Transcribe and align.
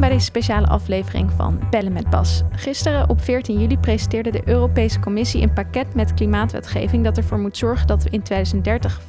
Bij 0.00 0.08
deze 0.08 0.24
speciale 0.24 0.66
aflevering 0.66 1.30
van 1.32 1.60
Bellen 1.70 1.92
met 1.92 2.10
Bas. 2.10 2.42
Gisteren 2.50 3.08
op 3.08 3.20
14 3.20 3.60
juli 3.60 3.78
presenteerde 3.78 4.30
de 4.30 4.42
Europese 4.44 5.00
Commissie 5.00 5.42
een 5.42 5.52
pakket 5.52 5.94
met 5.94 6.14
klimaatwetgeving 6.14 7.04
dat 7.04 7.16
ervoor 7.16 7.38
moet 7.38 7.56
zorgen 7.56 7.86
dat 7.86 8.02
we 8.02 8.10
in 8.10 8.22
2030 8.22 9.00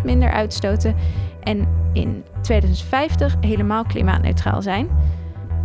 55% 0.00 0.04
minder 0.04 0.30
uitstoten 0.30 0.94
en 1.42 1.68
in 1.92 2.24
2050 2.42 3.36
helemaal 3.40 3.84
klimaatneutraal 3.84 4.62
zijn. 4.62 4.88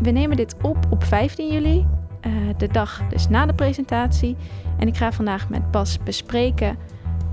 We 0.01 0.11
nemen 0.11 0.37
dit 0.37 0.55
op 0.61 0.77
op 0.89 1.03
15 1.03 1.51
juli, 1.53 1.85
uh, 2.27 2.33
de 2.57 2.67
dag 2.67 3.01
dus 3.09 3.29
na 3.29 3.45
de 3.45 3.53
presentatie. 3.53 4.35
En 4.79 4.87
ik 4.87 4.97
ga 4.97 5.11
vandaag 5.11 5.49
met 5.49 5.71
Bas 5.71 5.99
bespreken 6.03 6.77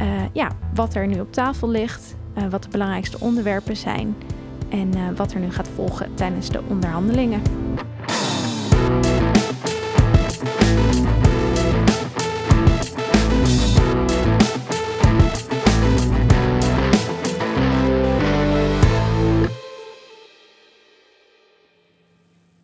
uh, 0.01 0.07
ja, 0.33 0.51
wat 0.75 0.95
er 0.95 1.07
nu 1.07 1.21
op 1.21 1.33
tafel 1.33 1.69
ligt, 1.69 2.17
uh, 2.39 2.45
wat 2.51 2.63
de 2.63 2.69
belangrijkste 2.69 3.21
onderwerpen 3.21 3.77
zijn 3.77 4.15
en 4.75 4.97
uh, 4.97 5.17
wat 5.17 5.33
er 5.33 5.41
nu 5.41 5.51
gaat 5.51 5.69
volgen 5.75 6.15
tijdens 6.15 6.49
de 6.49 6.63
onderhandelingen. 6.69 7.43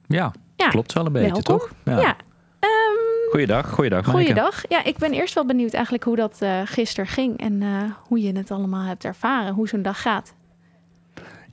Ja, 0.06 0.32
ja, 0.56 0.68
klopt 0.68 0.92
wel 0.92 1.06
een 1.06 1.12
beetje, 1.12 1.30
welkom. 1.30 1.59
toch? 1.59 1.70
Ja. 1.84 2.01
ja. 2.01 2.16
Um, 2.60 3.30
goeiedag, 3.30 3.70
goeiedag. 3.70 4.06
Goeiedag. 4.06 4.62
Ja, 4.68 4.84
ik 4.84 4.98
ben 4.98 5.12
eerst 5.12 5.34
wel 5.34 5.46
benieuwd 5.46 5.73
eigenlijk 5.73 6.04
hoe 6.04 6.16
dat 6.16 6.38
uh, 6.42 6.60
gisteren 6.65 7.06
ging 7.06 7.38
en 7.38 7.60
uh, 7.60 7.82
hoe 8.09 8.20
je 8.20 8.32
het 8.37 8.51
allemaal 8.51 8.84
hebt 8.84 9.04
ervaren, 9.04 9.54
hoe 9.54 9.68
zo'n 9.68 9.82
dag 9.82 10.02
gaat. 10.02 10.34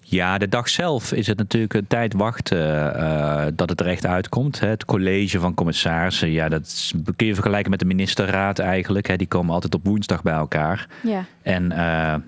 Ja, 0.09 0.37
de 0.37 0.49
dag 0.49 0.69
zelf 0.69 1.11
is 1.11 1.27
het 1.27 1.37
natuurlijk 1.37 1.73
een 1.73 1.87
tijd 1.87 2.13
wachten 2.13 2.95
uh, 2.95 3.45
dat 3.53 3.69
het 3.69 3.79
er 3.79 3.87
echt 3.87 4.05
uitkomt. 4.05 4.59
Het 4.59 4.85
college 4.85 5.39
van 5.39 5.53
commissarissen, 5.53 6.31
ja, 6.31 6.49
dat 6.49 6.91
kun 7.15 7.27
je 7.27 7.33
vergelijken 7.33 7.69
met 7.69 7.79
de 7.79 7.85
ministerraad 7.85 8.59
eigenlijk. 8.59 9.07
Hè. 9.07 9.15
Die 9.15 9.27
komen 9.27 9.53
altijd 9.53 9.75
op 9.75 9.85
woensdag 9.85 10.21
bij 10.21 10.33
elkaar. 10.33 10.87
Ja. 11.03 11.25
En 11.41 11.63
uh, 11.63 11.77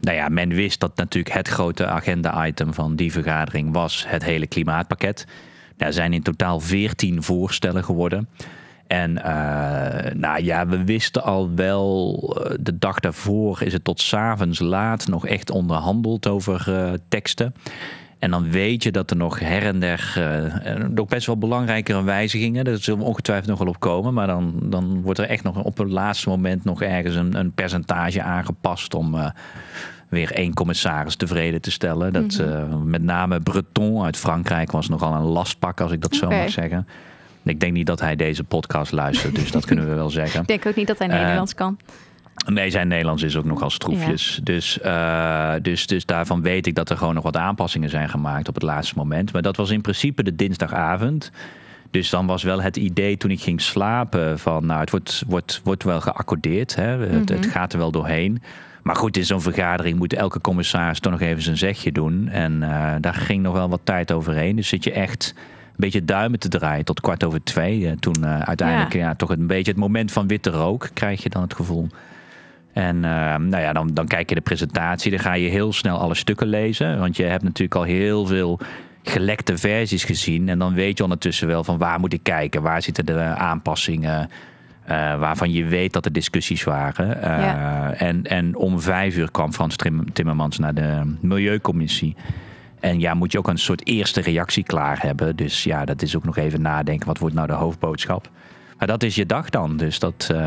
nou 0.01 0.17
ja, 0.17 0.29
men 0.29 0.49
wist 0.49 0.79
dat 0.79 0.95
natuurlijk 0.95 1.35
het 1.35 1.47
grote 1.47 1.85
agenda-item 1.85 2.73
van 2.73 2.95
die 2.95 3.11
vergadering 3.11 3.73
was 3.73 4.05
het 4.07 4.23
hele 4.23 4.47
klimaatpakket. 4.47 5.25
Er 5.77 5.93
zijn 5.93 6.13
in 6.13 6.21
totaal 6.21 6.59
veertien 6.59 7.23
voorstellen 7.23 7.83
geworden. 7.83 8.27
En 8.89 9.11
uh, 9.11 10.11
nou 10.13 10.43
ja, 10.43 10.67
we 10.67 10.83
wisten 10.83 11.23
al 11.23 11.55
wel, 11.55 12.19
de 12.59 12.77
dag 12.77 12.99
daarvoor 12.99 13.61
is 13.61 13.73
het 13.73 13.83
tot 13.83 14.01
s'avonds 14.01 14.59
laat 14.59 15.07
nog 15.07 15.27
echt 15.27 15.49
onderhandeld 15.49 16.27
over 16.27 16.65
uh, 16.69 16.91
teksten. 17.07 17.53
En 18.19 18.31
dan 18.31 18.51
weet 18.51 18.83
je 18.83 18.91
dat 18.91 19.11
er 19.11 19.17
nog 19.17 19.39
her 19.39 19.63
en 19.63 19.79
der 19.79 20.21
nog 20.93 21.07
best 21.07 21.25
wel 21.25 21.37
belangrijkere 21.37 22.03
wijzigingen, 22.03 22.65
daar 22.65 22.77
zullen 22.77 22.99
we 22.99 23.05
ongetwijfeld 23.05 23.49
nog 23.49 23.59
wel 23.59 23.67
op 23.67 23.79
komen. 23.79 24.13
Maar 24.13 24.27
dan, 24.27 24.53
dan 24.63 25.01
wordt 25.01 25.19
er 25.19 25.29
echt 25.29 25.43
nog 25.43 25.63
op 25.63 25.77
het 25.77 25.89
laatste 25.89 26.29
moment 26.29 26.63
nog 26.63 26.81
ergens 26.81 27.15
een, 27.15 27.35
een 27.35 27.51
percentage 27.51 28.21
aangepast 28.21 28.93
om 28.93 29.15
weer 30.09 30.31
één 30.31 30.53
commissaris 30.53 31.15
tevreden 31.15 31.61
te 31.61 31.71
stellen. 31.71 32.13
Dat, 32.13 32.37
mm 32.37 32.45
-hmm. 32.45 32.89
met 32.89 33.03
name 33.03 33.39
Breton 33.39 34.03
uit 34.03 34.17
Frankrijk 34.17 34.71
was 34.71 34.89
nogal 34.89 35.13
een 35.13 35.21
lastpak, 35.21 35.81
als 35.81 35.91
ik 35.91 36.01
dat 36.01 36.15
okay. 36.15 36.29
zo 36.29 36.41
mag 36.43 36.49
zeggen. 36.49 36.87
Ik 37.49 37.59
denk 37.59 37.73
niet 37.73 37.87
dat 37.87 37.99
hij 37.99 38.15
deze 38.15 38.43
podcast 38.43 38.91
luistert, 38.91 39.35
dus 39.35 39.51
dat 39.51 39.65
kunnen 39.65 39.89
we 39.89 39.95
wel 39.95 40.09
zeggen. 40.21 40.41
Ik 40.41 40.47
denk 40.47 40.65
ook 40.65 40.75
niet 40.75 40.87
dat 40.87 40.97
hij 40.97 41.07
Nederlands 41.07 41.51
uh, 41.51 41.57
kan. 41.57 41.77
Nee, 42.45 42.69
zijn 42.69 42.87
Nederlands 42.87 43.23
is 43.23 43.37
ook 43.37 43.45
nogal 43.45 43.69
stroefjes. 43.69 44.35
Ja. 44.35 44.43
Dus, 44.43 44.79
uh, 44.85 45.53
dus, 45.61 45.87
dus 45.87 46.05
daarvan 46.05 46.41
weet 46.41 46.67
ik 46.67 46.75
dat 46.75 46.89
er 46.89 46.97
gewoon 46.97 47.13
nog 47.13 47.23
wat 47.23 47.37
aanpassingen 47.37 47.89
zijn 47.89 48.09
gemaakt 48.09 48.47
op 48.47 48.53
het 48.53 48.63
laatste 48.63 48.93
moment. 48.97 49.33
Maar 49.33 49.41
dat 49.41 49.55
was 49.55 49.69
in 49.69 49.81
principe 49.81 50.23
de 50.23 50.35
dinsdagavond. 50.35 51.31
Dus 51.91 52.09
dan 52.09 52.25
was 52.25 52.43
wel 52.43 52.61
het 52.61 52.77
idee 52.77 53.17
toen 53.17 53.31
ik 53.31 53.41
ging 53.41 53.61
slapen 53.61 54.39
van 54.39 54.65
nou, 54.65 54.79
het 54.79 54.89
wordt, 54.89 55.23
wordt, 55.27 55.61
wordt 55.63 55.83
wel 55.83 56.01
geaccordeerd. 56.01 56.75
Hè? 56.75 56.95
Mm 56.95 57.03
-hmm. 57.03 57.19
het, 57.19 57.29
het 57.29 57.45
gaat 57.45 57.73
er 57.73 57.79
wel 57.79 57.91
doorheen. 57.91 58.41
Maar 58.83 58.95
goed, 58.95 59.17
in 59.17 59.25
zo'n 59.25 59.41
vergadering 59.41 59.97
moet 59.97 60.13
elke 60.13 60.41
commissaris 60.41 60.99
toch 60.99 61.11
nog 61.11 61.21
even 61.21 61.41
zijn 61.41 61.57
zegje 61.57 61.91
doen. 61.91 62.27
En 62.27 62.61
uh, 62.61 62.95
daar 62.99 63.13
ging 63.13 63.43
nog 63.43 63.53
wel 63.53 63.69
wat 63.69 63.81
tijd 63.83 64.11
overheen. 64.11 64.55
Dus 64.55 64.67
zit 64.67 64.83
je 64.83 64.91
echt 64.91 65.33
beetje 65.79 66.05
duimen 66.05 66.39
te 66.39 66.47
draaien 66.47 66.85
tot 66.85 67.01
kwart 67.01 67.23
over 67.23 67.43
twee. 67.43 67.79
Uh, 67.79 67.91
toen 67.91 68.15
uh, 68.19 68.39
uiteindelijk 68.39 68.93
ja. 68.93 68.99
ja. 68.99 69.15
toch 69.15 69.29
een 69.29 69.47
beetje 69.47 69.71
het 69.71 69.79
moment 69.79 70.11
van 70.11 70.27
witte 70.27 70.49
rook 70.49 70.89
krijg 70.93 71.23
je 71.23 71.29
dan 71.29 71.41
het 71.41 71.53
gevoel. 71.53 71.87
En 72.73 72.95
uh, 72.95 73.01
nou 73.35 73.57
ja, 73.57 73.73
dan, 73.73 73.93
dan 73.93 74.07
kijk 74.07 74.29
je 74.29 74.35
de 74.35 74.41
presentatie. 74.41 75.11
Dan 75.11 75.19
ga 75.19 75.33
je 75.33 75.49
heel 75.49 75.73
snel 75.73 75.97
alle 75.97 76.15
stukken 76.15 76.47
lezen. 76.47 76.99
Want 76.99 77.17
je 77.17 77.23
hebt 77.23 77.43
natuurlijk 77.43 77.75
al 77.75 77.83
heel 77.83 78.25
veel 78.25 78.59
gelekte 79.03 79.57
versies 79.57 80.03
gezien. 80.03 80.49
En 80.49 80.59
dan 80.59 80.73
weet 80.73 80.97
je 80.97 81.03
ondertussen 81.03 81.47
wel 81.47 81.63
van 81.63 81.77
waar 81.77 81.99
moet 81.99 82.13
ik 82.13 82.23
kijken. 82.23 82.61
Waar 82.61 82.81
zitten 82.81 83.05
de 83.05 83.19
aanpassingen. 83.21 84.29
Uh, 84.89 85.19
waarvan 85.19 85.51
je 85.51 85.65
weet 85.65 85.93
dat 85.93 86.05
er 86.05 86.11
discussies 86.11 86.63
waren. 86.63 87.17
Uh, 87.17 87.23
ja. 87.23 87.93
en, 87.93 88.23
en 88.23 88.55
om 88.55 88.81
vijf 88.81 89.17
uur 89.17 89.31
kwam 89.31 89.53
Frans 89.53 89.75
Timmermans 90.13 90.59
naar 90.59 90.73
de 90.73 91.15
Milieucommissie. 91.19 92.15
En 92.79 92.99
ja, 92.99 93.13
moet 93.13 93.31
je 93.31 93.37
ook 93.37 93.47
een 93.47 93.57
soort 93.57 93.87
eerste 93.87 94.21
reactie 94.21 94.63
klaar 94.63 95.01
hebben. 95.01 95.35
Dus 95.35 95.63
ja, 95.63 95.85
dat 95.85 96.01
is 96.01 96.15
ook 96.15 96.23
nog 96.23 96.37
even 96.37 96.61
nadenken. 96.61 97.07
Wat 97.07 97.17
wordt 97.17 97.35
nou 97.35 97.47
de 97.47 97.53
hoofdboodschap? 97.53 98.29
Maar 98.77 98.87
dat 98.87 99.03
is 99.03 99.15
je 99.15 99.25
dag 99.25 99.49
dan. 99.49 99.77
Dus 99.77 99.99
dat, 99.99 100.29
uh, 100.31 100.39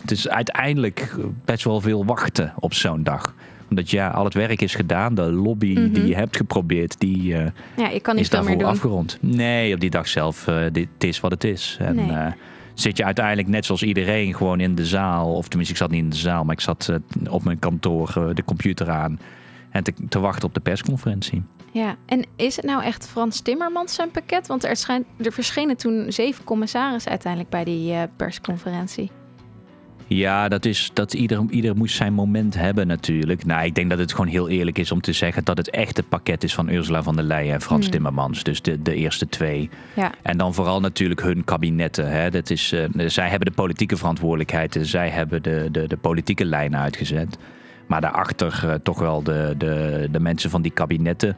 het 0.00 0.10
is 0.10 0.28
uiteindelijk 0.28 1.14
best 1.44 1.64
wel 1.64 1.80
veel 1.80 2.04
wachten 2.04 2.52
op 2.58 2.74
zo'n 2.74 3.02
dag. 3.02 3.34
Omdat 3.70 3.90
ja, 3.90 4.08
al 4.08 4.24
het 4.24 4.34
werk 4.34 4.60
is 4.60 4.74
gedaan. 4.74 5.14
De 5.14 5.32
lobby 5.32 5.70
mm 5.70 5.76
-hmm. 5.76 5.92
die 5.92 6.06
je 6.06 6.14
hebt 6.14 6.36
geprobeerd, 6.36 7.00
die 7.00 7.32
uh, 7.32 7.46
ja, 7.76 7.88
je 7.88 8.00
kan 8.00 8.14
niet 8.14 8.24
is 8.24 8.30
daarvoor 8.30 8.50
meer 8.50 8.58
doen. 8.58 8.68
afgerond. 8.68 9.18
Nee, 9.20 9.74
op 9.74 9.80
die 9.80 9.90
dag 9.90 10.08
zelf, 10.08 10.46
uh, 10.46 10.64
dit 10.72 10.88
is 10.98 11.20
wat 11.20 11.30
het 11.30 11.44
is. 11.44 11.76
En, 11.80 11.94
nee. 11.94 12.32
zit 12.74 12.96
je 12.96 13.04
uiteindelijk 13.04 13.48
net 13.48 13.64
zoals 13.64 13.82
iedereen 13.82 14.34
gewoon 14.34 14.60
in 14.60 14.74
de 14.74 14.86
zaal. 14.86 15.34
Of 15.34 15.48
tenminste, 15.48 15.74
ik 15.74 15.80
zat 15.80 15.90
niet 15.90 16.02
in 16.02 16.10
de 16.10 16.16
zaal, 16.16 16.44
maar 16.44 16.54
ik 16.54 16.60
zat 16.60 16.92
op 17.28 17.44
mijn 17.44 17.58
kantoor 17.58 18.32
de 18.34 18.44
computer 18.44 18.90
aan. 18.90 19.20
En 19.70 19.84
te, 19.84 19.92
te 20.08 20.18
wachten 20.18 20.48
op 20.48 20.54
de 20.54 20.60
persconferentie. 20.60 21.42
Ja, 21.72 21.96
en 22.06 22.26
is 22.36 22.56
het 22.56 22.64
nou 22.64 22.82
echt 22.82 23.08
Frans 23.08 23.40
Timmermans 23.40 23.94
zijn 23.94 24.10
pakket? 24.10 24.46
Want 24.46 24.64
er, 24.64 25.04
er 25.22 25.32
verschenen 25.32 25.76
toen 25.76 26.12
zeven 26.12 26.44
commissarissen 26.44 27.10
uiteindelijk 27.10 27.50
bij 27.50 27.64
die 27.64 27.92
uh, 27.92 28.02
persconferentie. 28.16 29.10
Ja, 30.08 30.48
dat 30.48 30.64
is 30.64 30.90
dat 30.92 31.14
ieder, 31.14 31.44
ieder 31.50 31.76
moest 31.76 31.96
zijn 31.96 32.12
moment 32.12 32.54
hebben 32.54 32.86
natuurlijk. 32.86 33.44
Nou, 33.44 33.64
ik 33.64 33.74
denk 33.74 33.90
dat 33.90 33.98
het 33.98 34.10
gewoon 34.10 34.26
heel 34.26 34.48
eerlijk 34.48 34.78
is 34.78 34.92
om 34.92 35.00
te 35.00 35.12
zeggen 35.12 35.44
dat 35.44 35.56
het 35.56 35.70
echt 35.70 35.96
het 35.96 36.08
pakket 36.08 36.44
is 36.44 36.54
van 36.54 36.68
Ursula 36.68 37.02
van 37.02 37.16
der 37.16 37.24
Leyen 37.24 37.54
en 37.54 37.60
Frans 37.60 37.82
Hmm. 37.82 37.90
Timmermans. 37.92 38.42
Dus 38.42 38.62
de, 38.62 38.82
de 38.82 38.94
eerste 38.94 39.28
twee. 39.28 39.70
Ja. 39.94 40.12
En 40.22 40.38
dan 40.38 40.54
vooral 40.54 40.80
natuurlijk 40.80 41.22
hun 41.22 41.44
kabinetten. 41.44 42.10
Hè. 42.10 42.30
Dat 42.30 42.50
is, 42.50 42.72
uh, 42.72 42.84
zij 43.06 43.28
hebben 43.28 43.48
de 43.48 43.54
politieke 43.54 43.96
verantwoordelijkheid. 43.96 44.76
en 44.76 44.86
Zij 44.86 45.08
hebben 45.08 45.42
de, 45.42 45.68
de, 45.70 45.86
de 45.86 45.96
politieke 45.96 46.44
lijnen 46.44 46.80
uitgezet. 46.80 47.38
Maar 47.86 48.00
daarachter 48.00 48.62
uh, 48.64 48.74
toch 48.74 48.98
wel 48.98 49.22
de, 49.22 49.54
de, 49.58 50.08
de 50.10 50.20
mensen 50.20 50.50
van 50.50 50.62
die 50.62 50.72
kabinetten. 50.72 51.36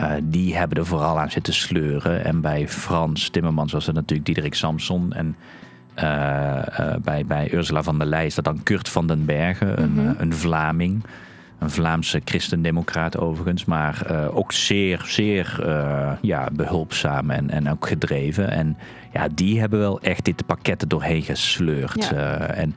Uh, 0.00 0.12
die 0.22 0.56
hebben 0.56 0.78
er 0.78 0.86
vooral 0.86 1.20
aan 1.20 1.30
zitten 1.30 1.54
sleuren. 1.54 2.24
En 2.24 2.40
bij 2.40 2.68
Frans 2.68 3.28
Timmermans 3.28 3.72
was 3.72 3.86
het 3.86 3.94
natuurlijk 3.94 4.26
Diederik 4.26 4.54
Samson. 4.54 5.12
En 5.12 5.36
uh, 6.02 6.62
uh, 6.80 6.94
bij, 7.02 7.24
bij 7.26 7.52
Ursula 7.52 7.82
van 7.82 7.98
der 7.98 8.06
Leyen 8.06 8.26
is 8.26 8.34
dat 8.34 8.44
dan 8.44 8.62
Kurt 8.62 8.88
van 8.88 9.06
den 9.06 9.24
Bergen, 9.24 9.82
een, 9.82 9.92
Mhm. 9.92 10.14
een 10.18 10.34
Vlaming. 10.34 11.04
Een 11.60 11.70
Vlaamse 11.70 12.20
christendemocraat 12.24 13.18
overigens. 13.18 13.64
Maar 13.64 14.02
uh, 14.10 14.36
ook 14.36 14.52
zeer, 14.52 15.02
zeer 15.06 15.58
ja, 16.20 16.48
behulpzaam 16.52 17.30
en, 17.30 17.50
en 17.50 17.70
ook 17.70 17.86
gedreven. 17.86 18.50
En 18.50 18.76
ja, 19.12 19.28
die 19.34 19.60
hebben 19.60 19.78
wel 19.78 20.00
echt 20.00 20.24
dit 20.24 20.46
pakket 20.46 20.84
doorheen 20.88 21.22
gesleurd. 21.22 22.08
Ja. 22.10 22.36
en 22.36 22.74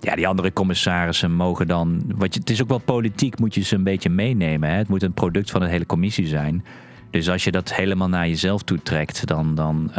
ja, 0.00 0.14
die 0.14 0.28
andere 0.28 0.52
commissarissen 0.52 1.32
mogen 1.32 1.66
dan... 1.66 2.02
Want 2.14 2.34
je, 2.34 2.40
het 2.40 2.50
is 2.50 2.62
ook 2.62 2.68
wel 2.68 2.78
politiek, 2.78 3.38
moet 3.38 3.54
je 3.54 3.62
ze 3.62 3.74
een 3.74 3.82
beetje 3.82 4.10
meenemen. 4.10 4.70
Hè? 4.70 4.76
Het 4.76 4.88
moet 4.88 5.02
een 5.02 5.12
product 5.12 5.50
van 5.50 5.62
een 5.62 5.68
hele 5.68 5.86
commissie 5.86 6.26
zijn. 6.26 6.64
Dus 7.10 7.30
als 7.30 7.44
je 7.44 7.50
dat 7.50 7.74
helemaal 7.74 8.08
naar 8.08 8.28
jezelf 8.28 8.62
toe 8.62 8.82
trekt, 8.82 9.26
dan, 9.26 9.54
dan 9.54 9.90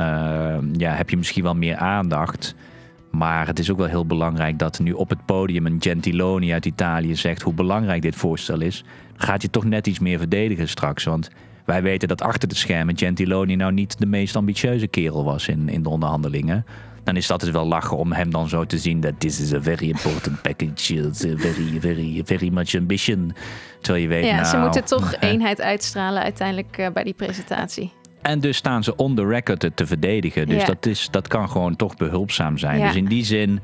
ja, 0.77 0.91
heb 0.93 1.09
je 1.09 1.17
misschien 1.17 1.43
wel 1.43 1.55
meer 1.55 1.75
aandacht. 1.75 2.55
Maar 3.17 3.47
het 3.47 3.59
is 3.59 3.71
ook 3.71 3.77
wel 3.77 3.87
heel 3.87 4.05
belangrijk 4.05 4.59
dat 4.59 4.79
nu 4.79 4.91
op 4.91 5.09
het 5.09 5.25
podium 5.25 5.65
een 5.65 5.77
Gentiloni 5.79 6.53
uit 6.53 6.65
Italië 6.65 7.15
zegt 7.15 7.41
hoe 7.41 7.53
belangrijk 7.53 8.01
dit 8.01 8.15
voorstel 8.15 8.61
is. 8.61 8.83
Gaat 9.15 9.41
je 9.41 9.49
toch 9.49 9.65
net 9.65 9.87
iets 9.87 9.99
meer 9.99 10.17
verdedigen 10.17 10.67
straks. 10.67 11.03
Want 11.03 11.29
wij 11.65 11.81
weten 11.81 12.07
dat 12.07 12.21
achter 12.21 12.47
de 12.47 12.55
schermen 12.55 12.97
Gentiloni 12.97 13.55
nou 13.55 13.73
niet 13.73 13.99
de 13.99 14.05
meest 14.05 14.35
ambitieuze 14.35 14.87
kerel 14.87 15.23
was 15.23 15.47
in, 15.47 15.69
in 15.69 15.83
de 15.83 15.89
onderhandelingen. 15.89 16.65
Dan 17.03 17.15
is 17.15 17.27
dat 17.27 17.41
het 17.41 17.51
wel 17.51 17.67
lachen 17.67 17.97
om 17.97 18.11
hem 18.11 18.31
dan 18.31 18.49
zo 18.49 18.65
te 18.65 18.77
zien 18.77 18.99
dat 18.99 19.19
this 19.19 19.39
is 19.39 19.53
a 19.53 19.61
very 19.61 19.89
important 19.89 20.41
package. 20.41 20.93
It's 20.93 21.25
a 21.25 21.35
very, 21.35 21.79
very, 21.79 22.21
very 22.25 22.49
much 22.49 22.75
ambition. 22.75 23.33
Terwijl 23.81 24.03
je 24.03 24.09
weet, 24.09 24.25
ja, 24.25 24.35
nou, 24.35 24.45
ze 24.45 24.57
moeten 24.57 24.85
toch 24.85 25.15
eenheid 25.19 25.61
uitstralen 25.61 26.23
uiteindelijk 26.23 26.77
uh, 26.77 26.87
bij 26.93 27.03
die 27.03 27.13
presentatie. 27.13 27.91
En 28.27 28.39
dus 28.39 28.57
staan 28.57 28.83
ze 28.83 28.95
on 28.95 29.15
the 29.15 29.25
record 29.25 29.59
te, 29.59 29.73
te 29.73 29.85
verdedigen. 29.85 30.47
Dus 30.47 30.61
Ja. 30.61 30.67
dat, 30.67 30.85
is, 30.85 31.07
dat 31.11 31.27
kan 31.27 31.49
gewoon 31.49 31.75
toch 31.75 31.95
behulpzaam 31.95 32.57
zijn. 32.57 32.79
Ja. 32.79 32.85
Dus 32.87 32.95
in 32.95 33.05
die 33.05 33.25
zin, 33.25 33.59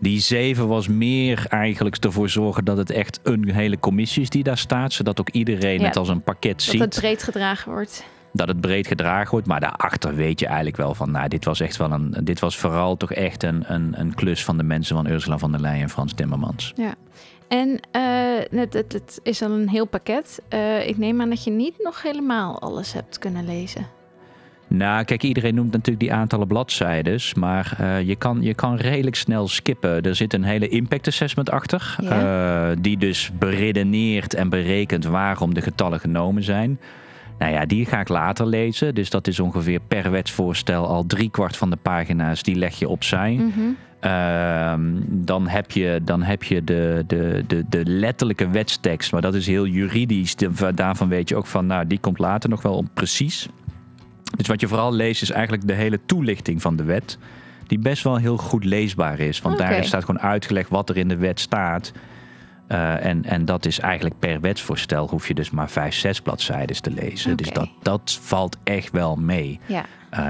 die 0.00 0.20
zeven 0.20 0.68
was 0.68 0.88
meer 0.88 1.44
eigenlijk 1.48 1.96
ervoor 1.96 2.28
zorgen 2.28 2.64
dat 2.64 2.76
het 2.76 2.90
echt 2.90 3.20
een 3.22 3.50
hele 3.50 3.78
commissie 3.78 4.22
is 4.22 4.30
die 4.30 4.42
daar 4.42 4.58
staat. 4.58 4.92
Zodat 4.92 5.20
ook 5.20 5.30
iedereen 5.30 5.80
Ja. 5.80 5.86
het 5.86 5.96
als 5.96 6.08
een 6.08 6.22
pakket 6.22 6.52
Dat 6.52 6.62
ziet. 6.62 6.80
het 6.80 6.94
breed 7.00 7.22
gedragen 7.22 7.72
wordt. 7.72 8.04
dat 8.32 8.48
het 8.48 8.60
breed 8.60 8.86
gedragen 8.86 9.30
wordt. 9.30 9.46
Maar 9.46 9.60
daarachter 9.60 10.14
weet 10.14 10.40
je 10.40 10.46
eigenlijk 10.46 10.76
wel 10.76 10.94
van, 10.94 11.10
nou, 11.10 11.28
dit 11.28 11.44
was 11.44 11.60
echt 11.60 11.76
wel 11.76 11.92
een, 11.92 12.16
dit 12.22 12.40
was 12.40 12.56
vooral 12.56 12.96
toch 12.96 13.12
echt 13.12 13.42
een, 13.42 13.64
een, 13.66 14.00
een 14.00 14.14
klus 14.14 14.44
van 14.44 14.56
de 14.56 14.62
mensen 14.62 14.96
van 14.96 15.06
Ursula 15.06 15.38
von 15.38 15.50
der 15.52 15.60
Leyen 15.60 15.82
en 15.82 15.90
Frans 15.90 16.12
Timmermans. 16.14 16.72
Ja. 16.76 16.94
En 17.48 17.68
uh, 17.68 18.60
het, 18.60 18.72
het, 18.72 18.92
het, 18.92 19.20
is 19.22 19.42
al 19.42 19.50
een 19.50 19.68
heel 19.68 19.86
pakket. 19.86 20.42
Uh, 20.54 20.88
ik 20.88 20.98
neem 20.98 21.20
aan 21.20 21.28
dat 21.28 21.44
je 21.44 21.50
niet 21.50 21.74
nog 21.78 22.02
helemaal 22.02 22.60
alles 22.60 22.92
hebt 22.92 23.18
kunnen 23.18 23.44
lezen. 23.46 23.86
Nou, 24.72 25.04
kijk, 25.04 25.22
iedereen 25.22 25.54
noemt 25.54 25.72
natuurlijk 25.72 26.00
die 26.00 26.12
aantallen 26.12 26.46
bladzijden. 26.46 27.20
Maar 27.36 27.76
uh, 27.80 28.00
je, 28.00 28.16
kan, 28.16 28.42
je 28.42 28.54
kan 28.54 28.76
redelijk 28.76 29.16
snel 29.16 29.48
skippen. 29.48 30.02
Er 30.02 30.14
zit 30.14 30.34
een 30.34 30.44
hele 30.44 30.68
impact 30.68 31.06
assessment 31.06 31.50
achter. 31.50 31.96
Ja. 32.02 32.74
die 32.74 32.96
dus 32.96 33.30
beredeneert 33.38 34.34
en 34.34 34.48
berekent 34.48 35.04
waarom 35.04 35.54
de 35.54 35.60
getallen 35.60 36.00
genomen 36.00 36.42
zijn. 36.42 36.78
Nou 37.38 37.52
ja, 37.52 37.66
die 37.66 37.86
ga 37.86 38.00
ik 38.00 38.08
later 38.08 38.46
lezen. 38.46 38.94
Dus 38.94 39.10
dat 39.10 39.26
is 39.26 39.40
ongeveer 39.40 39.80
per 39.88 40.10
wetsvoorstel 40.10 40.86
al 40.86 41.06
driekwart 41.06 41.56
van 41.56 41.70
de 41.70 41.76
pagina's. 41.76 42.42
Die 42.42 42.56
leg 42.56 42.78
je 42.78 42.88
opzij. 42.88 43.32
Mm 43.32 43.52
-hmm. 43.54 43.76
Uh, 44.04 44.72
dan 45.06 45.48
heb 45.48 45.70
je, 45.70 46.00
dan 46.04 46.22
heb 46.22 46.42
je 46.42 46.64
de, 46.64 47.04
de, 47.06 47.44
de, 47.46 47.64
de 47.68 47.84
letterlijke 47.84 48.50
wetstekst. 48.50 49.12
Maar 49.12 49.20
dat 49.20 49.34
is 49.34 49.46
heel 49.46 49.66
juridisch. 49.66 50.34
Daarvan 50.74 51.08
weet 51.08 51.28
je 51.28 51.36
ook 51.36 51.46
van, 51.46 51.66
nou, 51.66 51.86
die 51.86 51.98
komt 51.98 52.18
later 52.18 52.50
nog 52.50 52.62
wel 52.62 52.74
om 52.74 52.88
precies. 52.94 53.48
Dus 54.36 54.46
wat 54.46 54.60
je 54.60 54.68
vooral 54.68 54.92
leest 54.92 55.22
is 55.22 55.30
eigenlijk 55.30 55.66
de 55.66 55.72
hele 55.72 56.00
toelichting 56.06 56.62
van 56.62 56.76
de 56.76 56.82
wet. 56.82 57.18
Die 57.66 57.78
best 57.78 58.02
wel 58.02 58.16
heel 58.16 58.36
goed 58.36 58.64
leesbaar 58.64 59.18
is. 59.18 59.40
Want 59.40 59.54
okay. 59.54 59.70
daar 59.70 59.84
staat 59.84 60.04
gewoon 60.04 60.20
uitgelegd 60.20 60.68
wat 60.68 60.88
er 60.88 60.96
in 60.96 61.08
de 61.08 61.16
wet 61.16 61.40
staat. 61.40 61.92
Uh, 62.68 63.04
en, 63.04 63.24
en 63.24 63.44
dat 63.44 63.66
is 63.66 63.78
eigenlijk 63.78 64.18
per 64.18 64.40
wetsvoorstel 64.40 65.08
hoef 65.08 65.28
je 65.28 65.34
dus 65.34 65.50
maar 65.50 65.70
vijf, 65.70 65.94
zes 65.94 66.20
bladzijden 66.20 66.82
te 66.82 66.90
lezen. 66.90 67.32
Okay. 67.32 67.44
Dus 67.44 67.52
dat, 67.52 67.68
dat 67.82 68.18
valt 68.22 68.56
echt 68.64 68.92
wel 68.92 69.16
mee. 69.16 69.60
Ja. 69.66 69.84
Uh, 70.14 70.20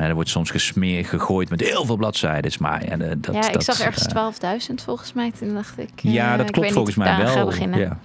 er 0.00 0.14
wordt 0.14 0.28
soms 0.28 0.50
gesmeerd, 0.50 1.06
gegooid 1.06 1.50
met 1.50 1.60
heel 1.60 1.84
veel 1.84 1.96
bladzijden. 1.96 2.52
Maar 2.58 2.84
ja, 2.84 2.96
dat, 2.96 3.34
ja 3.34 3.46
ik 3.46 3.52
dat, 3.52 3.64
zag 3.64 3.80
ergens 3.80 4.06
uh, 4.14 4.58
12.000 4.68 4.74
volgens 4.74 5.12
mij. 5.12 5.32
Toen 5.38 5.54
dacht 5.54 5.78
ik. 5.78 5.90
ja, 5.94 6.36
dat 6.36 6.50
klopt 6.50 6.72
volgens 6.72 6.96
mij 6.96 7.16
wel. 7.16 7.54
Ja. 7.54 7.98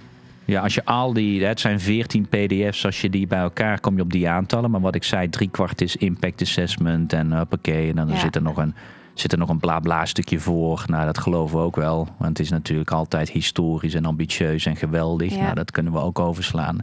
Ja, 0.48 0.62
als 0.62 0.74
je 0.74 0.84
al 0.84 1.12
die, 1.12 1.44
het 1.44 1.60
zijn 1.60 1.80
14 1.80 2.28
PDF's, 2.28 2.84
als 2.84 3.00
je 3.00 3.10
die 3.10 3.26
bij 3.26 3.38
elkaar 3.38 3.80
kom 3.80 3.96
je 3.96 4.02
op 4.02 4.12
die 4.12 4.28
aantallen. 4.28 4.70
Maar 4.70 4.80
wat 4.80 4.94
ik 4.94 5.04
zei, 5.04 5.30
drie 5.30 5.50
kwart 5.50 5.80
is 5.80 5.96
impact 5.96 6.42
assessment 6.42 7.12
en 7.12 7.32
hoppakee. 7.32 7.88
En 7.88 7.96
dan 7.96 8.08
ja. 8.08 8.18
zit 8.18 8.36
er 8.36 8.42
nog 8.42 8.56
een 8.56 8.74
zit 9.14 9.32
er 9.32 9.38
nog 9.38 9.48
een 9.48 9.58
bla 9.58 9.80
bla 9.80 10.04
stukje 10.06 10.40
voor. 10.40 10.84
Nou, 10.86 11.04
dat 11.04 11.18
geloven 11.18 11.58
we 11.58 11.64
ook 11.64 11.76
wel. 11.76 12.08
Want 12.18 12.38
het 12.38 12.38
is 12.38 12.50
natuurlijk 12.50 12.90
altijd 12.90 13.30
historisch 13.30 13.94
en 13.94 14.04
ambitieus 14.04 14.66
en 14.66 14.76
geweldig. 14.76 15.34
Ja. 15.34 15.42
Nou, 15.42 15.54
dat 15.54 15.70
kunnen 15.70 15.92
we 15.92 15.98
ook 15.98 16.18
overslaan. 16.18 16.78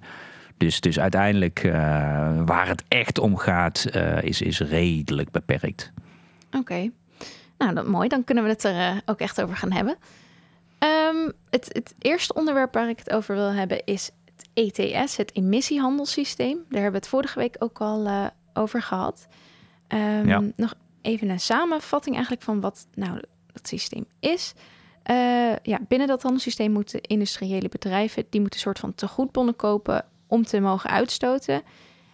Dus, 0.57 0.79
dus 0.79 0.99
uiteindelijk, 0.99 1.63
uh, 1.63 1.73
waar 2.45 2.67
het 2.67 2.83
echt 2.87 3.19
om 3.19 3.37
gaat, 3.37 3.85
uh, 3.95 4.21
is, 4.21 4.41
is 4.41 4.59
redelijk 4.59 5.31
beperkt. 5.31 5.91
Oké. 6.47 6.57
Okay. 6.57 6.91
Nou, 7.57 7.73
dat 7.73 7.87
mooi. 7.87 8.07
Dan 8.07 8.23
kunnen 8.23 8.43
we 8.43 8.49
het 8.49 8.63
er 8.63 8.75
uh, 8.75 8.97
ook 9.05 9.19
echt 9.19 9.41
over 9.41 9.55
gaan 9.55 9.71
hebben. 9.71 9.95
Um, 10.85 11.31
het, 11.49 11.65
het 11.71 11.95
eerste 11.99 12.33
onderwerp 12.33 12.73
waar 12.73 12.89
ik 12.89 12.99
het 12.99 13.11
over 13.11 13.35
wil 13.35 13.51
hebben 13.51 13.85
is 13.85 14.11
het 14.25 14.49
ETS, 14.53 15.17
het 15.17 15.35
emissiehandelssysteem. 15.35 16.55
Daar 16.55 16.81
hebben 16.81 16.91
we 16.91 16.97
het 16.97 17.07
vorige 17.07 17.39
week 17.39 17.55
ook 17.59 17.81
al 17.81 18.31
over 18.53 18.81
gehad. 18.81 19.27
Um, 19.87 20.27
ja. 20.27 20.43
Nog 20.55 20.73
even 21.01 21.29
een 21.29 21.39
samenvatting 21.39 22.15
eigenlijk 22.15 22.45
van 22.45 22.61
wat 22.61 22.87
nou 22.93 23.21
dat 23.53 23.67
systeem 23.67 24.05
is. 24.19 24.53
Uh, 25.11 25.55
ja, 25.61 25.79
binnen 25.87 26.07
dat 26.07 26.21
handelssysteem 26.21 26.71
moeten 26.71 27.01
industriële 27.01 27.69
bedrijven 27.69 28.25
die 28.29 28.41
moeten 28.41 28.59
een 28.59 28.65
soort 28.65 28.79
van 28.79 28.95
tegoedbonnen 28.95 29.55
kopen 29.55 30.05
om 30.27 30.45
te 30.45 30.59
mogen 30.59 30.89
uitstoten. 30.89 31.61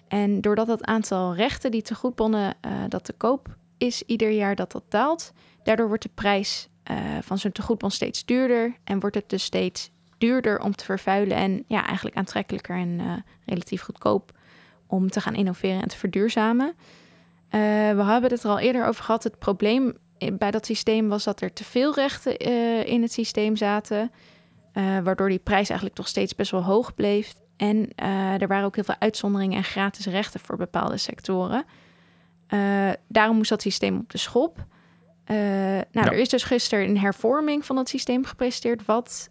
En 0.08 0.42
doordat 0.42 0.68
het 0.68 0.86
aantal 0.86 1.36
rechten 1.36 1.72
die 1.72 1.82
tegoedbonnen 1.82 2.56
uh, 2.66 2.72
dat 2.88 3.04
te 3.04 3.14
koop 3.14 3.56
is 3.78 4.04
ieder 4.04 4.30
jaar 4.30 4.56
dat 4.56 4.72
dat 4.72 4.84
daalt, 4.90 5.34
daardoor 5.64 5.88
wordt 5.88 6.04
de 6.04 6.10
prijs 6.14 6.70
uh, 6.92 6.98
van 7.22 7.38
zo'n 7.38 7.52
tegoedbon 7.52 7.92
steeds 7.92 8.26
duurder 8.26 8.76
en 8.84 9.00
wordt 9.00 9.16
het 9.16 9.30
dus 9.30 9.44
steeds 9.44 9.92
duurder 10.18 10.60
om 10.60 10.76
te 10.76 10.86
vervuilen 10.86 11.38
en 11.38 11.64
ja, 11.68 11.86
eigenlijk 11.86 12.18
aantrekkelijker 12.18 12.76
en 12.76 13.24
relatief 13.46 13.82
goedkoop 13.82 14.32
om 14.88 15.10
te 15.10 15.22
gaan 15.22 15.36
innoveren 15.36 15.82
en 15.82 15.88
te 15.88 15.98
verduurzamen. 15.98 16.68
Uh, 16.68 17.62
we 17.96 18.04
hebben 18.04 18.30
het 18.32 18.44
er 18.44 18.50
al 18.50 18.60
eerder 18.60 18.86
over 18.86 19.04
gehad. 19.04 19.24
Het 19.24 19.40
probleem 19.40 19.98
bij 20.34 20.52
dat 20.52 20.66
systeem 20.66 21.10
was 21.10 21.24
dat 21.24 21.42
er 21.42 21.54
te 21.54 21.64
veel 21.64 21.94
rechten 21.94 22.38
in 22.86 23.02
het 23.02 23.12
systeem 23.12 23.56
zaten. 23.56 24.12
Waardoor 25.04 25.30
die 25.30 25.40
prijs 25.40 25.68
eigenlijk 25.68 25.96
toch 25.96 26.08
steeds 26.08 26.36
best 26.36 26.52
wel 26.52 26.64
hoog 26.64 26.94
bleef. 26.94 27.34
En 27.58 27.90
er 28.40 28.48
waren 28.48 28.66
ook 28.66 28.76
heel 28.76 28.84
veel 28.84 28.96
uitzonderingen 29.00 29.58
en 29.58 29.64
gratis 29.64 30.06
rechten 30.06 30.40
voor 30.40 30.58
bepaalde 30.58 30.98
sectoren. 30.98 31.66
daarom 33.08 33.36
moest 33.36 33.50
dat 33.50 33.62
systeem 33.62 33.98
op 33.98 34.10
de 34.10 34.18
schop. 34.18 34.66
Nou, 35.26 35.86
ja. 35.92 36.06
er 36.06 36.18
is 36.18 36.30
dus 36.30 36.44
gisteren 36.44 36.90
een 36.90 36.98
hervorming 36.98 37.66
van 37.66 37.78
het 37.78 37.90
systeem 37.90 38.26
gepresenteerd. 38.26 38.86
Wat, 38.86 39.30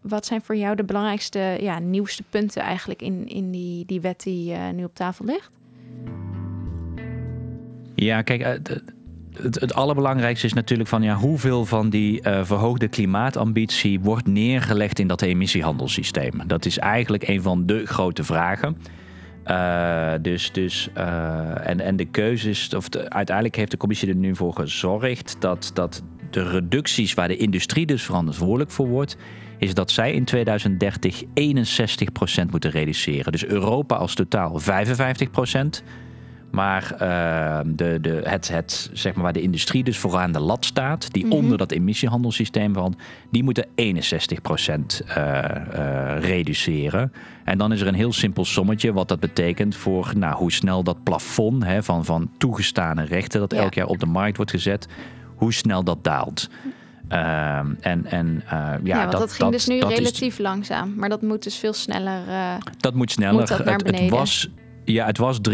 wat 0.00 0.26
zijn 0.26 0.42
voor 0.42 0.56
jou 0.56 0.76
de 0.76 0.84
belangrijkste, 0.84 1.56
ja, 1.60 1.78
nieuwste 1.78 2.22
punten 2.30 2.62
eigenlijk 2.62 3.02
in, 3.02 3.28
in 3.28 3.50
die, 3.50 3.86
die 3.86 4.00
wet 4.00 4.22
die 4.22 4.56
nu 4.56 4.84
op 4.84 4.94
tafel 4.94 5.24
ligt? 5.24 5.50
Ja, 7.94 8.22
kijk, 8.22 8.42
het, 8.42 9.60
het, 9.60 9.74
allerbelangrijkste 9.74 10.46
is 10.46 10.52
natuurlijk 10.52 10.88
van 10.88 11.02
ja, 11.02 11.14
hoeveel 11.14 11.64
van 11.64 11.90
die 11.90 12.22
verhoogde 12.22 12.88
klimaatambitie 12.88 14.00
wordt 14.00 14.26
neergelegd 14.26 14.98
in 14.98 15.06
dat 15.06 15.22
emissiehandelssysteem. 15.22 16.42
Dat 16.46 16.64
is 16.64 16.78
eigenlijk 16.78 17.28
een 17.28 17.42
van 17.42 17.66
de 17.66 17.86
grote 17.86 18.24
vragen. 18.24 18.76
Uh, 19.50 20.12
dus, 20.22 20.52
dus, 20.52 20.88
uh, 20.96 21.68
en, 21.68 21.80
en 21.80 21.96
de 21.96 22.04
keuze 22.04 22.48
is, 22.48 22.74
of 22.74 22.88
de, 22.88 23.10
uiteindelijk 23.10 23.56
heeft 23.56 23.70
de 23.70 23.76
commissie 23.76 24.08
er 24.08 24.14
nu 24.14 24.36
voor 24.36 24.54
gezorgd 24.54 25.36
dat, 25.38 25.70
dat 25.74 26.02
de 26.30 26.48
reducties 26.48 27.14
waar 27.14 27.28
de 27.28 27.36
industrie 27.36 27.86
dus 27.86 28.02
verantwoordelijk 28.02 28.70
voor 28.70 28.88
wordt, 28.88 29.16
is 29.58 29.74
dat 29.74 29.90
zij 29.90 30.12
in 30.12 30.24
2030 30.24 31.22
61% 31.24 31.26
moeten 32.50 32.70
reduceren. 32.70 33.32
Dus 33.32 33.46
Europa 33.46 33.96
als 33.96 34.14
totaal 34.14 34.60
55%. 34.60 34.64
Maar 36.50 36.92
uh, 36.92 37.60
de, 37.66 37.98
de, 38.00 38.20
het, 38.24 38.48
het, 38.48 38.90
zeg 38.92 39.14
maar 39.14 39.22
waar 39.22 39.32
de 39.32 39.40
industrie 39.40 39.84
dus 39.84 39.98
vooraan 39.98 40.32
de 40.32 40.40
lat 40.40 40.64
staat, 40.64 41.12
die 41.12 41.24
mm 41.24 41.30
-hmm. 41.30 41.38
onder 41.38 41.58
dat 41.58 41.70
emissiehandelssysteem 41.70 42.74
valt, 42.74 42.96
die 43.30 43.42
moeten 43.42 43.66
61% 43.66 43.70
uh, 43.76 43.94
uh, 45.74 46.18
reduceren. 46.20 47.12
En 47.44 47.58
dan 47.58 47.72
is 47.72 47.80
er 47.80 47.86
een 47.86 47.94
heel 47.94 48.12
simpel 48.12 48.44
sommetje 48.44 48.92
wat 48.92 49.08
dat 49.08 49.20
betekent 49.20 49.76
voor 49.76 50.12
nou, 50.16 50.36
hoe 50.36 50.52
snel 50.52 50.82
dat 50.82 51.02
plafond 51.02 51.64
hè, 51.64 51.82
van, 51.82 52.04
van 52.04 52.30
toegestane 52.38 53.04
rechten 53.04 53.40
dat 53.40 53.52
ja. 53.52 53.58
elk 53.58 53.74
jaar 53.74 53.86
op 53.86 53.98
de 53.98 54.06
markt 54.06 54.36
wordt 54.36 54.50
gezet, 54.50 54.86
hoe 55.34 55.52
snel 55.52 55.84
dat 55.84 56.04
daalt. 56.04 56.48
Uh, 57.12 57.58
en, 57.80 58.06
en, 58.06 58.42
uh, 58.52 58.72
ja, 58.82 59.06
dat, 59.06 59.20
dat 59.20 59.32
ging 59.32 59.42
dat, 59.42 59.52
dus 59.52 59.66
nu 59.66 59.78
relatief 59.78 60.32
is... 60.32 60.38
langzaam. 60.38 60.94
Maar 60.96 61.08
dat 61.08 61.22
moet 61.22 61.42
dus 61.42 61.56
veel 61.56 61.72
sneller. 61.72 62.28
Uh, 62.28 62.54
dat 62.76 62.94
moet 62.94 63.10
sneller. 63.10 63.34
Moet 63.34 63.48
dat 63.48 63.58
het, 63.58 63.98
het, 63.98 64.10
was 64.10 64.48
ja, 64.92 65.06
het 65.06 65.18
was 65.18 65.38
43% 65.50 65.52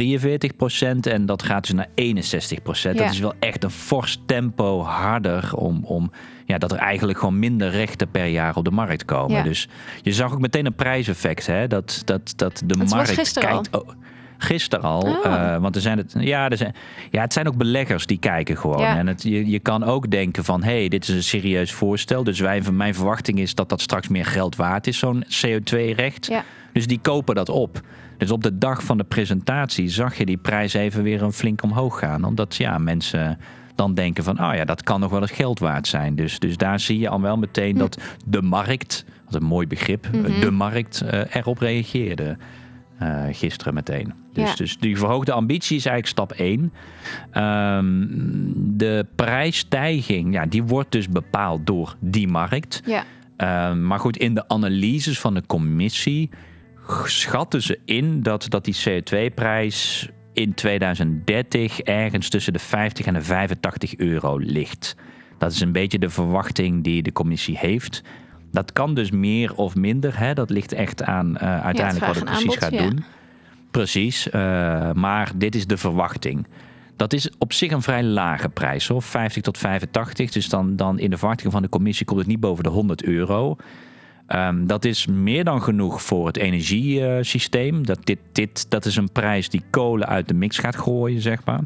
en 1.01 1.27
dat 1.27 1.43
gaat 1.43 1.63
dus 1.63 1.75
naar 1.75 1.89
61 1.95 2.83
ja. 2.83 2.93
Dat 2.93 3.11
is 3.11 3.19
wel 3.19 3.35
echt 3.39 3.65
een 3.65 3.71
fors 3.71 4.19
tempo 4.27 4.83
harder 4.83 5.55
om, 5.55 5.85
om 5.85 6.11
ja, 6.45 6.59
dat 6.59 6.73
er 6.73 6.79
eigenlijk 6.79 7.19
gewoon 7.19 7.39
minder 7.39 7.71
rechten 7.71 8.11
per 8.11 8.27
jaar 8.27 8.57
op 8.57 8.65
de 8.65 8.71
markt 8.71 9.05
komen. 9.05 9.37
Ja. 9.37 9.43
Dus 9.43 9.69
je 10.03 10.13
zag 10.13 10.33
ook 10.33 10.41
meteen 10.41 10.67
een 10.67 10.75
prijseffect, 10.75 11.47
hè? 11.47 11.67
Dat, 11.67 12.03
dat, 12.05 12.33
dat 12.37 12.63
de 12.65 12.79
het 12.79 12.91
markt 12.91 13.33
kijkt. 13.33 13.73
Al. 13.73 13.95
gisteren 14.39 14.85
al. 14.85 15.01
Oh. 15.01 15.25
Uh, 15.25 15.57
want 15.57 15.75
er 15.75 15.81
zijn 15.81 15.99
het, 15.99 16.15
ja, 16.19 16.49
er 16.49 16.57
zijn, 16.57 16.75
ja, 17.11 17.21
het 17.21 17.33
zijn 17.33 17.49
ook 17.49 17.57
beleggers 17.57 18.07
die 18.07 18.19
kijken 18.19 18.57
gewoon. 18.57 18.81
Ja. 18.81 18.97
En 18.97 19.07
het, 19.07 19.23
je, 19.23 19.51
je 19.51 19.59
kan 19.59 19.85
ook 19.85 20.11
denken 20.11 20.45
van, 20.45 20.63
hé, 20.63 20.79
hey, 20.79 20.89
dit 20.89 21.09
is 21.09 21.15
een 21.15 21.23
serieus 21.23 21.73
voorstel. 21.73 22.25
Dus 22.25 22.41
wij, 22.41 22.63
mijn 22.73 22.95
verwachting 22.95 23.39
is 23.39 23.55
dat 23.55 23.69
dat 23.69 23.81
straks 23.81 24.09
meer 24.09 24.27
geld 24.27 24.57
waard 24.57 24.87
is, 24.87 24.99
zo'n 24.99 25.25
CO2-recht. 25.25 26.27
Ja. 26.27 26.45
Dus 26.73 26.87
die 26.87 26.99
kopen 27.03 27.35
dat 27.35 27.49
op. 27.49 27.81
Dus 28.19 28.31
op 28.31 28.43
de 28.43 28.59
dag 28.59 28.83
van 28.83 28.97
de 28.97 29.05
presentatie 29.05 29.89
zag 29.89 30.17
je 30.17 30.27
die 30.27 30.37
prijs 30.37 30.75
even 30.75 31.03
weer 31.03 31.23
een 31.23 31.33
flink 31.33 31.63
omhoog 31.63 31.99
gaan. 31.99 32.25
Omdat 32.25 32.57
ja, 32.57 32.79
mensen 32.79 33.39
dan 33.75 33.95
denken 33.95 34.25
van, 34.25 34.41
oh 34.41 34.55
ja, 34.55 34.65
dat 34.65 34.83
kan 34.83 35.01
nog 35.01 35.11
wel 35.11 35.21
eens 35.21 35.31
geld 35.31 35.59
waard 35.59 35.87
zijn. 35.87 36.17
Dus, 36.17 36.39
dus 36.39 36.57
daar 36.57 36.81
zie 36.81 36.99
je 36.99 37.09
al 37.09 37.21
wel 37.21 37.37
meteen 37.37 37.73
hm. 37.73 37.79
dat 37.79 37.99
de 38.27 38.43
markt, 38.43 39.05
dat 39.07 39.35
is 39.35 39.41
een 39.41 39.47
mooi 39.47 39.67
begrip, 39.67 40.09
mm 40.13 40.25
-hmm. 40.25 40.41
de 40.41 40.51
markt 40.51 41.03
uh, 41.05 41.35
erop 41.35 41.59
reageerde. 41.59 42.37
Uh, 43.03 43.23
gisteren 43.31 43.75
meteen. 43.75 44.13
Dus, 44.33 44.49
ja. 44.49 44.55
dus 44.55 44.79
die 44.79 44.99
verhoogde 44.99 45.33
ambitie 45.33 45.77
is 45.77 45.87
eigenlijk 45.87 46.07
stap 46.07 46.33
1. 46.33 46.73
Um, 47.35 48.53
de 48.77 49.07
prijsstijging, 49.15 50.35
ja, 50.35 50.47
die 50.47 50.63
wordt 50.63 50.93
dus 50.93 51.09
bepaald 51.09 51.67
door 51.67 51.97
die 52.01 52.29
markt. 52.29 52.83
Ja. 52.85 53.05
Um, 53.71 53.87
maar 53.87 53.99
goed, 53.99 54.17
in 54.17 54.35
de 54.35 54.49
analyses 54.49 55.21
van 55.21 55.35
de 55.35 55.43
commissie 55.47 56.31
schatten 57.05 57.63
ze 57.63 57.79
in 57.85 58.23
dat, 58.23 58.47
dat 58.49 58.65
die 58.65 58.77
CO2-prijs 58.89 60.09
in 60.33 60.55
2030 60.55 61.81
ergens 61.81 62.29
tussen 62.29 62.53
de 62.53 62.59
50 62.59 63.07
en 63.07 63.15
de 63.15 63.23
85 63.23 63.97
euro 63.97 64.37
ligt. 64.37 64.97
Dat 65.39 65.53
is 65.53 65.61
een 65.61 65.73
beetje 65.73 65.99
de 65.99 66.11
verwachting 66.11 66.85
die 66.85 67.03
de 67.03 67.13
commissie 67.13 67.59
heeft. 67.59 68.03
Dat 68.51 68.73
kan 68.73 68.95
dus 68.95 69.11
meer 69.11 69.55
of 69.55 69.75
minder. 69.75 70.19
Hè? 70.19 70.35
Dat 70.35 70.51
ligt 70.51 70.73
echt 70.73 71.03
aan 71.03 71.31
uh, 71.35 71.65
uiteindelijk 71.65 72.07
ja, 72.07 72.07
wat 72.07 72.15
het 72.17 72.25
precies 72.25 72.57
gaat 72.57 72.73
ja. 72.73 72.83
doen. 72.83 73.05
Precies, 73.71 74.27
uh, 74.27 74.33
maar 74.93 75.33
dit 75.37 75.55
is 75.55 75.67
de 75.67 75.77
verwachting. 75.77 76.47
Dat 76.97 77.13
is 77.13 77.31
op 77.39 77.53
zich 77.53 77.71
een 77.71 77.83
vrij 77.83 78.03
lage 78.03 78.49
prijs 78.49 78.89
hoor, 78.89 79.03
50 79.03 79.43
tot 79.43 79.59
85. 79.59 80.31
Dus 80.31 80.49
dan, 80.49 80.77
dan 80.77 80.99
in 80.99 81.11
de 81.11 81.19
verwachting 81.19 81.53
van 81.53 81.63
de 81.63 81.69
commissie 81.69 82.07
komt 82.07 82.19
het 82.19 82.29
niet 82.29 82.41
boven 82.41 82.65
de 82.65 82.71
100 82.71 83.05
euro. 83.05 83.57
Um, 84.35 84.67
dat 84.67 84.85
is 84.85 85.07
meer 85.07 85.45
dan 85.45 85.63
genoeg 85.63 86.03
voor 86.03 86.27
het 86.27 86.37
energiesysteem. 86.37 87.87
Dat, 87.87 87.99
dit, 88.07 88.19
dit, 88.33 88.71
dat 88.71 88.85
is 88.85 88.97
een 88.97 89.13
prijs 89.13 89.49
die 89.49 89.63
kolen 89.71 90.09
uit 90.09 90.29
de 90.29 90.35
mix 90.35 90.59
gaat 90.59 90.77
gooien, 90.77 91.21
zeg 91.21 91.45
maar. 91.45 91.61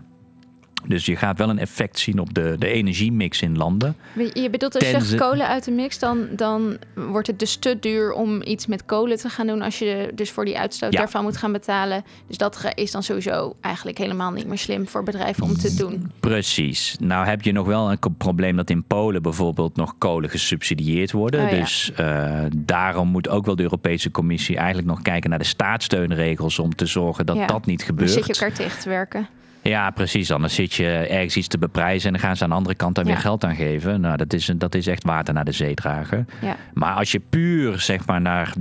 Dus 0.87 1.07
je 1.07 1.17
gaat 1.17 1.39
wel 1.39 1.49
een 1.49 1.59
effect 1.59 1.99
zien 1.99 2.19
op 2.19 2.35
de, 2.35 2.57
de 2.59 2.69
energiemix 2.69 3.43
in 3.43 3.57
landen. 3.57 3.97
Je 4.33 4.51
bedoelt 4.51 4.75
als 4.75 4.91
je 4.91 5.01
zegt 5.01 5.15
kolen 5.15 5.49
uit 5.49 5.65
de 5.65 5.71
mix, 5.71 5.99
dan, 5.99 6.27
dan 6.31 6.77
wordt 6.95 7.27
het 7.27 7.39
dus 7.39 7.57
te 7.57 7.79
duur 7.81 8.13
om 8.13 8.43
iets 8.43 8.67
met 8.67 8.85
kolen 8.85 9.17
te 9.17 9.29
gaan 9.29 9.47
doen 9.47 9.63
als 9.63 9.79
je 9.79 10.11
dus 10.15 10.31
voor 10.31 10.45
die 10.45 10.59
uitstoot 10.59 10.93
daarvan 10.93 11.23
moet 11.23 11.37
gaan 11.37 11.53
betalen. 11.53 12.05
Dus 12.27 12.37
dat 12.37 12.73
is 12.75 12.91
dan 12.91 13.03
sowieso 13.03 13.57
eigenlijk 13.61 13.99
helemaal 13.99 14.31
niet 14.31 14.47
meer 14.47 14.59
slim 14.59 14.89
voor 14.89 15.03
bedrijven 15.03 15.43
om 15.43 15.55
te 15.55 15.75
doen. 15.75 16.13
Precies. 16.21 16.97
Nou 17.01 17.27
heb 17.27 17.43
je 17.43 17.53
nog 17.53 17.67
wel 17.67 17.91
een 17.91 17.99
probleem 18.19 18.57
dat 18.57 18.71
in 18.71 18.85
Polen 18.85 19.23
bijvoorbeeld 19.23 19.77
nog 19.77 19.95
kolen 19.99 20.31
gesubsidieerd 20.31 21.13
worden. 21.13 21.45
Oh, 21.45 21.51
dus 21.51 21.93
uh, 22.01 22.41
daarom 22.57 23.09
moet 23.09 23.29
ook 23.29 23.47
wel 23.47 23.57
de 23.57 23.63
Europese 23.63 24.11
Commissie 24.11 24.57
eigenlijk 24.57 24.89
nog 24.89 25.03
kijken 25.03 25.31
naar 25.31 25.39
de 25.39 25.45
staatssteunregels 25.45 26.59
om 26.59 26.75
te 26.75 26.87
zorgen 26.87 27.27
dat 27.27 27.49
dat 27.49 27.67
niet 27.67 27.83
gebeurt. 27.83 28.15
Dan 28.15 28.25
zit 28.25 28.37
je 28.37 28.43
elkaar 28.43 28.57
tegen 28.57 28.81
te 28.81 28.89
werken. 28.89 29.29
Ja, 29.63 29.91
precies. 29.91 30.31
Anders 30.31 30.55
zit 30.55 30.75
je 30.75 30.87
ergens 30.87 31.37
iets 31.37 31.49
te 31.49 31.59
beprijzen 31.59 32.07
en 32.07 32.13
dan 32.13 32.23
gaan 32.23 32.37
ze 32.37 32.43
aan 32.43 32.49
de 32.49 32.57
andere 32.57 32.75
kant 32.75 32.95
daar 32.95 33.05
weer 33.05 33.17
geld 33.17 33.45
aan 33.45 33.55
geven. 33.55 34.01
Nou, 34.01 34.17
dat 34.17 34.33
is, 34.33 34.53
dat 34.57 34.75
is 34.75 34.87
echt 34.87 35.05
water 35.05 35.35
naar 35.35 35.45
de 35.45 35.53
zee 35.53 35.75
dragen. 35.75 36.29
Ja. 36.41 36.57
Maar 36.75 36.95
als 36.95 37.13
je 37.13 37.21
puur 37.31 37.81
zeg 37.81 38.07
maar, 38.07 38.21
naar 38.21 38.55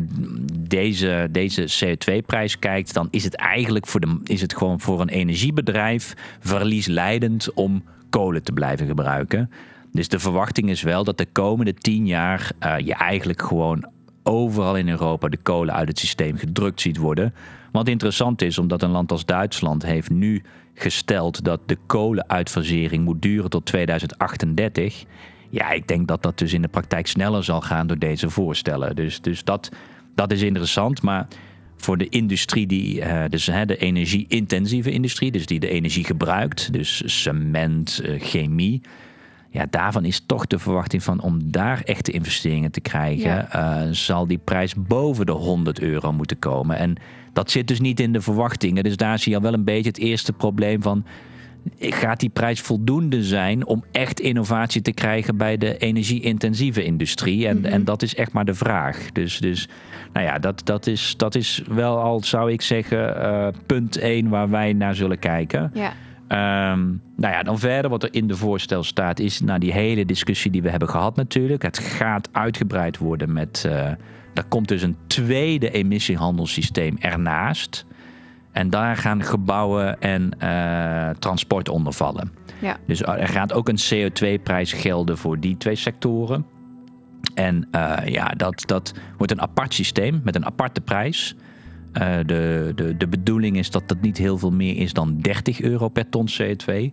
deze, 0.60 1.28
deze 1.32 1.86
CO2-prijs 1.86 2.60
kijkt, 2.60 2.94
dan 2.94 3.08
is 3.12 3.24
het 3.24 3.36
eigenlijk 3.36 3.88
voor 3.88 4.00
de, 4.00 4.20
is 4.24 4.42
het 4.42 4.58
gewoon 4.58 4.80
voor 4.80 5.02
een 5.02 5.10
energiebedrijf 5.10 6.14
verliesleidend 6.40 7.54
om 7.54 7.84
kolen 8.10 8.44
te 8.44 8.52
blijven 8.52 8.88
gebruiken. 8.88 9.52
Dus 9.92 10.08
de 10.08 10.20
verwachting 10.20 10.70
is 10.70 10.82
wel 10.82 11.04
dat 11.04 11.18
de 11.18 11.28
komende 11.32 11.74
tien 11.74 12.08
jaar 12.08 12.52
uh, 12.60 12.78
je 12.78 12.94
eigenlijk 12.94 13.42
gewoon 13.42 13.90
overal 14.24 14.76
in 14.76 14.90
Europa 14.90 15.28
de 15.28 15.38
kolen 15.38 15.74
uit 15.74 15.88
het 15.88 16.00
systeem 16.00 16.38
gedrukt 16.38 16.82
ziet 16.82 16.98
worden. 16.98 17.34
Wat 17.72 17.88
interessant 17.88 18.42
is, 18.42 18.58
omdat 18.58 18.82
een 18.82 18.90
land 18.90 19.12
als 19.12 19.26
Duitsland 19.26 19.86
heeft 19.86 20.10
nu 20.10 20.44
gesteld 20.74 21.44
dat 21.44 21.60
de 21.66 21.78
kolenuitfasering 21.86 23.04
moet 23.04 23.22
duren 23.22 23.50
tot 23.50 23.66
2038. 23.66 25.04
Ja, 25.50 25.72
ik 25.72 25.88
denk 25.88 26.08
dat 26.08 26.24
dat 26.24 26.38
dus 26.38 26.54
in 26.54 26.62
de 26.62 26.68
praktijk 26.68 27.08
sneller 27.08 27.44
zal 27.44 27.62
gaan 27.62 27.88
door 27.88 28.00
deze 28.00 28.30
voorstellen. 28.30 28.96
Dus, 28.96 29.22
dus 29.22 29.44
dat, 29.44 29.70
dat 30.16 30.32
is 30.32 30.42
interessant. 30.42 31.02
Maar 31.02 31.28
voor 31.78 31.98
de 31.98 32.10
industrie 32.10 32.68
die, 32.68 33.00
uh, 33.00 33.24
dus 33.30 33.46
hè, 33.46 33.66
de 33.66 33.78
energie-intensieve 33.78 34.92
industrie, 34.92 35.32
dus 35.32 35.46
die 35.46 35.60
de 35.60 35.70
energie 35.70 36.04
gebruikt, 36.04 36.74
dus 36.74 37.04
cement, 37.06 38.02
uh, 38.04 38.22
chemie. 38.22 38.82
Ja, 39.52 39.66
daarvan 39.70 40.06
is 40.06 40.24
toch 40.26 40.48
de 40.48 40.60
verwachting 40.60 41.04
van 41.04 41.22
om 41.22 41.52
daar 41.52 41.82
echte 41.84 42.12
investeringen 42.12 42.72
te 42.72 42.82
krijgen, 42.82 43.48
ja. 43.52 43.86
uh, 43.86 43.92
zal 43.92 44.28
die 44.28 44.38
prijs 44.38 44.74
boven 44.78 45.26
de 45.26 45.32
100 45.32 45.80
euro 45.80 46.14
moeten 46.14 46.40
komen. 46.40 46.78
En 46.78 46.96
dat 47.34 47.52
zit 47.52 47.68
dus 47.68 47.80
niet 47.80 48.00
in 48.00 48.14
de 48.14 48.22
verwachtingen. 48.22 48.84
Dus 48.84 48.98
daar 48.98 49.20
zie 49.20 49.32
je 49.32 49.38
al 49.38 49.44
wel 49.44 49.54
een 49.54 49.64
beetje 49.64 49.90
het 49.90 50.00
eerste 50.00 50.34
probleem 50.34 50.82
van. 50.82 51.04
Gaat 51.80 52.20
die 52.20 52.30
prijs 52.30 52.62
voldoende 52.62 53.24
zijn 53.24 53.66
om 53.66 53.84
echt 53.92 54.20
innovatie 54.20 54.82
te 54.82 54.92
krijgen 54.92 55.38
bij 55.38 55.58
de 55.58 55.78
energie-intensieve 55.78 56.84
industrie? 56.84 57.48
En, 57.48 57.58
mhm. 57.58 57.66
en 57.66 57.84
dat 57.84 58.02
is 58.02 58.16
echt 58.16 58.32
maar 58.32 58.46
de 58.46 58.54
vraag. 58.54 59.12
Dus, 59.12 59.38
dus 59.38 59.68
nou 60.14 60.26
ja, 60.26 60.40
dat, 60.40 60.62
dat, 60.64 60.88
is, 60.88 61.14
dat 61.18 61.36
is 61.36 61.64
wel 61.68 62.00
al, 62.00 62.24
zou 62.24 62.52
ik 62.52 62.62
zeggen, 62.62 63.18
uh, 63.18 63.48
punt 63.66 63.98
1 63.98 64.30
waar 64.30 64.50
wij 64.50 64.74
naar 64.74 64.96
zullen 64.96 65.20
kijken. 65.20 65.72
Ja. 65.74 65.94
Um, 66.72 67.02
nou 67.16 67.34
ja, 67.34 67.44
dan 67.44 67.60
verder 67.60 67.90
wat 67.90 68.04
er 68.04 68.14
in 68.14 68.28
de 68.28 68.36
voorstel 68.36 68.84
staat, 68.84 69.20
is 69.20 69.42
nou, 69.42 69.60
die 69.60 69.72
hele 69.72 70.06
discussie 70.06 70.52
die 70.52 70.62
we 70.62 70.70
hebben 70.70 70.90
gehad 70.90 71.16
natuurlijk. 71.16 71.62
Het 71.62 71.80
gaat 71.80 72.30
uitgebreid 72.32 72.98
worden 72.98 73.34
met. 73.34 73.64
Uh, 73.68 73.92
er 74.34 74.44
komt 74.44 74.68
dus 74.68 74.82
een 74.82 74.98
tweede 75.08 75.72
emissiehandelssysteem 75.72 76.98
ernaast. 77.00 77.86
En 78.52 78.70
daar 78.70 78.98
gaan 78.98 79.24
gebouwen 79.24 80.02
en 80.02 80.32
uh, 80.44 81.10
transport 81.10 81.70
onder 81.70 81.94
vallen. 81.94 82.32
Ja. 82.62 82.78
Dus 82.86 83.02
er 83.02 83.28
gaat 83.28 83.54
ook 83.54 83.70
een 83.70 83.80
CO2-prijs 83.94 84.74
gelden 84.74 85.18
voor 85.18 85.40
die 85.40 85.58
twee 85.58 85.76
sectoren. 85.76 86.46
En 87.34 87.68
uh, 87.72 87.98
ja, 88.06 88.28
dat, 88.28 88.64
dat 88.66 88.94
wordt 89.18 89.32
een 89.32 89.42
apart 89.42 89.74
systeem 89.74 90.22
met 90.24 90.36
een 90.36 90.46
aparte 90.46 90.82
prijs. 90.82 91.36
Uh, 91.94 92.18
de, 92.26 92.72
de, 92.76 92.98
de 92.98 93.08
bedoeling 93.08 93.58
is 93.58 93.72
dat 93.72 93.88
dat 93.88 94.02
niet 94.02 94.18
heel 94.18 94.38
veel 94.38 94.52
meer 94.52 94.78
is 94.78 94.94
dan 94.94 95.18
30 95.18 95.62
euro 95.62 95.90
per 95.90 96.10
ton 96.10 96.28
CO2 96.42 96.92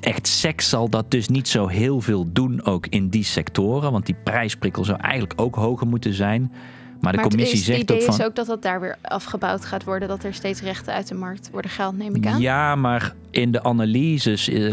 echt 0.00 0.26
seks 0.26 0.68
zal 0.68 0.88
dat 0.88 1.10
dus 1.10 1.28
niet 1.28 1.48
zo 1.48 1.66
heel 1.66 2.00
veel 2.00 2.32
doen 2.32 2.64
ook 2.64 2.86
in 2.86 3.08
die 3.08 3.24
sectoren. 3.24 3.92
Want 3.92 4.06
die 4.06 4.16
prijsprikkel 4.24 4.84
zou 4.84 5.00
eigenlijk 5.00 5.40
ook 5.40 5.54
hoger 5.54 5.86
moeten 5.86 6.14
zijn. 6.14 6.52
Maar 7.00 7.12
de 7.12 7.20
commissie 7.20 7.58
zegt 7.58 7.80
ook 7.80 7.86
van... 7.86 7.96
Het 7.96 8.04
idee 8.04 8.18
is 8.18 8.24
ook 8.24 8.34
dat 8.34 8.46
dat 8.46 8.62
daar 8.62 8.80
weer 8.80 8.96
afgebouwd 9.02 9.64
gaat 9.64 9.84
worden. 9.84 10.08
Dat 10.08 10.24
er 10.24 10.34
steeds 10.34 10.60
rechten 10.60 10.92
uit 10.92 11.08
de 11.08 11.14
markt 11.14 11.50
worden 11.50 11.70
gehaald, 11.70 11.98
neem 11.98 12.14
ik 12.14 12.26
aan. 12.26 12.40
Ja, 12.40 12.74
maar 12.74 13.14
in 13.30 13.52
de 13.52 13.62
analyses 13.62 14.48
uh, 14.48 14.72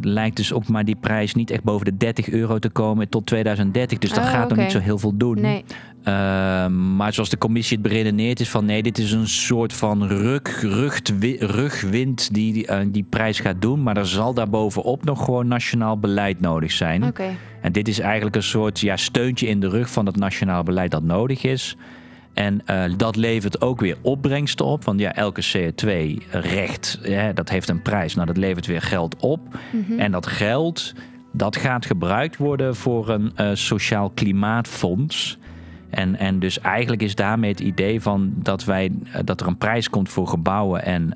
lijkt 0.00 0.36
dus 0.36 0.52
ook 0.52 0.68
maar 0.68 0.84
die 0.84 0.96
prijs 0.96 1.34
niet 1.34 1.50
echt 1.50 1.62
boven 1.62 1.84
de 1.84 1.96
30 1.96 2.28
euro 2.28 2.58
te 2.58 2.68
komen 2.68 3.08
tot 3.08 3.26
2030. 3.26 3.98
Dus 3.98 4.10
dat 4.10 4.24
oh, 4.24 4.30
gaat 4.30 4.48
nog 4.48 4.58
niet 4.58 4.70
zo 4.70 4.78
heel 4.78 4.98
veel 4.98 5.16
doen. 5.16 5.40
Nee. 5.40 5.64
Ehm, 6.02 6.96
maar 6.96 7.12
zoals 7.12 7.28
de 7.28 7.38
commissie 7.38 7.78
het 7.78 7.86
beredeneert 7.86 8.40
is 8.40 8.48
van 8.48 8.64
nee, 8.64 8.82
dit 8.82 8.98
is 8.98 9.12
een 9.12 9.28
soort 9.28 9.72
van 9.72 10.06
rug, 10.06 10.62
rugwind 11.38 12.34
die 12.34 12.52
die, 12.52 12.70
uh, 12.70 12.78
die 12.86 13.06
prijs 13.08 13.40
gaat 13.40 13.62
doen. 13.62 13.82
Maar 13.82 13.96
er 13.96 14.06
zal 14.06 14.34
daarbovenop 14.34 15.04
nog 15.04 15.24
gewoon 15.24 15.48
nationaal 15.48 15.98
beleid 15.98 16.40
nodig 16.40 16.72
zijn. 16.72 17.04
Okay. 17.04 17.36
En 17.60 17.72
dit 17.72 17.88
is 17.88 17.98
eigenlijk 17.98 18.36
een 18.36 18.42
soort 18.42 18.80
ja, 18.80 18.96
steuntje 18.96 19.46
in 19.46 19.60
de 19.60 19.68
rug 19.68 19.90
van 19.90 20.06
het 20.06 20.16
nationaal 20.16 20.62
beleid 20.62 20.90
dat 20.90 21.02
nodig 21.02 21.42
is. 21.42 21.76
En 22.34 22.62
uh, 22.70 22.84
dat 22.96 23.16
levert 23.16 23.60
ook 23.60 23.80
weer 23.80 23.96
opbrengsten 24.02 24.66
op. 24.66 24.84
Want 24.84 25.00
ja, 25.00 25.14
elke 25.14 25.42
CO2-recht, 25.42 27.00
dat 27.34 27.48
heeft 27.48 27.68
een 27.68 27.82
prijs. 27.82 28.14
Nou, 28.14 28.26
dat 28.26 28.36
levert 28.36 28.66
weer 28.66 28.82
geld 28.82 29.16
op. 29.16 29.40
Mm 29.72 29.84
-hmm. 29.86 29.98
En 29.98 30.12
dat 30.12 30.26
geld, 30.26 30.94
dat 31.32 31.56
gaat 31.56 31.86
gebruikt 31.86 32.36
worden 32.36 32.76
voor 32.76 33.08
een 33.08 33.32
uh, 33.36 33.50
sociaal 33.52 34.10
klimaatfonds. 34.10 35.38
En, 35.90 36.16
en 36.16 36.38
dus 36.38 36.60
eigenlijk 36.60 37.02
is 37.02 37.14
daarmee 37.14 37.50
het 37.50 37.60
idee 37.60 38.00
van 38.00 38.32
dat, 38.36 38.64
wij, 38.64 38.92
eh, 39.12 39.20
dat 39.24 39.40
er 39.40 39.46
een 39.46 39.58
prijs 39.58 39.90
komt 39.90 40.08
voor 40.08 40.26
gebouwen 40.26 40.84
en 40.84 41.14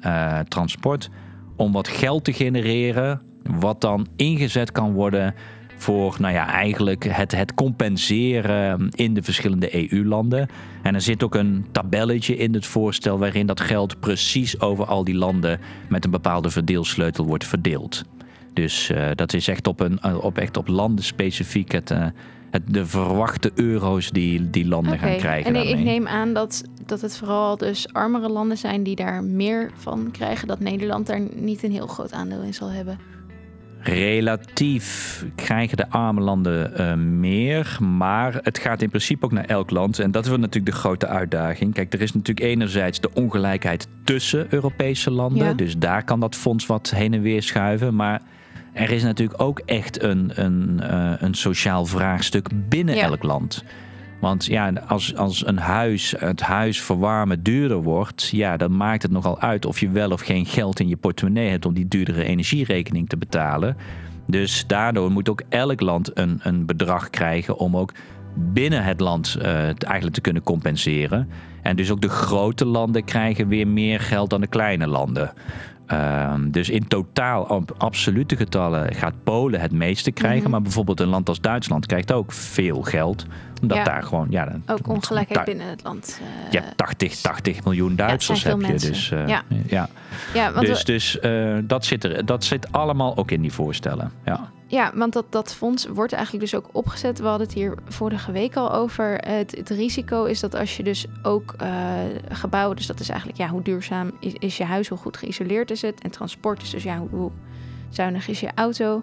transport. 0.48 1.10
Om 1.56 1.72
wat 1.72 1.88
geld 1.88 2.24
te 2.24 2.32
genereren, 2.32 3.20
wat 3.42 3.80
dan 3.80 4.06
ingezet 4.16 4.72
kan 4.72 4.92
worden 4.92 5.34
voor 5.76 6.16
nou 6.18 6.34
ja, 6.34 6.48
eigenlijk 6.48 7.04
het, 7.04 7.32
het 7.32 7.54
compenseren 7.54 8.88
in 8.90 9.14
de 9.14 9.22
verschillende 9.22 9.90
EU-landen. 9.90 10.48
En 10.82 10.94
er 10.94 11.00
zit 11.00 11.22
ook 11.22 11.34
een 11.34 11.66
tabelletje 11.72 12.36
in 12.36 12.54
het 12.54 12.66
voorstel 12.66 13.18
waarin 13.18 13.46
dat 13.46 13.60
geld 13.60 14.00
precies 14.00 14.60
over 14.60 14.84
al 14.84 15.04
die 15.04 15.14
landen 15.14 15.60
met 15.88 16.04
een 16.04 16.10
bepaalde 16.10 16.50
verdeelsleutel 16.50 17.26
wordt 17.26 17.44
verdeeld. 17.44 18.04
Dus 18.52 18.90
uh, 18.90 19.06
dat 19.14 19.32
is 19.32 19.48
echt 19.48 19.66
op, 19.66 19.80
een, 19.80 20.04
op, 20.04 20.38
echt 20.38 20.56
op 20.56 20.68
landen 20.68 21.04
specifiek 21.04 21.72
het, 21.72 21.90
uh, 21.90 22.06
de 22.66 22.86
verwachte 22.86 23.50
euro's 23.54 24.10
die, 24.10 24.50
die 24.50 24.66
landen 24.66 24.98
gaan 24.98 25.16
krijgen. 25.16 25.54
En 25.54 25.68
ik 25.68 25.78
neem 25.78 26.06
aan 26.06 26.32
dat, 26.32 26.62
dat 26.86 27.00
het 27.00 27.16
vooral 27.16 27.56
dus 27.56 27.92
armere 27.92 28.28
landen 28.28 28.58
zijn 28.58 28.82
die 28.82 28.96
daar 28.96 29.24
meer 29.24 29.70
van 29.74 30.08
krijgen. 30.10 30.48
Dat 30.48 30.60
Nederland 30.60 31.06
daar 31.06 31.20
niet 31.34 31.62
een 31.62 31.72
heel 31.72 31.86
groot 31.86 32.12
aandeel 32.12 32.42
in 32.42 32.54
zal 32.54 32.70
hebben. 32.70 33.13
Relatief 33.84 35.24
krijgen 35.34 35.76
de 35.76 35.90
arme 35.90 36.20
landen 36.20 36.72
uh, 36.80 36.94
meer, 36.94 37.78
maar 37.80 38.38
het 38.42 38.58
gaat 38.58 38.82
in 38.82 38.88
principe 38.88 39.24
ook 39.24 39.32
naar 39.32 39.44
elk 39.44 39.70
land. 39.70 39.98
En 39.98 40.10
dat 40.10 40.24
is 40.24 40.30
natuurlijk 40.30 40.74
de 40.74 40.80
grote 40.80 41.06
uitdaging. 41.06 41.74
Kijk, 41.74 41.92
er 41.92 42.00
is 42.00 42.12
natuurlijk 42.12 42.46
enerzijds 42.46 43.00
de 43.00 43.10
ongelijkheid 43.14 43.88
tussen 44.04 44.46
Europese 44.50 45.10
landen. 45.10 45.46
Ja. 45.46 45.54
Dus 45.54 45.78
daar 45.78 46.04
kan 46.04 46.20
dat 46.20 46.34
fonds 46.34 46.66
wat 46.66 46.90
heen 46.90 47.14
en 47.14 47.22
weer 47.22 47.42
schuiven. 47.42 47.94
Maar 47.94 48.22
er 48.72 48.90
is 48.90 49.02
natuurlijk 49.02 49.40
ook 49.40 49.58
echt 49.58 50.02
een, 50.02 50.32
een, 50.34 50.80
uh, 50.82 51.12
een 51.18 51.34
sociaal 51.34 51.86
vraagstuk 51.86 52.48
binnen 52.68 52.94
elk 52.94 53.22
land. 53.22 53.64
Want 54.24 54.44
ja, 54.44 54.72
als, 54.86 55.16
als 55.16 55.46
een 55.46 55.58
huis, 55.58 56.14
het 56.18 56.40
huis 56.40 56.80
verwarmen 56.80 57.42
duurder 57.42 57.82
wordt, 57.82 58.28
ja, 58.32 58.56
dan 58.56 58.76
maakt 58.76 59.02
het 59.02 59.12
nogal 59.12 59.40
uit 59.40 59.66
of 59.66 59.80
je 59.80 59.90
wel 59.90 60.10
of 60.10 60.20
geen 60.20 60.46
geld 60.46 60.80
in 60.80 60.88
je 60.88 60.96
portemonnee 60.96 61.50
hebt 61.50 61.66
om 61.66 61.74
die 61.74 61.88
duurdere 61.88 62.24
energierekening 62.24 63.08
te 63.08 63.16
betalen. 63.16 63.76
Dus 64.26 64.66
daardoor 64.66 65.10
moet 65.10 65.28
ook 65.28 65.42
elk 65.48 65.80
land 65.80 66.18
een, 66.18 66.40
een 66.42 66.66
bedrag 66.66 67.10
krijgen 67.10 67.58
om 67.58 67.76
ook 67.76 67.92
binnen 68.34 68.84
het 68.84 69.00
land 69.00 69.36
uh, 69.38 69.44
eigenlijk 69.64 70.14
te 70.14 70.20
kunnen 70.20 70.42
compenseren. 70.42 71.28
En 71.62 71.76
dus 71.76 71.90
ook 71.90 72.00
de 72.00 72.08
grote 72.08 72.64
landen 72.66 73.04
krijgen 73.04 73.48
weer 73.48 73.68
meer 73.68 74.00
geld 74.00 74.30
dan 74.30 74.40
de 74.40 74.46
kleine 74.46 74.86
landen. 74.86 75.32
Ehm, 75.86 76.50
dus 76.50 76.70
in 76.70 76.88
totaal, 76.88 77.42
op 77.42 77.74
absolute 77.78 78.36
getallen, 78.36 78.94
gaat 78.94 79.14
Polen 79.24 79.60
het 79.60 79.72
meeste 79.72 80.10
krijgen. 80.10 80.42
Mhm. 80.42 80.50
Maar 80.50 80.62
bijvoorbeeld 80.62 81.00
een 81.00 81.08
land 81.08 81.28
als 81.28 81.40
Duitsland 81.40 81.86
krijgt 81.86 82.12
ook 82.12 82.32
veel 82.32 82.82
geld. 82.82 83.26
Omdat 83.64 83.86
Ja. 83.86 83.92
daar 83.92 84.02
gewoon, 84.02 84.26
ja, 84.30 84.44
dan- 84.44 84.62
Ook 84.66 84.88
ongelijkheid 84.88 85.44
binnen 85.44 85.66
het 85.66 85.82
land. 85.82 86.20
je 86.50 86.58
hebt 86.60 86.76
80, 86.76 87.20
80 87.20 87.64
miljoen 87.64 87.96
Duitsers 87.96 88.42
heb 88.44 88.60
je. 88.60 88.66
mensen. 88.66 88.92
Dus, 88.92 89.10
eh, 89.10 89.28
Ja. 89.28 89.42
ja. 89.66 89.88
ja, 90.34 90.52
want 90.52 90.66
dus, 90.66 90.78
we- 90.78 90.84
dus 90.92 91.18
eh, 91.18 91.54
dat, 91.64 91.84
zit 91.84 92.04
er, 92.04 92.26
dat 92.26 92.44
zit 92.44 92.72
allemaal 92.72 93.16
ook 93.16 93.30
in 93.30 93.40
die 93.40 93.52
voorstellen. 93.52 94.12
Ja. 94.24 94.52
Ja, 94.66 94.90
want 94.94 95.12
dat, 95.12 95.24
dat 95.30 95.54
fonds 95.54 95.86
wordt 95.86 96.12
eigenlijk 96.12 96.44
dus 96.50 96.54
ook 96.60 96.68
opgezet. 96.72 97.18
We 97.18 97.26
hadden 97.26 97.46
het 97.46 97.56
hier 97.56 97.74
vorige 97.88 98.32
week 98.32 98.56
al 98.56 98.72
over. 98.72 99.14
Het, 99.26 99.54
het 99.56 99.70
risico 99.70 100.24
is 100.24 100.40
dat 100.40 100.54
als 100.54 100.76
je 100.76 100.82
dus 100.82 101.06
ook 101.22 101.54
eh, 101.58 101.68
gebouwen, 102.28 102.76
dus 102.76 102.86
dat 102.86 103.00
is 103.00 103.08
eigenlijk 103.08 103.38
ja, 103.38 103.48
hoe 103.48 103.62
duurzaam 103.62 104.10
is, 104.20 104.32
is 104.38 104.56
je 104.56 104.64
huis, 104.64 104.88
hoe 104.88 104.98
goed 104.98 105.16
geïsoleerd 105.16 105.70
is 105.70 105.82
het. 105.82 106.00
En 106.02 106.10
transport 106.10 106.62
is 106.62 106.70
dus 106.70 106.82
ja, 106.82 106.98
hoe, 106.98 107.08
hoe 107.10 107.30
zuinig 107.90 108.28
is 108.28 108.40
je 108.40 108.48
auto. 108.54 109.02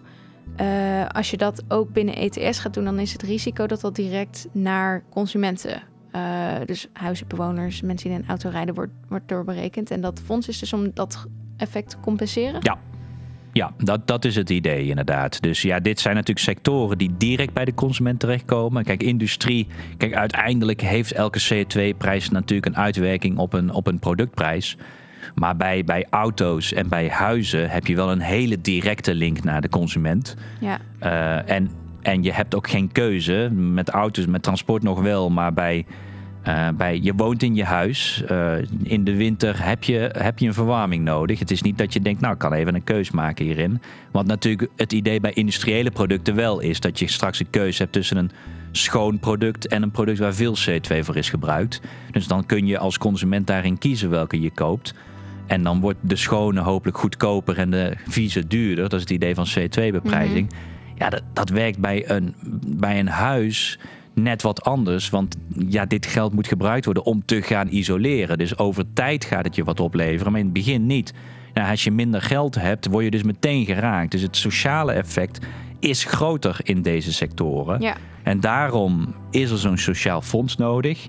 Eh, 0.55 1.07
als 1.07 1.31
je 1.31 1.37
dat 1.37 1.63
ook 1.67 1.93
binnen 1.93 2.15
ETS 2.15 2.59
gaat 2.59 2.73
doen, 2.73 2.83
dan 2.83 2.99
is 2.99 3.13
het 3.13 3.21
risico 3.21 3.67
dat 3.67 3.81
dat 3.81 3.95
direct 3.95 4.47
naar 4.51 5.03
consumenten, 5.09 5.81
eh, 6.11 6.55
dus 6.65 6.87
huizenbewoners, 6.93 7.81
mensen 7.81 8.07
die 8.07 8.17
in 8.17 8.23
een 8.23 8.29
auto 8.29 8.49
rijden, 8.49 8.75
wordt, 8.75 8.91
wordt 9.07 9.27
doorberekend. 9.27 9.91
En 9.91 10.01
dat 10.01 10.21
fonds 10.25 10.47
is 10.47 10.59
dus 10.59 10.73
om 10.73 10.91
dat 10.93 11.25
effect 11.57 11.89
te 11.89 11.99
compenseren. 11.99 12.79
Ja, 13.53 13.73
dat, 13.77 14.07
dat 14.07 14.25
is 14.25 14.35
het 14.35 14.49
idee 14.49 14.87
inderdaad. 14.87 15.41
Dus 15.41 15.61
ja, 15.61 15.79
dit 15.79 15.99
zijn 15.99 16.15
natuurlijk 16.15 16.45
sectoren 16.45 16.97
die 16.97 17.11
direct 17.17 17.53
bij 17.53 17.65
de 17.65 17.73
consument 17.73 18.19
terechtkomen. 18.19 18.83
Kijk, 18.83 19.03
industrie, 19.03 19.67
kijk, 19.97 20.13
uiteindelijk 20.13 20.81
heeft 20.81 21.11
elke 21.11 21.39
CO2-prijs 21.39 22.29
natuurlijk 22.29 22.75
een 22.75 22.81
uitwerking 22.81 23.37
op 23.37 23.53
een, 23.53 23.71
op 23.73 23.87
een 23.87 23.99
productprijs. 23.99 24.77
Maar 25.35 25.57
bij, 25.57 25.83
bij 25.83 26.05
auto's 26.09 26.73
en 26.73 26.89
bij 26.89 27.09
huizen 27.09 27.69
heb 27.69 27.87
je 27.87 27.95
wel 27.95 28.11
een 28.11 28.21
hele 28.21 28.61
directe 28.61 29.15
link 29.15 29.43
naar 29.43 29.61
de 29.61 29.69
consument. 29.69 30.35
Ja, 30.59 30.79
Eh, 30.99 31.49
en, 31.49 31.69
en 32.01 32.23
je 32.23 32.31
hebt 32.31 32.55
ook 32.55 32.69
geen 32.69 32.91
keuze. 32.91 33.49
Met 33.53 33.89
auto's, 33.89 34.25
met 34.25 34.43
transport 34.43 34.83
nog 34.83 35.01
wel, 35.01 35.29
maar 35.29 35.53
bij, 35.53 35.85
eh, 36.41 36.67
bij 36.77 36.99
je 37.01 37.13
woont 37.15 37.43
in 37.43 37.55
je 37.55 37.63
huis. 37.63 38.23
Eh, 38.27 38.53
in 38.83 39.03
de 39.03 39.15
winter 39.15 39.65
heb 39.65 39.83
je, 39.83 40.15
heb 40.17 40.39
je 40.39 40.47
een 40.47 40.53
verwarming 40.53 41.03
nodig. 41.03 41.39
Het 41.39 41.51
is 41.51 41.61
niet 41.61 41.77
dat 41.77 41.93
je 41.93 42.01
denkt, 42.01 42.21
nou, 42.21 42.33
ik 42.33 42.39
kan 42.39 42.53
even 42.53 42.75
een 42.75 42.83
keus 42.83 43.11
maken 43.11 43.45
hierin. 43.45 43.81
Want 44.11 44.27
natuurlijk 44.27 44.69
het 44.75 44.93
idee 44.93 45.19
bij 45.19 45.33
industriële 45.33 45.91
producten 45.91 46.35
wel 46.35 46.59
is 46.59 46.79
dat 46.79 46.99
je 46.99 47.07
straks 47.07 47.39
een 47.39 47.49
keuze 47.49 47.81
hebt 47.81 47.93
tussen 47.93 48.17
een 48.17 48.31
schoon 48.71 49.19
product 49.19 49.67
en 49.67 49.81
een 49.83 49.91
product 49.91 50.19
waar 50.19 50.33
veel 50.33 50.55
CO2 50.67 50.99
voor 51.03 51.15
is 51.15 51.29
gebruikt. 51.29 51.81
Dus 52.11 52.27
dan 52.27 52.45
kun 52.45 52.67
je 52.67 52.77
als 52.77 52.97
consument 52.97 53.47
daarin 53.47 53.77
kiezen 53.77 54.09
welke 54.09 54.41
je 54.41 54.51
koopt. 54.51 54.93
En 55.51 55.63
dan 55.63 55.79
wordt 55.79 55.99
de 56.01 56.15
schone 56.15 56.61
hopelijk 56.61 56.97
goedkoper 56.97 57.57
en 57.57 57.69
de 57.69 57.93
vieze 58.07 58.47
duurder. 58.47 58.83
Dat 58.83 58.93
is 58.93 58.99
het 58.99 59.09
idee 59.09 59.35
van 59.35 59.47
CO2-beprijzing. 59.59 60.51
Ja, 60.95 61.09
dat, 61.09 61.21
dat 61.33 61.49
werkt 61.49 61.79
bij 61.79 62.09
een, 62.09 62.35
bij 62.77 62.99
een 62.99 63.07
huis 63.07 63.79
net 64.13 64.41
wat 64.41 64.63
anders. 64.63 65.09
Want 65.09 65.37
ja, 65.67 65.85
dit 65.85 66.05
geld 66.05 66.33
moet 66.33 66.47
gebruikt 66.47 66.85
worden 66.85 67.05
om 67.05 67.25
te 67.25 67.41
gaan 67.41 67.67
isoleren. 67.67 68.37
Dus 68.37 68.57
over 68.57 68.85
tijd 68.93 69.25
gaat 69.25 69.45
het 69.45 69.55
je 69.55 69.63
wat 69.63 69.79
opleveren, 69.79 70.31
maar 70.31 70.39
in 70.39 70.45
het 70.45 70.55
begin 70.55 70.85
niet. 70.85 71.13
Nou, 71.53 71.69
als 71.69 71.83
je 71.83 71.91
minder 71.91 72.21
geld 72.21 72.55
hebt, 72.55 72.87
word 72.87 73.03
je 73.03 73.11
dus 73.11 73.23
meteen 73.23 73.65
geraakt. 73.65 74.11
Dus 74.11 74.21
het 74.21 74.37
sociale 74.37 74.91
effect 74.91 75.45
is 75.81 76.03
groter 76.03 76.59
in 76.63 76.81
deze 76.81 77.13
sectoren. 77.13 77.81
ja. 77.81 77.95
En 78.23 78.39
daarom 78.39 79.13
is 79.29 79.51
er 79.51 79.57
zo'n 79.57 79.77
sociaal 79.77 80.21
fonds 80.21 80.57
nodig. 80.57 81.07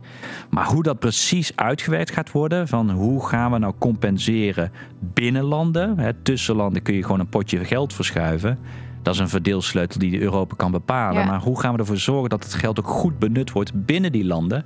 Maar 0.50 0.67
hoe 0.67 0.83
dat 0.83 0.99
precies 0.99 1.57
uitgewerkt 1.57 2.11
gaat 2.11 2.31
worden, 2.31 2.69
van 2.69 2.91
hoe 2.91 3.26
gaan 3.26 3.52
we 3.52 3.59
nou 3.59 3.75
compenseren 3.79 4.73
binnen 4.99 5.43
landen, 5.45 5.99
hè, 5.99 6.12
tussen 6.12 6.57
landen 6.57 6.83
kun 6.83 6.95
je 6.95 7.02
gewoon 7.02 7.21
een 7.21 7.29
potje 7.29 7.64
geld 7.64 7.95
verschuiven. 7.95 8.59
Dat 9.02 9.14
is 9.14 9.21
een 9.21 9.29
verdeelsleutel 9.29 9.99
die 9.99 10.21
Europa 10.21 10.55
kan 10.57 10.71
bepalen. 10.71 11.21
Ja. 11.21 11.26
Maar 11.26 11.41
hoe 11.41 11.61
gaan 11.61 11.73
we 11.73 11.79
ervoor 11.79 11.97
zorgen 11.97 12.31
dat 12.31 12.45
het 12.45 12.55
geld 12.55 12.79
ook 12.79 12.88
goed 12.88 13.19
benut 13.19 13.52
wordt 13.52 13.87
binnen 13.87 14.12
die 14.12 14.25
landen? 14.25 14.64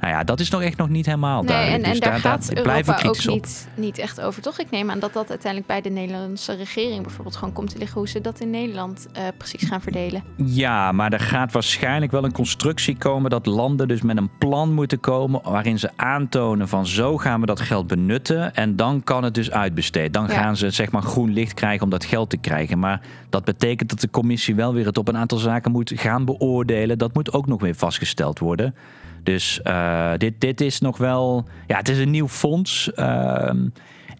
Nou 0.00 0.12
ja, 0.12 0.24
dat 0.24 0.40
is 0.40 0.50
nog 0.50 0.62
echt 0.62 0.76
nog 0.76 0.88
niet 0.88 1.06
helemaal 1.06 1.42
Nee, 1.42 1.46
duidelijk. 1.48 1.78
en, 1.78 1.84
en 1.84 1.90
dus 1.90 2.00
daar, 2.00 2.10
daar, 2.10 2.20
gaat 2.20 2.54
daar 2.54 2.62
blijven 2.62 2.94
we 2.96 3.08
ook 3.08 3.16
op. 3.18 3.24
niet, 3.26 3.68
niet 3.74 3.98
echt 3.98 4.20
over, 4.20 4.42
toch? 4.42 4.58
Ik 4.58 4.70
neem 4.70 4.90
aan 4.90 4.98
dat 4.98 5.12
dat 5.12 5.28
uiteindelijk 5.28 5.66
bij 5.72 5.80
de 5.80 5.90
Nederlandse 5.90 6.54
regering 6.54 7.02
bijvoorbeeld 7.02 7.36
gewoon 7.36 7.54
komt 7.54 7.70
te 7.70 7.78
liggen 7.78 7.98
hoe 7.98 8.08
ze 8.08 8.20
dat 8.20 8.40
in 8.40 8.50
Nederland 8.50 9.06
eh, 9.12 9.22
precies 9.36 9.68
gaan 9.68 9.80
verdelen. 9.80 10.22
Ja, 10.36 10.92
maar 10.92 11.12
er 11.12 11.20
gaat 11.20 11.52
waarschijnlijk 11.52 12.12
wel 12.12 12.24
een 12.24 12.32
constructie 12.32 12.96
komen 12.96 13.30
dat 13.30 13.46
landen 13.46 13.88
dus 13.88 14.02
met 14.02 14.16
een 14.16 14.30
plan 14.38 14.72
moeten 14.72 15.00
komen 15.00 15.40
waarin 15.44 15.78
ze 15.78 15.90
aantonen 15.96 16.68
van 16.68 16.86
zo 16.86 17.16
gaan 17.16 17.40
we 17.40 17.46
dat 17.46 17.60
geld 17.60 17.86
benutten 17.86 18.54
en 18.54 18.76
dan 18.76 19.02
kan 19.04 19.24
het 19.24 19.34
dus 19.34 19.50
uitbesteed. 19.50 20.12
Dan 20.12 20.26
Ja. 20.26 20.28
gaan 20.28 20.56
ze 20.56 20.70
zeg 20.70 20.90
maar 20.90 21.02
groen 21.02 21.32
licht 21.32 21.54
krijgen 21.54 21.82
om 21.84 21.90
dat 21.90 22.04
geld 22.04 22.30
te 22.30 22.36
krijgen. 22.36 22.78
Maar 22.78 23.00
dat 23.30 23.44
betekent 23.44 23.90
dat 23.90 24.00
de 24.00 24.10
commissie 24.10 24.54
wel 24.54 24.74
weer 24.74 24.86
het 24.86 24.98
op 24.98 25.08
een 25.08 25.16
aantal 25.16 25.38
zaken 25.38 25.72
moet 25.72 25.92
gaan 25.96 26.24
beoordelen. 26.24 26.98
Dat 26.98 27.14
moet 27.14 27.32
ook 27.32 27.46
nog 27.46 27.60
weer 27.60 27.74
vastgesteld 27.74 28.38
worden. 28.38 28.74
Dus 29.22 29.62
eh, 29.62 30.12
dit, 30.16 30.40
dit 30.40 30.60
is 30.60 30.80
nog 30.80 30.96
wel. 30.96 31.44
Ja, 31.66 31.76
het 31.76 31.88
is 31.88 31.98
een 31.98 32.10
nieuw 32.10 32.28
fonds. 32.28 32.92
Ehm, 32.92 33.66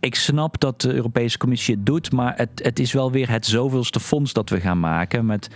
ik 0.01 0.15
snap 0.15 0.61
dat 0.61 0.81
de 0.81 0.93
Europese 0.95 1.39
Commissie 1.39 1.75
het 1.75 1.87
doet, 1.87 2.13
maar 2.13 2.33
het, 2.37 2.49
het 2.63 2.79
is 2.79 2.93
wel 2.93 3.11
weer 3.13 3.31
het 3.31 3.47
zoveelste 3.47 4.01
fonds 4.01 4.33
dat 4.33 4.51
we 4.51 4.61
gaan 4.61 4.81
maken. 4.81 5.27
Met, 5.27 5.49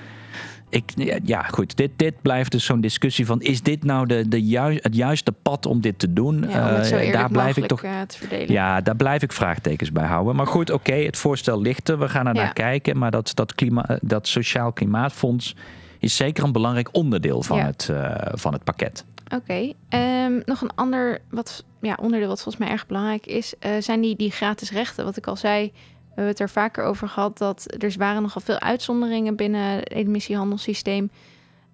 ik, 0.68 0.84
ja, 1.24 1.42
goed. 1.42 1.76
Dit, 1.76 1.90
dit 1.96 2.14
blijft 2.22 2.50
dus 2.50 2.64
zo'n 2.64 2.80
discussie 2.80 3.26
van: 3.26 3.40
is 3.40 3.62
dit 3.62 3.84
nou 3.84 4.06
de, 4.06 4.28
de 4.28 4.46
jui- 4.46 4.78
het 4.82 4.94
juiste 4.96 5.32
pad 5.32 5.66
om 5.66 5.80
dit 5.80 5.98
te 5.98 6.12
doen? 6.12 6.44
Ja, 6.48 6.76
Eh, 6.82 7.12
daar 7.12 7.30
blijf 7.30 7.56
ik 7.56 7.66
toch. 7.66 7.82
eh. 7.82 8.48
Ja, 8.48 8.80
daar 8.80 8.96
blijf 8.96 9.22
ik 9.22 9.32
vraagtekens 9.32 9.92
bij 9.92 10.06
houden. 10.06 10.36
Maar 10.36 10.46
goed, 10.46 10.70
oké, 10.70 10.94
het 10.94 11.16
voorstel 11.16 11.60
ligt 11.60 11.88
er. 11.88 11.98
We 11.98 12.08
gaan 12.08 12.26
er 12.26 12.34
Ja. 12.34 12.42
naar 12.42 12.52
kijken. 12.52 12.98
Maar 12.98 13.10
dat, 13.10 13.30
dat, 13.34 13.54
klima, 13.54 13.98
dat 14.02 14.28
Sociaal 14.28 14.72
Klimaatfonds 14.72 15.56
is 15.98 16.16
zeker 16.16 16.44
een 16.44 16.52
belangrijk 16.52 16.88
onderdeel 16.92 17.42
van, 17.42 17.56
Ja. 17.56 17.64
het, 17.66 17.90
van 18.32 18.52
het 18.52 18.64
pakket. 18.64 19.04
Oké. 19.34 19.72
Ehm, 19.88 20.40
nog 20.44 20.60
een 20.60 20.74
ander 20.74 21.18
wat, 21.30 21.64
ja, 21.80 21.98
onderdeel 22.00 22.28
wat 22.28 22.42
volgens 22.42 22.64
mij 22.64 22.72
erg 22.72 22.86
belangrijk 22.86 23.26
is, 23.26 23.54
eh, 23.58 23.72
zijn 23.78 24.00
die, 24.00 24.16
die 24.16 24.30
gratis 24.30 24.70
rechten. 24.70 25.04
Wat 25.04 25.16
ik 25.16 25.26
al 25.26 25.36
zei, 25.36 25.72
we 25.72 26.08
hebben 26.08 26.26
het 26.26 26.40
er 26.40 26.50
vaker 26.50 26.84
over 26.84 27.08
gehad 27.08 27.38
dat 27.38 27.74
er 27.78 27.94
waren 27.98 28.22
nogal 28.22 28.40
veel 28.40 28.60
uitzonderingen 28.60 29.36
binnen 29.36 29.60
het 29.60 29.90
emissiehandelssysteem. 29.90 31.10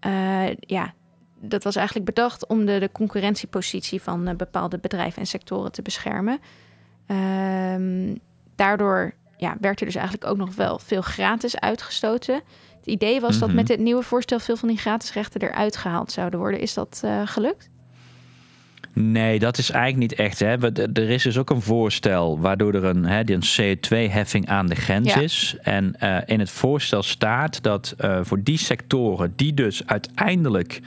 Eh, 0.01 0.55
ja, 0.61 0.95
dat 1.41 1.65
was 1.65 1.77
eigenlijk 1.77 2.07
bedacht 2.07 2.47
om 2.47 2.65
de, 2.65 2.79
de 2.79 2.93
concurrentiepositie 2.93 4.03
van 4.03 4.27
eh, 4.27 4.37
bepaalde 4.37 4.79
bedrijven 4.79 5.21
en 5.21 5.27
sectoren 5.27 5.73
te 5.73 5.83
beschermen. 5.83 6.39
Ehm, 7.07 8.15
daardoor 8.55 9.15
ja, 9.37 9.57
werd 9.61 9.81
er 9.81 9.87
dus 9.87 9.95
eigenlijk 9.95 10.27
ook 10.31 10.37
nog 10.37 10.55
wel 10.55 10.79
veel 10.79 11.03
gratis 11.03 11.61
uitgestoten. 11.61 12.43
Het 12.91 13.03
idee 13.03 13.21
was 13.21 13.39
dat 13.39 13.49
Mhm. 13.49 13.57
met 13.57 13.67
dit 13.67 13.79
nieuwe 13.79 14.03
voorstel 14.03 14.39
veel 14.39 14.57
van 14.57 14.69
die 14.69 14.77
gratis 14.79 15.13
rechten 15.13 15.41
eruit 15.41 15.77
gehaald 15.77 16.13
zouden 16.13 16.39
worden. 16.39 16.61
Is 16.61 16.75
dat 16.75 17.01
eh, 17.05 17.23
gelukt? 17.25 17.71
Nee, 18.93 19.39
dat 19.39 19.59
is 19.59 19.71
eigenlijk 19.71 20.11
niet 20.11 20.21
echt. 20.21 20.39
Hè. 20.39 20.73
Er 20.93 21.11
is 21.11 21.23
dus 21.23 21.39
ook 21.39 21.51
een 21.51 21.61
voorstel 21.63 22.41
waardoor 22.41 22.75
er 22.75 22.85
een, 22.85 23.05
hè, 23.05 23.31
een 23.31 23.43
CO2-heffing 23.57 24.49
aan 24.49 24.67
de 24.67 24.75
grens 24.75 25.15
Ja. 25.15 25.21
is. 25.21 25.57
En 25.63 26.01
eh, 26.01 26.17
in 26.27 26.39
het 26.39 26.51
voorstel 26.51 27.03
staat 27.03 27.63
dat 27.63 27.95
eh, 27.99 28.19
voor 28.23 28.43
die 28.43 28.59
sectoren 28.59 29.33
die 29.37 29.55
dus 29.55 29.87
uiteindelijk 29.87 30.81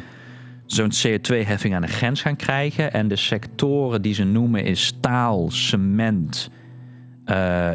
zo'n 0.66 0.92
CO2-heffing 1.04 1.76
aan 1.76 1.82
de 1.82 1.88
grens 1.88 2.22
gaan 2.22 2.36
krijgen. 2.36 2.94
En 2.94 3.08
de 3.08 3.16
sectoren 3.16 4.02
die 4.02 4.14
ze 4.14 4.24
noemen 4.24 4.64
is 4.64 4.86
staal, 4.86 5.52
cement, 5.52 6.50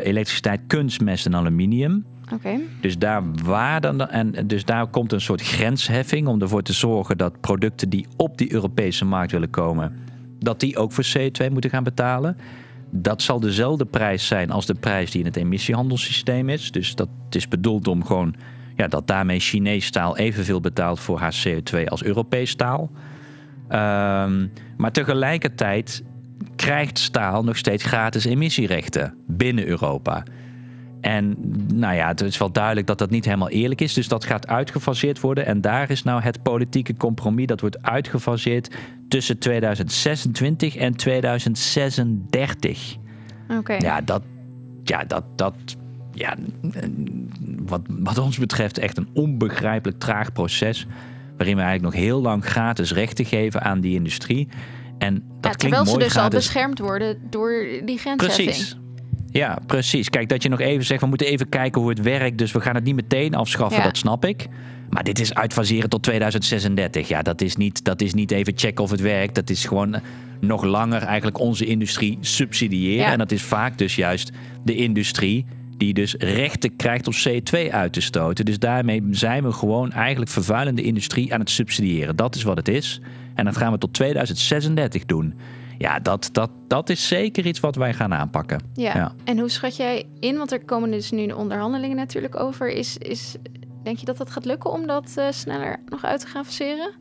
elektriciteit, 0.03 0.61
kunstmest 0.67 1.27
en 1.27 1.35
aluminium. 1.35 2.05
Dus 2.81 2.99
daar, 2.99 3.23
waar 3.45 3.81
dan, 3.81 4.09
en 4.09 4.47
dus 4.47 4.65
daar 4.65 4.87
komt 4.87 5.13
een 5.13 5.21
soort 5.21 5.43
grensheffing 5.43 6.27
om 6.27 6.41
ervoor 6.41 6.63
te 6.63 6.73
zorgen 6.73 7.19
dat 7.19 7.41
producten 7.41 7.89
die 7.89 8.07
op 8.17 8.39
die 8.39 8.53
Europese 8.53 9.05
markt 9.05 9.33
willen 9.33 9.51
komen, 9.51 9.97
dat 10.39 10.61
die 10.61 10.77
ook 10.77 10.93
voor 10.93 11.05
CO2 11.19 11.51
moeten 11.53 11.71
gaan 11.71 11.85
betalen. 11.85 12.37
Dat 12.91 13.23
zal 13.23 13.41
dezelfde 13.41 13.85
prijs 13.85 14.27
zijn 14.27 14.51
als 14.51 14.67
de 14.67 14.75
prijs 14.75 15.11
die 15.11 15.21
in 15.21 15.27
het 15.27 15.37
emissiehandelssysteem 15.37 16.49
is. 16.49 16.71
Dus 16.71 16.95
dat 16.95 17.09
is 17.31 17.49
bedoeld 17.49 17.89
om 17.89 18.05
gewoon 18.05 18.35
ja, 18.77 18.89
dat 18.89 19.07
daarmee 19.07 19.41
Chinees 19.41 19.87
staal 19.87 20.17
evenveel 20.17 20.61
betaalt 20.61 21.01
voor 21.01 21.19
haar 21.19 21.45
CO2 21.49 21.85
als 21.85 22.03
Europees 22.05 22.51
staal. 22.51 22.91
Ehm, 23.69 24.47
maar 24.77 24.93
tegelijkertijd 24.93 26.03
krijgt 26.57 26.99
staal 26.99 27.45
nog 27.45 27.57
steeds 27.57 27.85
gratis 27.85 28.25
emissierechten 28.25 29.15
binnen 29.27 29.67
Europa. 29.67 30.25
En 31.07 31.37
nou 31.75 31.95
ja, 31.95 32.09
het 32.09 32.21
is 32.21 32.39
wel 32.39 32.53
duidelijk 32.53 32.87
dat 32.87 32.99
dat 32.99 33.11
niet 33.11 33.25
helemaal 33.25 33.49
eerlijk 33.49 33.81
is. 33.81 33.95
Dus 33.95 34.09
dat 34.09 34.25
gaat 34.25 34.47
uitgefaseerd 34.47 35.21
worden. 35.21 35.47
En 35.47 35.61
daar 35.61 35.91
is 35.91 36.03
nou 36.03 36.23
het 36.23 36.43
politieke 36.43 36.97
compromis. 36.97 37.47
Dat 37.47 37.61
wordt 37.61 37.83
uitgefaseerd 37.83 38.75
tussen 39.09 39.39
2026 39.39 40.77
en 40.77 40.97
2036. 40.97 42.97
Oké. 43.49 43.73
Ja, 43.73 44.01
dat. 44.01 44.23
Ja, 44.85 45.05
dat. 45.05 45.25
dat 45.37 45.55
ja, 46.13 46.35
wat, 47.67 47.81
wat 47.89 48.19
ons 48.19 48.39
betreft 48.39 48.79
echt 48.79 48.97
een 48.97 49.09
onbegrijpelijk 49.15 49.99
traag 49.99 50.33
proces. 50.33 50.87
Waarin 51.37 51.57
we 51.57 51.63
eigenlijk 51.63 51.95
nog 51.95 52.05
heel 52.05 52.21
lang 52.21 52.45
gratis 52.45 52.93
rechten 52.93 53.25
geven 53.25 53.63
aan 53.63 53.81
die 53.81 53.95
industrie. 53.95 54.49
En 54.99 55.15
dat 55.15 55.23
ja, 55.25 55.41
klinkt 55.41 55.61
terwijl 55.61 55.85
mooi, 55.85 56.01
ze 56.01 56.07
dus 56.07 56.17
al 56.17 56.29
beschermd 56.29 56.79
worden 56.79 57.19
door 57.31 57.67
die 57.85 57.99
grensheffing. 57.99 58.49
Precies. 58.49 58.77
Ja, 59.37 59.59
precies. 59.67 60.11
Kijk, 60.11 60.29
dat 60.29 60.43
je 60.43 60.49
nog 60.49 60.61
even 60.61 60.85
zegt, 60.85 61.01
we 61.01 61.07
moeten 61.07 61.27
even 61.27 61.49
kijken 61.49 61.81
hoe 61.81 61.91
het 61.91 62.01
werkt. 62.03 62.39
Dus 62.39 62.53
we 62.53 62.61
gaan 62.61 62.75
het 62.75 62.85
niet 62.85 62.95
meteen 62.95 63.35
afschaffen, 63.35 63.79
Ja. 63.79 63.85
dat 63.85 63.97
snap 63.97 64.25
ik. 64.25 64.47
Maar 64.91 65.05
dit 65.05 65.19
is 65.21 65.35
uitfaseren 65.35 65.91
tot 65.91 66.03
2036. 66.03 67.09
Ja, 67.09 67.23
dat 67.23 67.41
is, 67.41 67.57
niet, 67.57 67.85
dat 67.85 68.01
is 68.01 68.15
niet 68.15 68.31
even 68.31 68.53
checken 68.57 68.85
of 68.85 68.91
het 68.91 69.01
werkt. 69.01 69.35
Dat 69.35 69.51
is 69.51 69.65
gewoon 69.65 69.97
nog 70.41 70.65
langer 70.65 71.03
eigenlijk 71.03 71.39
onze 71.39 71.65
industrie 71.67 72.19
subsidiëren. 72.21 73.07
Ja. 73.07 73.13
En 73.13 73.19
dat 73.19 73.33
is 73.33 73.43
vaak 73.43 73.79
dus 73.79 73.97
juist 73.97 74.31
de 74.65 74.75
industrie 74.75 75.45
die 75.77 75.95
dus 75.95 76.15
rechten 76.19 76.77
krijgt 76.77 77.07
om 77.07 77.13
CO2 77.29 77.71
uit 77.71 77.93
te 77.93 78.01
stoten. 78.01 78.45
Dus 78.45 78.59
daarmee 78.59 79.03
zijn 79.11 79.43
we 79.43 79.53
gewoon 79.53 79.93
eigenlijk 79.93 80.31
vervuilende 80.31 80.83
industrie 80.83 81.35
aan 81.35 81.41
het 81.41 81.51
subsidiëren. 81.51 82.17
Dat 82.17 82.35
is 82.35 82.43
wat 82.43 82.57
het 82.57 82.69
is. 82.69 83.01
En 83.35 83.45
dat 83.45 83.57
gaan 83.57 83.73
we 83.73 83.79
tot 83.79 83.93
2036 83.93 85.05
doen. 85.05 85.35
Ja, 85.79 85.99
dat, 85.99 86.29
dat, 86.33 86.51
dat 86.69 86.89
is 86.89 87.09
zeker 87.09 87.47
iets 87.47 87.61
wat 87.61 87.77
wij 87.77 87.95
gaan 87.95 88.15
aanpakken. 88.15 88.61
Ja. 88.75 88.97
Ja. 88.97 89.13
En 89.25 89.39
hoe 89.39 89.49
schat 89.49 89.77
jij 89.77 90.05
in, 90.21 90.37
want 90.37 90.53
er 90.53 90.65
komen 90.65 90.91
dus 90.91 91.11
nu 91.11 91.31
onderhandelingen 91.31 91.97
natuurlijk 91.97 92.41
over. 92.41 92.69
Is, 92.69 92.99
is, 92.99 93.37
denk 93.83 93.99
je 93.99 94.05
dat 94.05 94.17
dat 94.17 94.31
gaat 94.31 94.45
lukken 94.45 94.71
om 94.73 94.87
dat 94.87 95.13
eh, 95.17 95.27
sneller 95.31 95.77
nog 95.89 96.05
uit 96.05 96.21
te 96.21 96.27
gaan 96.27 96.45
faceren? 96.45 96.93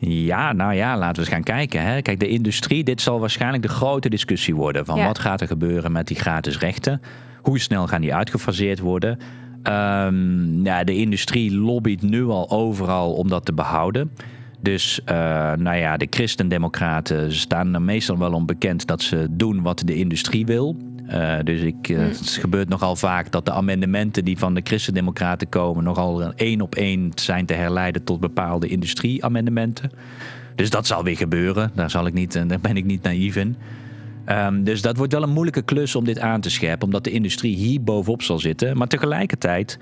Ja, 0.00 0.52
nou 0.52 0.74
ja, 0.74 0.96
laten 0.98 1.14
we 1.14 1.20
eens 1.20 1.28
gaan 1.28 1.56
kijken. 1.56 1.82
Hè. 1.82 2.02
Kijk, 2.02 2.20
de 2.20 2.28
industrie, 2.28 2.84
dit 2.84 3.00
zal 3.00 3.20
waarschijnlijk 3.20 3.62
de 3.62 3.68
grote 3.68 4.08
discussie 4.08 4.54
worden. 4.54 4.84
Van 4.84 4.98
Ja. 4.98 5.06
wat 5.06 5.18
gaat 5.18 5.40
er 5.40 5.46
gebeuren 5.46 5.92
met 5.92 6.06
die 6.06 6.16
gratis 6.16 6.58
rechten? 6.58 7.00
Hoe 7.42 7.58
snel 7.58 7.86
gaan 7.86 8.00
die 8.00 8.14
uitgefaseerd 8.14 8.78
worden? 8.78 9.18
Ehm, 9.62 10.64
ja, 10.64 10.84
de 10.84 10.94
industrie 10.94 11.54
lobbyt 11.56 12.02
nu 12.02 12.24
al 12.24 12.50
overal 12.50 13.12
om 13.12 13.28
dat 13.28 13.44
te 13.44 13.52
behouden. 13.52 14.12
Dus 14.60 15.00
eh, 15.04 15.16
nou 15.52 15.76
ja, 15.76 15.96
de 15.96 16.06
christendemocraten 16.10 17.32
staan 17.32 17.74
er 17.74 17.82
meestal 17.82 18.18
wel 18.18 18.32
om 18.32 18.46
bekend 18.46 18.86
dat 18.86 19.02
ze 19.02 19.26
doen 19.30 19.62
wat 19.62 19.82
de 19.84 19.94
industrie 19.94 20.46
wil. 20.46 20.76
Eh, 21.06 21.36
dus 21.44 21.60
ik, 21.60 21.88
eh, 21.88 21.98
het 21.98 22.38
gebeurt 22.40 22.68
nogal 22.68 22.96
vaak 22.96 23.30
dat 23.30 23.44
de 23.44 23.52
amendementen 23.52 24.24
die 24.24 24.38
van 24.38 24.54
de 24.54 24.60
christendemocraten 24.64 25.48
komen... 25.48 25.84
nogal 25.84 26.32
één 26.32 26.60
op 26.60 26.74
één 26.74 27.10
zijn 27.14 27.46
te 27.46 27.54
herleiden 27.54 28.04
tot 28.04 28.20
bepaalde 28.20 28.68
industrieamendementen. 28.68 29.90
Dus 30.54 30.70
dat 30.70 30.86
zal 30.86 31.04
weer 31.04 31.16
gebeuren. 31.16 31.70
Daar, 31.74 31.90
zal 31.90 32.06
ik 32.06 32.12
niet, 32.12 32.48
daar 32.48 32.60
ben 32.60 32.76
ik 32.76 32.84
niet 32.84 33.02
naïef 33.02 33.36
in. 33.36 33.56
Ehm, 34.24 34.62
dus 34.62 34.82
dat 34.82 34.96
wordt 34.96 35.12
wel 35.12 35.22
een 35.22 35.30
moeilijke 35.30 35.62
klus 35.62 35.94
om 35.94 36.04
dit 36.04 36.18
aan 36.18 36.40
te 36.40 36.50
scherpen, 36.50 36.84
omdat 36.84 37.04
de 37.04 37.10
industrie 37.10 37.56
hier 37.56 37.82
bovenop 37.82 38.22
zal 38.22 38.38
zitten. 38.38 38.76
Maar 38.76 38.88
tegelijkertijd, 38.88 39.78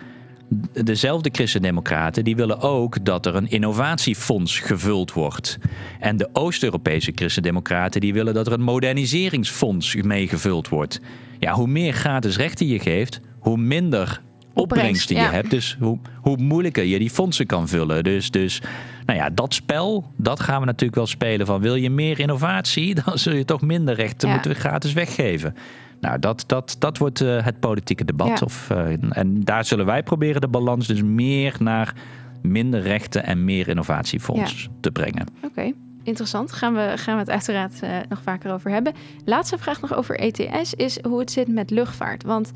dezelfde 0.85 1.31
christendemocraten, 1.33 2.25
die 2.25 2.37
willen 2.37 2.61
ook 2.61 3.05
dat 3.05 3.27
er 3.27 3.35
een 3.35 3.51
innovatiefonds 3.51 4.61
gevuld 4.61 5.13
wordt. 5.13 5.59
En 6.01 6.17
de 6.17 6.29
Oost-Europese 6.33 7.13
christendemocraten, 7.15 8.01
die 8.01 8.13
willen 8.13 8.35
dat 8.35 8.47
er 8.47 8.53
een 8.53 8.61
moderniseringsfonds 8.61 9.95
mee 9.95 10.29
gevuld 10.29 10.69
wordt. 10.69 11.01
Ja, 11.39 11.53
hoe 11.53 11.67
meer 11.67 11.93
gratis 11.93 12.37
rechten 12.37 12.67
je 12.67 12.79
geeft, 12.79 13.21
hoe 13.39 13.57
minder 13.57 14.21
opbrengsten 14.57 15.17
je 15.17 15.23
ja. 15.23 15.31
hebt. 15.31 15.51
Dus 15.51 15.77
hoe, 15.81 15.99
hoe 16.21 16.37
moeilijker 16.37 16.85
je 16.85 16.99
die 16.99 17.11
fondsen 17.11 17.47
kan 17.47 17.69
vullen. 17.69 18.05
Dus, 18.05 18.31
dus 18.31 18.63
nou 19.07 19.19
ja, 19.19 19.31
dat 19.31 19.55
spel, 19.55 20.13
dat 20.17 20.41
gaan 20.41 20.61
we 20.61 20.67
natuurlijk 20.67 20.95
wel 20.95 21.07
spelen. 21.07 21.47
Van 21.47 21.61
wil 21.61 21.75
je 21.75 21.91
meer 21.91 22.19
innovatie, 22.21 22.95
dan 23.05 23.19
zul 23.19 23.35
je 23.35 23.45
toch 23.45 23.61
minder 23.61 23.95
rechten 23.95 24.29
Ja. 24.29 24.35
moeten 24.35 24.55
gratis 24.55 24.93
weggeven. 24.93 25.55
Nou, 26.01 26.19
dat, 26.19 26.45
dat, 26.47 26.77
dat 26.79 26.99
wordt 26.99 27.21
eh, 27.21 27.45
het 27.45 27.61
politieke 27.61 28.05
debat. 28.05 28.29
Ja. 28.39 28.45
Of, 28.45 28.71
eh, 28.71 29.17
en 29.17 29.41
daar 29.45 29.65
zullen 29.65 29.87
wij 29.87 30.03
proberen 30.03 30.41
de 30.41 30.49
balans 30.49 30.87
dus 30.87 31.03
meer 31.03 31.57
naar 31.59 31.95
minder 32.43 32.81
rechten 32.81 33.25
en 33.25 33.45
meer 33.45 33.69
innovatiefonds 33.69 34.69
te 34.81 34.91
brengen. 34.91 35.27
Oké, 35.45 35.73
interessant. 36.03 36.53
Gaan 36.53 36.75
we, 36.75 36.93
gaan 36.97 37.15
we 37.15 37.21
het 37.21 37.31
uiteraard 37.31 37.81
eh, 37.81 37.91
nog 38.09 38.23
vaker 38.23 38.53
over 38.53 38.71
hebben. 38.71 38.93
Laatste 39.25 39.59
vraag 39.59 39.81
nog 39.81 39.95
over 39.95 40.19
ETS 40.19 40.75
is 40.75 40.99
hoe 41.03 41.19
het 41.19 41.31
zit 41.31 41.49
met 41.49 41.71
luchtvaart. 41.71 42.23
Want 42.23 42.51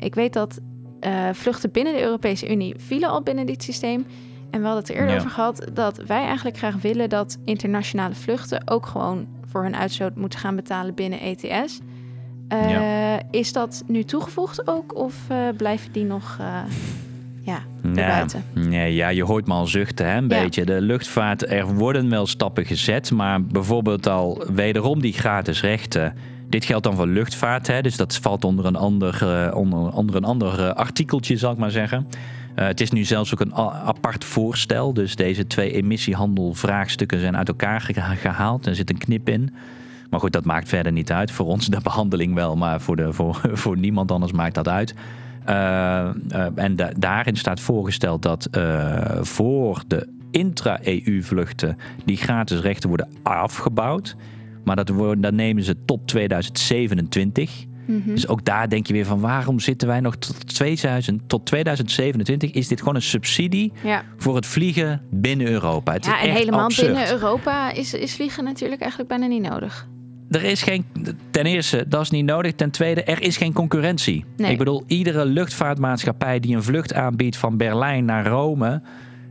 ik 0.00 0.14
weet 0.14 0.32
dat 0.32 0.60
vluchten 1.32 1.72
binnen 1.72 1.92
de 1.92 2.02
Europese 2.02 2.50
Unie 2.50 2.74
vielen 2.78 3.08
al 3.08 3.22
binnen 3.22 3.46
dit 3.46 3.62
systeem. 3.62 4.06
En 4.50 4.60
we 4.60 4.66
hadden 4.66 4.84
het 4.84 4.88
er 4.88 4.96
eerder 4.96 5.14
Ja. 5.14 5.16
over 5.16 5.30
gehad 5.30 5.66
dat 5.72 5.96
wij 5.96 6.24
eigenlijk 6.24 6.56
graag 6.56 6.82
willen 6.82 7.08
dat 7.08 7.38
internationale 7.44 8.14
vluchten 8.14 8.68
ook 8.68 8.86
gewoon 8.86 9.26
voor 9.44 9.62
hun 9.62 9.76
uitstoot 9.76 10.16
moeten 10.16 10.38
gaan 10.38 10.56
betalen 10.56 10.94
binnen 10.94 11.20
ETS. 11.20 11.80
Eh, 12.48 13.14
Is 13.30 13.52
dat 13.52 13.82
nu 13.86 14.02
toegevoegd 14.04 14.68
ook 14.68 14.94
of 14.96 15.14
eh, 15.28 15.36
blijven 15.56 15.92
die 15.92 16.04
nog 16.04 16.36
eh, 16.40 16.46
ja, 17.40 17.58
erbuiten? 17.82 18.44
nee, 18.54 18.94
ja, 18.94 19.08
je 19.08 19.24
hoort 19.24 19.46
me 19.46 19.52
al 19.54 19.66
zuchten, 19.66 20.06
hè, 20.10 20.16
een 20.16 20.28
Ja. 20.28 20.42
beetje. 20.42 20.64
De 20.64 20.80
luchtvaart, 20.80 21.50
er 21.50 21.74
worden 21.74 22.10
wel 22.10 22.26
stappen 22.26 22.64
gezet, 22.66 23.10
maar 23.10 23.42
bijvoorbeeld 23.42 24.06
al 24.06 24.44
wederom 24.54 25.00
die 25.00 25.12
gratis 25.12 25.60
rechten. 25.60 26.14
Dit 26.48 26.64
geldt 26.64 26.84
dan 26.84 26.94
voor 26.96 27.06
luchtvaart, 27.06 27.66
hè, 27.66 27.80
dus 27.82 27.96
dat 27.96 28.16
valt 28.16 28.44
onder 28.44 28.64
een 28.66 28.76
ander, 28.76 29.20
onder, 29.54 29.92
onder 29.92 30.16
een 30.16 30.24
ander 30.24 30.72
artikeltje, 30.74 31.36
zal 31.36 31.52
ik 31.52 31.58
maar 31.58 31.70
zeggen. 31.70 32.06
Het 32.54 32.80
is 32.80 32.90
nu 32.90 33.04
zelfs 33.04 33.32
ook 33.32 33.40
een 33.40 33.54
apart 33.54 34.24
voorstel. 34.24 34.94
Dus 34.94 35.16
deze 35.16 35.46
twee 35.46 35.72
emissiehandelvraagstukken 35.72 37.20
zijn 37.20 37.36
uit 37.36 37.48
elkaar 37.48 37.80
geha- 37.80 38.14
gehaald. 38.14 38.66
Er 38.66 38.74
zit 38.74 38.90
een 38.90 38.98
knip 38.98 39.28
in. 39.28 39.54
Maar 40.16 40.24
goed, 40.24 40.34
dat 40.34 40.44
maakt 40.44 40.68
verder 40.68 40.92
niet 40.92 41.12
uit. 41.12 41.30
Voor 41.30 41.46
ons 41.46 41.66
de 41.66 41.80
behandeling 41.82 42.34
wel, 42.34 42.56
maar 42.56 42.80
voor, 42.80 42.96
de, 42.96 43.12
voor, 43.12 43.40
voor 43.62 43.78
niemand 43.78 44.10
anders 44.10 44.32
maakt 44.32 44.54
dat 44.54 44.68
uit. 44.68 44.94
Eh, 45.44 46.00
eh, 46.28 46.46
en 46.54 46.76
da- 46.76 46.92
daarin 46.98 47.36
staat 47.36 47.60
voorgesteld 47.60 48.22
dat 48.22 48.44
eh, 48.44 49.18
voor 49.20 49.82
de 49.86 50.08
intra-EU-vluchten 50.30 51.76
die 52.04 52.16
gratis 52.16 52.60
rechten 52.60 52.88
worden 52.88 53.08
afgebouwd. 53.22 54.16
Maar 54.64 54.76
dat, 54.76 54.88
worden, 54.88 55.20
dat 55.20 55.32
nemen 55.32 55.62
ze 55.62 55.84
tot 55.84 56.06
2027. 56.06 57.64
Mhm. 57.86 58.14
Dus 58.14 58.28
ook 58.28 58.44
daar 58.44 58.68
denk 58.68 58.86
je 58.86 58.92
weer 58.92 59.04
van 59.04 59.20
waarom 59.20 59.60
zitten 59.60 59.88
wij 59.88 60.00
nog 60.00 60.16
tot, 60.16 60.54
2000, 60.54 61.28
tot 61.28 61.46
2027? 61.46 62.50
Is 62.50 62.68
dit 62.68 62.78
gewoon 62.78 62.94
een 62.94 63.02
subsidie 63.02 63.72
Ja, 63.82 64.02
voor 64.16 64.34
het 64.34 64.46
vliegen 64.46 65.02
binnen 65.10 65.46
Europa? 65.46 65.92
Het 65.92 66.04
ja 66.04 66.20
is 66.20 66.28
en 66.28 66.34
helemaal 66.34 66.60
absurd. 66.60 66.92
binnen 66.92 67.12
Europa 67.12 67.72
is, 67.72 67.94
is 67.94 68.14
vliegen 68.14 68.44
natuurlijk 68.44 68.80
eigenlijk 68.80 69.10
bijna 69.10 69.26
niet 69.26 69.42
nodig. 69.42 69.88
Er 70.30 70.42
is 70.42 70.62
geen, 70.62 70.84
ten 71.30 71.46
eerste, 71.46 71.84
dat 71.88 72.00
is 72.00 72.10
niet 72.10 72.24
nodig. 72.24 72.52
Ten 72.52 72.70
tweede, 72.70 73.02
er 73.02 73.22
is 73.22 73.36
geen 73.36 73.52
concurrentie. 73.52 74.24
Nee. 74.36 74.50
Ik 74.52 74.58
bedoel, 74.58 74.84
iedere 74.86 75.24
luchtvaartmaatschappij 75.24 76.40
die 76.40 76.54
een 76.56 76.62
vlucht 76.62 76.94
aanbiedt 76.94 77.36
van 77.36 77.56
Berlijn 77.56 78.04
naar 78.04 78.26
Rome, 78.26 78.82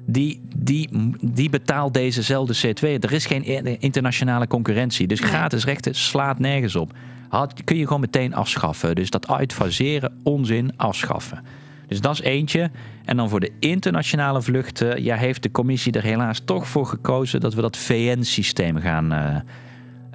die, 0.05 0.41
die, 0.57 0.89
die 1.21 1.49
betaalt 1.49 1.93
dezezelfde 1.93 2.55
C2. 2.67 2.81
Er 2.99 3.11
is 3.11 3.25
geen 3.25 3.43
i- 3.49 3.75
internationale 3.79 4.47
concurrentie. 4.47 5.07
Dus 5.07 5.19
gratis 5.19 5.65
rechten 5.65 5.95
slaat 5.95 6.39
nergens 6.39 6.75
op. 6.75 6.91
Had, 7.29 7.63
kun 7.63 7.77
je 7.77 7.83
gewoon 7.85 7.99
meteen 8.01 8.33
afschaffen. 8.35 8.95
Dus 8.95 9.09
dat 9.09 9.27
uitfaseren, 9.27 10.13
onzin, 10.23 10.71
afschaffen. 10.77 11.39
Dus 11.87 12.01
dat 12.01 12.13
is 12.13 12.21
eentje. 12.21 12.71
En 13.05 13.17
dan 13.17 13.29
voor 13.29 13.39
de 13.39 13.51
internationale 13.59 14.41
vluchten, 14.41 15.03
ja, 15.03 15.15
heeft 15.15 15.43
de 15.43 15.51
commissie 15.51 15.91
er 15.93 16.03
helaas 16.03 16.41
toch 16.45 16.67
voor 16.67 16.85
gekozen 16.85 17.39
dat 17.39 17.53
we 17.53 17.61
dat 17.61 17.77
VN-systeem 17.77 18.77
gaan 18.79 19.11
eh, 19.13 19.35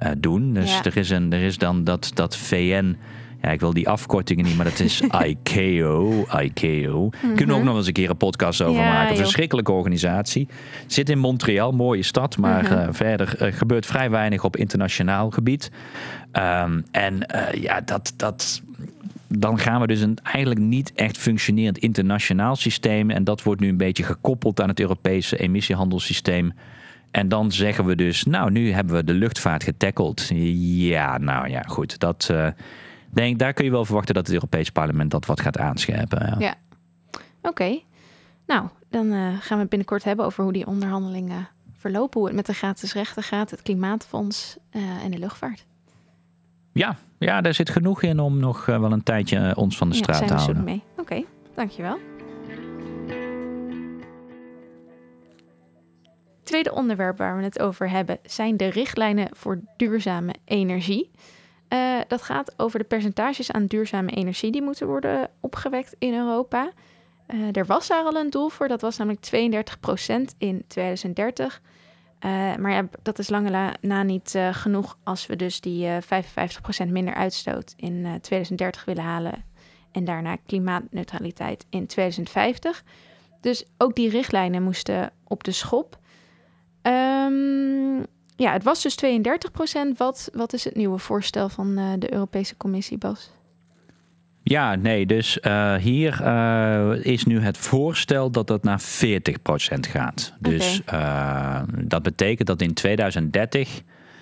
eh, 0.01 0.11
doen. 0.17 0.53
Dus 0.53 0.71
Ja. 0.73 0.83
er, 0.83 0.97
is 0.97 1.09
een, 1.09 1.33
er 1.33 1.41
is 1.41 1.57
dan 1.57 1.83
dat, 1.83 2.11
dat 2.13 2.37
VN. 2.37 2.95
Ja, 3.41 3.49
ik 3.49 3.59
wil 3.59 3.73
die 3.73 3.89
afkortingen 3.89 4.45
niet, 4.45 4.55
maar 4.55 4.65
dat 4.65 4.79
is 4.79 5.01
ICAO. 5.27 6.25
ICAO. 6.41 7.09
Kunnen 7.21 7.47
we 7.47 7.53
ook 7.53 7.63
nog 7.63 7.75
eens 7.77 7.87
een 7.87 7.93
keer 7.93 8.09
een 8.09 8.17
podcast 8.17 8.61
over 8.61 8.81
Mhm. 8.81 8.83
Ja, 8.91 8.93
maken. 8.93 9.13
joh. 9.13 9.23
Verschrikkelijke 9.23 9.71
organisatie. 9.71 10.47
Zit 10.87 11.09
in 11.09 11.19
Montreal, 11.19 11.71
mooie 11.71 12.03
stad, 12.03 12.37
maar 12.37 12.63
Mhm. 12.63 12.73
eh, 12.73 12.87
verder 12.91 13.35
eh, 13.37 13.53
gebeurt 13.53 13.85
vrij 13.85 14.09
weinig 14.09 14.43
op 14.43 14.57
internationaal 14.57 15.29
gebied. 15.29 15.71
Ehm, 16.31 16.81
en 16.91 17.25
ja, 17.61 17.81
dat, 17.81 18.13
dat, 18.17 18.61
dan 19.27 19.59
gaan 19.59 19.81
we 19.81 19.87
dus 19.87 20.01
een 20.01 20.17
eigenlijk 20.23 20.59
niet 20.61 20.91
echt 20.95 21.17
functionerend 21.17 21.77
internationaal 21.77 22.55
systeem. 22.55 23.09
En 23.09 23.23
dat 23.23 23.43
wordt 23.43 23.61
nu 23.61 23.67
een 23.69 23.77
beetje 23.77 24.03
gekoppeld 24.03 24.61
aan 24.61 24.69
het 24.69 24.79
Europese 24.79 25.37
emissiehandelssysteem. 25.37 26.53
En 27.11 27.27
dan 27.27 27.51
zeggen 27.51 27.85
we 27.85 27.95
dus, 27.95 28.23
nou, 28.23 28.51
nu 28.51 28.71
hebben 28.71 28.95
we 28.95 29.03
de 29.03 29.13
luchtvaart 29.13 29.63
getackeld. 29.63 30.27
Ja, 30.33 31.17
nou 31.17 31.49
ja, 31.49 31.61
goed. 31.61 31.99
Dat, 31.99 32.27
eh, 32.31 32.47
denk, 33.09 33.39
daar 33.39 33.53
kun 33.53 33.65
je 33.65 33.71
wel 33.71 33.85
verwachten 33.85 34.13
dat 34.13 34.25
het 34.25 34.33
Europees 34.33 34.69
Parlement 34.69 35.11
dat 35.11 35.25
wat 35.25 35.41
gaat 35.41 35.57
aanscherpen. 35.57 36.25
Ja. 36.27 36.35
Ja. 36.39 36.55
Oké. 37.41 37.79
Nou, 38.47 38.67
dan 38.89 39.11
eh, 39.11 39.17
gaan 39.19 39.55
we 39.55 39.61
het 39.61 39.69
binnenkort 39.69 40.03
hebben 40.03 40.25
over 40.25 40.43
hoe 40.43 40.53
die 40.53 40.67
onderhandelingen 40.67 41.47
verlopen. 41.77 42.19
Hoe 42.19 42.27
het 42.27 42.37
met 42.37 42.45
de 42.45 42.53
gratis 42.53 42.93
rechten 42.93 43.23
gaat, 43.23 43.51
het 43.51 43.61
klimaatfonds 43.61 44.57
eh, 44.69 45.03
en 45.03 45.11
de 45.11 45.19
luchtvaart. 45.19 45.65
Ja, 46.73 46.95
ja, 47.19 47.41
daar 47.41 47.53
zit 47.53 47.69
genoeg 47.69 48.01
in 48.01 48.19
om 48.19 48.39
nog 48.39 48.65
wel 48.65 48.91
een 48.91 49.03
tijdje 49.03 49.55
ons 49.55 49.77
van 49.77 49.89
de 49.89 49.95
straat 49.95 50.27
te 50.27 50.33
houden. 50.33 50.63
mee. 50.63 50.83
Oké, 50.97 51.23
dankjewel. 51.55 51.99
Tweede 56.51 56.73
onderwerp 56.73 57.17
waar 57.17 57.37
we 57.37 57.43
het 57.43 57.59
over 57.59 57.89
hebben 57.89 58.19
zijn 58.23 58.57
de 58.57 58.67
richtlijnen 58.67 59.29
voor 59.31 59.59
duurzame 59.77 60.35
energie. 60.45 61.11
Eh, 61.67 61.99
dat 62.07 62.21
gaat 62.21 62.53
over 62.57 62.79
de 62.79 62.85
percentages 62.85 63.51
aan 63.51 63.65
duurzame 63.65 64.11
energie 64.11 64.51
die 64.51 64.61
moeten 64.61 64.87
worden 64.87 65.29
opgewekt 65.39 65.95
in 65.99 66.13
Europa. 66.13 66.71
Eh, 67.25 67.37
er 67.55 67.65
was 67.65 67.87
daar 67.87 68.03
al 68.03 68.15
een 68.15 68.29
doel 68.29 68.49
voor, 68.49 68.67
dat 68.67 68.81
was 68.81 68.97
namelijk 68.97 69.21
32% 69.21 70.35
in 70.37 70.63
2030. 70.67 71.61
Uh, 72.25 72.55
maar 72.55 72.71
ja, 72.71 72.87
dat 73.01 73.19
is 73.19 73.29
lange 73.29 73.73
na 73.81 74.03
niet 74.03 74.39
genoeg 74.51 74.97
als 75.03 75.25
we 75.27 75.35
dus 75.35 75.61
die 75.61 75.87
uh, 75.87 75.97
55% 76.87 76.87
minder 76.87 77.13
uitstoot 77.13 77.73
in 77.77 78.01
2030 78.21 78.85
willen 78.85 79.03
halen. 79.03 79.43
En 79.91 80.03
daarna 80.03 80.35
klimaatneutraliteit 80.35 81.65
in 81.69 81.87
2050. 81.87 82.83
Dus 83.41 83.65
ook 83.77 83.95
die 83.95 84.09
richtlijnen 84.09 84.63
moesten 84.63 85.11
op 85.27 85.43
de 85.43 85.51
schop. 85.51 85.99
Um, 86.81 88.05
ja, 88.35 88.51
het 88.51 88.63
was 88.63 88.81
dus 88.81 88.97
32%. 89.05 89.97
Wat, 89.97 90.29
wat 90.33 90.53
is 90.53 90.63
het 90.63 90.75
nieuwe 90.75 90.97
voorstel 90.97 91.49
van 91.49 91.75
de 91.99 92.13
Europese 92.13 92.57
Commissie, 92.57 92.97
Bas? 92.97 93.31
Ja, 94.43 94.75
nee, 94.75 95.05
dus 95.05 95.39
uh, 95.41 95.75
hier 95.75 96.19
uh, 96.21 97.05
is 97.05 97.25
nu 97.25 97.39
het 97.39 97.57
voorstel 97.57 98.31
dat 98.31 98.47
dat 98.47 98.63
naar 98.63 98.81
40% 98.81 98.83
gaat. 99.79 100.33
Dus 100.39 100.81
dat 101.77 102.03
betekent 102.03 102.47
dat 102.47 102.61
in 102.61 102.73
2030, 102.73 103.81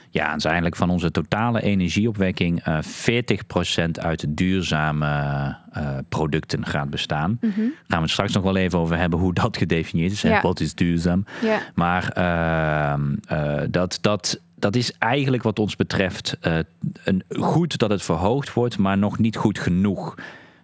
ja, 0.10 0.30
uiteindelijk 0.30 0.76
van 0.76 0.90
onze 0.90 1.12
totale 1.12 1.62
energieopwekking 1.62 2.64
40% 2.64 3.92
uit 3.92 4.26
duurzame 4.30 5.56
producten 6.10 6.66
gaat 6.66 6.90
bestaan. 6.90 7.38
Mm 7.42 7.52
-hmm. 7.56 7.74
Gaan 7.88 7.98
we 7.98 8.04
het 8.04 8.10
straks 8.10 8.34
nog 8.34 8.44
wel 8.44 8.56
even 8.56 8.80
over 8.80 8.98
hebben 8.98 9.20
hoe 9.20 9.34
dat 9.34 9.58
gedefinieerd 9.58 10.12
is. 10.12 10.22
Ja. 10.22 10.42
Wat 10.42 10.60
is 10.60 10.76
duurzaam? 10.76 11.26
Ja. 11.42 11.60
Maar 11.76 12.10
ehm, 12.10 13.16
dat, 13.72 13.98
dat 14.02 14.42
dat 14.60 14.76
is 14.76 14.94
eigenlijk 14.98 15.44
wat 15.44 15.60
ons 15.60 15.76
betreft 15.76 16.38
uh, 16.48 16.58
een, 17.04 17.24
goed 17.30 17.78
dat 17.78 17.90
het 17.90 18.02
verhoogd 18.02 18.54
wordt, 18.54 18.78
maar 18.78 18.98
nog 18.98 19.18
niet 19.18 19.36
goed 19.36 19.60
genoeg. 19.60 20.16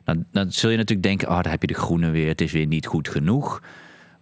Dan, 0.04 0.26
dan 0.32 0.52
zul 0.52 0.70
je 0.70 0.78
natuurlijk 0.78 1.08
denken, 1.08 1.28
oh, 1.28 1.42
daar 1.42 1.52
heb 1.52 1.62
je 1.62 1.68
de 1.68 1.74
groene 1.74 2.10
weer, 2.10 2.28
het 2.28 2.42
is 2.42 2.52
weer 2.52 2.68
niet 2.68 2.86
goed 2.86 3.10
genoeg. 3.10 3.62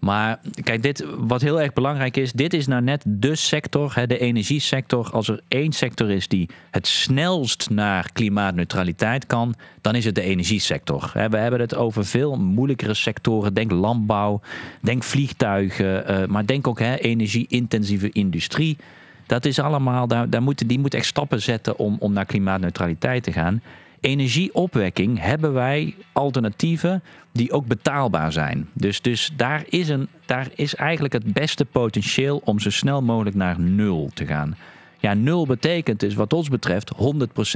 Maar 0.04 0.39
kijk, 0.63 0.82
dit, 0.82 1.06
wat 1.18 1.42
heel 1.42 1.62
erg 1.62 1.74
belangrijk 1.74 2.18
is, 2.18 2.32
dit 2.32 2.54
is 2.54 2.68
nou 2.68 2.82
net 2.82 3.04
de 3.08 3.36
sector, 3.36 3.92
hè, 3.96 4.08
de 4.08 4.18
energiesector. 4.18 5.10
Als 5.12 5.28
er 5.28 5.42
één 5.48 5.72
sector 5.72 6.12
is 6.12 6.28
die 6.28 6.50
het 6.72 6.88
snelst 6.88 7.70
naar 7.70 8.10
klimaatneutraliteit 8.13 9.26
kan, 9.26 9.56
dan 9.82 9.96
is 9.96 10.06
het 10.06 10.16
de 10.16 10.22
energiesector. 10.22 11.12
We 11.13 11.38
hebben 11.38 11.60
het 11.60 11.76
over 11.76 12.06
veel 12.06 12.36
moeilijkere 12.38 12.94
sectoren. 12.94 13.54
Denk 13.54 13.72
landbouw, 13.72 14.42
denk 14.82 15.04
vliegtuigen, 15.04 16.12
uh, 16.12 16.26
maar 16.28 16.46
denk 16.46 16.68
ook 16.68 16.80
energie-intensieve 16.80 18.10
industrie. 18.12 18.78
Dat 19.26 19.46
is 19.46 19.60
allemaal, 19.60 20.08
daar, 20.08 20.30
daar 20.30 20.44
moeten, 20.44 20.68
die 20.68 20.80
moet 20.80 20.94
echt 20.94 21.06
stappen 21.06 21.42
zetten 21.42 21.78
om, 21.78 21.96
om 22.00 22.13
naar 22.13 22.26
klimaatneutraliteit 22.26 23.24
te 23.24 23.32
gaan. 23.32 23.62
Energieopwekking 24.04 25.20
hebben 25.20 25.54
wij 25.54 25.96
alternatieven 26.12 27.04
die 27.32 27.52
ook 27.52 27.66
betaalbaar 27.66 28.32
zijn. 28.32 28.70
Dus, 28.74 29.02
dus 29.02 29.32
daar, 29.36 29.63
is 29.70 29.89
een, 29.89 30.08
daar 30.26 30.48
is 30.56 30.76
eigenlijk 30.76 31.13
het 31.13 31.34
beste 31.34 31.66
potentieel 31.66 32.42
om 32.44 32.60
zo 32.60 32.70
snel 32.70 33.02
mogelijk 33.02 33.36
naar 33.36 33.60
nul 33.60 34.10
te 34.13 34.26
gaan. 34.26 34.58
Ja, 35.00 35.13
nul 35.13 35.46
betekent 35.46 36.00
dus 36.00 36.13
wat 36.13 36.34
ons 36.34 36.50
betreft 36.50 36.92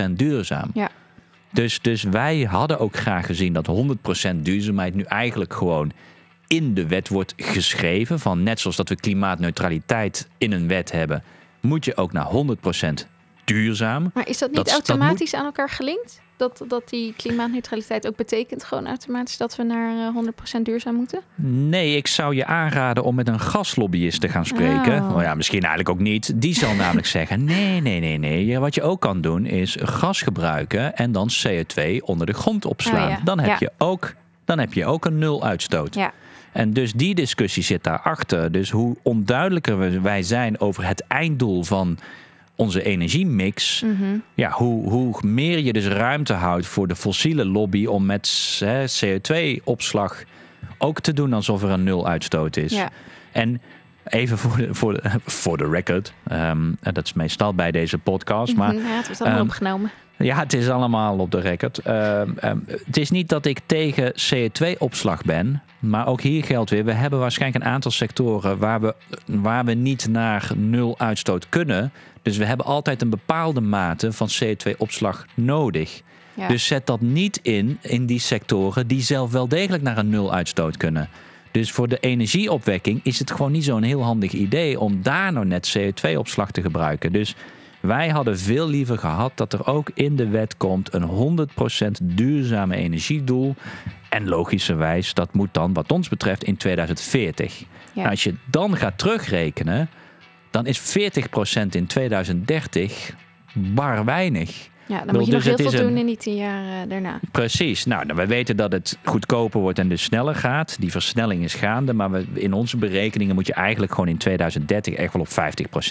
100% 0.08 0.12
duurzaam. 0.12 0.70
Ja. 0.74 0.90
Dus, 1.52 1.82
dus 1.82 2.04
wij 2.04 2.42
hadden 2.42 2.80
ook 2.80 2.96
graag 2.96 3.26
gezien 3.26 3.54
dat 3.54 3.68
100% 4.32 4.36
duurzaamheid 4.36 4.96
nu 4.96 5.04
eigenlijk 5.04 5.54
gewoon 5.54 5.92
in 6.48 6.74
de 6.74 6.88
wet 6.88 7.10
wordt 7.10 7.34
geschreven. 7.38 8.20
Van 8.20 8.44
net 8.44 8.60
zoals 8.60 8.76
dat 8.76 8.90
we 8.90 8.96
klimaatneutraliteit 8.96 10.28
in 10.38 10.52
een 10.52 10.68
wet 10.68 10.92
hebben, 10.92 11.24
moet 11.62 11.86
je 11.86 11.98
ook 11.98 12.12
naar 12.12 12.28
100% 12.28 13.08
duurzaam. 13.44 14.12
Maar 14.14 14.28
is 14.28 14.38
dat 14.38 14.52
niet 14.52 14.72
automatisch 14.72 15.34
aan 15.34 15.46
elkaar 15.46 15.70
gelinkt? 15.70 16.26
Dat, 16.38 16.64
dat 16.68 16.90
die 16.90 17.14
klimaatneutraliteit 17.14 18.08
ook 18.08 18.16
betekent 18.16 18.64
gewoon 18.64 18.88
automatisch 18.88 19.38
dat 19.38 19.56
we 19.56 19.64
naar 19.64 20.14
100% 20.14 20.28
eh, 20.54 20.64
duurzaam 20.64 20.96
moeten? 20.96 21.20
Nee, 21.70 21.96
ik 21.96 22.08
zou 22.08 22.36
je 22.36 22.46
aanraden 22.46 23.04
om 23.04 23.16
met 23.16 23.28
een 23.28 23.40
gaslobbyist 23.40 24.22
te 24.22 24.30
gaan 24.30 24.46
spreken. 24.46 25.04
Oh. 25.04 25.16
oh 25.16 25.22
ja, 25.22 25.36
misschien 25.36 25.60
eigenlijk 25.60 25.90
ook 25.90 26.00
niet. 26.00 26.42
Die 26.42 26.54
zal 26.54 26.74
namelijk 26.84 27.08
zeggen: 27.08 27.44
nee, 27.44 27.82
nee, 27.82 28.00
nee, 28.00 28.18
nee. 28.18 28.60
Wat 28.60 28.76
je 28.76 28.82
ook 28.82 29.02
kan 29.02 29.22
doen 29.22 29.46
is 29.46 29.78
gas 29.80 30.22
gebruiken 30.22 30.96
en 30.96 31.12
dan 31.12 31.30
CO2 31.48 31.98
onder 32.02 32.26
de 32.26 32.34
grond 32.34 32.66
opslaan. 32.66 33.12
Oh 33.12 33.26
dan, 33.26 33.40
heb 33.40 33.60
je 33.60 33.72
ook, 33.78 34.14
dan 34.46 34.60
heb 34.60 34.74
je 34.74 34.86
ook 34.86 35.06
een 35.06 35.18
nul 35.18 35.44
uitstoot. 35.44 35.96
Ja. 35.96 36.14
En 36.52 36.74
dus 36.74 36.94
die 36.94 37.16
discussie 37.16 37.64
zit 37.64 37.84
daarachter. 37.84 38.52
Dus 38.52 38.70
hoe 38.70 38.96
onduidelijker 39.02 40.02
wij 40.02 40.24
zijn 40.24 40.60
over 40.60 40.88
het 40.88 41.04
einddoel 41.08 41.64
van 41.64 41.98
onze 42.58 42.84
energiemix, 42.84 43.82
mm 43.82 44.24
ja, 44.34 44.50
hoe, 44.52 44.90
hoe 44.90 45.16
meer 45.22 45.60
je 45.60 45.74
dus 45.74 45.88
ruimte 45.88 46.34
houdt 46.34 46.66
voor 46.66 46.88
de 46.88 46.96
fossiele 46.96 47.46
lobby 47.46 47.86
om 47.86 48.06
met 48.06 48.62
CO2-opslag 48.64 50.24
ook 50.78 51.02
te 51.02 51.14
doen 51.14 51.34
alsof 51.34 51.64
er 51.64 51.70
een 51.70 51.84
nul 51.84 52.08
uitstoot 52.08 52.58
is. 52.58 52.74
Ja. 52.74 52.90
En 53.32 53.62
even 54.04 54.38
voor 54.38 54.58
de, 54.58 54.74
voor 54.74 54.94
de, 54.94 55.02
voor 55.42 55.58
de 55.58 55.70
record, 55.70 56.14
um, 56.32 56.78
dat 56.82 57.06
is 57.06 57.14
meestal 57.14 57.54
bij 57.54 57.72
deze 57.72 57.98
podcast, 57.98 58.56
maar... 58.56 58.74
Ja, 58.74 58.80
het 58.82 59.08
wordt 59.08 59.22
allemaal 59.22 59.40
um, 59.40 59.46
opgenomen. 59.46 59.92
Ja, 60.18 60.38
het 60.38 60.54
is 60.54 60.70
allemaal 60.70 61.18
op 61.18 61.32
de 61.32 61.40
record. 61.40 61.80
Uh, 61.88 62.22
het 62.86 62.98
is 62.98 63.10
niet 63.10 63.30
dat 63.30 63.46
ik 63.46 63.60
tegen 63.66 64.14
CO2-opslag 64.14 65.24
ben. 65.24 65.62
Maar 65.80 66.08
ook 66.08 66.22
hier 66.22 66.44
geldt 66.44 66.70
weer, 66.70 66.86
we 66.86 66.94
hebben 66.94 67.20
waarschijnlijk 67.20 67.64
een 67.64 67.72
aantal 67.72 67.92
sectoren 67.92 68.58
waar 68.58 68.82
we, 68.82 68.96
waar 69.26 69.66
we 69.66 69.74
niet 69.74 70.08
naar 70.08 70.52
nul 70.56 71.00
uitstoot 71.00 71.50
kunnen. 71.50 71.92
Dus 72.22 72.38
we 72.38 72.46
hebben 72.46 72.66
altijd 72.66 73.02
een 73.02 73.10
bepaalde 73.10 73.62
mate 73.62 74.14
van 74.14 74.30
CO2-opslag 74.44 75.26
nodig. 75.34 76.02
Dus 76.48 76.66
zet 76.66 76.86
dat 76.86 77.02
niet 77.02 77.40
in 77.42 77.78
in 77.82 78.06
die 78.06 78.20
sectoren 78.20 78.88
die 78.88 79.02
zelf 79.02 79.32
wel 79.32 79.48
degelijk 79.48 79.84
naar 79.84 79.98
een 79.98 80.10
nul 80.10 80.34
uitstoot 80.34 80.78
kunnen. 80.78 81.10
Dus 81.52 81.72
voor 81.72 81.88
de 81.88 82.00
energieopwekking 82.00 83.00
is 83.04 83.20
het 83.20 83.32
gewoon 83.32 83.52
niet 83.52 83.64
zo'n 83.64 83.84
heel 83.84 84.04
handig 84.04 84.32
idee 84.32 84.80
om 84.80 85.02
daar 85.02 85.34
nou 85.34 85.46
net 85.46 85.78
CO2-opslag 85.78 86.52
te 86.52 86.62
gebruiken. 86.62 87.12
Dus 87.12 87.36
wij 87.80 88.10
hadden 88.10 88.40
veel 88.40 88.68
liever 88.68 88.98
gehad 88.98 89.32
dat 89.36 89.54
er 89.54 89.68
ook 89.68 89.92
in 89.94 90.16
de 90.16 90.28
wet 90.28 90.58
komt 90.58 90.94
een 90.94 91.48
100% 92.02 92.04
duurzame 92.04 92.76
energiedoel. 92.76 93.56
En 94.10 94.28
logischerwijs, 94.28 95.14
dat 95.14 95.34
moet 95.34 95.54
dan 95.54 95.74
wat 95.74 95.92
ons 95.92 96.10
betreft 96.10 96.44
in 96.44 96.58
2040. 96.58 97.64
Nou, 97.94 98.10
als 98.10 98.24
je 98.24 98.36
dan 98.46 98.78
gaat 98.78 98.98
terugrekenen, 98.98 99.90
dan 100.52 100.66
is 100.66 100.80
40% 100.80 100.82
in 101.70 101.88
2030 101.88 103.16
bar 103.54 104.06
weinig. 104.06 104.70
Ja, 104.88 105.06
dan 105.06 105.16
moet 105.16 105.26
je 105.26 105.32
nog 105.32 105.44
dus 105.44 105.58
heel 105.58 105.70
veel 105.70 105.82
doen 105.82 105.98
in 105.98 106.06
die 106.06 106.18
tien 106.18 106.36
jaar 106.36 106.64
uh, 106.64 106.90
daarna. 106.90 107.20
Precies. 107.32 107.86
Nou, 107.86 108.06
nou, 108.06 108.20
we 108.20 108.26
weten 108.26 108.58
dat 108.58 108.72
het 108.72 108.98
goedkoper 109.04 109.62
wordt 109.62 109.80
en 109.80 109.88
dus 109.88 110.04
sneller 110.04 110.36
gaat. 110.36 110.76
Die 110.80 110.92
versnelling 110.92 111.44
is 111.44 111.54
gaande. 111.54 111.94
Maar 111.94 112.12
we, 112.12 112.26
in 112.34 112.54
onze 112.54 112.78
berekeningen 112.78 113.36
moet 113.36 113.48
je 113.48 113.54
eigenlijk 113.54 113.92
gewoon 113.92 114.08
in 114.08 114.18
2030 114.18 114.94
echt 114.94 115.14
wel 115.14 115.22
op 115.22 115.30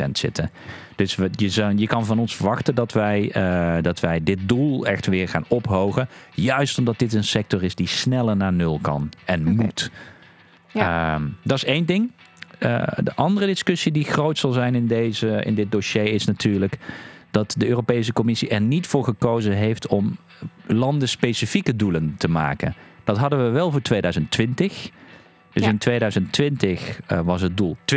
50% 0.06 0.10
zitten. 0.12 0.50
Dus 0.96 1.14
we, 1.14 1.30
je, 1.30 1.72
je 1.76 1.86
kan 1.86 2.06
van 2.06 2.18
ons 2.18 2.36
verwachten 2.36 2.74
dat 2.74 2.92
wij, 2.92 3.36
uh, 3.36 3.82
dat 3.82 4.00
wij 4.00 4.22
dit 4.22 4.38
doel 4.48 4.86
echt 4.86 5.06
weer 5.06 5.28
gaan 5.28 5.44
ophogen. 5.48 6.08
Juist 6.34 6.78
omdat 6.78 6.98
dit 6.98 7.12
een 7.12 7.24
sector 7.24 7.62
is 7.62 7.74
die 7.74 7.88
sneller 7.88 8.36
naar 8.36 8.52
nul 8.52 8.78
kan 8.82 9.10
en 9.24 9.40
okay. 9.40 9.54
moet. 9.54 9.90
Ja. 10.72 11.16
Uh, 11.16 11.22
dat 11.42 11.56
is 11.56 11.64
één 11.64 11.86
ding. 11.86 12.10
Uh, 12.58 12.82
de 12.96 13.14
andere 13.14 13.46
discussie 13.46 13.92
die 13.92 14.04
groot 14.04 14.38
zal 14.38 14.52
zijn 14.52 14.74
in, 14.74 14.86
deze, 14.86 15.42
in 15.44 15.54
dit 15.54 15.70
dossier 15.70 16.12
is 16.12 16.24
natuurlijk 16.24 16.78
dat 17.36 17.54
de 17.58 17.68
Europese 17.68 18.12
Commissie 18.12 18.48
er 18.48 18.60
niet 18.60 18.86
voor 18.86 19.04
gekozen 19.04 19.52
heeft 19.52 19.86
om 19.86 20.16
landenspecifieke 20.66 21.76
doelen 21.76 22.14
te 22.18 22.28
maken. 22.28 22.74
Dat 23.04 23.18
hadden 23.18 23.44
we 23.44 23.50
wel 23.50 23.70
voor 23.70 23.82
2020. 23.82 24.90
Dus 25.52 25.66
in 25.66 25.78
2020 25.78 27.00
uh, 27.12 27.20
was 27.20 27.40
het 27.40 27.56
doel 27.56 27.76
20%. 27.76 27.96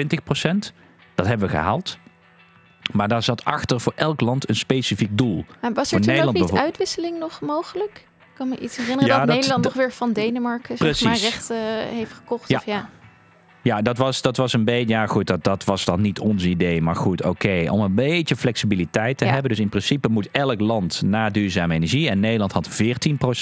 Dat 1.16 1.28
hebben 1.28 1.48
we 1.48 1.54
gehaald. 1.56 1.98
Maar 2.92 3.08
daar 3.08 3.24
zat 3.24 3.46
achter 3.46 3.80
voor 3.82 3.94
elk 3.96 4.22
land 4.22 4.50
een 4.50 4.56
specifiek 4.56 5.18
doel. 5.18 5.46
Maar 5.62 5.74
was 5.74 5.92
er 5.92 6.02
toen 6.02 6.20
ook 6.20 6.34
niet 6.34 6.52
uitwisseling 6.52 7.20
nog 7.20 7.42
mogelijk? 7.42 8.08
Ik 8.20 8.36
kan 8.36 8.50
me 8.50 8.60
iets 8.60 8.78
herinneren 8.78 9.08
ja, 9.08 9.18
dat, 9.18 9.28
dat, 9.28 9.36
Nederland 9.36 9.64
nog 9.64 9.74
weer 9.74 9.92
van 9.92 10.14
Denemarken 10.14 10.78
zeg 10.78 11.04
maar, 11.04 11.18
rechten 11.18 11.56
uh, 11.56 11.64
heeft 11.98 12.14
gekocht. 12.14 12.50
Ja. 12.50 12.58
Of 12.58 12.66
ja. 12.66 12.90
Ja, 13.62 13.82
dat 13.82 13.98
was, 13.98 14.22
dat 14.22 14.38
was 14.38 14.54
een 14.54 14.66
beetje. 14.66 14.94
Ja, 14.94 15.08
goed, 15.08 15.28
dat, 15.28 15.44
dat 15.44 15.64
was 15.64 15.86
dan 15.86 16.02
niet 16.02 16.20
ons 16.20 16.44
idee. 16.44 16.82
Maar 16.82 16.96
goed, 16.96 17.26
oké. 17.26 17.66
om 17.70 17.82
een 17.82 17.96
beetje 17.96 18.36
flexibiliteit 18.36 19.18
te 19.18 19.26
hebben. 19.26 19.50
Dus 19.50 19.60
in 19.60 19.70
principe 19.70 20.10
moet 20.10 20.30
elk 20.32 20.60
land 20.60 21.02
naar 21.06 21.32
duurzame 21.32 21.74
energie. 21.74 22.10
En 22.10 22.20
Nederland 22.20 22.52
had 22.52 22.70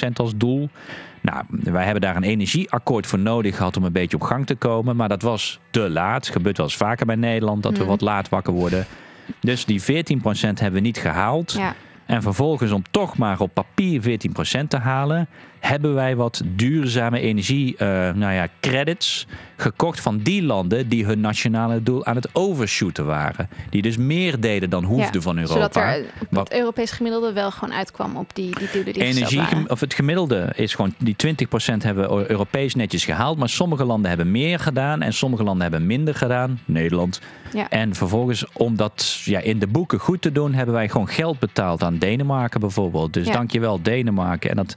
14% 0.07 0.11
als 0.13 0.33
doel. 0.35 0.69
Nou, 1.21 1.43
wij 1.49 1.83
hebben 1.83 2.01
daar 2.01 2.15
een 2.15 2.23
energieakkoord 2.23 3.07
voor 3.07 3.19
nodig 3.19 3.55
gehad 3.55 3.77
om 3.77 3.83
een 3.83 3.91
beetje 3.91 4.17
op 4.17 4.23
gang 4.23 4.45
te 4.45 4.55
komen. 4.55 4.95
Maar 4.95 5.09
dat 5.09 5.21
was 5.21 5.59
te 5.69 5.89
laat. 5.89 6.27
Gebeurt 6.27 6.57
wel 6.57 6.65
eens 6.65 6.77
vaker 6.77 7.05
bij 7.05 7.15
Nederland 7.15 7.63
dat 7.63 7.71
we 7.71 7.79
mhm. 7.79 7.87
wat 7.87 8.01
laat 8.01 8.29
wakker 8.29 8.53
worden. 8.53 8.85
Dus 9.39 9.65
die 9.65 9.81
14% 9.81 9.85
hebben 10.39 10.73
we 10.73 10.79
niet 10.79 10.97
gehaald. 10.97 11.51
Ja. 11.51 11.75
En 12.05 12.21
vervolgens 12.21 12.71
om 12.71 12.83
toch 12.91 13.17
maar 13.17 13.39
op 13.39 13.53
papier 13.53 14.01
14% 14.01 14.67
te 14.67 14.77
halen, 14.77 15.27
hebben 15.67 15.93
wij 15.93 16.15
wat 16.15 16.41
duurzame 16.45 17.19
energie, 17.19 17.73
uh, 17.73 17.87
nou 18.13 18.33
ja, 18.33 18.47
credits 18.59 19.27
gekocht 19.57 19.99
van 19.99 20.17
die 20.17 20.43
landen 20.43 20.89
die 20.89 21.05
hun 21.05 21.19
nationale 21.19 21.83
doel 21.83 22.05
aan 22.05 22.15
het 22.15 22.29
overshooten 22.33 23.05
waren. 23.05 23.49
Die 23.69 23.81
dus 23.81 23.97
meer 23.97 24.39
deden 24.39 24.69
dan 24.69 24.83
hoefde 24.83 25.21
van 25.21 25.37
Europa. 25.37 25.53
Zodat 25.53 25.75
er 25.75 26.05
op 26.29 26.37
het 26.37 26.53
Europees 26.53 26.91
gemiddelde 26.91 27.33
wel 27.33 27.51
gewoon 27.51 27.73
uitkwam 27.75 28.15
op 28.15 28.35
die, 28.35 28.55
die 28.59 28.67
doelen 28.73 28.93
die 28.93 29.03
Energie, 29.03 29.69
of 29.69 29.79
het 29.79 29.93
gemiddelde 29.93 30.51
is 30.55 30.75
gewoon, 30.75 30.93
die 30.97 31.15
20% 31.73 31.75
hebben 31.77 32.29
Europees 32.29 32.75
netjes 32.75 33.05
gehaald. 33.05 33.37
Maar 33.37 33.49
sommige 33.49 33.85
landen 33.85 34.09
hebben 34.09 34.31
meer 34.31 34.59
gedaan 34.59 35.01
en 35.01 35.13
sommige 35.13 35.43
landen 35.43 35.61
hebben 35.61 35.85
minder 35.85 36.15
gedaan. 36.15 36.59
Nederland. 36.65 37.21
Ja. 37.53 37.69
En 37.69 37.95
vervolgens, 37.95 38.45
om 38.53 38.75
dat 38.75 39.21
ja, 39.23 39.39
in 39.39 39.59
de 39.59 39.67
boeken 39.67 39.99
goed 39.99 40.21
te 40.21 40.31
doen, 40.31 40.53
hebben 40.53 40.75
wij 40.75 40.89
gewoon 40.89 41.07
geld 41.07 41.39
betaald 41.39 41.83
aan 41.83 41.97
Denemarken 41.97 42.59
bijvoorbeeld. 42.59 43.13
Dus 43.13 43.27
ja. 43.27 43.33
dankjewel 43.33 43.81
Denemarken. 43.81 44.49
En 44.49 44.55
dat 44.55 44.75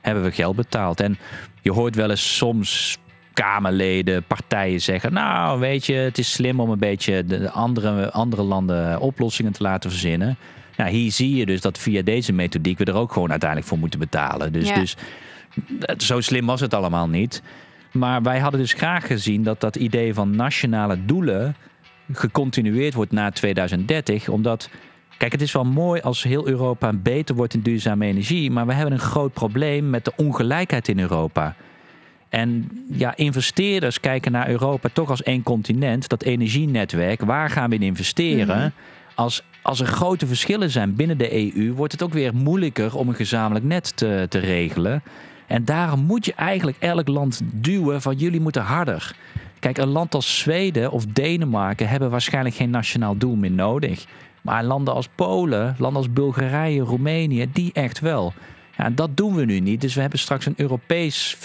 hebben 0.00 0.24
we 0.24 0.30
geld 0.30 0.56
betaald. 0.56 1.00
En 1.00 1.18
je 1.62 1.72
hoort 1.72 1.94
wel 1.94 2.10
eens 2.10 2.36
soms 2.36 2.98
Kamerleden, 3.32 4.24
partijen 4.24 4.80
zeggen: 4.80 5.12
Nou, 5.12 5.60
weet 5.60 5.86
je, 5.86 5.92
het 5.92 6.18
is 6.18 6.32
slim 6.32 6.60
om 6.60 6.70
een 6.70 6.78
beetje 6.78 7.24
de 7.24 7.50
andere, 7.50 8.10
andere 8.10 8.42
landen 8.42 9.00
oplossingen 9.00 9.52
te 9.52 9.62
laten 9.62 9.90
verzinnen. 9.90 10.36
Nou, 10.76 10.90
hier 10.90 11.12
zie 11.12 11.36
je 11.36 11.46
dus 11.46 11.60
dat 11.60 11.78
via 11.78 12.02
deze 12.02 12.32
methodiek 12.32 12.78
we 12.78 12.84
er 12.84 12.94
ook 12.94 13.12
gewoon 13.12 13.30
uiteindelijk 13.30 13.68
voor 13.68 13.78
moeten 13.78 13.98
betalen. 13.98 14.52
Dus, 14.52 14.74
dus 14.74 14.96
zo 15.96 16.20
slim 16.20 16.46
was 16.46 16.60
het 16.60 16.74
allemaal 16.74 17.08
niet. 17.08 17.42
Maar 17.92 18.22
wij 18.22 18.38
hadden 18.38 18.60
dus 18.60 18.72
graag 18.72 19.06
gezien 19.06 19.42
dat 19.42 19.60
dat 19.60 19.76
idee 19.76 20.14
van 20.14 20.36
nationale 20.36 21.04
doelen 21.04 21.56
gecontinueerd 22.12 22.94
wordt 22.94 23.12
na 23.12 23.30
2030, 23.30 24.28
omdat 24.28 24.70
Kijk, 25.20 25.32
het 25.32 25.42
is 25.42 25.52
wel 25.52 25.64
mooi 25.64 26.00
als 26.00 26.22
heel 26.22 26.48
Europa 26.48 26.92
beter 26.92 27.34
wordt 27.34 27.54
in 27.54 27.60
duurzame 27.60 28.06
energie, 28.06 28.50
maar 28.50 28.66
we 28.66 28.72
hebben 28.72 28.92
een 28.92 28.98
groot 28.98 29.32
probleem 29.32 29.90
met 29.90 30.04
de 30.04 30.12
ongelijkheid 30.16 30.88
in 30.88 30.98
Europa. 30.98 31.56
En 32.28 32.70
ja, 32.92 33.16
investeerders 33.16 34.00
kijken 34.00 34.32
naar 34.32 34.48
Europa 34.48 34.88
toch 34.92 35.10
als 35.10 35.22
één 35.22 35.42
continent, 35.42 36.08
dat 36.08 36.22
energienetwerk. 36.22 37.20
Waar 37.20 37.50
gaan 37.50 37.70
we 37.70 37.76
in 37.76 37.82
investeren? 37.82 38.58
Mhm. 38.58 38.68
Als, 39.14 39.42
als 39.62 39.80
er 39.80 39.86
grote 39.86 40.26
verschillen 40.26 40.70
zijn 40.70 40.94
binnen 40.94 41.18
de 41.18 41.54
EU, 41.56 41.72
wordt 41.72 41.92
het 41.92 42.02
ook 42.02 42.12
weer 42.12 42.34
moeilijker 42.34 42.96
om 42.96 43.08
een 43.08 43.14
gezamenlijk 43.14 43.64
net 43.64 43.96
te, 43.96 44.26
te 44.28 44.38
regelen. 44.38 45.02
En 45.46 45.64
daarom 45.64 46.00
moet 46.00 46.24
je 46.24 46.34
eigenlijk 46.34 46.76
elk 46.80 47.08
land 47.08 47.40
duwen 47.44 48.02
van 48.02 48.16
jullie 48.16 48.40
moeten 48.40 48.62
harder. 48.62 49.14
Kijk, 49.58 49.78
een 49.78 49.88
land 49.88 50.14
als 50.14 50.38
Zweden 50.38 50.90
of 50.90 51.06
Denemarken 51.06 51.88
hebben 51.88 52.10
waarschijnlijk 52.10 52.54
geen 52.54 52.70
nationaal 52.70 53.16
doel 53.16 53.36
meer 53.36 53.50
nodig. 53.50 54.06
Maar 54.42 54.64
landen 54.64 54.94
als 54.94 55.08
Polen, 55.14 55.74
landen 55.78 56.02
als 56.02 56.12
Bulgarije, 56.12 56.80
Roemenië, 56.80 57.46
die 57.52 57.72
echt 57.72 58.00
wel. 58.00 58.32
Ja, 58.76 58.90
dat 58.90 59.16
doen 59.16 59.34
we 59.34 59.44
nu 59.44 59.60
niet. 59.60 59.80
Dus 59.80 59.94
we 59.94 60.00
hebben 60.00 60.18
straks 60.18 60.46
een 60.46 60.54
Europees 60.56 61.36
40%, 61.36 61.40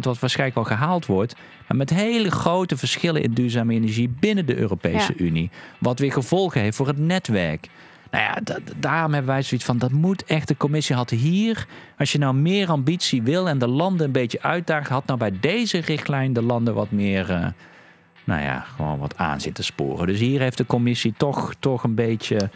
wat 0.00 0.18
waarschijnlijk 0.18 0.54
wel 0.54 0.76
gehaald 0.76 1.06
wordt. 1.06 1.34
Maar 1.68 1.76
met 1.76 1.90
hele 1.90 2.30
grote 2.30 2.76
verschillen 2.76 3.22
in 3.22 3.32
duurzame 3.32 3.74
energie 3.74 4.08
binnen 4.20 4.46
de 4.46 4.56
Europese 4.56 5.14
Unie. 5.16 5.50
Wat 5.78 5.98
weer 5.98 6.12
gevolgen 6.12 6.60
heeft 6.60 6.76
voor 6.76 6.86
het 6.86 6.98
netwerk. 6.98 7.68
Nou 8.10 8.24
ja, 8.24 8.60
daarom 8.76 9.12
hebben 9.12 9.32
wij 9.32 9.42
zoiets 9.42 9.66
van, 9.66 9.78
dat 9.78 9.92
moet 9.92 10.24
echt, 10.24 10.48
de 10.48 10.56
commissie 10.56 10.96
had 10.96 11.10
hier, 11.10 11.66
als 11.98 12.12
je 12.12 12.18
nou 12.18 12.34
meer 12.34 12.68
ambitie 12.68 13.22
wil 13.22 13.48
en 13.48 13.58
de 13.58 13.68
landen 13.68 14.06
een 14.06 14.12
beetje 14.12 14.42
uitdagen, 14.42 14.92
had 14.92 15.06
nou 15.06 15.18
bij 15.18 15.32
deze 15.40 15.78
richtlijn 15.78 16.32
de 16.32 16.42
landen 16.42 16.74
wat 16.74 16.90
meer, 16.90 17.30
uh, 17.30 17.46
nou 18.24 18.42
ja, 18.42 18.60
gewoon 18.60 18.98
wat 18.98 19.16
aan 19.16 19.40
zitten 19.40 19.64
sporen. 19.64 20.06
Dus 20.06 20.18
hier 20.18 20.40
heeft 20.40 20.58
de 20.58 20.66
commissie 20.66 21.14
toch, 21.16 21.54
toch 21.58 21.84
een 21.84 21.94
beetje 21.94 22.50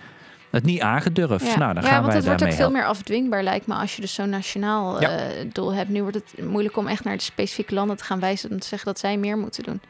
het 0.51 0.65
niet 0.65 0.81
aangedurfd. 0.81 1.47
Ja. 1.47 1.59
Nou, 1.59 1.75
dan 1.75 1.83
ja, 1.83 1.89
gaan 1.89 2.03
want 2.03 2.13
het 2.13 2.27
wordt 2.27 2.45
ook 2.45 2.53
veel 2.53 2.71
meer 2.71 2.87
afdwingbaar, 2.87 3.43
lijkt 3.43 3.67
me, 3.67 3.75
als 3.75 3.95
je 3.95 4.01
dus 4.01 4.15
zo'n 4.15 4.31
nationaal 4.31 5.03
uh, 5.03 5.11
doel 5.53 5.75
hebt. 5.75 5.89
Nu 5.89 6.03
wordt 6.03 6.17
het 6.17 6.47
moeilijk 6.47 6.77
om 6.77 6.87
echt 6.87 7.05
naar 7.05 7.17
de 7.17 7.23
specifieke 7.23 7.75
landen 7.75 7.97
te 7.97 8.05
gaan 8.05 8.21
wijzen 8.21 8.51
en 8.51 8.59
te 8.59 8.67
zeggen 8.67 8.89
dat 8.89 8.99
zij 8.99 9.17
meer 9.17 9.39
moeten 9.39 9.63
doen. 9.63 9.81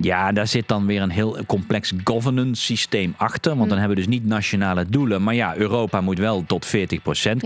Ja, 0.00 0.32
daar 0.32 0.46
zit 0.46 0.68
dan 0.68 0.86
weer 0.86 1.02
een 1.02 1.10
heel 1.10 1.38
complex 1.46 1.92
governance 2.04 2.62
systeem 2.62 3.14
achter. 3.16 3.56
Want 3.56 3.68
dan 3.68 3.78
hmm. 3.78 3.78
hebben 3.78 3.96
we 3.96 4.02
dus 4.02 4.20
niet 4.20 4.26
nationale 4.26 4.86
doelen. 4.88 5.22
Maar 5.22 5.34
ja, 5.34 5.56
Europa 5.56 6.00
moet 6.00 6.18
wel 6.18 6.44
tot 6.46 6.66
40% 6.66 6.70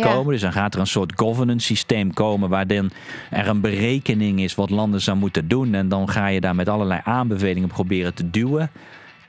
komen. 0.01 0.33
Dus 0.33 0.41
dan 0.41 0.53
gaat 0.53 0.75
er 0.75 0.81
een 0.81 0.87
soort 0.87 1.13
governance 1.17 1.67
systeem 1.67 2.13
komen. 2.13 2.49
Waarin 2.49 2.91
er 3.31 3.49
een 3.49 3.61
berekening 3.61 4.41
is 4.41 4.55
wat 4.55 4.71
landen 4.71 5.01
zou 5.01 5.17
moeten 5.17 5.49
doen. 5.49 5.75
En 5.75 5.89
dan 5.89 6.09
ga 6.09 6.27
je 6.27 6.41
daar 6.41 6.55
met 6.55 6.69
allerlei 6.69 7.01
aanbevelingen 7.05 7.69
proberen 7.69 8.15
te 8.15 8.31
duwen. 8.31 8.71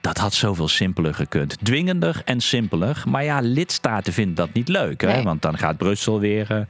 Dat 0.01 0.17
had 0.17 0.34
zoveel 0.34 0.67
simpeler 0.67 1.13
gekund. 1.13 1.57
Dwingender 1.63 2.21
en 2.25 2.39
simpeler. 2.39 3.03
Maar 3.07 3.23
ja, 3.23 3.39
lidstaten 3.39 4.13
vinden 4.13 4.36
dat 4.36 4.53
niet 4.53 4.67
leuk. 4.67 5.01
Hè? 5.01 5.23
Want 5.23 5.41
dan 5.41 5.57
gaat 5.57 5.77
Brussel 5.77 6.19
weer. 6.19 6.67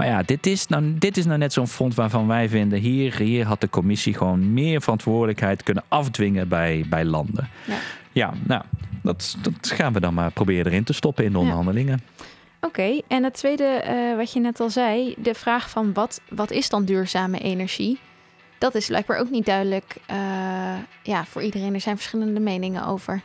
Maar 0.00 0.08
ja, 0.08 0.22
dit 0.22 0.46
is 0.46 0.66
nou, 0.66 0.94
dit 0.98 1.16
is 1.16 1.24
nou 1.24 1.38
net 1.38 1.52
zo'n 1.52 1.68
front 1.68 1.94
waarvan 1.94 2.26
wij 2.26 2.48
vinden... 2.48 2.78
Hier, 2.78 3.16
hier 3.16 3.46
had 3.46 3.60
de 3.60 3.68
commissie 3.68 4.14
gewoon 4.14 4.52
meer 4.52 4.82
verantwoordelijkheid 4.82 5.62
kunnen 5.62 5.84
afdwingen 5.88 6.48
bij, 6.48 6.86
bij 6.88 7.04
landen. 7.04 7.48
Ja, 7.66 7.76
ja 8.12 8.32
nou, 8.46 8.62
dat, 9.02 9.36
dat 9.42 9.70
gaan 9.70 9.92
we 9.92 10.00
dan 10.00 10.14
maar 10.14 10.30
proberen 10.30 10.66
erin 10.72 10.84
te 10.84 10.92
stoppen 10.92 11.24
in 11.24 11.32
de 11.32 11.38
onderhandelingen. 11.38 12.00
Oké, 12.60 13.00
en 13.08 13.24
het 13.24 13.34
tweede 13.34 13.84
uh, 13.88 14.16
wat 14.16 14.32
je 14.32 14.40
net 14.40 14.60
al 14.60 14.70
zei, 14.70 15.14
de 15.18 15.34
vraag 15.34 15.70
van 15.70 15.92
wat, 15.92 16.20
wat 16.28 16.50
is 16.50 16.68
dan 16.68 16.84
duurzame 16.84 17.38
energie? 17.38 17.98
Dat 18.58 18.74
is 18.74 18.86
blijkbaar 18.86 19.18
ook 19.18 19.30
niet 19.30 19.46
duidelijk 19.46 19.96
uh, 20.10 20.16
ja, 21.02 21.24
voor 21.24 21.42
iedereen. 21.42 21.74
Er 21.74 21.80
zijn 21.80 21.96
verschillende 21.96 22.40
meningen 22.40 22.86
over. 22.86 23.22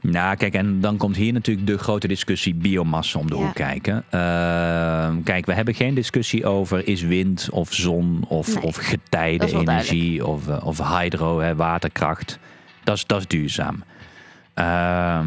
Nou, 0.00 0.36
kijk, 0.36 0.54
en 0.54 0.80
dan 0.80 0.96
komt 0.96 1.16
hier 1.16 1.32
natuurlijk 1.32 1.66
de 1.66 1.78
grote 1.78 2.08
discussie 2.08 2.54
biomassa 2.54 3.18
om 3.18 3.30
de 3.30 3.34
hoek 3.34 3.54
kijken. 3.54 4.04
Uh, 4.10 5.08
kijk, 5.24 5.46
we 5.46 5.52
hebben 5.52 5.74
geen 5.74 5.94
discussie 5.94 6.46
over 6.46 6.88
is 6.88 7.02
wind 7.02 7.48
of 7.50 7.74
zon 7.74 8.24
of, 8.28 8.54
nee, 8.54 8.62
of 8.62 8.76
getijdenenergie 8.76 10.26
of, 10.26 10.48
uh, 10.48 10.66
of 10.66 10.98
hydro, 10.98 11.40
hè, 11.40 11.56
waterkracht. 11.56 12.38
Dat 12.84 12.96
is, 12.96 13.06
dat 13.06 13.18
is 13.18 13.26
duurzaam. 13.26 13.74
Uh, 13.74 15.20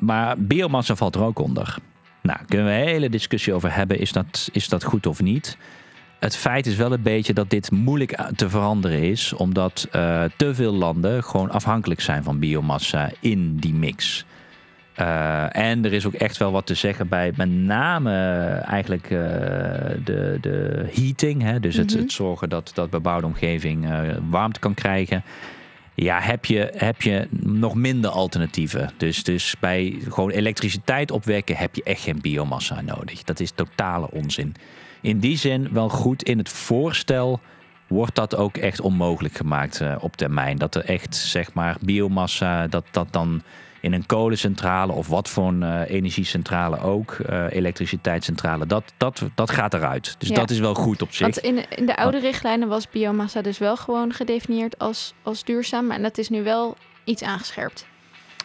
maar 0.00 0.38
biomassa 0.38 0.94
valt 0.94 1.14
er 1.14 1.22
ook 1.22 1.38
onder. 1.38 1.76
Nou, 2.22 2.38
kunnen 2.46 2.66
we 2.66 2.72
een 2.72 2.86
hele 2.86 3.08
discussie 3.08 3.52
over 3.52 3.74
hebben, 3.74 3.98
is 3.98 4.12
dat, 4.12 4.48
is 4.52 4.68
dat 4.68 4.84
goed 4.84 5.06
of 5.06 5.22
niet? 5.22 5.58
Het 6.22 6.36
feit 6.36 6.66
is 6.66 6.76
wel 6.76 6.92
een 6.92 7.02
beetje 7.02 7.32
dat 7.32 7.50
dit 7.50 7.70
moeilijk 7.70 8.18
te 8.36 8.48
veranderen 8.50 9.02
is, 9.02 9.32
omdat 9.32 9.88
uh, 9.96 10.24
te 10.36 10.54
veel 10.54 10.72
landen 10.72 11.24
gewoon 11.24 11.50
afhankelijk 11.50 12.00
zijn 12.00 12.22
van 12.22 12.38
biomassa 12.38 13.10
in 13.20 13.56
die 13.56 13.74
mix. 13.74 14.24
Uh, 15.00 15.56
en 15.56 15.84
er 15.84 15.92
is 15.92 16.06
ook 16.06 16.14
echt 16.14 16.36
wel 16.36 16.52
wat 16.52 16.66
te 16.66 16.74
zeggen 16.74 17.08
bij 17.08 17.32
met 17.36 17.50
name 17.50 18.14
eigenlijk 18.66 19.04
uh, 19.04 19.18
de, 20.04 20.38
de 20.40 20.88
heating. 20.94 21.42
Hè? 21.42 21.60
Dus 21.60 21.76
het, 21.76 21.90
mhm. 21.92 22.02
het, 22.02 22.12
zorgen 22.12 22.48
dat, 22.48 22.70
dat 22.74 22.90
bebouwde 22.90 23.26
omgeving 23.26 23.88
warmte 24.30 24.60
kan 24.60 24.74
krijgen. 24.74 25.24
Ja, 25.94 26.20
heb 26.20 26.44
je, 26.44 26.72
heb 26.76 27.02
je 27.02 27.28
nog 27.40 27.74
minder 27.74 28.10
alternatieven. 28.10 28.90
Dus, 28.96 29.24
dus 29.24 29.54
bij 29.60 29.98
gewoon 30.08 30.30
elektriciteit 30.30 31.10
opwekken 31.10 31.56
heb 31.56 31.74
je 31.74 31.82
echt 31.82 32.02
geen 32.02 32.20
biomassa 32.20 32.80
nodig. 32.80 33.22
Dat 33.22 33.40
is 33.40 33.50
totale 33.50 34.10
onzin 34.10 34.54
in 35.02 35.18
die 35.18 35.36
zin 35.36 35.68
wel 35.72 35.88
goed 35.88 36.22
in 36.22 36.38
het 36.38 36.48
voorstel 36.48 37.40
wordt 37.86 38.14
dat 38.14 38.36
ook 38.36 38.56
echt 38.56 38.80
onmogelijk 38.80 39.36
gemaakt 39.36 39.80
uh, 39.80 39.96
op 40.00 40.16
termijn. 40.16 40.56
Dat 40.56 40.74
er 40.74 40.84
echt, 40.84 41.16
zeg 41.16 41.52
maar, 41.54 41.76
biomassa, 41.80 42.66
dat 42.66 42.84
dat 42.90 43.06
dan 43.10 43.42
in 43.80 43.92
een 43.92 44.06
kolencentrale 44.06 44.92
of 44.92 45.08
wat 45.08 45.28
voor 45.28 45.48
een 45.48 45.62
uh, 45.62 45.90
energiecentrale 45.90 46.80
ook, 46.80 47.16
uh, 47.30 47.44
elektriciteitscentrale, 47.50 48.66
dat, 48.66 48.92
dat, 48.96 49.22
dat 49.34 49.50
gaat 49.50 49.74
eruit. 49.74 50.14
Dus 50.18 50.28
dat 50.28 50.50
is 50.50 50.58
wel 50.58 50.74
goed 50.74 51.02
op 51.02 51.12
zich. 51.12 51.20
Want 51.20 51.38
in, 51.38 51.70
in 51.70 51.86
de 51.86 51.96
oude 51.96 52.18
richtlijnen 52.18 52.68
was 52.68 52.90
biomassa 52.90 53.42
dus 53.42 53.58
wel 53.58 53.76
gewoon 53.76 54.12
gedefinieerd 54.12 54.78
als, 54.78 55.14
als 55.22 55.44
duurzaam. 55.44 55.90
En 55.90 56.02
dat 56.02 56.18
is 56.18 56.28
nu 56.28 56.42
wel 56.42 56.76
iets 57.04 57.22
aangescherpt. 57.22 57.86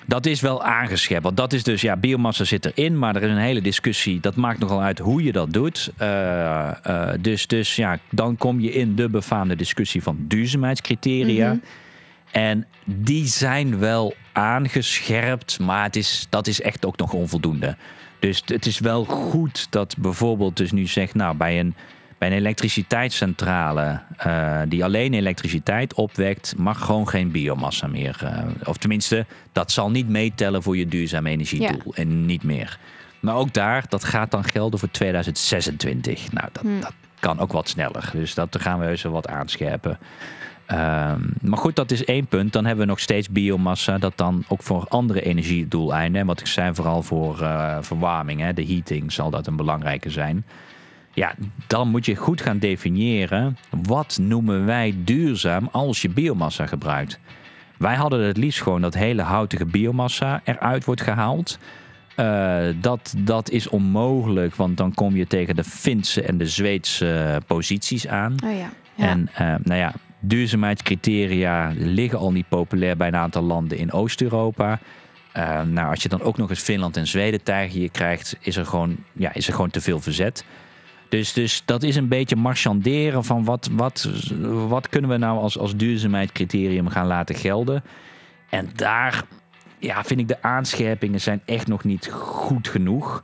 Dat 0.08 0.26
is 0.26 0.42
wel 0.42 0.64
aangeschept. 0.64 1.24
Want 1.24 1.38
dat 1.38 1.54
is 1.54 1.64
dus, 1.64 1.82
ja, 1.82 1.98
biomassa 1.98 2.44
zit 2.44 2.66
erin, 2.66 3.00
maar 3.00 3.16
er 3.16 3.24
is 3.24 3.30
een 3.30 3.38
hele 3.38 3.62
discussie. 3.62 4.20
Dat 4.20 4.36
maakt 4.36 4.60
nogal 4.60 4.82
uit 4.82 5.00
hoe 5.00 5.24
je 5.24 5.32
dat 5.32 5.54
doet. 5.54 5.92
Uh, 6.02 6.72
uh, 6.88 7.10
dus, 7.22 7.48
dus 7.48 7.76
ja, 7.76 8.00
dan 8.12 8.38
kom 8.38 8.60
je 8.60 8.72
in 8.72 8.96
de 8.96 9.10
befaamde 9.10 9.56
discussie 9.56 10.04
van 10.04 10.18
duurzaamheidscriteria. 10.20 11.54
Mhm. 11.54 11.60
En 12.32 12.66
die 12.86 13.26
zijn 13.26 13.80
wel 13.80 14.14
aangescherpt, 14.34 15.60
maar 15.60 15.84
het 15.84 15.96
is, 15.96 16.28
dat 16.30 16.48
is 16.48 16.62
echt 16.62 16.86
ook 16.86 16.98
nog 16.98 17.14
onvoldoende. 17.14 17.78
Dus 18.20 18.42
het 18.46 18.66
is 18.66 18.80
wel 18.80 19.04
goed 19.06 19.68
dat 19.70 19.96
bijvoorbeeld 19.98 20.58
dus 20.58 20.72
nu 20.72 20.86
zegt, 20.86 21.14
nou 21.14 21.36
bij 21.36 21.60
een 21.60 21.76
bij 22.18 22.28
een 22.28 22.34
elektriciteitscentrale 22.38 24.00
uh, 24.28 24.62
die 24.68 24.84
alleen 24.84 25.14
elektriciteit 25.14 25.94
opwekt, 25.94 26.54
mag 26.58 26.86
gewoon 26.86 27.08
geen 27.08 27.32
biomassa 27.32 27.88
meer. 27.88 28.20
Uh, 28.24 28.40
of 28.64 28.78
tenminste, 28.78 29.26
dat 29.52 29.72
zal 29.72 29.92
niet 29.92 30.10
meetellen 30.10 30.64
voor 30.64 30.78
je 30.78 30.88
duurzaam 30.88 31.26
energiedoel 31.26 31.94
en 31.96 32.26
niet 32.26 32.44
meer. 32.44 32.80
Maar 33.20 33.36
ook 33.36 33.54
daar, 33.54 33.86
dat 33.90 34.04
gaat 34.04 34.32
dan 34.32 34.44
gelden 34.44 34.80
voor 34.80 34.92
2026. 34.92 36.32
Nou, 36.32 36.48
dat, 36.52 36.64
hmm. 36.64 36.82
dat 36.82 36.94
kan 37.20 37.40
ook 37.40 37.52
wat 37.52 37.70
sneller. 37.70 38.10
Dus 38.14 38.34
dat 38.34 38.58
gaan 38.62 38.80
we 38.80 38.86
heus 38.86 39.02
wel 39.02 39.12
wat 39.12 39.28
aanscherpen. 39.28 40.00
Um, 40.72 41.34
maar 41.42 41.58
goed, 41.58 41.76
dat 41.76 41.92
is 41.92 42.06
één 42.06 42.28
punt. 42.28 42.54
Dan 42.54 42.66
hebben 42.66 42.86
we 42.86 42.92
nog 42.92 43.00
steeds 43.00 43.30
biomassa, 43.30 43.98
dat 43.98 44.14
dan 44.16 44.44
ook 44.48 44.64
voor 44.64 44.86
andere 44.88 45.22
energiedoeleinden, 45.22 46.26
wat 46.26 46.40
ik 46.40 46.48
zei, 46.48 46.76
vooral 46.76 47.04
voor 47.04 47.42
uh, 47.42 47.78
verwarming, 47.82 48.42
hè, 48.42 48.54
de 48.54 48.66
heating, 48.66 49.12
zal 49.12 49.30
dat 49.30 49.48
een 49.48 49.56
belangrijke 49.56 50.10
zijn. 50.10 50.46
Ja, 51.18 51.34
dan 51.68 51.90
moet 51.90 52.06
je 52.06 52.16
goed 52.16 52.42
gaan 52.42 52.60
definiëren. 52.60 53.58
Wat 53.84 54.18
noemen 54.22 54.66
wij 54.66 54.96
duurzaam 54.98 55.70
als 55.72 56.02
je 56.02 56.10
biomassa 56.10 56.66
gebruikt? 56.66 57.20
Wij 57.78 57.96
hadden 57.96 58.20
het 58.20 58.38
liefst 58.38 58.62
gewoon 58.62 58.82
dat 58.82 58.94
hele 58.94 59.22
houtige 59.22 59.66
biomassa 59.66 60.42
eruit 60.44 60.86
wordt 60.86 61.02
gehaald. 61.02 61.60
Uh, 62.20 62.66
dat, 62.82 63.14
dat 63.18 63.50
is 63.50 63.70
onmogelijk, 63.70 64.56
want 64.56 64.78
dan 64.78 64.94
kom 64.94 65.16
je 65.16 65.28
tegen 65.28 65.56
de 65.56 65.64
Finse 65.64 66.22
en 66.22 66.38
de 66.38 66.48
Zweedse 66.48 67.42
posities 67.48 68.08
aan. 68.08 68.36
Oh 68.46 68.58
ja. 68.58 68.70
En 68.96 69.30
uh, 69.32 69.56
nou 69.64 69.80
ja, 69.80 69.94
duurzaamheidscriteria 70.20 71.74
liggen 71.76 72.20
al 72.20 72.32
niet 72.32 72.50
populair 72.50 72.98
bij 72.98 73.08
een 73.08 73.16
aantal 73.16 73.44
landen 73.44 73.78
in 73.78 73.92
Oost-Europa. 73.92 74.80
Uh, 75.38 75.62
nou, 75.62 75.90
als 75.90 76.04
je 76.04 76.10
dan 76.10 76.22
ook 76.22 76.38
nog 76.38 76.50
eens 76.50 76.62
Finland 76.62 76.98
en 76.98 77.08
Zweden 77.08 77.44
tegen 77.44 77.82
je 77.82 77.90
krijgt, 77.90 78.38
is 78.40 78.56
er 78.56 78.66
gewoon, 78.66 78.98
ja, 79.14 79.34
is 79.34 79.48
er 79.48 79.54
gewoon 79.54 79.70
te 79.70 79.82
veel 79.82 80.00
verzet. 80.00 80.46
Dus, 81.10 81.34
dus 81.34 81.62
dat 81.66 81.84
is 81.84 81.96
een 81.96 82.08
beetje 82.08 82.36
marchanderen 82.36 83.24
van 83.24 83.44
wat, 83.44 83.70
wat, 83.72 84.10
wat 84.68 84.90
kunnen 84.90 85.10
we 85.10 85.18
nou 85.18 85.40
als, 85.40 85.58
als 85.58 85.76
duurzaamheidscriterium 85.76 86.88
gaan 86.88 87.08
laten 87.08 87.36
gelden. 87.36 87.84
En 88.50 88.70
daar 88.76 89.24
ja, 89.80 90.04
vind 90.04 90.20
ik 90.20 90.28
de 90.28 90.42
aanscherpingen 90.42 91.22
zijn 91.22 91.42
echt 91.46 91.68
nog 91.68 91.84
niet 91.84 92.10
goed 92.12 92.68
genoeg. 92.68 93.24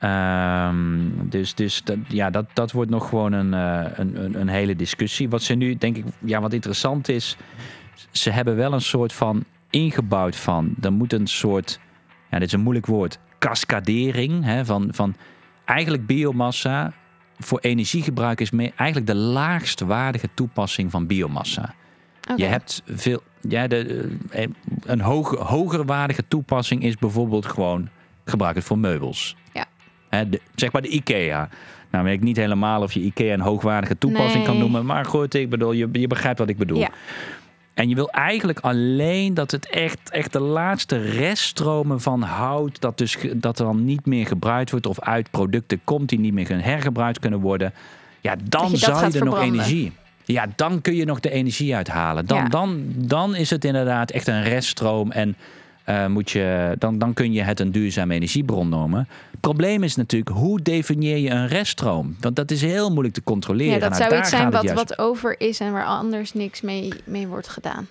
Um, 0.00 1.28
dus 1.28 1.54
dus 1.54 1.82
dat, 1.82 1.96
ja, 2.08 2.30
dat, 2.30 2.46
dat 2.52 2.72
wordt 2.72 2.90
nog 2.90 3.08
gewoon 3.08 3.32
een, 3.32 3.52
uh, 3.52 3.90
een, 3.94 4.24
een, 4.24 4.40
een, 4.40 4.48
hele 4.48 4.76
discussie. 4.76 5.28
Wat 5.28 5.42
ze 5.42 5.54
nu, 5.54 5.74
denk 5.74 5.96
ik, 5.96 6.04
ja, 6.18 6.40
wat 6.40 6.52
interessant 6.52 7.08
is, 7.08 7.36
ze 8.10 8.30
hebben 8.30 8.56
wel 8.56 8.72
een 8.72 8.80
soort 8.80 9.12
van 9.12 9.44
ingebouwd 9.70 10.36
van, 10.36 10.74
er 10.80 10.92
moet 10.92 11.12
een 11.12 11.26
soort, 11.26 11.80
ja, 12.30 12.38
dit 12.38 12.46
is 12.46 12.52
een 12.52 12.60
moeilijk 12.60 12.86
woord, 12.86 13.18
cascadering 13.38 14.44
hè, 14.44 14.64
van, 14.64 14.88
van 14.90 15.14
eigenlijk 15.64 16.06
biomassa 16.06 16.92
voor 17.38 17.58
energiegebruik 17.58 18.40
is 18.40 18.50
meer, 18.50 18.72
eigenlijk 18.76 19.10
de 19.10 19.16
laagst 19.16 19.80
waardige 19.80 20.28
toepassing 20.34 20.90
van 20.90 21.06
biomassa. 21.06 21.74
Okay. 22.20 22.36
Je 22.36 22.44
hebt 22.44 22.82
veel, 22.86 23.22
ja, 23.48 23.66
de, 23.66 24.08
eh, 24.30 24.46
een 24.84 25.00
hoog, 25.00 25.34
hoger 25.34 25.84
waardige 25.84 26.24
toepassing 26.28 26.82
is 26.82 26.96
bijvoorbeeld 26.96 27.46
gewoon 27.46 27.88
gebruik 28.24 28.54
het 28.54 28.64
voor 28.64 28.78
meubels. 28.78 29.36
Ja. 29.52 30.24
De, 30.24 30.40
zeg 30.54 30.72
maar 30.72 30.82
de 30.82 30.88
IKEA. 30.88 31.48
Nou 31.90 32.04
weet 32.04 32.14
ik 32.14 32.20
niet 32.20 32.36
helemaal 32.36 32.82
of 32.82 32.92
je 32.92 33.00
IKEA 33.00 33.32
een 33.32 33.40
hoogwaardige 33.40 33.98
toepassing 33.98 34.34
nee. 34.34 34.44
kan 34.44 34.58
noemen. 34.58 34.86
Maar 34.86 35.04
goed, 35.04 35.34
ik 35.34 35.50
bedoel, 35.50 35.72
je, 35.72 35.88
je 35.92 36.06
begrijpt 36.06 36.38
wat 36.38 36.48
ik 36.48 36.56
bedoel. 36.56 36.78
Ja. 36.78 36.90
En 37.78 37.88
je 37.88 37.94
wil 37.94 38.10
eigenlijk 38.10 38.58
alleen 38.60 39.34
dat 39.34 39.50
het 39.50 39.68
echt, 39.68 40.10
echt 40.10 40.32
de 40.32 40.40
laatste 40.40 40.96
reststromen 40.96 42.00
van 42.00 42.22
hout, 42.22 42.80
dat, 42.80 42.98
dus, 42.98 43.16
dat 43.34 43.58
er 43.58 43.64
dan 43.64 43.84
niet 43.84 44.06
meer 44.06 44.26
gebruikt 44.26 44.70
wordt 44.70 44.86
of 44.86 45.00
uit 45.00 45.30
producten 45.30 45.80
komt 45.84 46.08
die 46.08 46.18
niet 46.18 46.32
meer 46.32 46.62
hergebruikt 46.64 47.18
kunnen 47.18 47.40
worden. 47.40 47.72
Ja, 48.20 48.34
dan 48.44 48.70
je 48.70 48.76
zou 48.76 48.98
je 48.98 49.04
er 49.04 49.10
verbranden. 49.10 49.40
nog 49.40 49.54
energie. 49.54 49.92
Ja, 50.24 50.46
dan 50.56 50.80
kun 50.80 50.94
je 50.94 51.04
nog 51.04 51.20
de 51.20 51.30
energie 51.30 51.74
uithalen. 51.76 52.26
Dan, 52.26 52.38
Ja. 52.38 52.48
dan, 52.48 52.82
dan 52.94 53.34
is 53.34 53.50
het 53.50 53.64
inderdaad 53.64 54.10
echt 54.10 54.26
een 54.26 54.42
reststroom 54.42 55.10
en 55.10 55.36
eh, 55.84 56.06
moet 56.06 56.30
je, 56.30 56.76
dan, 56.78 56.98
dan 56.98 57.14
kun 57.14 57.32
je 57.32 57.42
het 57.42 57.60
een 57.60 57.72
duurzame 57.72 58.14
energiebron 58.14 58.68
noemen. 58.68 59.08
Het 59.38 59.56
probleem 59.56 59.82
is 59.82 59.96
natuurlijk, 59.96 60.36
hoe 60.36 60.62
definieer 60.62 61.16
je 61.16 61.30
een 61.30 61.46
reststroom? 61.48 62.16
Want 62.20 62.36
dat 62.36 62.50
is 62.50 62.60
heel 62.60 62.90
moeilijk 62.90 63.14
te 63.14 63.22
controleren. 63.22 63.72
Ja, 63.72 63.78
dat 63.78 63.90
Nou, 63.98 64.02
zou 64.02 64.20
iets 64.20 64.30
zijn 64.30 64.50
wat, 64.50 64.62
juist 64.62 64.78
wat 64.78 64.98
over 64.98 65.40
is 65.40 65.60
en 65.60 65.72
waar 65.72 65.84
anders 65.84 66.32
niks 66.32 66.60
mee, 66.60 66.92
mee 67.04 67.26
wordt 67.26 67.48
gedaan. 67.48 67.86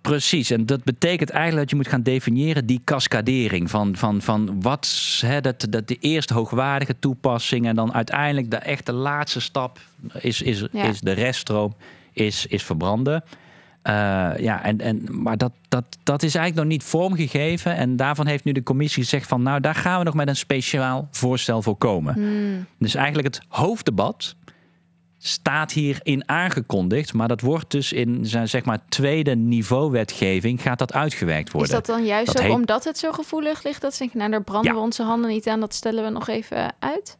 Precies, 0.00 0.50
en 0.50 0.66
dat 0.66 0.84
betekent 0.84 1.30
eigenlijk 1.30 1.60
dat 1.60 1.70
je 1.70 1.76
moet 1.76 1.88
gaan 1.88 2.02
definiëren 2.02 2.66
die 2.66 2.80
cascadering 2.84 3.70
van, 3.70 3.96
van, 3.96 4.22
van 4.22 4.60
wat 4.60 4.88
hè, 5.26 5.40
dat, 5.40 5.66
dat 5.70 5.88
de 5.88 5.96
eerst 6.00 6.30
hoogwaardige 6.30 6.94
toepassing 6.98 7.66
en 7.66 7.74
dan 7.76 7.94
uiteindelijk 7.94 8.50
de 8.50 8.56
echte 8.56 8.92
laatste 8.92 9.40
stap 9.40 9.78
is, 10.20 10.42
is, 10.42 10.64
Ja. 10.72 10.84
is 10.84 11.00
de 11.00 11.12
reststroom, 11.12 11.74
is, 12.12 12.46
is 12.46 12.62
verbranden. 12.62 13.24
Eh, 13.82 13.92
ja, 14.38 14.62
en, 14.62 14.80
en, 14.80 15.06
maar 15.22 15.36
dat, 15.36 15.52
dat, 15.68 15.84
dat 16.02 16.22
is 16.22 16.34
eigenlijk 16.34 16.66
nog 16.68 16.78
niet 16.78 16.88
vormgegeven. 16.88 17.76
En 17.76 17.96
daarvan 17.96 18.26
heeft 18.26 18.44
nu 18.44 18.52
de 18.52 18.62
commissie 18.62 19.02
gezegd 19.02 19.28
van 19.28 19.42
nou, 19.42 19.60
daar 19.60 19.74
gaan 19.74 19.98
we 19.98 20.04
nog 20.04 20.14
met 20.14 20.28
een 20.28 20.36
speciaal 20.36 21.08
voorstel 21.10 21.62
voor 21.62 21.76
komen. 21.76 22.14
Hmm. 22.14 22.66
Dus 22.78 22.94
eigenlijk 22.94 23.26
het 23.34 23.40
hoofddebat 23.48 24.34
staat 25.18 25.72
hierin 25.72 26.28
aangekondigd. 26.28 27.12
Maar 27.12 27.28
dat 27.28 27.40
wordt 27.40 27.70
dus 27.70 27.92
in 27.92 28.26
zijn 28.26 28.48
zeg 28.48 28.64
maar 28.64 28.78
tweede 28.88 29.36
niveau 29.36 29.90
wetgeving 29.90 30.62
gaat 30.62 30.78
dat 30.78 30.92
uitgewerkt 30.92 31.50
worden. 31.52 31.70
Is 31.70 31.76
dat 31.76 31.86
dan 31.96 32.04
juist 32.04 32.26
Dat 32.26 32.36
ook 32.36 32.42
heet- 32.42 32.52
omdat 32.54 32.84
het 32.84 32.98
zo 32.98 33.12
gevoelig 33.12 33.62
ligt? 33.64 33.80
Dat 33.80 33.92
ze 33.92 33.98
denken, 33.98 34.18
nou 34.18 34.30
daar 34.30 34.42
branden 34.44 34.70
Ja. 34.72 34.78
we 34.78 34.84
onze 34.84 35.02
handen 35.02 35.30
niet 35.30 35.48
aan. 35.48 35.60
Dat 35.60 35.74
stellen 35.74 36.04
we 36.04 36.10
nog 36.10 36.28
even 36.28 36.74
uit. 36.78 37.18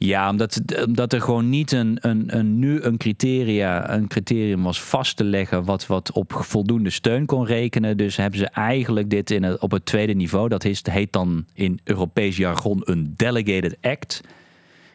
Ja, 0.00 0.30
omdat, 0.30 0.60
omdat 0.86 1.12
er 1.12 1.20
gewoon 1.20 1.48
niet 1.48 1.72
een, 1.72 1.98
een, 2.00 2.36
een, 2.36 2.58
nu 2.58 2.80
een, 2.80 2.96
criteria, 2.96 3.90
een 3.90 4.08
criterium 4.08 4.62
was 4.62 4.82
vast 4.82 5.16
te 5.16 5.24
leggen 5.24 5.64
wat, 5.64 5.86
wat 5.86 6.12
op 6.12 6.32
voldoende 6.32 6.90
steun 6.90 7.26
kon 7.26 7.44
rekenen. 7.46 7.96
Dus 7.96 8.16
hebben 8.16 8.38
ze 8.38 8.48
eigenlijk 8.48 9.10
dit 9.10 9.30
in 9.30 9.42
het, 9.42 9.60
op 9.60 9.70
het 9.70 9.84
tweede 9.84 10.12
niveau. 10.12 10.48
Dat 10.48 10.64
is, 10.64 10.82
heet 10.90 11.12
dan 11.12 11.44
in 11.54 11.80
Europees 11.84 12.36
jargon 12.36 12.80
een 12.84 13.14
delegated 13.16 13.76
act. 13.80 14.20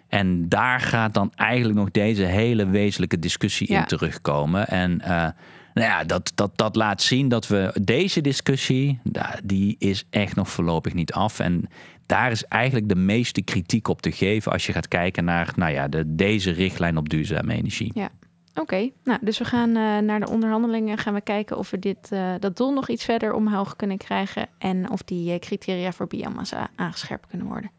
En 0.07 0.49
daar 0.49 0.79
gaat 0.79 1.13
dan 1.13 1.31
eigenlijk 1.35 1.79
nog 1.79 1.91
deze 1.91 2.23
hele 2.23 2.65
wezenlijke 2.69 3.19
discussie 3.19 3.71
Ja. 3.71 3.79
in 3.79 3.85
terugkomen. 3.85 4.67
En 4.67 5.01
eh, 5.01 5.27
nou 5.73 5.87
ja, 5.87 6.03
dat, 6.03 6.31
dat, 6.35 6.51
dat 6.57 6.75
laat 6.75 7.01
zien 7.01 7.27
dat 7.29 7.47
we 7.47 7.75
deze 7.81 8.21
discussie, 8.21 8.99
die 9.43 9.75
is 9.79 10.05
echt 10.09 10.35
nog 10.35 10.49
voorlopig 10.49 10.93
niet 10.93 11.13
af. 11.13 11.39
En 11.39 11.69
daar 12.05 12.31
is 12.31 12.45
eigenlijk 12.45 12.89
de 12.89 12.95
meeste 12.95 13.41
kritiek 13.41 13.87
op 13.87 14.01
te 14.01 14.11
geven 14.11 14.51
als 14.51 14.65
je 14.65 14.73
gaat 14.73 14.87
kijken 14.87 15.25
naar 15.25 15.53
nou 15.55 15.71
ja, 15.71 15.87
de, 15.87 16.15
deze 16.15 16.51
richtlijn 16.51 16.97
op 16.97 17.09
duurzame 17.09 17.53
energie. 17.53 17.91
Ja. 17.93 18.09
Oké, 18.55 18.89
nou, 19.03 19.19
dus 19.21 19.37
we 19.37 19.45
gaan 19.45 19.69
eh, 19.69 19.97
naar 19.97 20.19
de 20.19 20.29
onderhandelingen. 20.29 20.97
Gaan 20.97 21.13
we 21.13 21.21
kijken 21.21 21.57
of 21.57 21.69
we 21.69 21.79
dit, 21.79 22.11
eh, 22.11 22.33
dat 22.39 22.57
doel 22.57 22.73
nog 22.73 22.89
iets 22.89 23.05
verder 23.05 23.33
omhoog 23.33 23.75
kunnen 23.75 23.97
krijgen. 23.97 24.47
En 24.57 24.89
of 24.89 25.01
die 25.01 25.31
eh, 25.31 25.39
criteria 25.39 25.91
voor 25.91 26.07
biomassa 26.07 26.69
aangescherpt 26.75 27.27
kunnen 27.27 27.47
worden. 27.47 27.71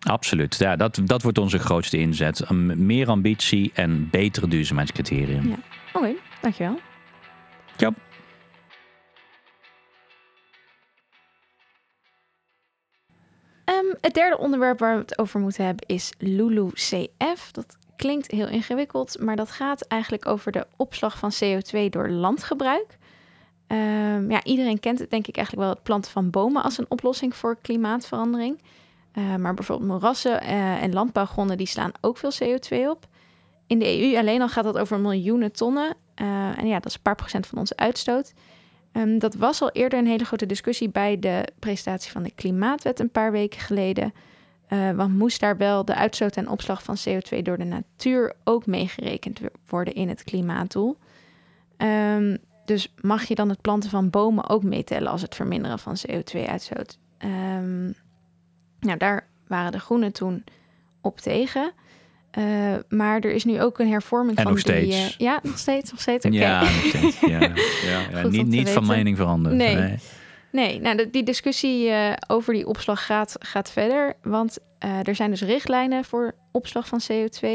Absoluut, 0.00 0.56
ja, 0.58 0.76
dat, 0.76 1.00
dat 1.04 1.22
wordt 1.22 1.38
onze 1.38 1.58
grootste 1.58 1.98
inzet. 1.98 2.50
Een, 2.50 2.86
meer 2.86 3.08
ambitie 3.08 3.70
en 3.74 4.10
betere 4.10 4.48
duurzaamheidscriterium. 4.48 5.48
Ja. 5.48 5.56
Oké, 5.92 6.14
dankjewel. 6.40 6.78
Ja. 7.76 7.92
Ehm, 13.70 13.94
het 14.00 14.14
derde 14.14 14.38
onderwerp 14.38 14.78
waar 14.78 14.94
we 14.94 15.00
het 15.00 15.18
over 15.18 15.40
moeten 15.40 15.64
hebben 15.64 15.86
is 15.86 16.12
LULUCF. 16.18 17.50
Dat 17.52 17.76
klinkt 17.96 18.30
heel 18.30 18.48
ingewikkeld, 18.48 19.20
maar 19.20 19.36
dat 19.36 19.50
gaat 19.50 19.82
eigenlijk 19.82 20.26
over 20.26 20.52
de 20.52 20.66
opslag 20.76 21.18
van 21.18 21.32
CO2 21.42 21.88
door 21.90 22.08
landgebruik. 22.08 22.98
Ehm, 23.66 24.30
ja, 24.30 24.44
iedereen 24.44 24.80
kent 24.80 24.98
het 24.98 25.10
denk 25.10 25.26
ik 25.26 25.36
eigenlijk 25.36 25.66
wel, 25.66 25.74
het 25.74 25.84
planten 25.84 26.10
van 26.10 26.30
bomen 26.30 26.62
als 26.62 26.78
een 26.78 26.90
oplossing 26.90 27.36
voor 27.36 27.58
klimaatverandering. 27.62 28.62
Eh, 29.12 29.34
maar 29.36 29.54
bijvoorbeeld 29.54 29.90
moerassen 29.90 30.40
eh, 30.40 30.82
en 30.82 30.92
landbouwgronden 30.92 31.56
die 31.56 31.66
slaan 31.66 31.92
ook 32.00 32.18
veel 32.18 32.32
CO2 32.32 32.88
op. 32.88 33.06
In 33.66 33.78
de 33.78 34.00
EU 34.00 34.18
alleen 34.18 34.42
al 34.42 34.48
gaat 34.48 34.64
dat 34.64 34.78
over 34.78 35.00
miljoenen 35.00 35.52
tonnen. 35.52 35.96
En 36.14 36.66
ja, 36.66 36.74
dat 36.74 36.86
is 36.86 36.94
een 36.94 37.02
paar 37.02 37.14
procent 37.14 37.46
van 37.46 37.58
onze 37.58 37.76
uitstoot. 37.76 38.32
Ehm, 38.92 39.18
dat 39.18 39.34
was 39.34 39.62
al 39.62 39.70
eerder 39.70 39.98
een 39.98 40.06
hele 40.06 40.24
grote 40.24 40.46
discussie 40.46 40.88
bij 40.88 41.18
de 41.18 41.44
presentatie 41.58 42.12
van 42.12 42.22
de 42.22 42.32
Klimaatwet 42.34 43.00
een 43.00 43.10
paar 43.10 43.32
weken 43.32 43.60
geleden. 43.60 44.12
Eh, 44.66 44.90
want 44.90 45.18
moest 45.18 45.40
daar 45.40 45.56
wel 45.56 45.84
de 45.84 45.94
uitstoot 45.94 46.36
en 46.36 46.48
opslag 46.48 46.82
van 46.82 46.96
CO2 47.04 47.42
door 47.42 47.58
de 47.58 47.64
natuur 47.64 48.34
ook 48.44 48.66
meegerekend 48.66 49.40
worden 49.68 49.94
in 49.94 50.08
het 50.08 50.24
klimaatdoel? 50.24 50.96
Ehm, 51.76 52.36
dus 52.64 52.94
mag 53.00 53.24
je 53.24 53.34
dan 53.34 53.48
het 53.48 53.60
planten 53.60 53.90
van 53.90 54.10
bomen 54.10 54.48
ook 54.48 54.62
meetellen 54.62 55.10
als 55.10 55.22
het 55.22 55.34
verminderen 55.34 55.78
van 55.78 55.96
CO2-uitstoot? 55.96 56.98
Ehm, 57.18 57.84
nou, 58.80 58.98
daar 58.98 59.28
waren 59.46 59.72
de 59.72 59.80
Groenen 59.80 60.12
toen 60.12 60.44
op 61.00 61.18
tegen. 61.18 61.72
Eh, 62.30 62.74
maar 62.88 63.20
er 63.20 63.32
is 63.32 63.44
nu 63.44 63.62
ook 63.62 63.78
een 63.78 63.88
hervorming 63.88 64.36
En 64.36 64.42
van 64.42 64.52
nog 64.52 64.62
die... 64.62 64.74
steeds. 64.74 64.96
eh, 65.12 65.18
ja, 65.18 65.40
nog 65.42 65.58
steeds, 65.58 65.90
nog 65.90 66.00
steeds. 66.00 66.26
Oké. 66.26 66.36
Ja, 66.36 66.60
nog 66.60 66.70
steeds. 66.70 67.20
Ja, 67.20 67.40
ja, 68.12 68.26
Niet, 68.28 68.46
niet 68.46 68.70
van 68.70 68.86
mening 68.86 69.16
veranderd. 69.16 69.54
Nee. 69.56 69.94
Nee, 70.52 70.80
nou, 70.80 70.96
de- 70.96 71.10
die 71.10 71.22
discussie 71.22 71.88
eh, 71.88 72.12
over 72.26 72.54
die 72.54 72.66
opslag 72.66 73.06
gaat, 73.06 73.36
gaat 73.38 73.70
verder. 73.70 74.16
Want 74.22 74.58
er 75.04 75.14
zijn 75.14 75.30
dus 75.30 75.42
richtlijnen 75.42 76.04
voor 76.04 76.34
opslag 76.52 76.86
van 76.88 77.00
CO2. 77.12 77.48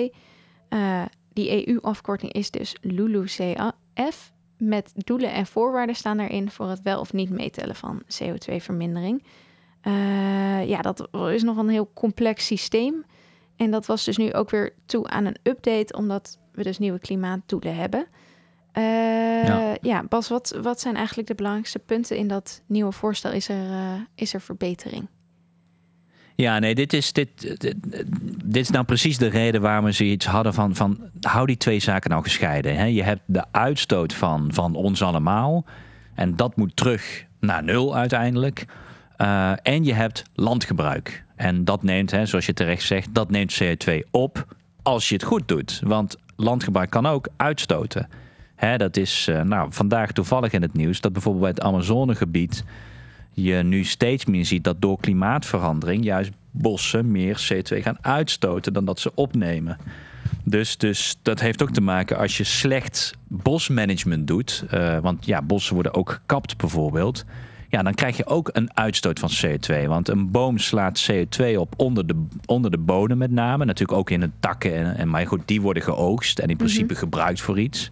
Eh, 0.70 1.02
die 1.34 1.68
EU-afkorting 1.68 2.32
is 2.32 2.52
dus 2.52 2.76
LULUCF. 2.82 4.32
Met 4.58 4.92
doelen 4.96 5.32
en 5.34 5.46
voorwaarden 5.46 5.96
staan 5.96 6.20
erin 6.20 6.52
voor 6.52 6.70
het 6.70 6.82
wel 6.82 7.00
of 7.00 7.14
niet 7.14 7.30
meetellen 7.30 7.76
van 7.76 8.02
CO2-vermindering. 8.04 9.24
Eh, 9.82 10.68
ja, 10.68 10.82
dat 10.82 11.08
is 11.32 11.44
nog 11.44 11.58
een 11.58 11.70
heel 11.70 11.92
complex 11.94 12.46
systeem. 12.46 13.06
En 13.56 13.72
dat 13.72 13.86
was 13.86 14.06
dus 14.06 14.18
nu 14.18 14.34
ook 14.34 14.50
weer 14.50 14.74
toe 14.86 15.08
aan 15.08 15.26
een 15.26 15.38
update, 15.44 15.94
omdat 15.98 16.40
we 16.52 16.64
dus 16.64 16.78
nieuwe 16.78 17.00
klimaatdoelen 17.00 17.76
hebben. 17.76 18.08
Eh, 18.72 18.84
Ja. 19.46 19.78
ja. 19.82 20.04
Bas, 20.04 20.30
wat, 20.30 20.58
wat 20.62 20.80
zijn 20.80 20.96
eigenlijk 20.96 21.28
de 21.28 21.36
belangrijkste 21.36 21.80
punten 21.80 22.18
in 22.18 22.28
dat 22.28 22.62
nieuwe 22.66 22.92
voorstel? 22.92 23.32
Is 23.32 23.50
er, 23.50 23.70
eh, 23.72 23.94
is 24.16 24.34
er 24.34 24.42
verbetering? 24.42 25.08
Ja, 26.36 26.60
nee, 26.60 26.76
dit 26.76 26.94
is, 26.94 27.14
dit, 27.14 27.60
dit, 27.60 27.76
dit, 28.44 28.56
is 28.56 28.70
nou 28.70 28.86
precies 28.86 29.18
de 29.18 29.28
reden 29.28 29.62
waarom 29.62 29.86
we 29.86 29.92
zoiets 29.92 30.26
hadden 30.26 30.54
van, 30.54 30.76
van 30.76 31.00
hou 31.22 31.46
die 31.46 31.58
twee 31.58 31.80
zaken 31.80 32.10
nou 32.10 32.24
gescheiden. 32.24 32.76
Hè? 32.76 32.86
Je 32.86 33.04
hebt 33.04 33.22
de 33.26 33.44
uitstoot 33.52 34.14
van, 34.14 34.54
van 34.54 34.76
ons 34.76 35.02
allemaal 35.02 35.66
en 36.14 36.36
dat 36.36 36.56
moet 36.56 36.76
terug 36.76 37.26
naar 37.40 37.64
nul 37.64 37.96
uiteindelijk. 37.96 38.66
Uh, 39.18 39.52
en 39.62 39.84
je 39.84 39.94
hebt 39.94 40.24
landgebruik. 40.34 41.24
En 41.36 41.66
dat 41.66 41.84
neemt, 41.84 42.12
hè, 42.12 42.26
zoals 42.26 42.46
je 42.46 42.54
terecht 42.54 42.84
zegt, 42.84 43.14
dat 43.14 43.32
neemt 43.32 43.64
CO2 43.64 44.10
op 44.12 44.56
als 44.82 45.10
je 45.10 45.16
het 45.16 45.24
goed 45.24 45.48
doet. 45.48 45.82
Want 45.84 46.18
landgebruik 46.36 46.90
kan 46.90 47.06
ook 47.06 47.28
uitstoten. 47.36 48.10
Hè, 48.56 48.78
dat 48.78 48.98
is 48.98 49.28
uh, 49.30 49.42
nou, 49.42 49.68
vandaag 49.72 50.12
toevallig 50.12 50.52
in 50.52 50.62
het 50.62 50.74
nieuws 50.74 51.02
dat 51.02 51.14
bijvoorbeeld 51.14 51.44
bij 51.44 51.54
het 51.54 51.62
Amazonegebied 51.62 52.64
je 53.36 53.56
nu 53.56 53.84
steeds 53.84 54.26
meer 54.26 54.46
ziet 54.46 54.64
dat 54.64 54.82
door 54.82 55.00
klimaatverandering 55.00 56.04
juist 56.04 56.32
bossen 56.52 57.12
meer 57.12 57.48
CO2 57.54 57.78
gaan 57.78 57.98
uitstoten 58.02 58.74
dan 58.74 58.86
dat 58.86 59.00
ze 59.00 59.12
opnemen. 59.16 59.78
Dus, 60.44 60.78
dus 60.78 61.18
dat 61.22 61.40
heeft 61.40 61.62
ook 61.62 61.72
te 61.72 61.82
maken 61.82 62.18
als 62.18 62.38
je 62.38 62.44
slecht 62.44 63.14
bosmanagement 63.28 64.28
doet. 64.28 64.66
Uh, 64.74 65.00
want 65.00 65.26
ja, 65.26 65.42
bossen 65.42 65.74
worden 65.74 65.94
ook 65.94 66.10
gekapt 66.10 66.58
bijvoorbeeld. 66.58 67.26
Ja, 67.70 67.84
dan 67.84 67.94
krijg 67.94 68.18
je 68.18 68.26
ook 68.26 68.50
een 68.54 68.78
uitstoot 68.78 69.20
van 69.20 69.30
CO2. 69.30 69.88
Want 69.88 70.10
een 70.10 70.32
boom 70.32 70.58
slaat 70.58 71.12
CO2 71.12 71.56
op 71.58 71.74
onder 71.78 72.08
de, 72.08 72.26
onder 72.46 72.72
de 72.72 72.78
bodem 72.78 73.18
met 73.18 73.32
name. 73.32 73.66
Natuurlijk 73.66 74.00
ook 74.00 74.10
in 74.10 74.20
de 74.20 74.30
takken. 74.40 74.74
En, 74.74 74.98
en, 74.98 75.10
maar 75.10 75.28
goed, 75.28 75.42
die 75.46 75.62
worden 75.62 75.84
geoogst 75.84 76.40
en 76.40 76.50
in 76.50 76.58
principe 76.58 76.84
mm 76.84 76.90
-hmm. 76.90 76.98
gebruikt 76.98 77.42
voor 77.42 77.60
iets. 77.60 77.92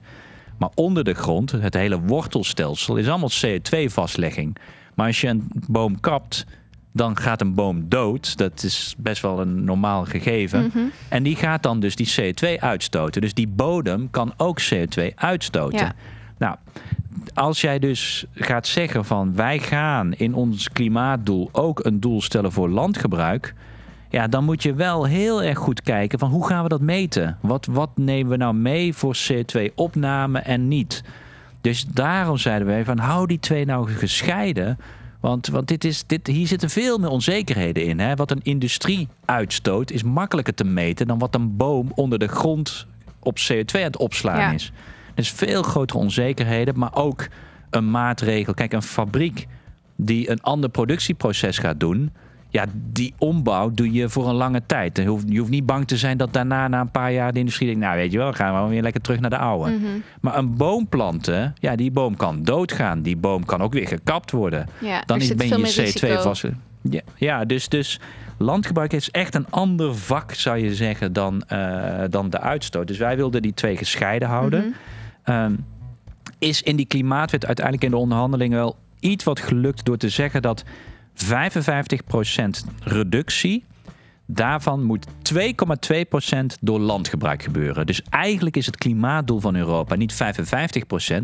Maar 0.57 0.69
onder 0.76 1.03
de 1.03 1.13
grond, 1.13 1.51
het 1.51 1.74
hele 1.74 1.99
wortelstelsel, 1.99 2.97
is 2.97 3.07
allemaal 3.07 3.32
CO2-vastlegging. 3.45 4.57
Maar 4.93 5.07
als 5.07 5.21
je 5.21 5.28
een 5.28 5.47
boom 5.67 5.99
kapt, 5.99 6.45
dan 6.93 7.17
gaat 7.17 7.41
een 7.41 7.53
boom 7.53 7.89
dood. 7.89 8.38
Dat 8.38 8.63
is 8.63 8.95
best 8.97 9.21
wel 9.21 9.39
een 9.39 9.63
normaal 9.63 10.05
gegeven. 10.05 10.61
Mm 10.61 10.69
-hmm. 10.74 10.91
En 11.07 11.24
die 11.24 11.36
gaat 11.36 11.63
dan 11.63 11.80
dus 11.80 11.95
die 11.95 12.13
CO2 12.21 12.59
uitstoten. 12.59 13.21
Dus 13.21 13.34
die 13.34 13.47
bodem 13.47 14.09
kan 14.09 14.34
ook 14.38 14.61
CO2 14.61 15.13
uitstoten. 15.15 15.80
Ja. 15.80 15.93
Nou, 16.44 16.56
als 17.34 17.62
jij 17.62 17.80
dus 17.80 18.26
gaat 18.34 18.68
zeggen 18.68 19.06
van 19.06 19.36
wij 19.36 19.60
gaan 19.60 20.14
in 20.14 20.34
ons 20.34 20.70
klimaatdoel 20.70 21.50
ook 21.52 21.86
een 21.86 22.00
doel 22.00 22.22
stellen 22.22 22.52
voor 22.52 22.70
landgebruik. 22.70 23.54
Ja, 24.10 24.28
dan 24.28 24.44
moet 24.44 24.64
je 24.64 24.74
wel 24.74 25.06
heel 25.06 25.44
erg 25.44 25.58
goed 25.58 25.82
kijken 25.82 26.20
van 26.20 26.30
hoe 26.30 26.48
gaan 26.48 26.64
we 26.64 26.70
dat 26.70 26.82
meten? 26.82 27.38
Wat, 27.41 27.66
wat 27.66 27.89
nemen 27.96 28.32
we 28.32 28.38
nou 28.38 28.54
mee 28.54 28.94
voor 28.94 29.18
CO2-opname 29.18 30.39
en 30.39 30.68
niet? 30.68 31.04
Dus 31.62 31.86
daarom 31.86 32.38
zeiden 32.38 32.68
wij 32.68 32.86
van 32.86 32.98
hou 32.98 33.28
die 33.28 33.39
twee 33.39 33.66
nou 33.66 33.89
gescheiden. 33.89 34.78
Want, 35.20 35.48
want 35.48 35.68
dit 35.68 35.84
is, 35.84 36.04
dit, 36.06 36.28
hier 36.28 36.48
zitten 36.48 36.70
veel 36.70 36.98
meer 36.98 37.10
onzekerheden 37.10 37.86
in. 37.86 38.00
Hè? 38.00 38.16
Wat 38.16 38.32
een 38.32 38.44
industrie 38.44 39.08
uitstoot 39.26 39.91
is 39.91 40.04
makkelijker 40.04 40.54
te 40.54 40.66
meten 40.66 41.08
dan 41.08 41.20
wat 41.20 41.36
een 41.36 41.58
boom 41.58 41.91
onder 41.96 42.20
de 42.20 42.28
grond 42.28 42.88
op 43.20 43.38
CO2 43.39 43.76
aan 43.76 43.82
het 43.82 43.98
opslaan 43.98 44.39
ja. 44.39 44.52
is. 44.52 44.72
Dus 45.14 45.32
veel 45.32 45.64
grotere 45.64 45.99
onzekerheden, 45.99 46.78
maar 46.78 46.95
ook 46.95 47.28
een 47.70 47.91
maatregel. 47.91 48.53
Kijk, 48.53 48.74
een 48.74 48.82
fabriek 48.82 49.47
die 49.95 50.30
een 50.30 50.41
ander 50.41 50.70
productieproces 50.70 51.57
gaat 51.57 51.80
doen. 51.80 52.11
Ja, 52.49 52.66
die 52.91 53.14
ombouw 53.18 53.72
doe 53.72 53.91
je 53.91 54.09
voor 54.09 54.30
een 54.30 54.36
lange 54.36 54.61
tijd. 54.66 54.97
Je 54.97 55.05
hoeft, 55.05 55.26
je 55.28 55.39
hoeft 55.39 55.51
niet 55.51 55.66
bang 55.66 55.88
te 55.88 55.97
zijn 55.97 56.18
dat 56.18 56.34
daarna, 56.34 56.68
na 56.68 56.80
een 56.80 56.91
paar 56.91 57.11
jaar, 57.11 57.34
de 57.34 57.39
industrie 57.39 57.68
denkt: 57.68 57.84
Nou, 57.84 57.97
weet 57.97 58.11
je 58.11 58.18
wel, 58.18 58.34
gaan 58.34 58.64
we 58.64 58.70
weer 58.70 58.82
lekker 58.82 59.01
terug 59.01 59.20
naar 59.20 59.30
de 59.30 59.38
oude. 59.38 59.72
Mhm. 59.72 59.86
Maar 60.22 60.38
een 60.38 60.55
boom 60.55 60.88
planten, 60.88 61.53
ja, 61.59 61.76
die 61.76 61.91
boom 61.91 62.16
kan 62.16 62.43
doodgaan. 62.43 63.01
Die 63.01 63.18
boom 63.18 63.45
kan 63.45 63.61
ook 63.61 63.74
weer 63.74 63.88
gekapt 63.88 64.32
worden. 64.32 64.68
Ja, 64.80 65.03
dan 65.05 65.18
is, 65.20 65.28
ben 65.28 65.47
veel 65.47 65.57
je 65.57 65.64
meer 65.64 65.74
risico. 65.74 66.07
CO2 66.07 66.22
vast. 66.22 66.45
Ja, 66.82 67.01
ja, 67.16 67.45
dus, 67.45 67.70
dus 67.70 67.99
landgebruik 68.38 68.93
is 68.93 69.11
echt 69.11 69.36
een 69.36 69.45
ander 69.49 69.95
vak, 69.95 70.34
zou 70.34 70.57
je 70.57 70.76
zeggen, 70.76 71.14
dan, 71.14 71.41
eh, 71.41 72.03
dan 72.09 72.30
de 72.30 72.39
uitstoot. 72.39 72.88
Dus 72.88 72.97
wij 72.97 73.16
wilden 73.16 73.41
die 73.41 73.53
twee 73.53 73.78
gescheiden 73.78 74.28
houden. 74.28 74.59
Mhm. 74.59 74.72
Um, 75.26 75.65
is 76.39 76.61
in 76.61 76.76
die 76.76 76.86
klimaatwet 76.86 77.45
uiteindelijk 77.45 77.86
in 77.86 77.91
de 77.91 77.97
onderhandelingen 77.97 78.57
wel 78.57 78.78
iets 78.99 79.24
wat 79.24 79.39
gelukt 79.39 79.86
door 79.86 79.97
te 79.97 80.09
zeggen 80.09 80.41
dat 80.41 80.63
55% 81.13 81.26
reductie, 82.84 83.63
daarvan 84.26 84.84
moet 84.84 85.07
2,2% 85.07 85.41
door 86.61 86.80
landgebruik 86.80 87.43
gebeuren. 87.43 87.86
Dus 87.86 88.01
eigenlijk 88.09 88.57
is 88.57 88.65
het 88.65 88.78
klimaatdoel 88.78 89.39
van 89.39 89.55
Europa 89.55 89.95
niet 89.95 90.13
55%, 90.13 90.17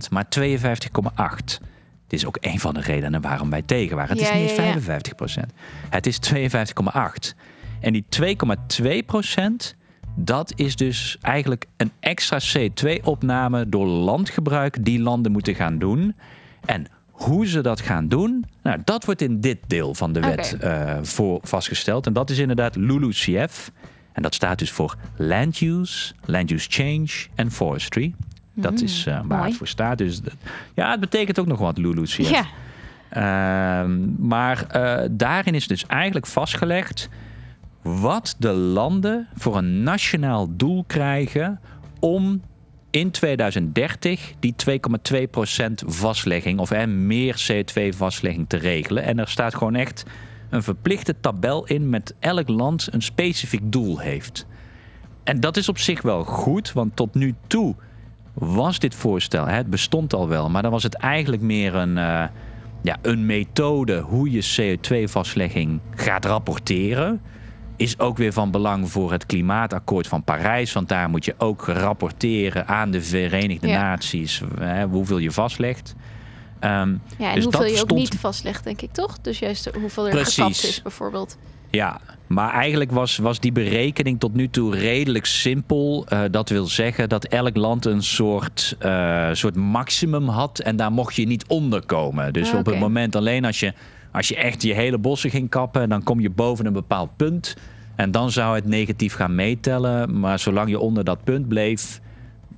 maar 0.10 0.26
52,8%. 0.40 1.68
Dit 2.08 2.20
is 2.20 2.26
ook 2.26 2.38
een 2.40 2.60
van 2.60 2.74
de 2.74 2.82
redenen 2.82 3.22
waarom 3.22 3.50
wij 3.50 3.62
tegen 3.62 3.96
waren. 3.96 4.18
Het 4.18 4.28
Ja, 4.28 4.34
is 4.34 4.42
niet 4.42 4.56
ja, 4.58 4.64
ja. 4.64 5.46
55%. 5.46 5.54
Het 5.90 6.08
is 6.08 6.20
52,8%. 6.34 7.36
En 7.80 7.94
die 7.94 8.06
2,2% 8.22 9.79
dat 10.24 10.54
is 10.56 10.76
dus 10.76 11.18
eigenlijk 11.22 11.66
een 11.78 11.92
extra 12.00 12.40
CO2-opname 12.58 13.70
door 13.70 13.86
landgebruik 13.88 14.86
die 14.86 15.00
landen 15.02 15.32
moeten 15.32 15.56
gaan 15.56 15.78
doen. 15.78 16.16
En 16.66 16.88
hoe 17.10 17.48
ze 17.48 17.62
dat 17.62 17.82
gaan 17.82 18.08
doen, 18.08 18.46
nou, 18.64 18.78
dat 18.84 19.06
wordt 19.06 19.22
in 19.22 19.42
dit 19.42 19.58
deel 19.68 19.94
van 19.96 20.14
de 20.14 20.20
wet 20.20 20.58
eh, 20.60 20.98
voor 21.02 21.40
vastgesteld. 21.42 22.06
En 22.08 22.14
dat 22.14 22.30
is 22.30 22.38
inderdaad 22.38 22.76
LULUCF. 22.76 23.72
En 24.14 24.22
dat 24.22 24.34
staat 24.34 24.60
dus 24.60 24.72
voor 24.72 24.96
Land 25.16 25.62
Use, 25.62 26.14
Land 26.26 26.52
Use 26.52 26.68
Change 26.70 27.08
en 27.36 27.52
Forestry. 27.52 28.14
Dat 28.54 28.82
is 28.82 29.06
eh, 29.06 29.14
waar 29.14 29.26
mooi. 29.26 29.44
het 29.44 29.56
voor 29.58 29.68
staat. 29.68 29.98
Dus 29.98 30.22
dat- 30.22 30.34
ja, 30.76 30.92
het 30.92 31.00
betekent 31.00 31.40
ook 31.40 31.48
nog 31.48 31.60
wat, 31.60 31.78
LULUCF. 31.78 32.18
Ja, 32.30 32.46
Ehm, 33.10 34.28
maar 34.28 34.66
eh, 34.68 35.08
daarin 35.12 35.54
is 35.56 35.68
dus 35.68 35.86
eigenlijk 35.86 36.26
vastgelegd 36.28 37.10
wat 37.82 38.36
de 38.38 38.52
landen 38.52 39.28
voor 39.36 39.58
een 39.58 39.84
nationaal 39.84 40.48
doel 40.56 40.84
krijgen 40.88 41.60
om 42.00 42.42
in 42.90 43.12
2030 43.12 44.34
die 44.40 44.56
2,2% 44.70 45.74
vastlegging 45.86 46.60
of 46.60 46.70
hè, 46.70 46.88
meer 46.88 47.48
CO2-vastlegging 47.52 48.46
te 48.48 48.58
regelen. 48.58 49.04
En 49.04 49.20
er 49.20 49.28
staat 49.28 49.56
gewoon 49.56 49.76
echt 49.76 50.06
een 50.50 50.64
verplichte 50.64 51.16
tabel 51.20 51.66
in 51.66 51.90
met 51.90 52.16
elk 52.20 52.48
land 52.48 52.88
een 52.92 53.02
specifiek 53.02 53.72
doel 53.72 54.00
heeft. 54.00 54.46
En 55.24 55.40
dat 55.40 55.58
is 55.58 55.70
op 55.70 55.78
zich 55.78 56.02
wel 56.02 56.24
goed, 56.24 56.74
want 56.74 56.96
tot 56.96 57.14
nu 57.14 57.36
toe 57.48 57.76
was 58.34 58.80
dit 58.80 58.96
voorstel, 58.96 59.46
hè, 59.46 59.54
het 59.54 59.70
bestond 59.70 60.14
al 60.14 60.28
wel, 60.28 60.50
maar 60.50 60.62
dan 60.62 60.72
was 60.72 60.84
het 60.84 60.96
eigenlijk 60.96 61.42
meer 61.42 61.76
een, 61.76 61.98
eh, 61.98 62.24
ja, 62.82 62.98
een 63.02 63.26
methode 63.26 64.00
hoe 64.00 64.32
je 64.32 64.42
CO2-vastlegging 64.56 65.80
gaat 65.96 66.26
rapporteren. 66.26 67.22
Is 67.80 68.00
ook 68.00 68.18
weer 68.18 68.34
van 68.34 68.52
belang 68.52 68.92
voor 68.92 69.12
het 69.12 69.26
klimaatakkoord 69.26 70.08
van 70.08 70.24
Parijs. 70.24 70.74
Want 70.74 70.90
daar 70.90 71.10
moet 71.10 71.26
je 71.26 71.34
ook 71.38 71.66
rapporteren 71.68 72.68
aan 72.68 72.92
de 72.92 73.02
Verenigde 73.02 73.68
Ja. 73.68 73.82
Naties 73.82 74.42
hè, 74.60 74.86
hoeveel 74.86 75.18
je 75.18 75.32
vastlegt. 75.32 75.96
Ehm, 76.60 76.72
ja 77.18 77.30
en 77.30 77.36
Dus 77.36 77.44
hoeveel 77.44 77.60
dat 77.62 77.70
je 77.70 77.76
ook 77.76 77.86
stond- 77.86 78.00
niet 78.00 78.16
vastlegt, 78.20 78.64
denk 78.64 78.82
ik 78.82 78.92
toch? 78.92 79.20
Dus 79.22 79.40
juist 79.40 79.70
hoeveel 79.80 80.06
er 80.06 80.12
Precies. 80.12 80.34
gekapt 80.36 80.64
is, 80.64 80.82
bijvoorbeeld. 80.82 81.38
Ja, 81.72 82.00
maar 82.28 82.54
eigenlijk 82.54 82.92
was, 82.92 83.18
was 83.18 83.40
die 83.40 83.52
berekening 83.52 84.20
tot 84.20 84.34
nu 84.34 84.50
toe 84.50 84.76
redelijk 84.76 85.26
simpel. 85.26 86.06
Eh, 86.08 86.22
dat 86.32 86.50
wil 86.50 86.66
zeggen 86.66 87.10
dat 87.10 87.26
elk 87.26 87.56
land 87.56 87.86
een 87.86 88.04
soort, 88.04 88.76
eh, 88.80 89.30
soort 89.32 89.56
maximum 89.56 90.28
had 90.28 90.60
en 90.60 90.76
daar 90.76 90.92
mocht 90.92 91.16
je 91.16 91.26
niet 91.28 91.46
onder 91.48 91.86
komen. 91.86 92.34
Dus 92.34 92.52
Ah, 92.52 92.60
op 92.60 92.66
het 92.66 92.80
moment 92.80 93.16
alleen 93.16 93.46
als 93.46 93.60
je, 93.60 93.74
als 94.12 94.28
je 94.28 94.36
echt 94.36 94.62
je 94.62 94.74
hele 94.74 94.98
bossen 94.98 95.30
ging 95.30 95.50
kappen, 95.50 95.90
dan 95.90 96.04
kom 96.04 96.20
je 96.20 96.30
boven 96.30 96.66
een 96.66 96.74
bepaald 96.74 97.16
punt. 97.16 97.56
En 97.96 98.12
dan 98.12 98.32
zou 98.32 98.56
het 98.56 98.66
negatief 98.66 99.14
gaan 99.14 99.36
meetellen. 99.36 100.20
Maar 100.20 100.40
zolang 100.40 100.70
je 100.70 100.80
onder 100.80 101.04
dat 101.04 101.24
punt 101.24 101.48
bleef, 101.48 102.00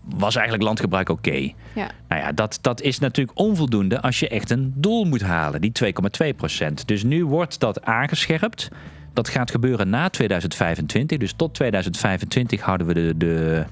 was 0.04 0.36
eigenlijk 0.36 0.66
landgebruik 0.66 1.10
oké. 1.10 1.52
Ja. 1.76 1.91
Nou 2.08 2.22
ja, 2.22 2.32
dat, 2.32 2.60
dat 2.62 2.82
is 2.82 2.99
natuurlijk 2.99 3.39
onvoldoende 3.39 4.02
als 4.02 4.20
je 4.20 4.28
echt 4.28 4.49
een 4.49 4.74
doel 4.76 5.06
moet 5.06 5.22
halen, 5.22 5.62
die 5.62 5.72
2,2 5.84 6.36
procent. 6.36 6.88
Dus 6.88 7.04
nu 7.04 7.26
wordt 7.26 7.60
dat 7.60 7.84
aangescherpt. 7.84 8.70
Dat 9.14 9.30
gaat 9.30 9.52
gebeuren 9.52 9.89
na 9.89 10.10
2025. 10.10 11.18
Dus 11.18 11.34
tot 11.34 11.54
2025 11.54 12.62
houden 12.62 12.88
we 12.88 12.93
de, 12.93 13.14
de, 13.18 13.66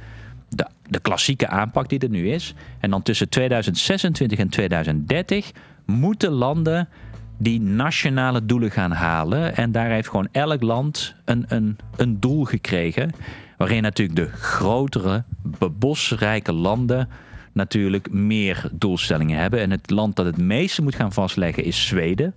de, 0.49 0.65
de 0.89 0.99
klassieke 0.99 1.47
aanpak 1.47 1.89
die 1.89 1.99
er 1.99 2.09
nu 2.09 2.29
is. 2.29 2.53
En 2.79 2.89
dan 2.89 3.01
tussen 3.01 3.29
2026 3.29 4.39
en 4.39 4.49
2030 4.49 5.51
moeten 5.85 6.31
landen 6.31 6.87
die 7.39 7.61
nationale 7.61 8.45
doelen 8.45 8.71
gaan 8.71 8.91
halen. 8.91 9.55
En 9.55 9.71
daar 9.71 9.89
heeft 9.89 10.09
gewoon 10.09 10.27
elk 10.31 10.61
land 10.61 11.15
een, 11.25 11.45
een, 11.47 11.77
een 11.95 12.19
doel 12.19 12.43
gekregen. 12.43 13.11
Waarin 13.57 13.81
natuurlijk 13.81 14.19
de 14.19 14.37
grotere, 14.37 15.23
bosrijke 15.71 16.53
landen 16.53 17.09
natuurlijk 17.51 18.11
meer 18.11 18.69
doelstellingen 18.71 19.39
hebben. 19.39 19.59
En 19.59 19.71
het 19.71 19.89
land 19.89 20.15
dat 20.15 20.25
het 20.25 20.37
meeste 20.37 20.81
moet 20.81 20.95
gaan 20.95 21.13
vastleggen 21.13 21.63
is 21.63 21.87
Zweden. 21.87 22.35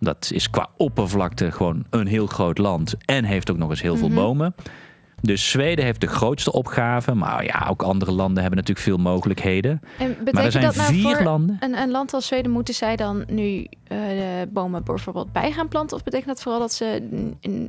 Dat 0.00 0.30
is 0.34 0.50
qua 0.50 0.68
oppervlakte 0.76 1.52
gewoon 1.52 1.84
een 1.90 2.06
heel 2.06 2.26
groot 2.26 2.58
land. 2.58 2.94
En 3.04 3.24
heeft 3.24 3.50
ook 3.50 3.56
nog 3.56 3.70
eens 3.70 3.82
heel 3.82 3.96
veel 3.96 4.10
bomen. 4.10 4.54
Dus 5.24 5.50
Zweden 5.50 5.84
heeft 5.84 6.00
de 6.00 6.06
grootste 6.06 6.52
opgave. 6.52 7.14
Maar 7.14 7.44
ja, 7.44 7.66
ook 7.70 7.82
andere 7.82 8.12
landen 8.12 8.42
hebben 8.42 8.58
natuurlijk 8.58 8.86
veel 8.86 8.96
mogelijkheden. 8.96 9.80
En 9.98 10.08
betekent 10.08 10.32
maar 10.32 10.44
er 10.44 10.52
zijn 10.52 10.64
dat 10.64 10.76
nou 10.76 10.92
vier 10.92 11.16
voor 11.16 11.24
landen. 11.24 11.56
Een, 11.60 11.78
een 11.78 11.90
land 11.90 12.14
als 12.14 12.26
Zweden, 12.26 12.50
moeten 12.50 12.74
zij 12.74 12.96
dan 12.96 13.24
nu 13.28 13.66
eh, 13.84 13.98
de 14.08 14.48
bomen 14.52 14.84
bijvoorbeeld 14.84 15.32
bij 15.32 15.52
gaan 15.52 15.68
planten? 15.68 15.96
Of 15.96 16.02
betekent 16.02 16.28
dat 16.28 16.42
vooral 16.42 16.60
dat 16.60 16.72
ze 16.72 17.08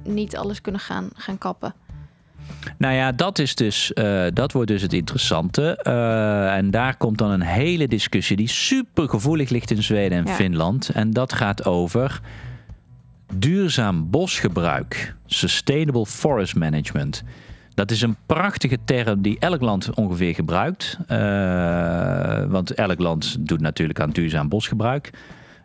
niet 0.03 0.37
alles 0.37 0.61
kunnen 0.61 0.81
gaan, 0.81 1.09
gaan 1.13 1.37
kappen? 1.37 1.73
Nou 2.77 2.93
ja, 2.93 3.11
dat, 3.11 3.39
is 3.39 3.55
dus, 3.55 3.93
eh, 3.93 4.25
dat 4.33 4.51
wordt 4.51 4.67
dus 4.67 4.81
het 4.81 4.93
interessante. 4.93 5.77
Eh, 5.77 6.55
en 6.55 6.71
daar 6.71 6.97
komt 6.97 7.17
dan 7.17 7.31
een 7.31 7.41
hele 7.41 7.87
discussie 7.87 8.35
die 8.35 8.49
super 8.49 9.09
gevoelig 9.09 9.49
ligt 9.49 9.71
in 9.71 9.83
Zweden 9.83 10.17
en 10.17 10.25
Ja. 10.25 10.33
Finland. 10.33 10.89
En 10.89 11.11
dat 11.11 11.33
gaat 11.33 11.65
over 11.65 12.21
duurzaam 13.33 14.09
bosgebruik, 14.09 15.15
sustainable 15.25 16.05
forest 16.05 16.55
management. 16.55 17.23
Dat 17.75 17.91
is 17.91 18.01
een 18.01 18.15
prachtige 18.25 18.77
term 18.85 19.21
die 19.21 19.39
elk 19.39 19.61
land 19.61 19.93
ongeveer 19.93 20.35
gebruikt. 20.35 20.97
Eh, 21.07 22.43
want 22.47 22.73
elk 22.73 22.99
land 22.99 23.47
doet 23.47 23.61
natuurlijk 23.61 23.99
aan 23.99 24.09
duurzaam 24.09 24.49
bosgebruik. 24.49 25.11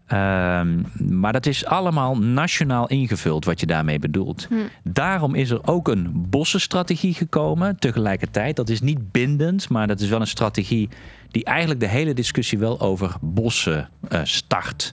Ehm, 0.06 0.82
maar 1.08 1.32
dat 1.32 1.46
is 1.46 1.66
allemaal 1.66 2.18
nationaal 2.18 2.88
ingevuld 2.88 3.44
wat 3.44 3.60
je 3.60 3.66
daarmee 3.66 3.98
bedoelt. 3.98 4.46
Hm. 4.48 4.54
Daarom 4.82 5.34
is 5.34 5.50
er 5.50 5.66
ook 5.66 5.88
een 5.88 6.10
bossenstrategie 6.12 7.14
gekomen 7.14 7.78
tegelijkertijd. 7.78 8.56
Dat 8.56 8.68
is 8.68 8.80
niet 8.80 9.12
bindend, 9.12 9.68
maar 9.68 9.86
dat 9.86 10.00
is 10.00 10.08
wel 10.08 10.20
een 10.20 10.26
strategie 10.26 10.88
die 11.28 11.44
eigenlijk 11.44 11.80
de 11.80 11.88
hele 11.88 12.14
discussie 12.14 12.58
wel 12.58 12.80
over 12.80 13.14
bossen 13.20 13.88
eh, 14.08 14.20
start. 14.24 14.92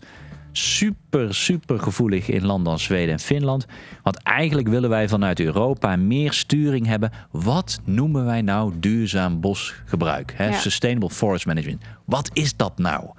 Super, 0.57 1.35
super 1.35 1.79
gevoelig 1.79 2.29
in 2.29 2.45
landen 2.45 2.71
als 2.71 2.83
Zweden 2.83 3.13
en 3.13 3.19
Finland. 3.19 3.65
Want 4.03 4.23
eigenlijk 4.23 4.67
willen 4.67 4.89
wij 4.89 5.09
vanuit 5.09 5.39
Europa 5.39 5.95
meer 5.95 6.33
sturing 6.33 6.85
hebben. 6.85 7.11
Wat 7.31 7.79
noemen 7.83 8.25
wij 8.25 8.41
nou 8.41 8.73
duurzaam 8.79 9.39
bosgebruik? 9.39 10.33
Hè? 10.35 10.47
Ja. 10.47 10.57
Sustainable 10.57 11.09
forest 11.09 11.45
management. 11.45 11.83
Wat 12.05 12.29
is 12.33 12.55
dat 12.55 12.77
nou? 12.77 13.09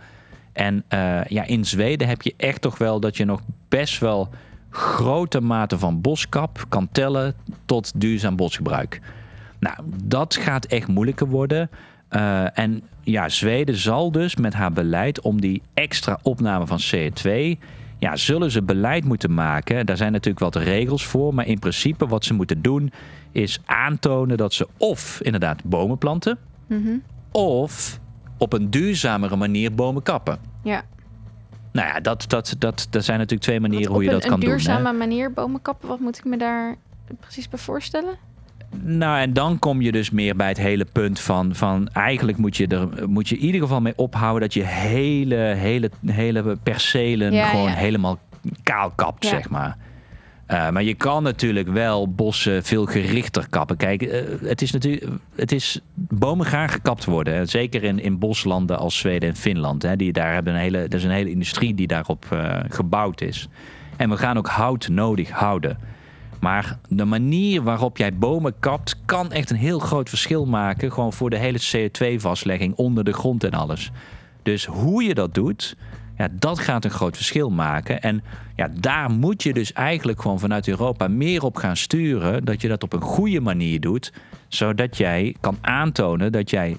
En 0.52 0.84
eh, 0.88 1.24
ja, 1.24 1.44
in 1.44 1.64
Zweden 1.64 2.08
heb 2.08 2.22
je 2.22 2.34
echt 2.36 2.60
toch 2.60 2.78
wel 2.78 3.00
dat 3.00 3.16
je 3.16 3.24
nog 3.24 3.40
best 3.68 3.98
wel 3.98 4.28
grote 4.70 5.40
mate 5.40 5.78
van 5.78 6.00
boskap 6.00 6.64
kan 6.68 6.88
tellen 6.92 7.34
tot 7.64 8.00
duurzaam 8.00 8.36
bosgebruik. 8.36 9.00
Nou, 9.58 9.76
dat 10.04 10.36
gaat 10.36 10.64
echt 10.64 10.88
moeilijker 10.88 11.28
worden. 11.28 11.70
Eh, 12.08 12.58
en 12.58 12.82
ja, 13.02 13.28
Zweden 13.28 13.76
zal 13.76 14.12
dus 14.12 14.36
met 14.36 14.54
haar 14.54 14.72
beleid 14.72 15.20
om 15.20 15.40
die 15.40 15.62
extra 15.74 16.18
opname 16.22 16.66
van 16.66 16.78
CO2. 16.78 17.58
Ja, 17.98 18.16
zullen 18.16 18.50
ze 18.50 18.62
beleid 18.62 19.04
moeten 19.04 19.34
maken. 19.34 19.86
Daar 19.86 19.96
zijn 19.96 20.12
natuurlijk 20.12 20.54
wat 20.54 20.62
regels 20.62 21.06
voor. 21.06 21.34
Maar 21.34 21.46
in 21.46 21.58
principe 21.58 22.06
wat 22.06 22.24
ze 22.24 22.34
moeten 22.34 22.62
doen 22.62 22.92
is 23.32 23.60
aantonen 23.64 24.36
dat 24.36 24.52
ze 24.52 24.68
of 24.76 25.20
inderdaad 25.22 25.64
bomen 25.64 25.98
planten. 25.98 26.38
Mhm. 26.66 26.96
Of 27.32 28.00
op 28.38 28.52
een 28.52 28.70
duurzamere 28.70 29.36
manier 29.36 29.74
bomen 29.74 30.02
kappen. 30.02 30.38
Ja. 30.62 30.82
Nou 31.72 31.88
ja, 31.88 32.00
dat, 32.00 32.24
dat, 32.28 32.54
dat, 32.58 32.86
dat 32.90 33.04
zijn 33.04 33.18
natuurlijk 33.18 33.44
twee 33.44 33.60
manieren 33.60 33.88
op 33.88 33.94
hoe 33.94 34.02
je 34.04 34.08
een, 34.08 34.14
dat 34.14 34.24
kan 34.24 34.32
een 34.32 34.40
duurzame 34.40 34.76
doen. 34.76 34.86
Hè? 34.86 34.98
manier 34.98 35.32
bomen 35.32 35.62
kappen, 35.62 35.88
wat 35.88 36.00
moet 36.00 36.18
ik 36.18 36.24
me 36.24 36.36
daar 36.36 36.76
precies 37.20 37.48
bij 37.48 37.58
voorstellen? 37.58 38.16
Nou, 38.82 39.20
en 39.20 39.32
dan 39.32 39.58
kom 39.58 39.80
je 39.80 39.92
dus 39.92 40.10
meer 40.10 40.36
bij 40.36 40.48
het 40.48 40.58
hele 40.58 40.86
punt 40.92 41.20
van, 41.20 41.54
van 41.54 41.88
eigenlijk 41.88 42.38
moet 42.38 42.56
je 42.56 42.66
er 42.66 43.08
moet 43.08 43.28
je 43.28 43.36
in 43.36 43.44
ieder 43.44 43.60
geval 43.60 43.80
mee 43.80 43.92
ophouden 43.96 44.40
dat 44.40 44.54
je 44.54 44.64
hele, 44.64 45.34
hele, 45.36 45.90
hele 46.06 46.56
percelen 46.62 47.32
Ja, 47.32 47.46
gewoon 47.46 47.68
ja. 47.70 47.74
helemaal 47.76 48.18
kaal 48.62 48.90
kapt, 48.94 49.24
Ja. 49.24 49.30
zeg 49.30 49.48
maar. 49.48 49.76
Eh, 50.46 50.70
maar 50.70 50.82
je 50.82 50.94
kan 50.94 51.22
natuurlijk 51.22 51.68
wel 51.68 52.12
bossen 52.12 52.64
veel 52.64 52.86
gerichter 52.86 53.46
kappen. 53.50 53.76
Kijk, 53.76 54.02
eh, 54.02 54.22
het 54.42 54.62
is 54.62 54.70
natuurlijk, 54.72 55.06
het 55.34 55.52
is, 55.52 55.80
bomen 55.94 56.46
gaan 56.46 56.68
gekapt 56.68 57.04
worden. 57.04 57.34
hè. 57.34 57.46
Zeker 57.46 57.82
in, 57.84 58.00
in 58.00 58.18
boslanden 58.18 58.78
als 58.78 58.98
Zweden 58.98 59.28
en 59.28 59.36
Finland. 59.36 59.82
Hè. 59.82 59.96
Die 59.96 60.12
daar 60.12 60.32
hebben 60.34 60.54
een 60.54 60.60
hele, 60.60 60.78
er 60.78 60.94
is 60.94 61.04
een 61.04 61.10
hele 61.10 61.30
industrie 61.30 61.74
die 61.74 61.86
daarop 61.86 62.26
eh, 62.30 62.56
gebouwd 62.68 63.20
is. 63.20 63.48
En 63.96 64.10
we 64.10 64.16
gaan 64.16 64.38
ook 64.38 64.48
hout 64.48 64.88
nodig 64.88 65.30
houden. 65.30 65.78
Maar 66.40 66.78
de 66.88 67.04
manier 67.04 67.62
waarop 67.62 67.96
jij 67.96 68.14
bomen 68.14 68.54
kapt, 68.60 68.96
kan 69.04 69.32
echt 69.32 69.50
een 69.50 69.56
heel 69.56 69.78
groot 69.78 70.08
verschil 70.08 70.46
maken. 70.46 70.92
Gewoon 70.92 71.12
voor 71.12 71.30
de 71.30 71.38
hele 71.38 71.60
CO2-vastlegging 71.60 72.74
onder 72.74 73.04
de 73.04 73.12
grond 73.12 73.44
en 73.44 73.50
alles. 73.50 73.90
Dus 74.42 74.64
hoe 74.64 75.02
je 75.02 75.14
dat 75.14 75.34
doet, 75.34 75.76
ja, 76.18 76.28
dat 76.32 76.58
gaat 76.58 76.84
een 76.84 76.90
groot 76.90 77.16
verschil 77.16 77.50
maken. 77.50 78.00
En 78.00 78.22
ja, 78.56 78.68
daar 78.80 79.10
moet 79.10 79.42
je 79.42 79.52
dus 79.52 79.72
eigenlijk 79.72 80.22
gewoon 80.22 80.38
vanuit 80.38 80.68
Europa 80.68 81.08
meer 81.08 81.42
op 81.42 81.56
gaan 81.56 81.76
sturen. 81.76 82.44
Dat 82.44 82.60
je 82.60 82.68
dat 82.68 82.82
op 82.82 82.92
een 82.92 83.00
goede 83.00 83.40
manier 83.40 83.80
doet. 83.80 84.12
Zodat 84.48 84.96
jij 84.96 85.36
kan 85.40 85.58
aantonen 85.60 86.32
dat 86.32 86.50
jij, 86.50 86.76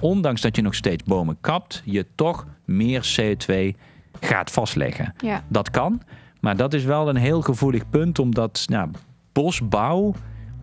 ondanks 0.00 0.40
dat 0.40 0.56
je 0.56 0.62
nog 0.62 0.74
steeds 0.74 1.02
bomen 1.02 1.36
kapt, 1.40 1.82
je 1.84 2.06
toch 2.14 2.46
meer 2.64 3.16
CO2 3.20 3.76
gaat 4.20 4.50
vastleggen. 4.50 5.14
Ja. 5.18 5.44
Dat 5.48 5.70
kan. 5.70 6.02
Maar 6.40 6.56
dat 6.56 6.74
is 6.74 6.84
wel 6.84 7.08
een 7.08 7.16
heel 7.16 7.40
gevoelig 7.40 7.88
punt, 7.90 8.18
omdat 8.18 8.64
nou, 8.66 8.90
bosbouw 9.32 10.14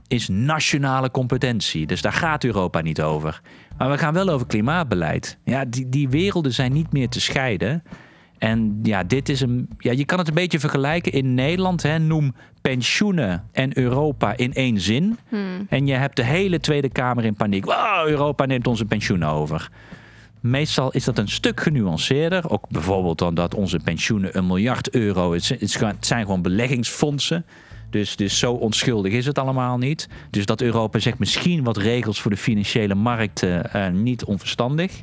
is 0.07 0.28
nationale 0.28 1.11
competentie. 1.11 1.86
Dus 1.86 2.01
daar 2.01 2.13
gaat 2.13 2.43
Europa 2.43 2.82
niet 2.82 3.01
over. 3.01 3.41
Maar 3.78 3.89
we 3.89 3.97
gaan 3.97 4.13
wel 4.13 4.30
over 4.30 4.47
klimaatbeleid. 4.47 5.38
Ja, 5.43 5.65
die, 5.65 5.89
die 5.89 6.09
werelden 6.09 6.53
zijn 6.53 6.73
niet 6.73 6.91
meer 6.91 7.09
te 7.09 7.21
scheiden. 7.21 7.84
En 8.38 8.80
ja, 8.84 9.03
dit 9.03 9.30
is 9.30 9.41
een. 9.41 9.69
Ja, 9.78 9.91
je 9.91 10.05
kan 10.05 10.17
het 10.17 10.28
een 10.28 10.34
beetje 10.34 10.59
vergelijken 10.59 11.11
in 11.11 11.34
Nederland. 11.34 11.84
Hè, 11.84 11.99
noem 11.99 12.36
pensioenen 12.61 13.43
en 13.51 13.78
Europa 13.78 14.38
in 14.38 14.53
één 14.53 14.80
zin. 14.80 15.17
Hmm. 15.30 15.65
En 15.69 15.88
je 15.88 15.93
hebt 15.93 16.15
de 16.15 16.23
hele 16.23 16.59
Tweede 16.59 16.89
Kamer 16.89 17.25
in 17.25 17.36
paniek. 17.36 17.65
Wow, 17.65 18.07
Europa 18.07 18.45
neemt 18.45 18.67
onze 18.67 18.86
pensioenen 18.86 19.28
over. 19.28 19.69
Meestal 20.40 20.92
is 20.92 21.04
dat 21.04 21.18
een 21.18 21.28
stuk 21.30 21.62
genuanceerder. 21.62 22.50
Ook 22.50 22.70
bijvoorbeeld 22.70 23.18
dan 23.18 23.34
dat 23.34 23.56
onze 23.56 23.80
pensioenen 23.84 24.38
een 24.38 24.48
miljard 24.48 24.90
euro. 24.90 25.34
Het 25.34 25.98
zijn- 26.00 26.26
gewoon 26.26 26.42
beleggingsfondsen. 26.42 27.46
Dus, 27.90 28.16
dus 28.16 28.40
zo 28.40 28.54
onschuldig 28.54 29.14
is 29.14 29.26
het 29.26 29.40
allemaal 29.40 29.78
niet. 29.78 30.10
Dus 30.30 30.46
dat 30.46 30.62
Europa 30.62 31.00
zegt 31.00 31.20
misschien 31.20 31.64
wat 31.64 31.78
regels 31.78 32.22
voor 32.22 32.32
de 32.32 32.38
financiële 32.38 32.96
markten 32.96 33.74
eh, 33.74 33.90
niet 33.90 34.24
onverstandig. 34.26 35.02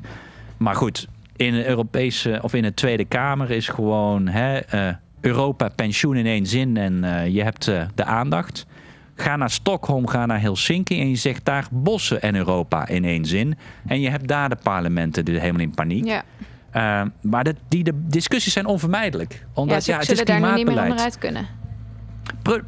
Maar 0.57 0.75
goed, 0.75 1.09
in 1.37 1.53
de 1.53 1.67
Europese 1.67 2.39
of 2.43 2.55
in 2.55 2.63
de 2.63 2.75
Tweede 2.75 3.05
Kamer 3.05 3.51
is 3.51 3.69
gewoon 3.69 4.29
hè, 4.29 4.59
eh, 4.59 4.95
Europa 5.21 5.69
pensioen 5.69 6.17
in 6.17 6.27
één 6.27 6.47
zin 6.47 6.77
en 6.77 7.05
eh, 7.05 7.35
je 7.35 7.43
hebt 7.43 7.65
de 7.95 8.05
aandacht. 8.05 8.67
Ga 9.15 9.37
naar 9.37 9.51
Stockholm, 9.51 10.07
ga 10.07 10.27
naar 10.27 10.41
Helsinki 10.41 11.01
en 11.01 11.09
je 11.09 11.17
zegt 11.17 11.45
daar 11.45 11.67
bossen 11.71 12.23
en 12.23 12.35
Europa 12.35 12.89
in 12.89 13.05
één 13.05 13.25
zin. 13.25 13.57
En 13.87 14.01
je 14.01 14.11
hebt 14.11 14.29
daar 14.29 14.49
de 14.49 14.57
parlementen 14.63 15.29
helemaal 15.41 15.61
in 15.61 15.75
paniek. 15.75 16.05
Ja, 16.05 16.23
Eh, 16.71 17.03
maar 17.21 17.45
dat, 17.45 17.55
die 17.69 17.85
de 17.85 17.93
discussies 18.07 18.53
zijn 18.53 18.67
onvermijdelijk. 18.67 19.47
Omdat 19.53 19.85
ze 19.85 19.91
ja, 19.91 19.99
het 19.99 20.11
is 20.11 20.19
zullen 20.19 20.27
daar 20.27 20.37
niet 20.41 20.45
meer 20.45 20.55
klimaatbeleid. 20.65 20.91
onderuit 20.91 21.19
kunnen. 21.19 21.47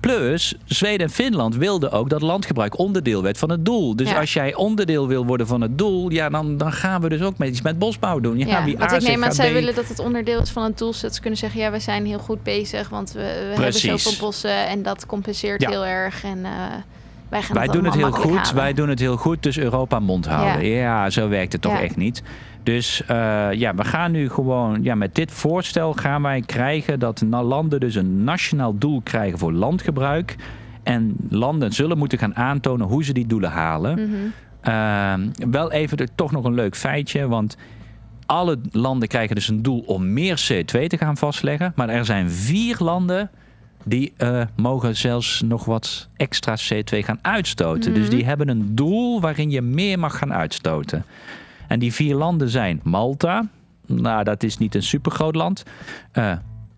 Plus, 0.01 0.55
Zweden 0.65 1.07
en 1.07 1.13
Finland 1.13 1.57
wilden 1.57 1.93
ook 1.93 2.11
dat 2.11 2.21
landgebruik 2.23 2.79
onderdeel 2.79 3.23
werd 3.23 3.39
van 3.39 3.51
het 3.51 3.65
doel. 3.65 3.97
Dus 3.97 4.11
Ja. 4.11 4.19
als 4.21 4.33
jij 4.33 4.55
onderdeel 4.55 5.09
wil 5.09 5.27
worden 5.27 5.47
van 5.47 5.61
het 5.61 5.79
doel, 5.79 6.11
ja, 6.11 6.29
dan, 6.29 6.57
dan 6.57 6.73
gaan 6.73 7.01
we 7.01 7.09
dus 7.09 7.23
ook 7.23 7.39
met 7.39 7.49
iets 7.49 7.63
met 7.63 7.79
bosbouw 7.79 8.21
doen. 8.21 8.39
Ja, 8.39 8.47
Ja, 8.47 8.65
wie 8.65 8.77
want 8.79 8.93
A 8.93 8.97
ik 8.97 9.03
neem 9.03 9.25
aan, 9.25 9.33
zij 9.33 9.51
B. 9.51 9.53
willen 9.53 9.75
dat 9.75 9.89
het 9.89 9.99
onderdeel 9.99 10.41
is 10.41 10.51
van 10.51 10.63
een 10.63 10.73
doel, 10.77 10.93
zodat 10.93 11.15
ze 11.15 11.21
kunnen 11.21 11.39
zeggen, 11.39 11.61
ja, 11.61 11.71
we 11.71 11.81
zijn 11.81 12.07
heel 12.07 12.19
goed 12.19 12.43
bezig, 12.43 12.89
want 12.89 13.13
we, 13.13 13.21
we 13.21 13.55
hebben 13.63 13.73
zoveel 13.73 14.13
bossen 14.21 14.67
en 14.69 14.83
dat 14.83 15.07
compenseert 15.07 15.61
Ja. 15.63 15.69
heel 15.71 15.87
erg. 15.87 16.25
En 16.25 16.45
eh, 16.45 16.51
wij 17.29 17.43
gaan 17.43 17.57
Wij 17.57 17.65
dat 17.67 17.75
doen 17.75 17.85
het 17.85 17.95
heel 17.95 18.11
goed, 18.13 18.53
wij 18.53 18.73
doen 18.73 18.89
het 18.89 18.99
heel 18.99 19.17
goed, 19.17 19.43
dus 19.43 19.59
Europa 19.59 19.99
mond 19.99 20.27
houden. 20.27 20.67
Ja, 20.67 21.11
zo 21.11 21.29
werkt 21.29 21.53
het 21.53 21.63
toch 21.63 21.81
echt 21.81 21.97
niet. 21.97 22.23
Dus 22.67 23.03
eh, 23.07 23.49
ja, 23.53 23.75
we 23.75 23.85
gaan 23.85 24.13
nu 24.13 24.29
gewoon, 24.29 24.83
ja, 24.83 24.95
met 24.95 25.15
dit 25.15 25.33
voorstel 25.33 25.93
gaan 25.93 26.23
wij 26.23 26.41
krijgen 26.41 26.99
dat 26.99 27.23
landen 27.31 27.81
dus 27.81 27.95
een 27.95 28.25
nationaal 28.25 28.79
doel 28.79 29.01
krijgen 29.01 29.39
voor 29.39 29.53
landgebruik. 29.53 30.37
En 30.83 31.17
landen 31.31 31.73
zullen 31.73 31.99
moeten 31.99 32.19
gaan 32.19 32.37
aantonen 32.37 32.87
hoe 32.87 33.05
ze 33.05 33.13
die 33.13 33.27
doelen 33.27 33.51
halen. 33.51 33.99
halen. 33.99 34.11
Mhm. 34.11 35.31
Ehm, 35.41 35.51
wel 35.51 35.73
even 35.73 35.99
er- 35.99 36.15
toch 36.15 36.33
nog 36.33 36.45
een 36.45 36.55
leuk 36.55 36.77
feitje, 36.77 37.29
want 37.29 37.57
alle 38.27 38.59
landen 38.73 39.09
krijgen 39.09 39.35
dus 39.35 39.49
een 39.49 39.63
doel 39.63 39.81
om 39.87 40.13
meer 40.13 40.37
CO2 40.49 40.87
te 40.87 40.99
gaan 40.99 41.17
vastleggen. 41.17 41.73
Maar 41.77 41.89
er 41.89 42.05
zijn 42.05 42.31
vier 42.31 42.77
landen 42.79 43.31
die 43.85 44.13
eh, 44.17 44.41
mogen 44.57 44.97
zelfs 44.97 45.43
nog 45.45 45.65
wat 45.65 46.09
extra 46.17 46.55
CO2 46.69 47.03
gaan 47.03 47.19
uitstoten. 47.23 47.95
Dus 47.95 48.07
Mhm. 48.07 48.17
die 48.17 48.25
hebben 48.25 48.49
een 48.49 48.75
doel 48.75 49.21
waarin 49.21 49.51
je 49.51 49.63
meer 49.63 49.99
mag 49.99 50.19
gaan 50.19 50.33
uitstoten. 50.35 51.05
En 51.69 51.79
die 51.79 51.93
vier 51.93 52.15
landen 52.15 52.49
zijn 52.49 52.81
Malta, 52.83 53.49
nou 53.87 54.25
dat 54.25 54.43
is 54.43 54.59
niet 54.59 54.75
een 54.75 54.83
supergroot 54.83 55.35
land, 55.35 55.63
eh, 56.13 56.33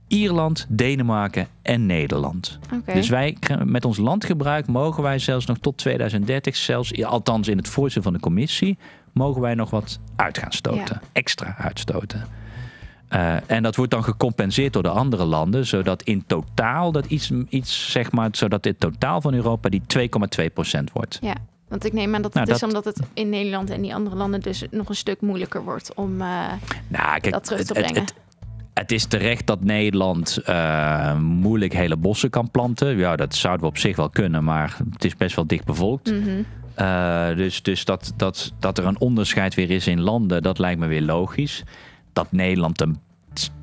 Ierland, 0.09 0.67
Denemarken 0.69 1.47
en 1.63 1.87
Nederland. 1.87 2.59
Dus 2.85 3.09
wij 3.09 3.37
met 3.65 3.85
ons 3.85 3.97
landgebruik 3.97 4.67
mogen 4.67 5.03
wij 5.03 5.19
zelfs 5.19 5.47
nog 5.47 5.59
tot 5.59 5.77
2030, 5.77 6.57
zelfs 6.57 7.05
althans 7.05 7.49
in 7.49 7.57
het 7.57 7.69
voorstel 7.69 8.03
van 8.03 8.13
de 8.13 8.21
commissie, 8.21 8.79
mogen 9.13 9.41
wij 9.41 9.55
nog 9.55 9.71
wat 9.71 9.99
uit 10.17 10.39
gaan 10.39 10.53
stoten. 10.53 11.01
Ja. 11.01 11.09
Extra 11.13 11.57
uitstoten. 11.59 12.27
Uh, 13.11 13.51
en 13.51 13.63
dat 13.63 13.77
wordt 13.77 13.91
dan 13.91 14.05
gecompenseerd 14.05 14.73
door 14.73 14.83
de 14.83 14.89
andere 14.89 15.25
landen, 15.25 15.67
zodat 15.67 16.03
in 16.03 16.25
totaal 16.27 16.93
dat 16.93 17.07
iets, 17.07 17.31
iets 17.49 17.91
zeg 17.93 18.13
maar, 18.13 18.29
zodat 18.33 18.67
in 18.67 18.77
totaal 18.79 19.21
van 19.21 19.35
Europa 19.35 19.69
die 19.69 19.83
2,2% 19.99 20.85
wordt. 20.93 21.19
Ja, 21.21 21.35
want 21.69 21.85
ik 21.85 21.93
neem 21.93 22.15
aan 22.15 22.23
dat 22.23 22.35
het 22.35 22.45
nou, 22.45 22.57
is 22.57 22.63
omdat 22.63 22.85
het 22.85 23.01
in 23.15 23.29
Nederland 23.29 23.71
en 23.71 23.83
die 23.83 23.95
andere 23.95 24.17
landen 24.17 24.41
dus 24.41 24.65
nog 24.71 24.89
een 24.89 24.95
stuk 24.95 25.21
moeilijker 25.21 25.65
wordt 25.65 25.95
om 25.95 26.13
uh, 26.13 26.53
nou, 26.89 27.21
kijk, 27.21 27.31
dat 27.31 27.45
terug 27.45 27.65
te 27.65 27.73
brengen. 27.73 28.01
Het, 28.01 28.15
het, 28.75 28.93
is 28.93 29.05
terecht 29.05 29.47
dat 29.47 29.65
Nederland 29.65 30.39
uh, 30.49 31.19
moeilijk 31.19 31.73
hele 31.73 31.97
bossen 31.97 32.31
kan 32.31 32.51
planten. 32.51 32.97
Ja, 32.97 33.17
dat 33.17 33.35
zouden 33.35 33.63
we 33.63 33.71
op 33.71 33.79
zich 33.79 33.97
wel 33.97 34.11
kunnen, 34.11 34.45
maar 34.45 34.77
het 34.93 35.05
is 35.05 35.17
best 35.17 35.37
wel 35.37 35.47
dicht 35.47 35.65
bevolkt. 35.65 36.11
Mm 36.11 36.47
dus 37.37 37.63
dus 37.63 37.85
dat, 37.85 38.13
dat, 38.17 38.53
dat 38.59 38.79
er 38.79 38.87
een 38.87 39.01
onderscheid 39.01 39.55
weer 39.55 39.71
is 39.71 39.87
in 39.87 40.01
landen, 40.01 40.43
dat 40.43 40.59
lijkt 40.59 40.81
me 40.81 40.87
weer 40.87 41.03
logisch 41.03 41.65
dat 42.13 42.33
Nederland 42.33 42.81
een, 42.81 42.97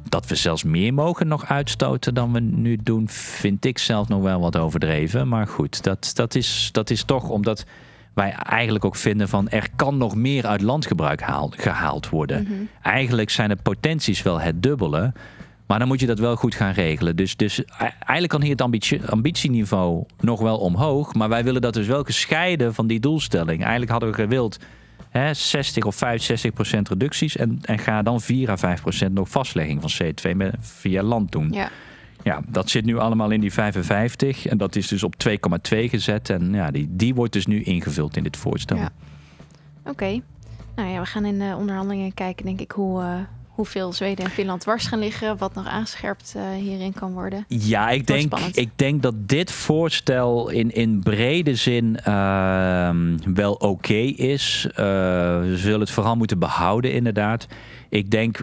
dat 0.10 0.28
we 0.28 0.36
zelfs 0.36 0.64
meer 0.64 0.94
mogen 0.94 1.28
nog 1.28 1.46
uitstoten 1.46 2.14
dan 2.14 2.34
we 2.34 2.40
nu 2.40 2.78
doen, 2.84 3.10
vind 3.10 3.66
ik 3.66 3.78
zelf 3.78 4.08
nog 4.08 4.22
wel 4.22 4.40
wat 4.40 4.58
overdreven. 4.58 5.28
Maar 5.28 5.48
goed, 5.48 5.84
dat, 5.84 6.12
dat, 6.14 6.36
is, 6.36 6.70
dat 6.72 6.90
is 6.90 7.04
toch 7.04 7.30
omdat 7.30 7.66
wij 8.16 8.32
eigenlijk 8.32 8.86
ook 8.86 8.96
vinden 8.96 9.30
van 9.30 9.50
er 9.50 9.68
kan 9.76 9.98
nog 9.98 10.16
meer 10.16 10.46
uit 10.46 10.62
landgebruik 10.62 11.22
haal, 11.22 11.52
gehaald 11.56 12.10
worden. 12.10 12.44
Mhm. 12.44 12.54
Eigenlijk 12.82 13.30
zijn 13.30 13.50
de 13.50 13.56
potenties 13.56 14.22
wel 14.24 14.40
het 14.40 14.64
dubbele. 14.64 15.14
Maar 15.68 15.80
dan 15.80 15.88
moet 15.88 16.00
je 16.00 16.06
dat 16.06 16.20
wel 16.20 16.36
goed 16.36 16.56
gaan 16.56 16.72
regelen. 16.72 17.16
Dus, 17.16 17.36
dus 17.36 17.60
e-, 17.60 17.64
eigenlijk 17.78 18.28
kan 18.28 18.42
hier 18.42 18.52
het 18.52 18.62
ambitie, 18.62 19.06
ambitieniveau 19.06 20.06
nog 20.20 20.42
wel 20.42 20.58
omhoog. 20.58 21.14
Maar 21.14 21.30
wij 21.30 21.44
willen 21.44 21.62
dat 21.62 21.74
dus 21.74 21.88
wel 21.88 22.04
gescheiden 22.04 22.74
van 22.74 22.88
die 22.88 23.00
doelstelling. 23.00 23.62
Eigenlijk 23.62 23.92
hadden 23.92 24.10
we 24.10 24.16
gewild 24.16 24.60
hè, 25.10 25.34
60 25.34 25.86
of 25.86 25.96
65 25.96 26.54
procent 26.54 26.90
reducties. 26.90 27.38
En, 27.38 27.60
en 27.62 27.80
ga 27.80 28.02
dan 28.02 28.22
4 28.22 28.50
à 28.50 28.58
5 28.58 28.82
procent 28.82 29.14
nog 29.14 29.30
vastlegging 29.30 29.82
van 29.82 29.92
CO2 30.04 30.36
met, 30.36 30.56
via 30.60 31.04
land 31.04 31.32
doen. 31.32 31.52
Ja. 31.52 31.70
Ja, 32.26 32.42
dat 32.48 32.70
zit 32.70 32.86
nu 32.86 32.98
allemaal 32.98 33.32
in 33.32 33.42
die 33.42 33.54
55. 33.54 34.46
En 34.46 34.58
dat 34.58 34.76
is 34.76 34.88
dus 34.88 35.04
op 35.04 35.14
2,2 35.28 35.36
gezet. 35.70 36.30
En 36.30 36.54
ja, 36.54 36.72
die, 36.72 36.88
die 36.90 37.16
wordt 37.16 37.34
dus 37.34 37.46
nu 37.46 37.64
ingevuld 37.64 38.18
in 38.18 38.24
dit 38.24 38.38
voorstel. 38.38 38.78
Ja. 38.78 38.90
Oké. 39.84 40.22
Nou 40.76 40.90
ja, 40.90 41.00
we 41.00 41.06
gaan 41.06 41.26
in 41.26 41.40
de 41.40 41.56
onderhandelingen 41.58 42.14
kijken, 42.14 42.46
denk 42.46 42.60
ik, 42.60 42.72
hoe, 42.72 43.02
uh, 43.02 43.16
hoeveel 43.48 43.94
Zweden 43.94 44.26
en 44.26 44.32
Finland 44.32 44.62
dwars 44.62 44.88
gaan 44.88 45.00
liggen, 45.00 45.38
wat 45.38 45.54
nog 45.54 45.68
aangescherpt 45.68 46.34
uh, 46.38 46.44
hierin 46.50 46.94
kan 46.94 47.14
worden. 47.14 47.46
Ja, 47.48 47.90
ik 47.90 48.08
denk, 48.08 48.34
ik 48.54 48.70
denk 48.76 49.02
dat 49.02 49.14
dit 49.18 49.52
voorstel 49.52 50.50
in, 50.50 50.72
in 50.72 51.00
brede 51.00 51.56
zin 51.56 52.00
uh, 52.08 52.90
wel 53.34 53.54
oké 53.54 53.94
is. 54.16 54.68
Uh, 54.70 54.76
we 54.76 55.54
zullen 55.56 55.80
het 55.80 55.92
vooral 55.92 56.16
moeten 56.16 56.40
behouden, 56.40 56.94
inderdaad. 56.94 57.48
Ik 57.96 58.12
denk 58.12 58.42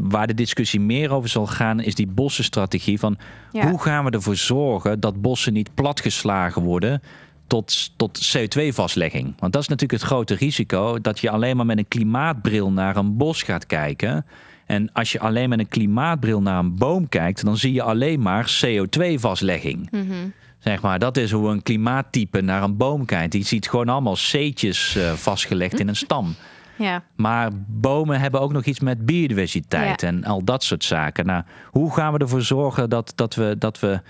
waar 0.00 0.26
de 0.26 0.34
discussie 0.34 0.80
meer 0.80 1.10
over 1.10 1.28
zal 1.28 1.46
gaan, 1.46 1.80
is 1.80 1.94
die 1.94 2.06
bossenstrategie. 2.06 2.98
Van 2.98 3.18
hoe 3.52 3.80
gaan 3.80 4.04
we 4.04 4.10
ervoor 4.10 4.36
zorgen 4.36 5.00
dat 5.00 5.22
bossen 5.22 5.52
niet 5.52 5.74
platgeslagen 5.74 6.62
worden 6.62 7.02
tot, 7.46 7.92
tot 7.96 8.36
CO2-vastlegging. 8.36 9.34
Want 9.38 9.52
dat 9.52 9.62
is 9.62 9.68
natuurlijk 9.68 10.00
het 10.00 10.10
grote 10.10 10.34
risico: 10.34 11.00
dat 11.00 11.18
je 11.18 11.30
alleen 11.30 11.56
maar 11.56 11.66
met 11.66 11.78
een 11.78 11.88
klimaatbril 11.88 12.72
naar 12.72 12.96
een 12.96 13.16
bos 13.16 13.42
gaat 13.42 13.66
kijken. 13.66 14.26
En 14.66 14.92
als 14.92 15.12
je 15.12 15.20
alleen 15.20 15.48
met 15.48 15.58
een 15.58 15.68
klimaatbril 15.68 16.42
naar 16.42 16.58
een 16.58 16.76
boom 16.76 17.08
kijkt, 17.08 17.44
dan 17.44 17.56
zie 17.56 17.72
je 17.72 17.82
alleen 17.82 18.20
maar 18.20 18.60
CO2-vastlegging. 18.64 19.90
Mhm. 19.90 20.28
Zeg 20.58 20.82
maar, 20.82 20.98
dat 20.98 21.16
is 21.16 21.30
hoe 21.30 21.48
een 21.48 21.62
klimaattype 21.62 22.40
naar 22.40 22.62
een 22.62 22.76
boom 22.76 23.04
kijkt. 23.04 23.32
Die 23.32 23.44
ziet 23.44 23.68
gewoon 23.68 23.88
allemaal 23.88 24.14
C'tjes 24.14 24.96
uh, 24.96 25.12
vastgelegd 25.12 25.80
in 25.80 25.88
een 25.88 25.96
stam. 25.96 26.34
Ja. 26.76 27.02
Maar 27.16 27.50
bomen 27.66 28.20
hebben 28.20 28.40
ook 28.40 28.52
nog 28.52 28.64
iets 28.64 28.80
met 28.80 29.06
biodiversiteit 29.06 30.02
en 30.02 30.24
al 30.24 30.44
dat 30.44 30.64
soort 30.64 30.84
zaken. 30.84 31.26
Nou, 31.26 31.42
hoe 31.70 31.94
gaan 31.94 32.12
we 32.12 32.18
ervoor 32.18 32.42
zorgen 32.42 32.90
dat, 32.90 33.12
dat, 33.14 33.34
we, 33.34 33.56
dat 33.58 33.80
we 33.80 34.00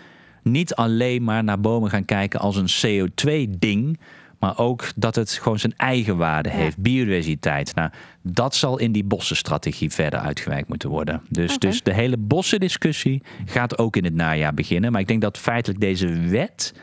niet 0.43 0.75
alleen 0.75 1.25
maar 1.25 1.45
naar 1.45 1.61
bomen 1.61 1.91
gaan 1.91 2.05
kijken 2.05 2.41
als 2.41 2.57
een 2.57 3.09
CO2-ding, 3.09 3.99
maar 4.39 4.59
ook 4.59 4.85
dat 4.97 5.15
het 5.15 5.31
gewoon 5.31 5.59
zijn 5.59 5.75
eigen 5.77 6.17
waarde 6.17 6.51
heeft. 6.51 6.79
Biodiversiteit. 6.79 7.75
Nou, 7.75 7.91
dat 8.23 8.55
zal 8.55 8.79
in 8.79 8.93
die 8.93 9.05
bossenstrategie 9.05 9.91
verder 9.91 10.21
uitgewerkt 10.21 10.69
moeten 10.69 10.89
worden. 10.89 11.23
Dus, 11.29 11.59
dus 11.59 11.83
de 11.83 11.95
hele 11.95 12.17
bossendiscussie 12.17 13.23
gaat 13.45 13.79
ook 13.79 13.97
in 13.97 14.05
het 14.05 14.15
najaar 14.15 14.55
beginnen. 14.55 14.93
Maar 14.93 15.01
ik 15.01 15.09
denk 15.09 15.21
dat 15.21 15.39
feitelijk 15.39 15.81
deze 15.81 16.09
wet. 16.09 16.75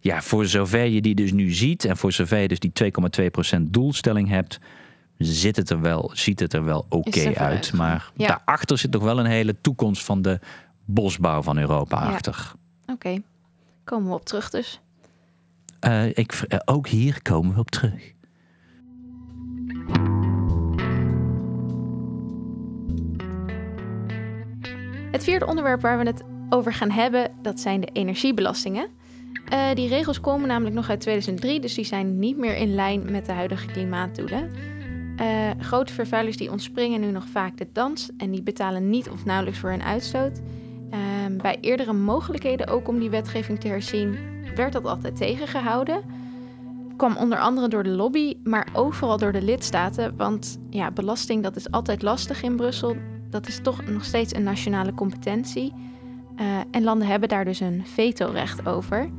Ja, 0.00 0.22
voor 0.22 0.46
zover 0.46 0.84
je 0.84 1.00
die 1.00 1.14
dus 1.14 1.32
nu 1.32 1.50
ziet 1.50 1.84
en 1.84 1.96
voor 1.96 2.12
zover 2.12 2.38
je 2.38 2.48
dus 2.48 2.58
die 2.58 2.72
2,2% 3.56 3.62
doelstelling 3.62 4.28
hebt, 4.28 4.58
zit 5.18 5.56
het 5.56 5.70
er 5.70 5.80
wel, 5.80 6.10
ziet 6.14 6.40
het 6.40 6.52
er 6.52 6.64
wel 6.64 6.86
oké 6.88 7.34
uit. 7.34 7.72
Maar 7.72 8.12
daarachter 8.16 8.78
zit 8.78 8.90
toch 8.90 9.02
wel 9.02 9.18
een 9.18 9.26
hele 9.26 9.60
toekomst 9.60 10.04
van 10.04 10.22
de 10.22 10.40
bosbouw 10.84 11.42
van 11.42 11.58
Europa 11.58 11.96
achter. 11.96 12.52
Oké, 12.86 13.22
komen 13.84 14.08
we 14.08 14.14
op 14.14 14.24
terug 14.24 14.50
dus. 14.50 14.80
Uh, 15.86 16.06
ik, 16.06 16.44
uh, 16.48 16.58
ook 16.64 16.88
hier 16.88 17.22
komen 17.22 17.54
we 17.54 17.60
op 17.60 17.70
terug. 17.70 18.14
Het 25.10 25.24
vierde 25.24 25.46
onderwerp 25.46 25.80
waar 25.80 25.98
we 25.98 26.04
het 26.04 26.22
over 26.48 26.72
gaan 26.72 26.90
hebben, 26.90 27.30
dat 27.42 27.60
zijn 27.60 27.80
de 27.80 27.88
energiebelastingen. 27.92 28.88
Uh, 29.52 29.74
die 29.74 29.88
regels 29.88 30.20
komen 30.20 30.48
namelijk 30.48 30.74
nog 30.74 30.90
uit 30.90 31.00
2003, 31.00 31.60
dus 31.60 31.74
die 31.74 31.84
zijn 31.84 32.18
niet 32.18 32.36
meer 32.36 32.56
in 32.56 32.74
lijn 32.74 33.10
met 33.10 33.26
de 33.26 33.32
huidige 33.32 33.66
klimaatdoelen. 33.66 34.50
Grote 35.58 35.92
vervuilers 35.92 36.36
die 36.36 36.50
ontspringen 36.50 37.00
nu 37.00 37.10
nog 37.10 37.26
vaak 37.26 37.56
de 37.56 37.66
dans 37.72 38.10
en 38.16 38.30
die 38.30 38.42
betalen 38.42 38.90
niet 38.90 39.10
of 39.10 39.24
nauwelijks 39.24 39.58
voor 39.58 39.70
hun 39.70 39.82
uitstoot. 39.82 40.40
Ehm, 40.90 41.36
bij 41.36 41.58
eerdere 41.60 41.92
mogelijkheden 41.92 42.68
ook 42.68 42.88
om 42.88 42.98
die 42.98 43.10
wetgeving 43.10 43.60
te 43.60 43.68
herzien, 43.68 44.18
werd 44.54 44.72
dat 44.72 44.84
altijd 44.84 45.16
tegengehouden. 45.16 46.02
Kwam 46.96 47.16
onder 47.16 47.38
andere 47.38 47.68
door 47.68 47.82
de 47.82 47.90
lobby, 47.90 48.36
maar 48.44 48.68
ook 48.72 48.94
vooral 48.94 49.18
door 49.18 49.32
de 49.32 49.42
lidstaten. 49.42 50.16
Want 50.16 50.58
ja, 50.70 50.90
belasting 50.90 51.42
dat 51.42 51.56
is 51.56 51.70
altijd 51.70 52.02
lastig 52.02 52.42
in 52.42 52.56
Brussel. 52.56 52.96
Dat 53.30 53.48
is 53.48 53.60
toch 53.62 53.86
nog 53.86 54.04
steeds 54.04 54.34
een 54.34 54.42
nationale 54.42 54.94
competentie. 54.94 55.72
Uh, 56.40 56.46
en 56.70 56.82
landen 56.82 57.08
hebben 57.08 57.28
daar 57.28 57.44
dus 57.44 57.60
een 57.60 57.86
vetorecht 57.86 58.66
over. 58.66 59.10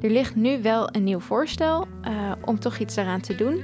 Er 0.00 0.10
ligt 0.10 0.34
nu 0.34 0.62
wel 0.62 0.88
een 0.92 1.04
nieuw 1.04 1.20
voorstel 1.20 1.86
uh, 2.08 2.32
om 2.44 2.58
toch 2.58 2.78
iets 2.78 2.94
daaraan 2.94 3.20
te 3.20 3.34
doen. 3.34 3.62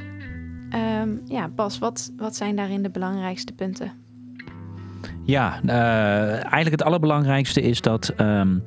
Um, 0.75 1.21
ja, 1.25 1.49
Bas, 1.49 1.79
wat, 1.79 2.13
wat 2.17 2.37
zijn 2.37 2.57
daarin 2.57 2.83
de 2.83 2.91
belangrijkste 2.91 3.53
punten? 3.53 3.93
Ja, 5.25 5.61
uh, 5.65 5.73
eigenlijk 6.33 6.71
het 6.71 6.83
allerbelangrijkste 6.83 7.63
is 7.63 7.81
dat. 7.81 8.13
Um, 8.21 8.63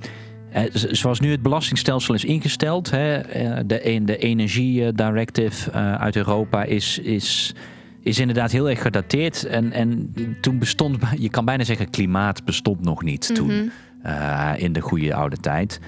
eh, 0.52 0.64
zoals 0.72 1.20
nu 1.20 1.32
het 1.32 1.42
belastingstelsel 1.42 2.14
is 2.14 2.26
ingesteld, 2.26 2.92
hè, 2.92 3.18
eh, 3.18 3.58
de, 3.66 4.02
de 4.04 4.18
Energie 4.18 4.94
Directive 4.94 5.72
uit 5.72 6.16
Europa 6.16 6.64
is, 6.64 7.00
is, 7.00 7.56
is 8.02 8.20
inderdaad 8.20 8.52
heel 8.52 8.70
erg 8.70 8.82
gedateerd. 8.82 9.44
En, 9.46 9.72
en 9.72 10.14
toen 10.42 10.60
bestond, 10.60 10.98
je 11.18 11.30
kan 11.30 11.46
bijna 11.46 11.64
zeggen, 11.64 11.90
klimaat 11.90 12.46
bestond 12.46 12.82
nog 12.82 13.04
niet 13.04 13.36
toen, 13.36 13.72
uh, 14.06 14.52
in 14.58 14.74
de 14.74 14.80
goede 14.80 15.14
oude 15.14 15.38
tijd. 15.38 15.80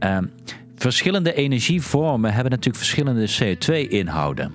Uh, 0.00 0.18
verschillende 0.76 1.34
energievormen 1.34 2.32
hebben 2.32 2.50
natuurlijk 2.50 2.84
verschillende 2.84 3.28
CO2-inhouden. 3.28 4.52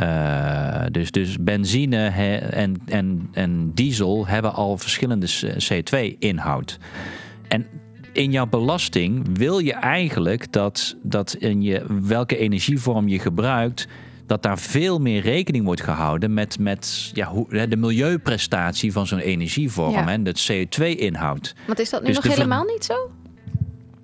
Uh, 0.00 0.84
dus, 0.90 1.10
dus 1.10 1.36
benzine 1.40 1.96
he, 1.96 2.36
en, 2.36 2.82
en, 2.86 3.28
en 3.32 3.70
diesel 3.74 4.26
hebben 4.26 4.54
al 4.54 4.78
verschillende 4.78 5.26
CO2-inhoud. 5.38 6.78
En 7.48 7.66
in 8.12 8.32
jouw 8.32 8.46
belasting 8.46 9.38
wil 9.38 9.58
je 9.58 9.72
eigenlijk 9.72 10.52
dat, 10.52 10.96
dat 11.02 11.34
in 11.34 11.62
je, 11.62 11.84
welke 12.02 12.36
energievorm 12.36 13.08
je 13.08 13.18
gebruikt, 13.18 13.88
dat 14.26 14.42
daar 14.42 14.58
veel 14.58 14.98
meer 14.98 15.22
rekening 15.22 15.64
wordt 15.64 15.80
gehouden 15.80 16.34
met, 16.34 16.58
met 16.58 17.10
ja, 17.14 17.26
hoe, 17.26 17.66
de 17.68 17.76
milieuprestatie 17.76 18.92
van 18.92 19.06
zo'n 19.06 19.18
energievorm 19.18 19.92
ja. 19.92 20.08
en 20.08 20.26
het 20.26 20.52
CO2-inhoud. 20.52 21.54
Want 21.66 21.78
is 21.78 21.90
dat 21.90 22.00
nu 22.00 22.06
dus 22.06 22.16
nog 22.16 22.34
helemaal 22.34 22.64
niet 22.64 22.84
zo? 22.84 23.10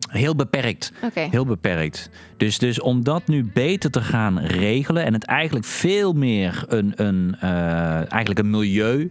Heel 0.08 0.34
beperkt. 0.34 0.92
Okay. 1.02 1.28
Heel 1.30 1.46
beperkt. 1.46 2.10
Dus, 2.36 2.58
dus 2.58 2.80
om 2.80 3.04
dat 3.04 3.26
nu 3.26 3.50
beter 3.54 3.90
te 3.90 4.00
gaan 4.00 4.38
regelen 4.38 5.04
en 5.04 5.12
het 5.12 5.24
eigenlijk 5.24 5.66
veel 5.66 6.12
meer 6.12 6.64
een, 6.68 6.92
een, 6.96 7.36
uh, 7.44 8.12
eigenlijk 8.12 8.38
een 8.38 8.50
milieu, 8.50 9.10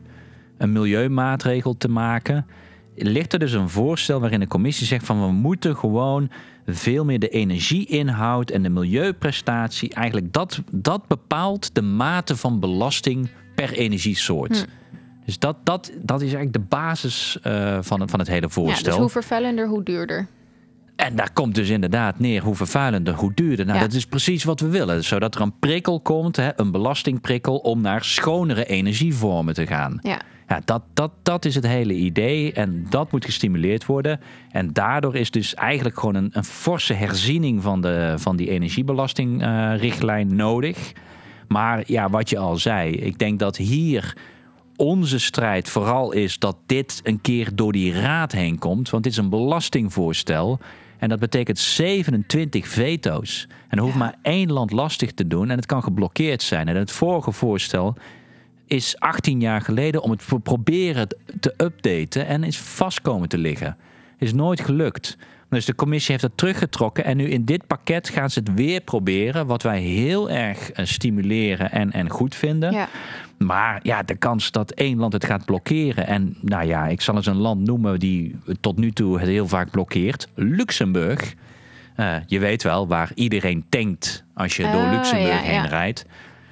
een 0.57 0.71
milieumaatregel 0.71 1.77
te 1.77 1.89
maken 1.89 2.45
ligt 2.97 3.33
er 3.33 3.39
dus 3.39 3.53
een 3.53 3.69
voorstel 3.69 4.19
waarin 4.19 4.39
de 4.39 4.47
commissie 4.47 4.87
zegt 4.87 5.05
van 5.05 5.21
we 5.25 5.31
moeten 5.31 5.75
gewoon 5.75 6.29
veel 6.65 7.05
meer 7.05 7.19
de 7.19 7.29
energieinhoud 7.29 8.49
en 8.49 8.63
de 8.63 8.69
milieuprestatie, 8.69 9.93
eigenlijk 9.93 10.33
dat, 10.33 10.61
dat 10.71 11.07
bepaalt 11.07 11.75
de 11.75 11.81
mate 11.81 12.35
van 12.35 12.59
belasting 12.59 13.29
per 13.55 13.73
energiesoort. 13.73 14.57
Hm. 14.57 14.65
Dus 15.25 15.39
dat, 15.39 15.55
dat, 15.63 15.91
dat 16.01 16.21
is 16.21 16.33
eigenlijk 16.33 16.53
de 16.53 16.75
basis 16.75 17.37
uh, 17.43 17.77
van, 17.81 18.09
van 18.09 18.19
het 18.19 18.27
hele 18.27 18.49
voorstel. 18.49 18.85
Ja, 18.85 18.89
dus 18.89 18.99
hoe 18.99 19.09
vervuilender, 19.09 19.67
hoe 19.67 19.83
duurder. 19.83 20.27
En 20.97 21.15
daar 21.15 21.33
komt 21.33 21.55
dus 21.55 21.69
inderdaad 21.69 22.19
neer 22.19 22.43
hoe 22.43 22.55
vervuilender, 22.55 23.13
hoe 23.13 23.33
duurder. 23.33 23.65
Nou, 23.65 23.79
dat 23.79 23.93
is 23.93 24.05
precies 24.05 24.43
wat 24.43 24.59
we 24.59 24.67
willen. 24.67 25.03
Zodat 25.03 25.35
er 25.35 25.41
een 25.41 25.59
prikkel 25.59 25.99
komt, 25.99 26.35
hè, 26.35 26.49
een 26.55 26.71
belastingprikkel, 26.71 27.57
om 27.57 27.81
naar 27.81 28.03
schonere 28.03 28.65
energievormen 28.65 29.53
te 29.53 29.67
gaan. 29.67 29.99
Ja. 30.01 30.21
Ja, 30.47 30.61
dat, 30.65 30.83
dat, 30.93 31.11
dat 31.23 31.45
is 31.45 31.55
het 31.55 31.67
hele 31.67 31.93
idee 31.93 32.53
en 32.53 32.85
dat 32.89 33.11
moet 33.11 33.25
gestimuleerd 33.25 33.85
worden. 33.85 34.19
En 34.51 34.73
daardoor 34.73 35.15
is 35.15 35.31
dus 35.31 35.53
eigenlijk 35.53 35.99
gewoon 35.99 36.15
een, 36.15 36.29
een 36.31 36.43
forse 36.43 36.93
herziening 36.93 37.61
van, 37.63 37.81
de, 37.81 38.13
van 38.17 38.35
die 38.35 38.49
energiebelastingrichtlijn 38.49 40.35
nodig. 40.35 40.93
Maar 41.47 41.83
ja, 41.85 42.09
wat 42.09 42.29
je 42.29 42.37
al 42.37 42.55
zei, 42.57 42.91
ik 42.91 43.17
denk 43.17 43.39
dat 43.39 43.57
hier 43.57 44.15
onze 44.75 45.19
strijd 45.19 45.69
vooral 45.69 46.11
is 46.11 46.39
dat 46.39 46.57
dit 46.65 46.99
een 47.03 47.21
keer 47.21 47.55
door 47.55 47.71
die 47.71 47.93
raad 47.93 48.31
heen 48.31 48.59
komt. 48.59 48.89
Want 48.89 49.03
dit 49.03 49.11
is 49.11 49.17
een 49.17 49.29
belastingvoorstel. 49.29 50.59
En 50.97 51.09
dat 51.09 51.19
betekent 51.19 51.59
27 51.59 52.67
veto's. 52.67 53.47
En 53.67 53.77
er 53.77 53.83
hoeft 53.83 53.95
maar 53.95 54.15
één 54.21 54.51
land 54.51 54.71
lastig 54.71 55.11
te 55.11 55.27
doen 55.27 55.49
en 55.49 55.55
het 55.55 55.65
kan 55.65 55.83
geblokkeerd 55.83 56.41
zijn. 56.41 56.67
En 56.67 56.75
het 56.75 56.91
vorige 56.91 57.31
voorstel 57.31 57.95
is 58.65 58.99
18 58.99 59.39
jaar 59.39 59.61
geleden 59.61 60.01
om 60.01 60.11
het 60.11 60.43
proberen 60.43 61.07
te 61.39 61.53
updaten 61.57 62.27
en 62.27 62.43
is 62.43 62.59
vast 62.59 63.01
komen 63.01 63.29
te 63.29 63.37
liggen. 63.37 63.77
Is 64.17 64.33
nooit 64.33 64.61
gelukt. 64.61 65.17
Dus 65.49 65.65
de 65.65 65.75
commissie 65.75 66.11
heeft 66.11 66.23
dat 66.23 66.37
teruggetrokken 66.37 67.03
en 67.03 67.17
nu 67.17 67.29
in 67.29 67.45
dit 67.45 67.67
pakket 67.67 68.09
gaan 68.09 68.29
ze 68.29 68.39
het 68.39 68.53
weer 68.53 68.81
proberen, 68.81 69.45
wat 69.45 69.63
wij 69.63 69.79
heel 69.79 70.29
erg 70.29 70.71
eh, 70.71 70.85
stimuleren 70.85 71.71
en, 71.71 71.91
en 71.91 72.09
goed 72.09 72.35
vinden. 72.35 72.71
Ja. 72.71 72.87
Maar 73.37 73.79
ja, 73.83 74.03
de 74.03 74.15
kans 74.15 74.51
dat 74.51 74.71
één 74.71 74.97
land 74.97 75.13
het 75.13 75.25
gaat 75.25 75.45
blokkeren. 75.45 76.07
En 76.07 76.37
nou 76.41 76.65
ja, 76.65 76.87
ik 76.87 77.01
zal 77.01 77.15
eens 77.15 77.25
een 77.25 77.37
land 77.37 77.65
noemen 77.65 77.99
die 77.99 78.35
tot 78.61 78.77
nu 78.77 78.91
toe 78.91 79.19
het 79.19 79.27
heel 79.27 79.47
vaak 79.47 79.71
blokkeert: 79.71 80.27
Luxemburg. 80.35 81.33
Uh, 81.97 82.15
je 82.25 82.39
weet 82.39 82.63
wel 82.63 82.87
waar 82.87 83.11
iedereen 83.13 83.65
tankt 83.69 84.23
als 84.33 84.55
je 84.55 84.63
door 84.71 84.83
oh, 84.83 84.91
Luxemburg 84.91 85.41
heen 85.41 85.67
rijdt. 85.67 86.05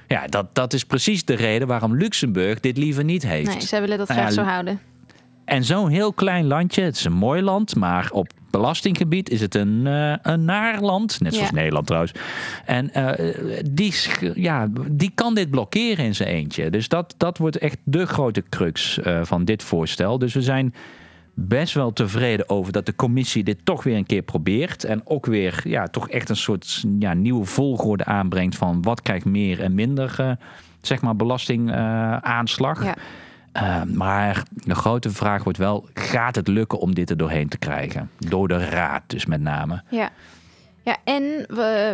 Ja, 0.08 0.26
dat, 0.26 0.54
dat 0.54 0.72
is 0.72 0.84
precies 0.84 1.24
de 1.24 1.34
reden 1.34 1.68
waarom 1.68 1.96
Luxemburg 1.96 2.60
dit 2.60 2.76
liever 2.76 3.04
niet 3.04 3.22
heeft. 3.22 3.48
Nee, 3.50 3.60
zij 3.60 3.80
willen 3.80 3.98
dat 3.98 4.10
graag 4.10 4.32
zo 4.32 4.42
houden. 4.42 4.80
En 5.44 5.64
zo'n 5.64 5.88
heel 5.88 6.12
klein 6.12 6.46
landje, 6.46 6.82
het 6.82 6.96
is 6.96 7.04
een 7.04 7.12
mooi 7.12 7.42
land, 7.42 7.76
maar 7.76 8.08
op 8.12 8.32
belastinggebied 8.56 9.30
is 9.30 9.40
het 9.40 9.54
een, 9.54 9.86
uh, 9.86 10.14
een 10.22 10.44
naar 10.44 10.80
land. 10.80 11.20
Net 11.20 11.34
zoals 11.34 11.50
Nederland 11.50 11.86
trouwens. 11.86 12.12
En 12.64 12.90
uh, 12.96 13.12
die, 13.70 13.94
ja, 14.34 14.68
die 14.90 15.10
kan 15.14 15.34
dit 15.34 15.50
blokkeren 15.50 16.04
in 16.04 16.14
zijn 16.14 16.28
eentje. 16.28 16.70
Dus 16.70 16.88
dat, 16.88 17.14
dat 17.16 17.38
wordt 17.38 17.58
echt 17.58 17.78
de 17.84 18.06
grote 18.06 18.44
crux 18.48 18.98
uh, 18.98 19.20
van 19.22 19.44
dit 19.44 19.62
voorstel. 19.62 20.18
Dus 20.18 20.34
we 20.34 20.42
zijn 20.42 20.74
best 21.34 21.74
wel 21.74 21.92
tevreden 21.92 22.48
over 22.48 22.72
dat 22.72 22.86
de 22.86 22.94
commissie 22.94 23.44
dit 23.44 23.58
toch 23.64 23.82
weer 23.82 23.96
een 23.96 24.06
keer 24.06 24.22
probeert. 24.22 24.84
En 24.84 25.00
ook 25.04 25.26
weer 25.26 25.60
ja, 25.64 25.86
toch 25.86 26.08
echt 26.08 26.28
een 26.28 26.36
soort 26.36 26.84
ja, 26.98 27.14
nieuwe 27.14 27.44
volgorde 27.44 28.04
aanbrengt 28.04 28.56
van 28.56 28.82
wat 28.82 29.02
krijgt 29.02 29.24
meer 29.24 29.62
en 29.62 29.74
minder 29.74 30.36
zeg 30.80 31.00
maar 31.00 31.16
belastingaanslag. 31.16 32.84
Ja. 32.84 32.96
Uh, 33.56 33.82
maar 33.82 34.42
de 34.50 34.74
grote 34.74 35.10
vraag 35.10 35.44
wordt 35.44 35.58
wel: 35.58 35.88
gaat 35.94 36.34
het 36.34 36.48
lukken 36.48 36.78
om 36.78 36.94
dit 36.94 37.10
er 37.10 37.16
doorheen 37.16 37.48
te 37.48 37.58
krijgen? 37.58 38.10
Door 38.18 38.48
de 38.48 38.68
raad, 38.68 39.02
dus 39.06 39.26
met 39.26 39.40
name. 39.40 39.82
Ja, 39.90 40.10
ja 40.82 40.96
en 41.04 41.46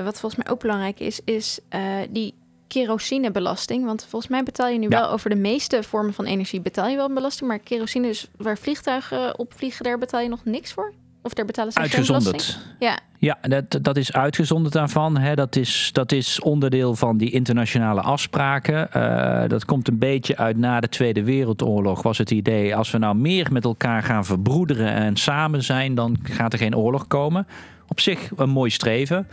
wat 0.04 0.20
volgens 0.20 0.44
mij 0.44 0.52
ook 0.52 0.60
belangrijk 0.60 1.00
is, 1.00 1.20
is 1.24 1.60
uh, 1.70 1.80
die 2.10 2.34
kerosinebelasting. 2.68 3.84
Want 3.84 4.06
volgens 4.08 4.30
mij 4.30 4.42
betaal 4.42 4.68
je 4.68 4.78
nu 4.78 4.88
wel 4.88 5.10
over 5.10 5.30
de 5.30 5.36
meeste 5.36 5.82
vormen 5.82 6.14
van 6.14 6.24
energie 6.24 6.60
betaal 6.60 6.88
je 6.88 6.96
wel 6.96 7.08
een 7.08 7.14
belasting. 7.14 7.48
Maar 7.48 7.58
kerosine, 7.58 8.08
is 8.08 8.30
waar 8.36 8.58
vliegtuigen 8.58 9.38
op 9.38 9.52
vliegen, 9.56 9.84
daar 9.84 9.98
betaal 9.98 10.20
je 10.20 10.28
nog 10.28 10.44
niks 10.44 10.72
voor? 10.72 10.92
Of 11.22 11.34
daar 11.34 11.44
betalen 11.44 11.72
ze 11.72 11.78
Uitgezonderd. 11.78 12.58
Ja, 12.78 12.98
ja 13.18 13.38
dat, 13.40 13.78
dat 13.82 13.96
is 13.96 14.12
uitgezonderd 14.12 14.74
daarvan. 14.74 15.18
Hè. 15.18 15.34
Dat, 15.34 15.56
is, 15.56 15.90
dat 15.92 16.12
is 16.12 16.40
onderdeel 16.40 16.94
van 16.94 17.16
die 17.16 17.30
internationale 17.30 18.00
afspraken. 18.00 18.88
Uh, 18.96 19.48
dat 19.48 19.64
komt 19.64 19.88
een 19.88 19.98
beetje 19.98 20.36
uit 20.36 20.56
na 20.56 20.80
de 20.80 20.88
Tweede 20.88 21.24
Wereldoorlog. 21.24 22.02
Was 22.02 22.18
het 22.18 22.30
idee, 22.30 22.76
als 22.76 22.90
we 22.90 22.98
nou 22.98 23.16
meer 23.16 23.52
met 23.52 23.64
elkaar 23.64 24.02
gaan 24.02 24.24
verbroederen 24.24 24.92
en 24.92 25.16
samen 25.16 25.62
zijn, 25.62 25.94
dan 25.94 26.18
gaat 26.22 26.52
er 26.52 26.58
geen 26.58 26.76
oorlog 26.76 27.06
komen. 27.06 27.46
Op 27.88 28.00
zich 28.00 28.30
een 28.36 28.50
mooi 28.50 28.70
streven. 28.70 29.28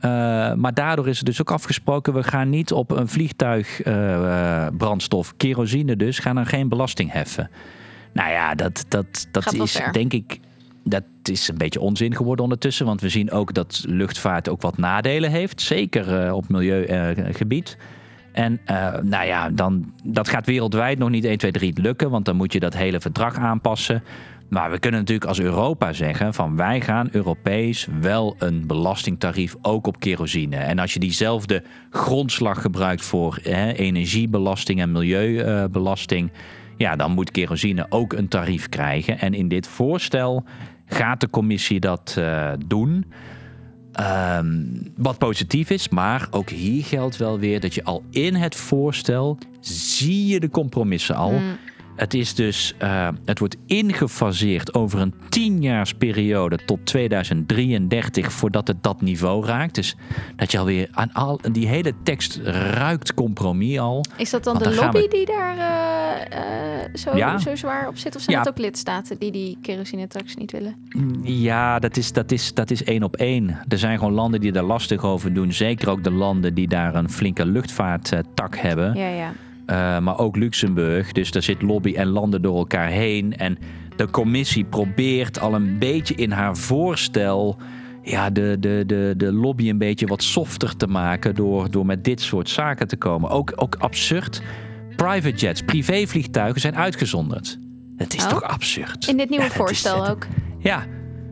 Uh, 0.00 0.02
maar 0.54 0.74
daardoor 0.74 1.08
is 1.08 1.16
het 1.16 1.26
dus 1.26 1.40
ook 1.40 1.50
afgesproken, 1.50 2.14
we 2.14 2.22
gaan 2.22 2.48
niet 2.48 2.72
op 2.72 2.90
een 2.90 3.08
vliegtuig 3.08 3.86
uh, 3.86 4.66
brandstof, 4.76 5.36
kerosine 5.36 5.96
dus, 5.96 6.18
gaan 6.18 6.36
er 6.36 6.46
geen 6.46 6.68
belasting 6.68 7.12
heffen. 7.12 7.50
Nou 8.12 8.30
ja, 8.30 8.54
dat, 8.54 8.84
dat, 8.88 9.26
dat 9.30 9.52
is 9.52 9.80
denk 9.92 10.12
ik 10.12 10.40
dat 10.88 11.04
is 11.22 11.48
een 11.48 11.58
beetje 11.58 11.80
onzin 11.80 12.16
geworden 12.16 12.44
ondertussen. 12.44 12.86
Want 12.86 13.00
we 13.00 13.08
zien 13.08 13.30
ook 13.30 13.54
dat 13.54 13.84
luchtvaart 13.86 14.48
ook 14.48 14.62
wat 14.62 14.76
nadelen 14.76 15.30
heeft. 15.30 15.60
Zeker 15.60 16.26
uh, 16.26 16.34
op 16.34 16.48
milieugebied. 16.48 17.76
en 18.32 18.60
uh, 18.70 18.94
nou 19.02 19.26
ja, 19.26 19.50
dan, 19.50 19.92
dat 20.04 20.28
gaat 20.28 20.46
wereldwijd 20.46 20.98
nog 20.98 21.10
niet 21.10 21.24
1, 21.24 21.38
2, 21.38 21.50
3 21.50 21.80
lukken. 21.80 22.10
Want 22.10 22.24
dan 22.24 22.36
moet 22.36 22.52
je 22.52 22.60
dat 22.60 22.74
hele 22.74 23.00
verdrag 23.00 23.36
aanpassen. 23.36 24.02
Maar 24.48 24.70
we 24.70 24.78
kunnen 24.78 25.00
natuurlijk 25.00 25.28
als 25.28 25.40
Europa 25.40 25.92
zeggen 25.92 26.34
van 26.34 26.56
wij 26.56 26.80
gaan 26.80 27.08
Europees 27.12 27.88
wel 28.00 28.34
een 28.38 28.66
belastingtarief 28.66 29.54
ook 29.62 29.86
op 29.86 30.00
kerosine. 30.00 30.56
En 30.56 30.78
als 30.78 30.92
je 30.92 31.00
diezelfde 31.00 31.62
grondslag 31.90 32.60
gebruikt 32.62 33.02
voor 33.02 33.38
energiebelasting 33.76 34.80
en 34.80 34.92
milieubelasting, 34.92 36.30
ja, 36.76 36.96
dan 36.96 37.12
moet 37.12 37.30
kerosine 37.30 37.86
ook 37.88 38.12
een 38.12 38.28
tarief 38.28 38.68
krijgen. 38.68 39.18
En 39.18 39.34
in 39.34 39.48
dit 39.48 39.66
voorstel 39.66 40.44
gaat 40.88 41.20
de 41.20 41.30
commissie 41.30 41.80
dat 41.80 42.16
uh, 42.18 42.52
doen. 42.66 43.12
Um, 44.00 44.92
wat 44.96 45.18
positief 45.18 45.70
is, 45.70 45.88
maar 45.88 46.28
ook 46.30 46.50
hier 46.50 46.84
geldt 46.84 47.16
wel 47.16 47.38
weer 47.38 47.60
dat 47.60 47.74
je 47.74 47.84
al 47.84 48.02
in 48.10 48.34
het 48.34 48.56
voorstel 48.56 49.38
zie 49.60 50.26
je 50.26 50.40
de 50.40 50.50
compromissen 50.50 51.14
al. 51.14 51.32
Mm. 51.32 51.58
Het, 51.98 52.14
is 52.14 52.34
dus, 52.34 52.74
uh, 52.82 53.08
het 53.24 53.38
wordt 53.38 53.56
ingefaseerd 53.66 54.74
over 54.74 55.00
een 55.00 55.14
tienjaarsperiode 55.28 56.58
tot 56.64 56.86
2033 56.86 58.32
voordat 58.32 58.68
het 58.68 58.82
dat 58.82 59.00
niveau 59.00 59.46
raakt. 59.46 59.74
Dus 59.74 59.96
dat 60.36 60.52
je 60.52 60.58
alweer 60.58 60.88
aan 60.90 61.12
al 61.12 61.40
die 61.52 61.66
hele 61.66 61.92
tekst 62.02 62.36
ruikt 62.74 63.14
compromis 63.14 63.78
al. 63.78 64.04
Is 64.16 64.30
dat 64.30 64.44
dan 64.44 64.58
de 64.58 64.74
lobby 64.74 65.08
die 65.08 65.26
daar 65.26 65.56
uh, 65.56 66.94
zo, 66.94 67.16
ja. 67.16 67.38
zo 67.38 67.54
zwaar 67.54 67.88
op 67.88 67.96
zit? 67.96 68.16
Of 68.16 68.22
zijn 68.22 68.36
ja. 68.36 68.42
het 68.42 68.50
ook 68.50 68.58
lidstaten 68.58 69.18
die 69.18 69.32
die 69.32 69.58
kerosine-tax 69.62 70.34
niet 70.34 70.52
willen? 70.52 70.76
Ja, 71.22 71.78
dat 71.78 71.96
is, 71.96 72.12
dat, 72.12 72.32
is, 72.32 72.54
dat 72.54 72.70
is 72.70 72.84
één 72.84 73.02
op 73.02 73.16
één. 73.16 73.58
Er 73.68 73.78
zijn 73.78 73.98
gewoon 73.98 74.12
landen 74.12 74.40
die 74.40 74.52
daar 74.52 74.62
lastig 74.62 75.04
over 75.04 75.32
doen. 75.32 75.52
Zeker 75.52 75.90
ook 75.90 76.04
de 76.04 76.10
landen 76.10 76.54
die 76.54 76.68
daar 76.68 76.94
een 76.94 77.10
flinke 77.10 77.46
luchtvaarttak 77.46 78.56
hebben. 78.56 78.94
Ja, 78.94 79.08
ja. 79.08 79.32
Uh, 79.70 79.98
maar 79.98 80.18
ook 80.18 80.36
Luxemburg. 80.36 81.12
Dus 81.12 81.30
daar 81.30 81.42
zit 81.42 81.62
lobby 81.62 81.94
en 81.94 82.06
landen 82.06 82.42
door 82.42 82.56
elkaar 82.56 82.88
heen. 82.88 83.36
En 83.36 83.58
de 83.96 84.10
commissie 84.10 84.64
probeert 84.64 85.40
al 85.40 85.54
een 85.54 85.78
beetje 85.78 86.14
in 86.14 86.30
haar 86.30 86.56
voorstel. 86.56 87.56
Ja, 88.02 88.30
de, 88.30 88.56
de, 88.60 88.82
de, 88.86 89.14
de 89.16 89.32
lobby 89.32 89.68
een 89.68 89.78
beetje 89.78 90.06
wat 90.06 90.22
softer 90.22 90.76
te 90.76 90.86
maken. 90.86 91.34
Door, 91.34 91.70
door 91.70 91.86
met 91.86 92.04
dit 92.04 92.20
soort 92.20 92.48
zaken 92.48 92.88
te 92.88 92.96
komen. 92.96 93.30
Ook, 93.30 93.52
ook 93.56 93.74
absurd. 93.78 94.42
Private 94.96 95.36
jets, 95.36 95.62
privévliegtuigen 95.62 96.60
zijn 96.60 96.76
uitgezonderd. 96.76 97.58
Het 97.96 98.14
is 98.14 98.24
oh. 98.24 98.28
toch 98.28 98.42
absurd? 98.42 99.08
In 99.08 99.16
dit 99.16 99.28
nieuwe 99.28 99.44
ja, 99.44 99.50
voorstel 99.50 100.08
ook. 100.08 100.26
Ja, 100.58 100.84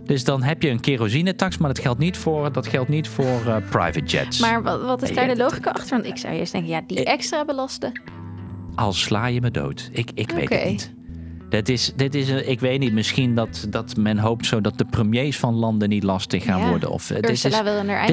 dus 0.05 0.25
dan 0.25 0.43
heb 0.43 0.63
je 0.63 0.71
een 0.71 0.81
kerosinetax, 0.81 1.59
maar 1.59 1.69
dat 1.69 1.83
geldt 1.83 1.99
niet 1.99 2.17
voor, 2.17 2.53
dat 2.53 2.67
geldt 2.67 2.89
niet 2.89 3.09
voor 3.09 3.43
uh, 3.47 3.57
private 3.71 4.05
jets. 4.05 4.41
Maar 4.41 4.63
wat, 4.63 4.83
wat 4.83 5.03
is 5.03 5.15
daar 5.15 5.29
de 5.29 5.37
logica 5.37 5.71
achter? 5.71 5.91
Want 5.91 6.07
ik 6.07 6.17
zou 6.17 6.35
eerst 6.35 6.53
denken, 6.53 6.71
ja, 6.71 6.83
die 6.87 7.05
extra 7.05 7.45
belasten 7.45 7.93
al 8.77 8.93
sla 8.93 9.27
je 9.27 9.41
me 9.41 9.51
dood. 9.51 9.89
Ik, 9.93 10.11
ik 10.15 10.31
weet 10.31 10.49
het 10.49 10.65
niet. 10.65 10.95
Dit 11.49 11.69
is, 11.69 11.93
dit 11.97 12.15
is, 12.15 12.29
ik 12.29 12.61
weet 12.61 12.79
niet, 12.79 12.93
misschien 12.93 13.35
dat, 13.35 13.67
dat 13.71 13.97
men 13.97 14.19
hoopt 14.19 14.47
zo 14.47 14.61
dat 14.61 14.79
de 14.79 14.85
premiers 14.85 15.39
van 15.39 15.55
landen 15.55 15.89
niet 15.89 16.03
lastig 16.03 16.45
gaan 16.45 16.69
worden. 16.69 16.91
Of, 16.91 17.07
dit, 17.07 17.29
is, 17.29 17.41
dit, 17.41 17.53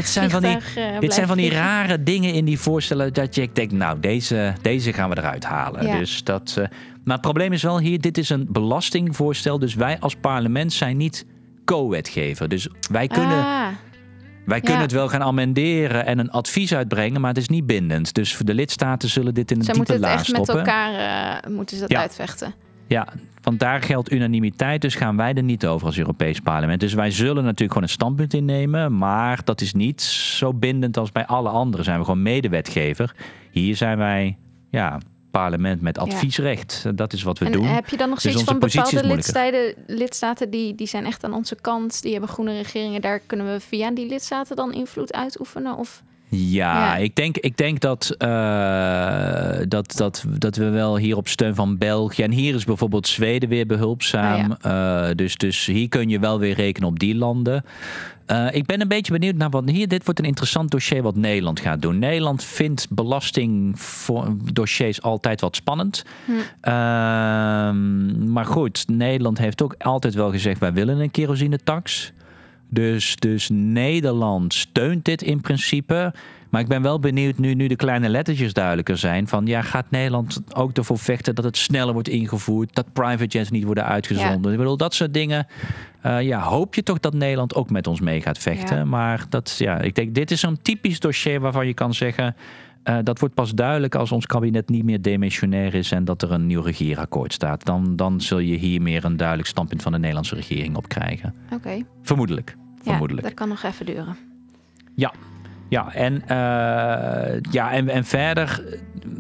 zijn 0.07 0.29
van 0.29 0.41
die, 0.41 0.57
uh, 0.77 0.99
dit 0.99 1.13
zijn 1.13 1.27
van 1.27 1.37
die 1.37 1.49
rare 1.49 2.03
dingen 2.03 2.33
in 2.33 2.45
die 2.45 2.59
voorstellen 2.59 3.13
dat 3.13 3.35
je 3.35 3.49
denkt, 3.53 3.73
nou, 3.73 3.99
deze, 3.99 4.53
deze 4.61 4.93
gaan 4.93 5.09
we 5.09 5.17
eruit 5.17 5.45
halen. 5.45 5.99
Dus 5.99 6.23
dat, 6.23 6.55
uh, 6.59 6.65
maar 7.03 7.13
het 7.13 7.21
probleem 7.21 7.53
is 7.53 7.63
wel 7.63 7.79
hier, 7.79 8.01
dit 8.01 8.17
is 8.17 8.29
een 8.29 8.47
belastingvoorstel. 8.49 9.59
Dus 9.59 9.75
wij 9.75 9.99
als 9.99 10.15
parlement 10.15 10.73
zijn 10.73 10.97
niet 10.97 11.25
co-wetgever. 11.65 12.47
Dus 12.47 12.67
wij 12.91 13.07
kunnen... 13.07 13.37
Ah. 13.37 13.67
Wij 14.45 14.61
kunnen 14.61 14.81
het 14.81 14.91
wel 14.91 15.09
gaan 15.09 15.21
amenderen 15.21 16.05
en 16.05 16.19
een 16.19 16.31
advies 16.31 16.73
uitbrengen, 16.73 17.21
maar 17.21 17.29
het 17.29 17.39
is 17.39 17.47
niet 17.47 17.65
bindend. 17.65 18.13
Dus 18.13 18.37
de 18.37 18.53
lidstaten 18.53 19.09
zullen 19.09 19.33
dit 19.33 19.51
in 19.51 19.59
diepe 19.59 19.99
laag 19.99 20.25
stoppen. 20.25 20.45
Ze 20.45 20.51
moeten 20.53 20.57
het 20.57 20.67
echt 20.67 20.67
met 20.67 20.95
elkaar 20.95 21.45
uh, 21.45 21.55
moeten 21.55 21.77
ze 21.77 21.87
dat 21.87 21.97
uitvechten. 21.97 22.53
Ja, 22.87 23.07
want 23.41 23.59
daar 23.59 23.81
geldt 23.81 24.11
unanimiteit, 24.11 24.81
dus 24.81 24.95
gaan 24.95 25.17
wij 25.17 25.33
er 25.33 25.43
niet 25.43 25.65
over 25.65 25.87
als 25.87 25.97
Europees 25.97 26.39
parlement. 26.39 26.79
Dus 26.79 26.93
wij 26.93 27.11
zullen 27.11 27.43
natuurlijk 27.43 27.71
gewoon 27.71 27.83
een 27.83 27.93
standpunt 27.93 28.33
innemen, 28.33 28.97
maar 28.97 29.39
dat 29.43 29.61
is 29.61 29.73
niet 29.73 30.01
zo 30.01 30.53
bindend 30.53 30.97
als 30.97 31.11
bij 31.11 31.25
alle 31.25 31.49
anderen. 31.49 31.85
Zijn 31.85 31.99
we 31.99 32.05
gewoon 32.05 32.21
medewetgever. 32.21 33.15
Hier 33.51 33.75
zijn 33.75 33.97
wij 33.97 34.37
ja, 34.69 34.99
parlement 35.39 35.81
met 35.81 35.97
adviesrecht. 35.97 36.83
Dat 36.95 37.13
is 37.13 37.23
wat 37.23 37.39
we 37.39 37.45
en 37.45 37.51
doen. 37.51 37.65
Heb 37.65 37.89
je 37.89 37.97
dan 37.97 38.09
nog 38.09 38.21
dus 38.21 38.31
zoiets 38.31 38.49
van 38.49 38.59
bepaalde 38.59 39.07
lidstaten, 39.07 39.73
lidstaten 39.87 40.49
die, 40.49 40.75
die 40.75 40.87
zijn 40.87 41.05
echt 41.05 41.23
aan 41.23 41.33
onze 41.33 41.55
kant, 41.55 42.01
die 42.01 42.11
hebben 42.11 42.29
groene 42.29 42.53
regeringen, 42.61 43.01
daar 43.01 43.19
kunnen 43.19 43.51
we 43.53 43.59
via 43.59 43.91
die 43.91 44.07
lidstaten 44.07 44.55
dan 44.55 44.73
invloed 44.73 45.13
uitoefenen? 45.13 45.77
Of? 45.77 46.03
Ja, 46.35 46.95
Ik, 46.95 47.15
denk, 47.15 47.37
ik 47.37 47.57
denk 47.57 47.79
dat, 47.79 48.15
uh, 48.19 48.27
dat, 49.67 49.93
dat, 49.95 50.25
dat 50.37 50.55
we 50.55 50.69
wel 50.69 50.97
hier 50.97 51.17
op 51.17 51.27
steun 51.27 51.55
van 51.55 51.77
België. 51.77 52.23
En 52.23 52.31
hier 52.31 52.55
is 52.55 52.63
bijvoorbeeld 52.63 53.07
Zweden 53.07 53.49
weer 53.49 53.65
behulpzaam. 53.65 54.51
Oh 54.51 54.57
uh, 54.71 55.05
dus, 55.15 55.37
dus 55.37 55.65
hier 55.65 55.89
kun 55.89 56.09
je 56.09 56.19
wel 56.19 56.39
weer 56.39 56.55
rekenen 56.55 56.89
op 56.89 56.99
die 56.99 57.15
landen. 57.15 57.63
Uh, 58.27 58.47
ik 58.51 58.65
ben 58.65 58.81
een 58.81 58.87
beetje 58.87 59.11
benieuwd 59.11 59.35
naar 59.35 59.49
wat 59.49 59.69
hier. 59.69 59.87
Dit 59.87 60.03
wordt 60.03 60.19
een 60.19 60.25
interessant 60.25 60.71
dossier 60.71 61.01
wat 61.01 61.15
Nederland 61.15 61.59
gaat 61.59 61.81
doen. 61.81 61.99
Nederland 61.99 62.43
vindt 62.43 62.87
belastingdossiers 62.89 65.01
altijd 65.01 65.41
wat 65.41 65.55
spannend. 65.55 66.05
Hm. 66.25 66.31
Uh, 66.31 66.39
maar 68.27 68.45
goed, 68.45 68.87
Nederland 68.87 69.37
heeft 69.37 69.61
ook 69.61 69.75
altijd 69.77 70.13
wel 70.13 70.31
gezegd: 70.31 70.59
wij 70.59 70.73
willen 70.73 70.99
een 70.99 71.11
kerosinetax. 71.11 72.13
Dus, 72.73 73.15
dus 73.15 73.49
Nederland 73.51 74.53
steunt 74.53 75.05
dit 75.05 75.21
in 75.21 75.41
principe. 75.41 76.13
Maar 76.49 76.61
ik 76.61 76.67
ben 76.67 76.81
wel 76.81 76.99
benieuwd 76.99 77.37
nu, 77.37 77.53
nu 77.53 77.67
de 77.67 77.75
kleine 77.75 78.09
lettertjes 78.09 78.53
duidelijker 78.53 78.97
zijn. 78.97 79.27
Van 79.27 79.45
ja, 79.45 79.61
gaat 79.61 79.85
Nederland 79.89 80.41
ook 80.55 80.77
ervoor 80.77 80.97
vechten 80.97 81.35
dat 81.35 81.43
het 81.43 81.57
sneller 81.57 81.93
wordt 81.93 82.07
ingevoerd? 82.07 82.75
Dat 82.75 82.93
private 82.93 83.25
jets 83.25 83.49
niet 83.49 83.63
worden 83.63 83.85
uitgezonden? 83.85 84.51
Ik 84.51 84.57
bedoel, 84.57 84.77
dat 84.77 84.93
soort 84.93 85.13
dingen. 85.13 85.47
Uh, 86.05 86.21
ja, 86.21 86.41
hoop 86.41 86.75
je 86.75 86.83
toch 86.83 86.99
dat 86.99 87.13
Nederland 87.13 87.55
ook 87.55 87.69
met 87.69 87.87
ons 87.87 88.01
mee 88.01 88.21
gaat 88.21 88.37
vechten. 88.37 88.89
Maar 88.89 89.25
dat, 89.29 89.55
ja, 89.57 89.79
ik 89.79 89.95
denk, 89.95 90.15
dit 90.15 90.31
is 90.31 90.39
zo'n 90.39 90.61
typisch 90.61 90.99
dossier 90.99 91.39
waarvan 91.39 91.67
je 91.67 91.73
kan 91.73 91.93
zeggen. 91.93 92.35
Uh, 92.83 92.97
dat 93.03 93.19
wordt 93.19 93.35
pas 93.35 93.53
duidelijk 93.53 93.95
als 93.95 94.11
ons 94.11 94.25
kabinet 94.25 94.69
niet 94.69 94.83
meer 94.83 95.01
demissionair 95.01 95.73
is 95.73 95.91
en 95.91 96.05
dat 96.05 96.21
er 96.21 96.31
een 96.31 96.47
nieuw 96.47 96.61
regeerakkoord 96.61 97.33
staat. 97.33 97.65
Dan, 97.65 97.95
dan 97.95 98.21
zul 98.21 98.39
je 98.39 98.55
hier 98.55 98.81
meer 98.81 99.05
een 99.05 99.17
duidelijk 99.17 99.47
standpunt 99.47 99.81
van 99.81 99.91
de 99.91 99.97
Nederlandse 99.97 100.35
regering 100.35 100.75
op 100.75 100.87
krijgen. 100.87 101.33
Oké. 101.51 101.81
Vermoedelijk. 102.01 102.55
Vermoedelijk. 102.83 103.21
Ja, 103.21 103.29
dat 103.29 103.39
kan 103.39 103.49
nog 103.49 103.63
even 103.63 103.85
duren. 103.85 104.17
Ja, 104.95 105.13
ja, 105.69 105.93
en, 105.93 106.13
uh, 106.13 107.41
ja 107.51 107.71
en, 107.71 107.89
en 107.89 108.05
verder 108.05 108.63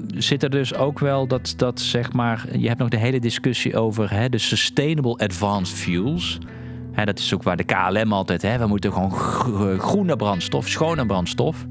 zit 0.07 0.43
er 0.43 0.49
dus 0.49 0.75
ook 0.75 0.99
wel 0.99 1.27
dat, 1.27 1.53
dat 1.57 1.79
zeg 1.79 2.13
maar, 2.13 2.57
je 2.57 2.67
hebt 2.67 2.79
nog 2.79 2.89
de 2.89 2.97
hele 2.97 3.19
discussie 3.19 3.77
over 3.77 4.13
hè, 4.13 4.29
de 4.29 4.37
sustainable 4.37 5.17
advanced 5.17 5.77
fuels. 5.77 6.39
Hè, 6.91 7.05
dat 7.05 7.19
is 7.19 7.33
ook 7.33 7.43
waar 7.43 7.57
de 7.57 7.63
KLM 7.63 8.13
altijd, 8.13 8.41
hè, 8.41 8.57
we 8.57 8.67
moeten 8.67 8.93
gewoon 8.93 9.11
groene 9.79 10.15
brandstof, 10.15 10.67
schone 10.67 11.05
brandstof. 11.05 11.65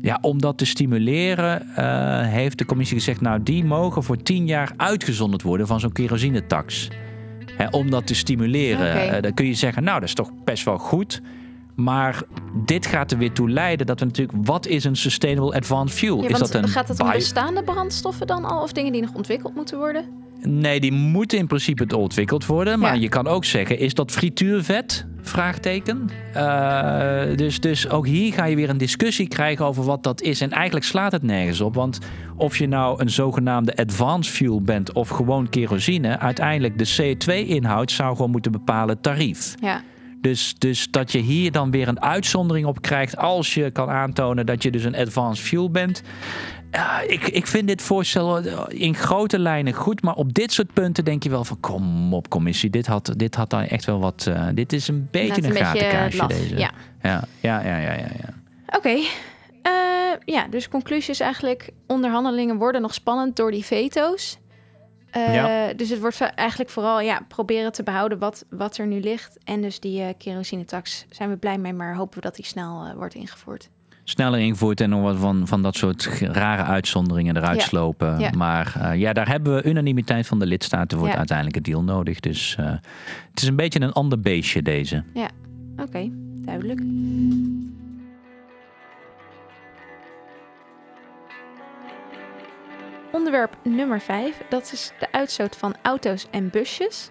Ja, 0.00 0.18
om 0.20 0.40
dat 0.40 0.58
te 0.58 0.66
stimuleren 0.66 1.62
uh, 1.78 2.20
heeft 2.20 2.58
de 2.58 2.64
commissie 2.64 2.96
gezegd, 2.96 3.20
nou 3.20 3.42
die 3.42 3.64
mogen 3.64 4.02
voor 4.02 4.22
tien 4.22 4.46
jaar 4.46 4.72
uitgezonderd 4.76 5.42
worden 5.42 5.66
van 5.66 5.80
zo'n 5.80 5.92
kerosinetax. 5.92 6.88
Hè, 7.58 7.66
om 7.70 7.90
dat 7.90 8.06
te 8.06 8.14
stimuleren. 8.14 8.90
Okay. 8.90 9.16
Uh, 9.16 9.22
dan 9.22 9.34
kun 9.34 9.46
je 9.46 9.54
zeggen, 9.54 9.84
nou 9.84 10.00
dat 10.00 10.08
is 10.08 10.14
toch 10.14 10.30
best 10.44 10.64
wel 10.64 10.78
goed. 10.78 11.20
Maar 11.74 12.22
dit 12.64 12.86
gaat 12.86 13.10
er 13.10 13.18
weer 13.18 13.32
toe 13.32 13.50
leiden 13.50 13.86
dat 13.86 14.00
we 14.00 14.06
natuurlijk... 14.06 14.38
Wat 14.42 14.66
is 14.66 14.84
een 14.84 14.96
sustainable 14.96 15.54
advanced 15.54 15.98
fuel? 15.98 16.22
Ja, 16.22 16.28
is 16.28 16.38
dat 16.38 16.54
een 16.54 16.68
gaat 16.68 16.88
het 16.88 17.00
om 17.00 17.10
bestaande 17.10 17.62
brandstoffen 17.62 18.26
dan 18.26 18.44
al? 18.44 18.62
Of 18.62 18.72
dingen 18.72 18.92
die 18.92 19.02
nog 19.02 19.14
ontwikkeld 19.14 19.54
moeten 19.54 19.78
worden? 19.78 20.04
Nee, 20.40 20.80
die 20.80 20.92
moeten 20.92 21.38
in 21.38 21.46
principe 21.46 21.96
ontwikkeld 21.96 22.46
worden. 22.46 22.78
Maar 22.78 22.98
je 22.98 23.08
kan 23.08 23.26
ook 23.26 23.44
zeggen, 23.44 23.78
is 23.78 23.94
dat 23.94 24.10
frituurvet? 24.10 25.06
Vraagteken. 25.22 26.08
Uh, 26.36 27.36
dus, 27.36 27.60
dus 27.60 27.88
ook 27.88 28.06
hier 28.06 28.32
ga 28.32 28.44
je 28.44 28.56
weer 28.56 28.70
een 28.70 28.78
discussie 28.78 29.28
krijgen 29.28 29.64
over 29.64 29.84
wat 29.84 30.02
dat 30.02 30.20
is. 30.20 30.40
En 30.40 30.50
eigenlijk 30.50 30.86
slaat 30.86 31.12
het 31.12 31.22
nergens 31.22 31.60
op. 31.60 31.74
Want 31.74 31.98
of 32.36 32.58
je 32.58 32.66
nou 32.66 33.00
een 33.00 33.10
zogenaamde 33.10 33.76
advanced 33.76 34.34
fuel 34.34 34.62
bent 34.62 34.92
of 34.92 35.08
gewoon 35.08 35.48
kerosine... 35.48 36.18
uiteindelijk 36.18 36.78
de 36.78 37.16
CO2-inhoud 37.16 37.90
zou 37.90 38.16
gewoon 38.16 38.30
moeten 38.30 38.52
bepalen 38.52 39.00
tarief. 39.00 39.54
Ja. 39.60 39.82
Dus, 40.20 40.54
dus 40.58 40.90
dat 40.90 41.12
je 41.12 41.18
hier 41.18 41.52
dan 41.52 41.70
weer 41.70 41.88
een 41.88 42.02
uitzondering 42.02 42.66
op 42.66 42.82
krijgt 42.82 43.16
als 43.16 43.54
je 43.54 43.70
kan 43.70 43.88
aantonen 43.88 44.46
dat 44.46 44.62
je 44.62 44.70
dus 44.70 44.84
een 44.84 44.96
advanced 44.96 45.44
fuel 45.44 45.70
bent. 45.70 46.02
Uh, 46.72 46.98
ik, 47.06 47.28
ik 47.28 47.46
vind 47.46 47.68
dit 47.68 47.82
voorstel 47.82 48.38
in 48.68 48.94
grote 48.94 49.38
lijnen 49.38 49.72
goed, 49.72 50.02
maar 50.02 50.14
op 50.14 50.34
dit 50.34 50.52
soort 50.52 50.72
punten 50.72 51.04
denk 51.04 51.22
je 51.22 51.30
wel 51.30 51.44
van 51.44 51.60
kom 51.60 52.14
op 52.14 52.28
commissie, 52.28 52.70
dit 52.70 52.86
had, 52.86 53.12
dit 53.16 53.34
had 53.34 53.50
dan 53.50 53.62
echt 53.62 53.84
wel 53.84 54.00
wat, 54.00 54.26
uh, 54.28 54.48
dit 54.54 54.72
is 54.72 54.88
een 54.88 55.08
beetje 55.10 55.42
een, 55.42 56.20
een 56.20 56.28
deze. 56.28 56.58
Ja, 56.58 56.70
ja, 57.02 57.24
ja, 57.40 57.60
ja, 57.60 57.78
ja. 57.78 57.92
ja. 57.92 58.08
Oké, 58.66 58.76
okay. 58.76 58.98
uh, 59.62 60.16
ja, 60.24 60.46
dus 60.50 60.68
conclusie 60.68 61.10
is 61.10 61.20
eigenlijk 61.20 61.70
onderhandelingen 61.86 62.56
worden 62.56 62.80
nog 62.80 62.94
spannend 62.94 63.36
door 63.36 63.50
die 63.50 63.64
veto's. 63.64 64.38
Ja. 65.12 65.72
Dus 65.72 65.88
het 65.88 66.00
wordt 66.00 66.20
eigenlijk 66.20 66.70
vooral 66.70 67.00
ja, 67.00 67.24
proberen 67.28 67.72
te 67.72 67.82
behouden 67.82 68.18
wat, 68.18 68.44
wat 68.50 68.76
er 68.76 68.86
nu 68.86 69.00
ligt. 69.00 69.38
En 69.44 69.60
dus 69.60 69.80
die 69.80 70.14
kerosinetax 70.14 71.06
zijn 71.10 71.30
we 71.30 71.36
blij 71.36 71.58
mee, 71.58 71.72
maar 71.72 71.94
hopen 71.94 72.14
we 72.14 72.20
dat 72.20 72.36
die 72.36 72.44
snel 72.44 72.94
wordt 72.96 73.14
ingevoerd. 73.14 73.68
Sneller 74.08 74.40
ingevoerd 74.40 74.80
en 74.80 74.90
nog 74.90 75.02
wat 75.02 75.16
van, 75.16 75.46
van 75.46 75.62
dat 75.62 75.76
soort 75.76 76.04
rare 76.20 76.62
uitzonderingen 76.62 77.36
eruit 77.36 77.60
ja. 77.60 77.66
slopen. 77.66 78.18
Ja. 78.18 78.30
Maar 78.36 78.96
ja, 78.96 79.12
daar 79.12 79.28
hebben 79.28 79.54
we 79.54 79.62
unanimiteit 79.62 80.26
van 80.26 80.38
de 80.38 80.46
lidstaten 80.46 80.98
voor 80.98 81.06
het 81.06 81.16
uiteindelijke 81.16 81.60
deal 81.60 81.82
nodig. 81.82 82.20
Dus 82.20 82.56
het 83.30 83.42
is 83.42 83.48
een 83.48 83.56
beetje 83.56 83.80
een 83.80 83.92
ander 83.92 84.20
beestje 84.20 84.62
deze. 84.62 85.04
Ja, 85.14 85.28
oké, 85.72 85.82
okay, 85.82 86.12
duidelijk. 86.44 86.80
Onderwerp 93.12 93.56
nummer 93.62 94.00
5, 94.00 94.42
dat 94.48 94.70
is 94.72 94.92
de 94.98 95.12
uitstoot 95.12 95.56
van 95.56 95.74
auto's 95.82 96.26
en 96.30 96.50
busjes. 96.50 97.10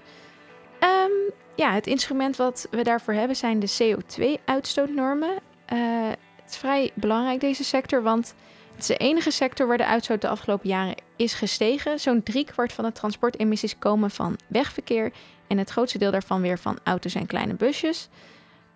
Um, 0.79 1.33
ja, 1.55 1.73
het 1.73 1.87
instrument 1.87 2.35
wat 2.35 2.67
we 2.71 2.83
daarvoor 2.83 3.13
hebben 3.13 3.35
zijn 3.35 3.59
de 3.59 3.77
CO2-uitstootnormen. 3.81 5.39
Uh, 5.73 6.11
het 6.47 6.55
is 6.55 6.61
vrij 6.61 6.91
belangrijk, 6.93 7.39
deze 7.39 7.63
sector, 7.63 8.03
want 8.03 8.35
het 8.71 8.79
is 8.79 8.87
de 8.87 8.97
enige 8.97 9.31
sector 9.31 9.67
waar 9.67 9.77
de 9.77 9.85
uitstoot 9.85 10.21
de 10.21 10.27
afgelopen 10.27 10.69
jaren 10.69 10.95
is 11.15 11.33
gestegen. 11.33 11.99
Zo'n 11.99 12.23
driekwart 12.23 12.73
van 12.73 12.85
de 12.85 12.91
transportemissies 12.91 13.79
komen 13.79 14.11
van 14.11 14.37
wegverkeer 14.47 15.11
en 15.47 15.57
het 15.57 15.69
grootste 15.69 15.97
deel 15.97 16.11
daarvan 16.11 16.41
weer 16.41 16.59
van 16.59 16.79
auto's 16.83 17.15
en 17.15 17.25
kleine 17.25 17.53
busjes. 17.53 18.09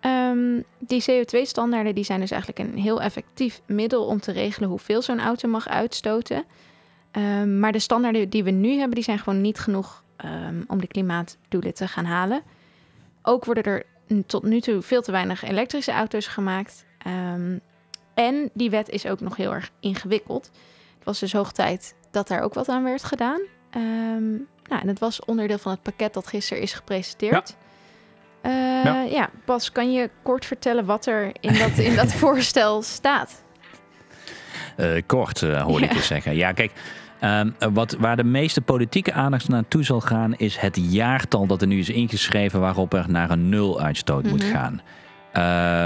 Um, 0.00 0.64
die 0.78 1.04
CO2-standaarden 1.10 1.94
die 1.94 2.04
zijn 2.04 2.20
dus 2.20 2.30
eigenlijk 2.30 2.68
een 2.68 2.78
heel 2.78 3.02
effectief 3.02 3.60
middel 3.66 4.04
om 4.04 4.20
te 4.20 4.32
regelen 4.32 4.68
hoeveel 4.68 5.02
zo'n 5.02 5.20
auto 5.20 5.48
mag 5.48 5.68
uitstoten. 5.68 6.44
Um, 7.12 7.58
maar 7.58 7.72
de 7.72 7.78
standaarden 7.78 8.28
die 8.28 8.44
we 8.44 8.50
nu 8.50 8.76
hebben, 8.76 8.94
die 8.94 9.04
zijn 9.04 9.18
gewoon 9.18 9.40
niet 9.40 9.58
genoeg 9.58 10.04
um, 10.24 10.64
om 10.66 10.80
de 10.80 10.86
klimaatdoelen 10.86 11.74
te 11.74 11.88
gaan 11.88 12.04
halen. 12.04 12.42
Ook 13.22 13.44
worden 13.44 13.64
er 13.64 13.84
tot 14.26 14.42
nu 14.42 14.60
toe 14.60 14.82
veel 14.82 15.02
te 15.02 15.12
weinig 15.12 15.42
elektrische 15.42 15.92
auto's 15.92 16.26
gemaakt. 16.26 16.84
Um, 17.06 17.60
en 18.14 18.50
die 18.54 18.70
wet 18.70 18.88
is 18.88 19.06
ook 19.06 19.20
nog 19.20 19.36
heel 19.36 19.54
erg 19.54 19.70
ingewikkeld. 19.80 20.50
Het 20.94 21.04
was 21.04 21.18
dus 21.18 21.32
hoog 21.32 21.52
tijd 21.52 21.94
dat 22.10 22.28
daar 22.28 22.42
ook 22.42 22.54
wat 22.54 22.68
aan 22.68 22.84
werd 22.84 23.04
gedaan. 23.04 23.40
nou, 24.68 24.80
en 24.80 24.88
het 24.88 24.98
was 24.98 25.24
onderdeel 25.24 25.58
van 25.58 25.72
het 25.72 25.82
pakket 25.82 26.14
dat 26.14 26.26
gisteren 26.26 26.62
is 26.62 26.72
gepresenteerd. 26.72 27.56
Ja. 28.42 28.50
Uh, 28.50 28.84
ja. 28.84 29.02
ja. 29.02 29.30
Bas, 29.44 29.72
kan 29.72 29.92
je 29.92 30.10
kort 30.22 30.44
vertellen 30.44 30.84
wat 30.84 31.06
er 31.06 31.32
in 31.40 31.58
dat, 31.58 31.78
in 31.78 31.96
dat 31.96 32.12
voorstel 32.22 32.82
staat? 32.82 33.42
Uh, 34.76 35.02
kort, 35.06 35.40
uh, 35.40 35.62
hoorde 35.62 35.84
ja. 35.84 35.90
ik 35.90 35.96
je 35.96 36.02
zeggen. 36.02 36.36
Ja, 36.36 36.52
kijk, 36.52 36.72
Um, 37.24 37.54
wat, 37.72 37.96
waar 37.98 38.16
de 38.16 38.24
meeste 38.24 38.60
politieke 38.60 39.12
aandacht 39.12 39.48
naartoe 39.48 39.84
zal 39.84 40.00
gaan, 40.00 40.34
is 40.36 40.56
het 40.56 40.78
jaartal 40.80 41.46
dat 41.46 41.60
er 41.60 41.66
nu 41.66 41.78
is 41.78 41.88
ingeschreven 41.88 42.60
waarop 42.60 42.94
er 42.94 43.04
naar 43.08 43.30
een 43.30 43.48
nul 43.48 43.80
uitstoot 43.80 44.24
moet 44.24 44.42
mhm. 44.42 44.52
gaan. 44.52 44.80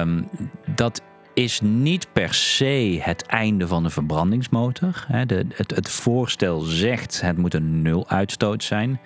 Um, 0.01 0.29
dat 0.75 1.03
is 1.37 1.61
niet 1.61 2.07
per 2.13 2.35
se 2.35 2.99
het 3.03 3.27
einde 3.27 3.67
van 3.67 3.83
de 3.83 3.91
verbrandingsmotor. 3.91 5.05
Het, 5.09 5.91
voorstel 5.91 6.61
zegt 6.61 7.21
het 7.21 7.37
moet 7.37 7.55
een 7.55 7.83
nul 7.83 8.09
uitstoot 8.09 8.65
zijn. 8.65 9.01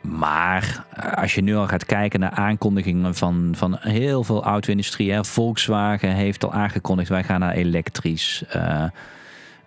Maar 0.00 0.84
eh, 0.90 1.12
als 1.12 1.34
je 1.34 1.42
nu 1.42 1.56
al 1.56 1.66
gaat 1.66 1.86
kijken 1.86 2.20
naar 2.20 2.30
aankondigingen 2.30 3.14
van, 3.14 3.52
van 3.56 3.76
heel 3.80 4.24
veel 4.24 4.44
auto-industrie. 4.44 5.22
Volkswagen 5.22 6.10
heeft 6.10 6.44
al 6.44 6.52
aangekondigd 6.52 7.08
wij 7.08 7.24
gaan 7.24 7.40
naar 7.40 7.54
elektrisch. 7.54 8.44
Uh, 8.56 8.84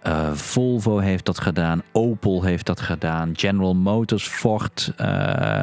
uh, 0.07 0.31
Volvo 0.31 0.97
heeft 0.97 1.25
dat 1.25 1.39
gedaan, 1.39 1.81
Opel 1.91 2.43
heeft 2.43 2.65
dat 2.65 2.81
gedaan, 2.81 3.31
General 3.35 3.75
Motors, 3.75 4.27
Ford. 4.27 4.93
Uh, 5.01 5.61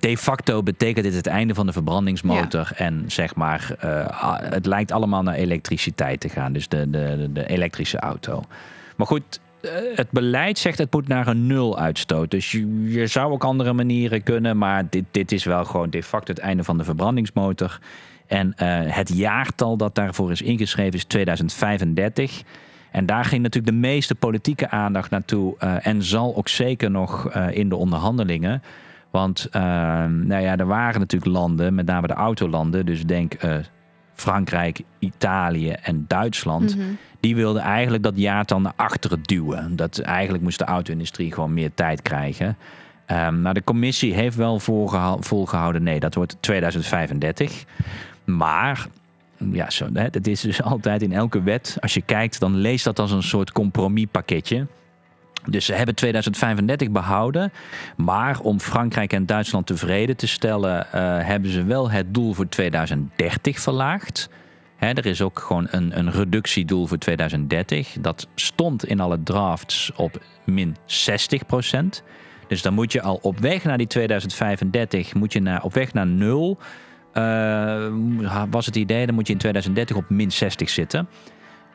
de 0.00 0.16
facto 0.16 0.62
betekent 0.62 1.04
dit 1.04 1.14
het 1.14 1.26
einde 1.26 1.54
van 1.54 1.66
de 1.66 1.72
verbrandingsmotor. 1.72 2.70
Ja. 2.70 2.76
En 2.76 3.04
zeg 3.06 3.34
maar, 3.34 3.76
uh, 3.84 4.36
het 4.38 4.66
lijkt 4.66 4.92
allemaal 4.92 5.22
naar 5.22 5.34
elektriciteit 5.34 6.20
te 6.20 6.28
gaan. 6.28 6.52
Dus 6.52 6.68
de, 6.68 6.90
de, 6.90 7.28
de 7.32 7.46
elektrische 7.46 7.98
auto. 7.98 8.42
Maar 8.96 9.06
goed, 9.06 9.40
het 9.94 10.10
beleid 10.10 10.58
zegt 10.58 10.78
het 10.78 10.92
moet 10.92 11.08
naar 11.08 11.26
een 11.26 11.46
nul 11.46 11.78
uitstoot. 11.78 12.30
Dus 12.30 12.50
je, 12.50 12.90
je, 12.90 13.06
zou 13.06 13.32
ook 13.32 13.44
andere 13.44 13.72
manieren 13.72 14.22
kunnen. 14.22 14.58
Maar 14.58 14.86
dit, 14.90 15.04
dit 15.10 15.32
is 15.32 15.44
wel 15.44 15.64
gewoon 15.64 15.90
de 15.90 16.02
facto 16.02 16.32
het 16.32 16.42
einde 16.42 16.64
van 16.64 16.78
de 16.78 16.84
verbrandingsmotor. 16.84 17.78
En 18.26 18.52
het 18.86 19.16
jaartal 19.16 19.76
dat 19.76 19.94
daarvoor 19.94 20.30
is 20.30 20.42
ingeschreven 20.42 20.94
is 20.94 21.04
2035. 21.04 22.42
En 22.92 23.06
daar 23.06 23.24
ging 23.24 23.42
natuurlijk 23.42 23.72
de 23.74 23.80
meeste 23.80 24.14
politieke 24.14 24.70
aandacht 24.70 25.10
naartoe. 25.10 25.54
Uh, 25.60 25.86
en 25.86 26.02
zal 26.02 26.36
ook 26.36 26.48
zeker 26.48 26.90
nog 26.90 27.36
uh, 27.36 27.56
in 27.56 27.68
de 27.68 27.76
onderhandelingen. 27.76 28.62
Want 29.12 29.48
uh, 29.52 29.62
nou 30.04 30.42
ja, 30.42 30.56
er 30.56 30.66
waren 30.66 31.00
natuurlijk 31.00 31.32
landen, 31.32 31.74
met 31.74 31.86
name 31.86 32.06
de 32.06 32.12
autolanden. 32.12 32.86
Dus 32.86 33.02
denk 33.04 33.34
Frankrijk, 34.14 34.80
Italië 34.98 35.70
en 35.70 36.04
Duitsland. 36.08 36.76
Mhm. 36.76 36.86
Die 37.20 37.34
wilden 37.34 37.62
eigenlijk 37.62 38.02
dat 38.02 38.16
jaartal 38.16 38.60
naar 38.60 38.72
achteren 38.76 39.22
duwen. 39.22 39.76
Dat 39.76 39.98
eigenlijk 39.98 40.42
moest 40.44 40.58
de 40.58 40.64
auto-industrie 40.64 41.32
gewoon 41.32 41.54
meer 41.54 41.74
tijd 41.74 42.02
krijgen. 42.02 42.56
Um, 43.06 43.40
nou, 43.40 43.54
de 43.54 43.64
commissie 43.64 44.14
heeft 44.14 44.36
wel 44.36 44.58
volgehouden, 45.20 45.82
nee, 45.82 46.00
dat 46.00 46.14
wordt 46.14 46.36
2035. 46.40 47.64
Maar 48.24 48.86
ja, 49.36 49.70
zo, 49.70 49.92
dat 49.92 50.26
is 50.26 50.40
dus 50.40 50.62
altijd 50.72 51.02
in 51.02 51.12
elke 51.12 51.42
wet. 51.42 51.76
Als 51.80 51.94
je 51.94 52.02
kijkt, 52.02 52.40
dan 52.40 52.56
leest 52.56 52.84
dat 52.84 52.98
als 52.98 53.10
een 53.10 53.22
soort 53.22 53.52
compromispakketje. 53.52 54.66
Dus 55.48 55.64
ze 55.64 55.72
hebben 55.72 55.94
2035 55.94 56.90
behouden. 56.90 57.52
Maar 57.96 58.40
om 58.40 58.60
Frankrijk 58.60 59.12
en 59.12 59.26
Duitsland 59.26 59.66
tevreden 59.66 60.16
te 60.16 60.26
stellen, 60.26 60.86
uh, 60.86 60.92
hebben 61.26 61.50
ze 61.50 61.64
wel 61.64 61.90
het 61.90 62.14
doel 62.14 62.32
voor 62.32 62.48
2030 62.48 63.60
verlaagd. 63.60 64.28
Er 64.78 65.06
is 65.06 65.22
ook 65.22 65.38
gewoon 65.38 65.66
een, 65.70 65.98
een 65.98 66.10
reductiedoel 66.10 66.86
voor 66.86 66.98
2030. 66.98 67.96
Dat 68.00 68.28
stond 68.34 68.84
in 68.84 69.00
alle 69.00 69.22
drafts 69.22 69.92
op 69.96 70.22
min 70.44 70.76
60 70.84 71.46
procent. 71.46 72.02
Dus 72.48 72.62
dan 72.62 72.74
moet 72.74 72.92
je 72.92 73.02
al 73.02 73.18
op 73.22 73.38
weg 73.38 73.64
naar 73.64 73.78
die 73.78 73.86
2035, 73.86 75.14
moet 75.14 75.32
je 75.32 75.40
naar, 75.40 75.62
op 75.62 75.74
weg 75.74 75.92
naar 75.92 76.06
nul. 76.06 76.58
Uh, 77.14 78.42
was 78.50 78.66
het 78.66 78.76
idee, 78.76 79.06
dan 79.06 79.14
moet 79.14 79.26
je 79.26 79.32
in 79.32 79.38
2030 79.38 79.96
op 79.96 80.10
min 80.10 80.32
60 80.32 80.70
zitten. 80.70 81.08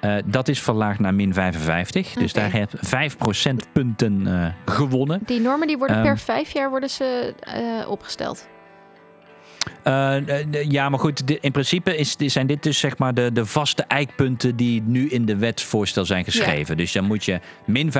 Uh, 0.02 0.16
dat 0.26 0.48
is 0.48 0.62
verlaagd 0.62 1.00
naar 1.00 1.14
min 1.14 1.34
55. 1.34 2.10
Okay. 2.10 2.24
Dus 2.24 2.34
daar 2.34 2.52
heb 2.52 2.72
je 2.72 2.78
5 2.82 3.18
procentpunten 3.18 4.28
uh, 4.28 4.48
gewonnen. 4.66 5.20
Die 5.26 5.40
normen 5.40 5.68
die 5.68 5.78
worden 5.78 5.98
um, 5.98 6.04
per 6.04 6.18
vijf 6.18 6.52
jaar 6.52 6.70
worden 6.70 6.90
ze 6.90 7.34
uh, 7.82 7.90
opgesteld. 7.90 8.48
ja, 10.70 10.90
maar 10.90 11.00
goed, 11.00 11.24
in 11.42 11.52
principe 11.52 11.98
is, 11.98 12.16
zijn 12.18 12.48
dit 12.48 12.64
dus 12.64 12.80
zeg 12.80 12.98
maar 12.98 13.14
de, 13.14 13.32
de 13.32 13.46
vaste 13.46 13.84
eikpunten 13.84 14.56
die 14.56 14.82
nu 14.86 15.10
in 15.10 15.26
de 15.26 15.38
wetsvoorstel 15.38 16.06
zijn 16.06 16.24
geschreven. 16.24 16.76
Ja. 16.76 16.82
Dus 16.82 16.92
dan 16.92 17.06
moet 17.06 17.26
je 17.26 17.40
min 17.66 17.92
55% 17.92 17.94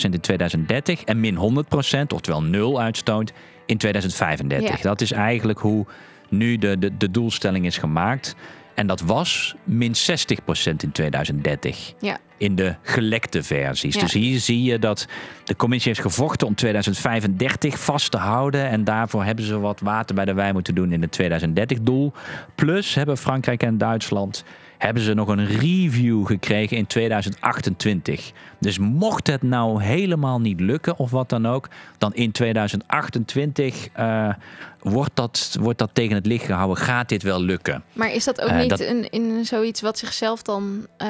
in 0.00 0.20
2030 0.20 1.04
en 1.04 1.20
min 1.20 1.64
100%, 1.96 2.00
oftewel 2.08 2.42
nul 2.42 2.80
uitstoot, 2.80 3.32
in 3.66 3.76
2035. 3.78 4.76
Ja. 4.76 4.82
Dat 4.82 5.00
is 5.00 5.12
eigenlijk 5.12 5.58
hoe 5.58 5.86
nu 6.28 6.56
de, 6.56 6.78
de, 6.78 6.96
de 6.96 7.10
doelstelling 7.10 7.66
is 7.66 7.78
gemaakt. 7.78 8.34
En 8.78 8.86
dat 8.86 9.00
was 9.00 9.54
min 9.64 9.94
60% 9.94 10.76
in 10.76 10.92
2030. 10.92 11.94
Ja. 12.00 12.18
In 12.36 12.54
de 12.54 12.74
gelekte 12.82 13.42
versies. 13.42 13.94
Ja. 13.94 14.00
Dus 14.00 14.12
hier 14.12 14.40
zie 14.40 14.62
je 14.62 14.78
dat 14.78 15.06
de 15.44 15.56
commissie 15.56 15.92
heeft 15.92 16.04
gevochten 16.04 16.46
om 16.46 16.54
2035 16.54 17.78
vast 17.78 18.10
te 18.10 18.16
houden. 18.16 18.68
En 18.68 18.84
daarvoor 18.84 19.24
hebben 19.24 19.44
ze 19.44 19.58
wat 19.58 19.80
water 19.80 20.14
bij 20.14 20.24
de 20.24 20.34
wijn 20.34 20.52
moeten 20.52 20.74
doen 20.74 20.92
in 20.92 21.02
het 21.02 21.18
2030-doel. 21.22 22.12
Plus 22.54 22.94
hebben 22.94 23.16
Frankrijk 23.16 23.62
en 23.62 23.78
Duitsland 23.78 24.44
hebben 24.78 25.02
ze 25.02 25.14
nog 25.14 25.28
een 25.28 25.46
review 25.46 26.26
gekregen 26.26 26.76
in 26.76 26.86
2028. 26.86 28.32
Dus 28.58 28.78
mocht 28.78 29.26
het 29.26 29.42
nou 29.42 29.82
helemaal 29.82 30.40
niet 30.40 30.60
lukken 30.60 30.98
of 30.98 31.10
wat 31.10 31.28
dan 31.28 31.46
ook, 31.46 31.68
dan 31.98 32.14
in 32.14 32.32
2028 32.32 33.88
uh, 33.98 34.32
wordt, 34.80 35.10
dat, 35.14 35.56
wordt 35.60 35.78
dat 35.78 35.90
tegen 35.92 36.14
het 36.14 36.26
licht 36.26 36.44
gehouden. 36.44 36.76
Gaat 36.76 37.08
dit 37.08 37.22
wel 37.22 37.42
lukken? 37.42 37.84
Maar 37.92 38.12
is 38.12 38.24
dat 38.24 38.40
ook 38.40 38.50
uh, 38.50 38.58
niet 38.58 38.68
dat... 38.68 38.80
in, 38.80 39.10
in 39.10 39.44
zoiets 39.44 39.80
wat 39.80 39.98
zichzelf 39.98 40.42
dan 40.42 40.86
uh, 41.02 41.08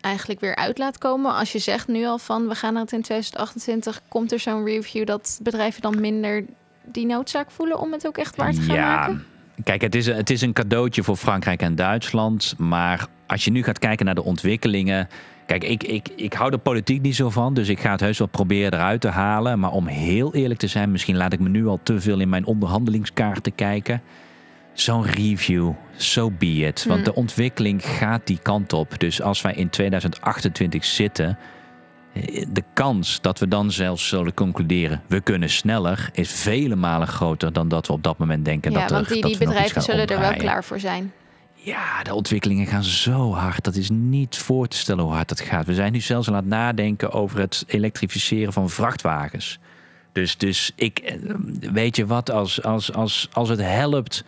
eigenlijk 0.00 0.40
weer 0.40 0.56
uit 0.56 0.78
laat 0.78 0.98
komen? 0.98 1.34
Als 1.34 1.52
je 1.52 1.58
zegt 1.58 1.88
nu 1.88 2.06
al 2.06 2.18
van 2.18 2.48
we 2.48 2.54
gaan 2.54 2.72
naar 2.72 2.82
het 2.82 2.92
in 2.92 3.02
2028, 3.02 4.00
komt 4.08 4.32
er 4.32 4.40
zo'n 4.40 4.64
review 4.64 5.06
dat 5.06 5.38
bedrijven 5.42 5.82
dan 5.82 6.00
minder 6.00 6.44
die 6.84 7.06
noodzaak 7.06 7.50
voelen 7.50 7.78
om 7.78 7.92
het 7.92 8.06
ook 8.06 8.18
echt 8.18 8.36
waar 8.36 8.52
te 8.52 8.60
gaan 8.60 8.76
ja. 8.76 8.96
maken? 8.96 9.26
Kijk, 9.62 9.80
het 9.80 9.94
is, 9.94 10.06
het 10.06 10.30
is 10.30 10.40
een 10.40 10.52
cadeautje 10.52 11.02
voor 11.02 11.16
Frankrijk 11.16 11.62
en 11.62 11.74
Duitsland. 11.74 12.54
Maar 12.58 13.06
als 13.26 13.44
je 13.44 13.50
nu 13.50 13.62
gaat 13.62 13.78
kijken 13.78 14.06
naar 14.06 14.14
de 14.14 14.24
ontwikkelingen. 14.24 15.08
Kijk, 15.46 15.64
ik, 15.64 15.82
ik, 15.82 16.08
ik 16.16 16.32
hou 16.32 16.50
de 16.50 16.58
politiek 16.58 17.02
niet 17.02 17.16
zo 17.16 17.30
van, 17.30 17.54
dus 17.54 17.68
ik 17.68 17.80
ga 17.80 17.90
het 17.90 18.00
heus 18.00 18.18
wel 18.18 18.28
proberen 18.28 18.74
eruit 18.74 19.00
te 19.00 19.08
halen. 19.08 19.58
Maar 19.58 19.70
om 19.70 19.86
heel 19.86 20.34
eerlijk 20.34 20.60
te 20.60 20.66
zijn, 20.66 20.90
misschien 20.90 21.16
laat 21.16 21.32
ik 21.32 21.40
me 21.40 21.48
nu 21.48 21.66
al 21.66 21.80
te 21.82 22.00
veel 22.00 22.20
in 22.20 22.28
mijn 22.28 22.46
onderhandelingskaarten 22.46 23.54
kijken. 23.54 24.02
Zo'n 24.72 25.04
review, 25.04 25.72
so 25.96 26.30
be 26.30 26.46
it. 26.46 26.84
Want 26.84 27.04
de 27.04 27.14
ontwikkeling 27.14 27.86
gaat 27.86 28.26
die 28.26 28.38
kant 28.42 28.72
op. 28.72 29.00
Dus 29.00 29.22
als 29.22 29.42
wij 29.42 29.52
in 29.52 29.70
2028 29.70 30.84
zitten, 30.84 31.38
de 32.48 32.62
kans 32.72 33.20
dat 33.20 33.38
we 33.38 33.48
dan 33.48 33.70
zelfs 33.70 34.08
zullen 34.08 34.34
concluderen, 34.34 35.02
we 35.06 35.20
kunnen 35.20 35.50
sneller, 35.50 36.10
is 36.12 36.32
vele 36.32 36.76
malen 36.76 37.08
groter 37.08 37.52
dan 37.52 37.68
dat 37.68 37.86
we 37.86 37.92
op 37.92 38.02
dat 38.02 38.18
moment 38.18 38.44
denken. 38.44 38.72
Ja, 38.72 38.80
dat 38.80 38.90
want 38.90 39.06
er, 39.06 39.12
die, 39.12 39.22
dat 39.22 39.30
die 39.30 39.46
bedrijven 39.46 39.82
zullen 39.82 40.06
er 40.06 40.20
wel 40.20 40.34
klaar 40.34 40.64
voor 40.64 40.80
zijn. 40.80 41.12
Ja, 41.54 42.02
de 42.02 42.14
ontwikkelingen 42.14 42.66
gaan 42.66 42.84
zo 42.84 43.32
hard. 43.32 43.64
Dat 43.64 43.76
is 43.76 43.90
niet 43.90 44.36
voor 44.36 44.68
te 44.68 44.76
stellen 44.76 45.04
hoe 45.04 45.12
hard 45.12 45.28
dat 45.28 45.40
gaat. 45.40 45.66
We 45.66 45.74
zijn 45.74 45.92
nu 45.92 46.00
zelfs 46.00 46.28
aan 46.28 46.34
het 46.34 46.46
nadenken 46.46 47.12
over 47.12 47.38
het 47.38 47.64
elektrificeren 47.66 48.52
van 48.52 48.70
vrachtwagens. 48.70 49.58
Dus, 50.12 50.36
dus 50.36 50.72
ik, 50.74 50.98
eh, 50.98 51.16
weet 51.72 51.96
je 51.96 52.06
wat, 52.06 52.30
als, 52.30 52.62
als, 52.62 52.92
als, 52.92 53.28
als 53.32 53.48
het 53.48 53.60
helpt 53.60 54.24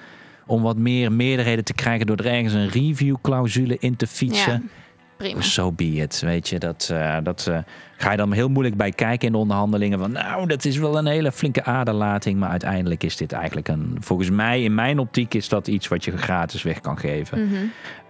om 0.46 0.62
wat 0.62 0.76
meer 0.76 1.12
meerderheden 1.12 1.64
te 1.64 1.74
krijgen 1.74 2.06
door 2.06 2.16
er 2.16 2.26
ergens 2.26 2.52
een 2.52 2.68
review-clausule 2.68 3.76
in 3.80 3.96
te 3.96 4.06
fietsen. 4.06 4.52
Ja, 4.52 4.84
prima. 5.16 5.42
So 5.42 5.72
be 5.72 5.84
it. 5.84 6.20
Weet 6.20 6.48
je, 6.48 6.58
dat, 6.58 6.88
uh, 6.92 7.16
dat 7.22 7.46
uh, 7.48 7.58
ga 7.96 8.10
je 8.10 8.16
dan 8.16 8.32
heel 8.32 8.48
moeilijk 8.48 8.76
bij 8.76 8.90
kijken 8.90 9.26
in 9.26 9.32
de 9.32 9.38
onderhandelingen. 9.38 9.98
Van 9.98 10.12
nou, 10.12 10.46
dat 10.46 10.64
is 10.64 10.78
wel 10.78 10.98
een 10.98 11.06
hele 11.06 11.32
flinke 11.32 11.64
aderlating. 11.64 12.38
Maar 12.38 12.50
uiteindelijk 12.50 13.02
is 13.02 13.16
dit 13.16 13.32
eigenlijk 13.32 13.68
een. 13.68 13.96
Volgens 14.00 14.30
mij, 14.30 14.62
in 14.62 14.74
mijn 14.74 14.98
optiek, 14.98 15.34
is 15.34 15.48
dat 15.48 15.68
iets 15.68 15.88
wat 15.88 16.04
je 16.04 16.16
gratis 16.16 16.62
weg 16.62 16.80
kan 16.80 16.98
geven. 16.98 17.44
Mhm. 17.44 17.54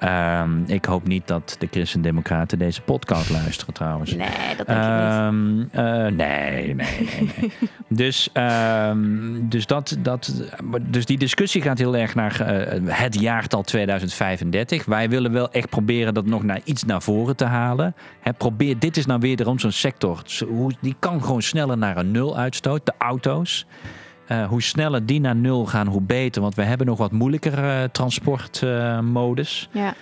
Um, 0.00 0.64
ik 0.66 0.84
hoop 0.84 1.06
niet 1.06 1.26
dat 1.26 1.56
de 1.58 1.68
Christen-Democraten 1.70 2.58
deze 2.58 2.80
podcast 2.80 3.30
luisteren 3.30 3.74
trouwens. 3.74 4.14
Nee, 4.14 4.28
dat 4.56 4.66
denk 4.66 4.82
ik 4.82 5.32
niet. 5.32 5.68
Uh, 5.74 6.06
nee, 6.06 6.74
nee, 6.74 6.74
nee. 6.74 7.30
nee. 7.40 7.52
dus, 7.88 8.30
um, 8.88 9.48
dus, 9.48 9.66
dat, 9.66 9.96
dat, 9.98 10.46
dus 10.82 11.06
die 11.06 11.18
discussie 11.18 11.62
gaat 11.62 11.78
heel 11.78 11.96
erg 11.96 12.14
naar 12.14 12.40
uh, 12.40 12.96
het 12.96 13.20
jaartal 13.20 13.62
2035. 13.62 14.84
Wij 14.84 15.08
willen 15.08 15.32
wel 15.32 15.50
echt 15.50 15.68
proberen 15.68 16.14
dat 16.14 16.26
nog 16.26 16.42
naar 16.42 16.60
iets 16.64 16.84
naar 16.84 17.02
voren 17.02 17.36
te 17.36 17.44
halen. 17.44 17.94
He, 18.20 18.32
probeer, 18.32 18.78
dit 18.78 18.96
is 18.96 19.06
nou 19.06 19.20
wederom 19.20 19.58
zo'n 19.58 19.72
sector. 19.76 20.22
Die 20.80 20.96
kan 20.98 21.22
gewoon 21.22 21.42
sneller 21.42 21.78
naar 21.78 21.96
een 21.96 22.10
nul 22.10 22.36
uitstoot. 22.36 22.86
De 22.86 22.92
auto's. 22.98 23.66
Uh, 24.28 24.46
hoe 24.48 24.62
sneller 24.62 25.06
die 25.06 25.20
naar 25.20 25.36
nul 25.36 25.66
gaan, 25.66 25.86
hoe 25.86 26.00
beter. 26.00 26.42
Want 26.42 26.54
we 26.54 26.62
hebben 26.62 26.86
nog 26.86 26.98
wat 26.98 27.12
moeilijkere 27.12 27.82
uh, 27.82 27.88
transportmodus. 27.92 29.68
ja. 29.72 29.94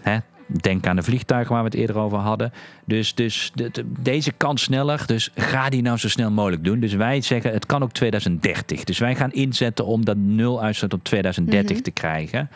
Hè, 0.00 0.18
denk 0.46 0.86
aan 0.86 0.96
de 0.96 1.02
vliegtuigen 1.02 1.52
waar 1.54 1.62
we 1.62 1.68
het 1.68 1.78
eerder 1.78 1.96
over 1.98 2.18
hadden. 2.18 2.52
Dus, 2.84 3.14
dus 3.14 3.50
de, 3.54 3.70
de, 3.70 3.92
deze 4.00 4.32
kan 4.32 4.58
sneller. 4.58 5.02
Dus 5.06 5.30
ga 5.34 5.68
die 5.68 5.82
nou 5.82 5.96
zo 5.98 6.08
snel 6.08 6.30
mogelijk 6.30 6.64
doen. 6.64 6.80
Dus 6.80 6.92
wij 6.94 7.20
zeggen 7.20 7.52
het 7.52 7.66
kan 7.66 7.82
ook 7.82 7.92
2030. 7.92 8.84
Dus 8.84 8.98
wij 8.98 9.14
gaan 9.14 9.32
inzetten 9.32 9.86
om 9.86 10.04
dat 10.04 10.16
nul 10.16 10.62
uitstoot 10.62 10.92
op 10.94 11.04
2030 11.04 11.72
Mhm. 11.76 11.84
te 11.84 11.90
krijgen. 11.90 12.50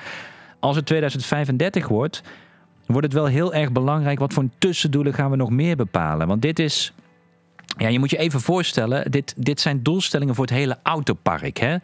Als 0.61 0.76
het 0.76 0.86
2035 0.86 1.88
wordt, 1.88 2.22
wordt 2.93 3.07
het 3.07 3.16
wel 3.16 3.26
heel 3.26 3.55
erg 3.55 3.72
belangrijk. 3.72 4.18
Wat 4.18 4.32
voor 4.32 4.45
tussendoelen 4.59 5.14
gaan 5.14 5.30
we 5.30 5.36
nog 5.36 5.51
meer 5.51 5.76
bepalen? 5.76 6.26
Want 6.26 6.43
dit 6.43 6.59
is. 6.59 6.93
Ja, 7.76 7.88
je 7.88 7.99
moet 7.99 8.11
je 8.11 8.18
even 8.18 8.41
voorstellen, 8.41 9.11
dit, 9.11 9.34
dit 9.36 9.61
zijn 9.61 9.82
doelstellingen 9.82 10.34
voor 10.34 10.45
het 10.45 10.55
hele 10.55 10.78
autopark. 10.82 11.59
Hè? 11.59 11.76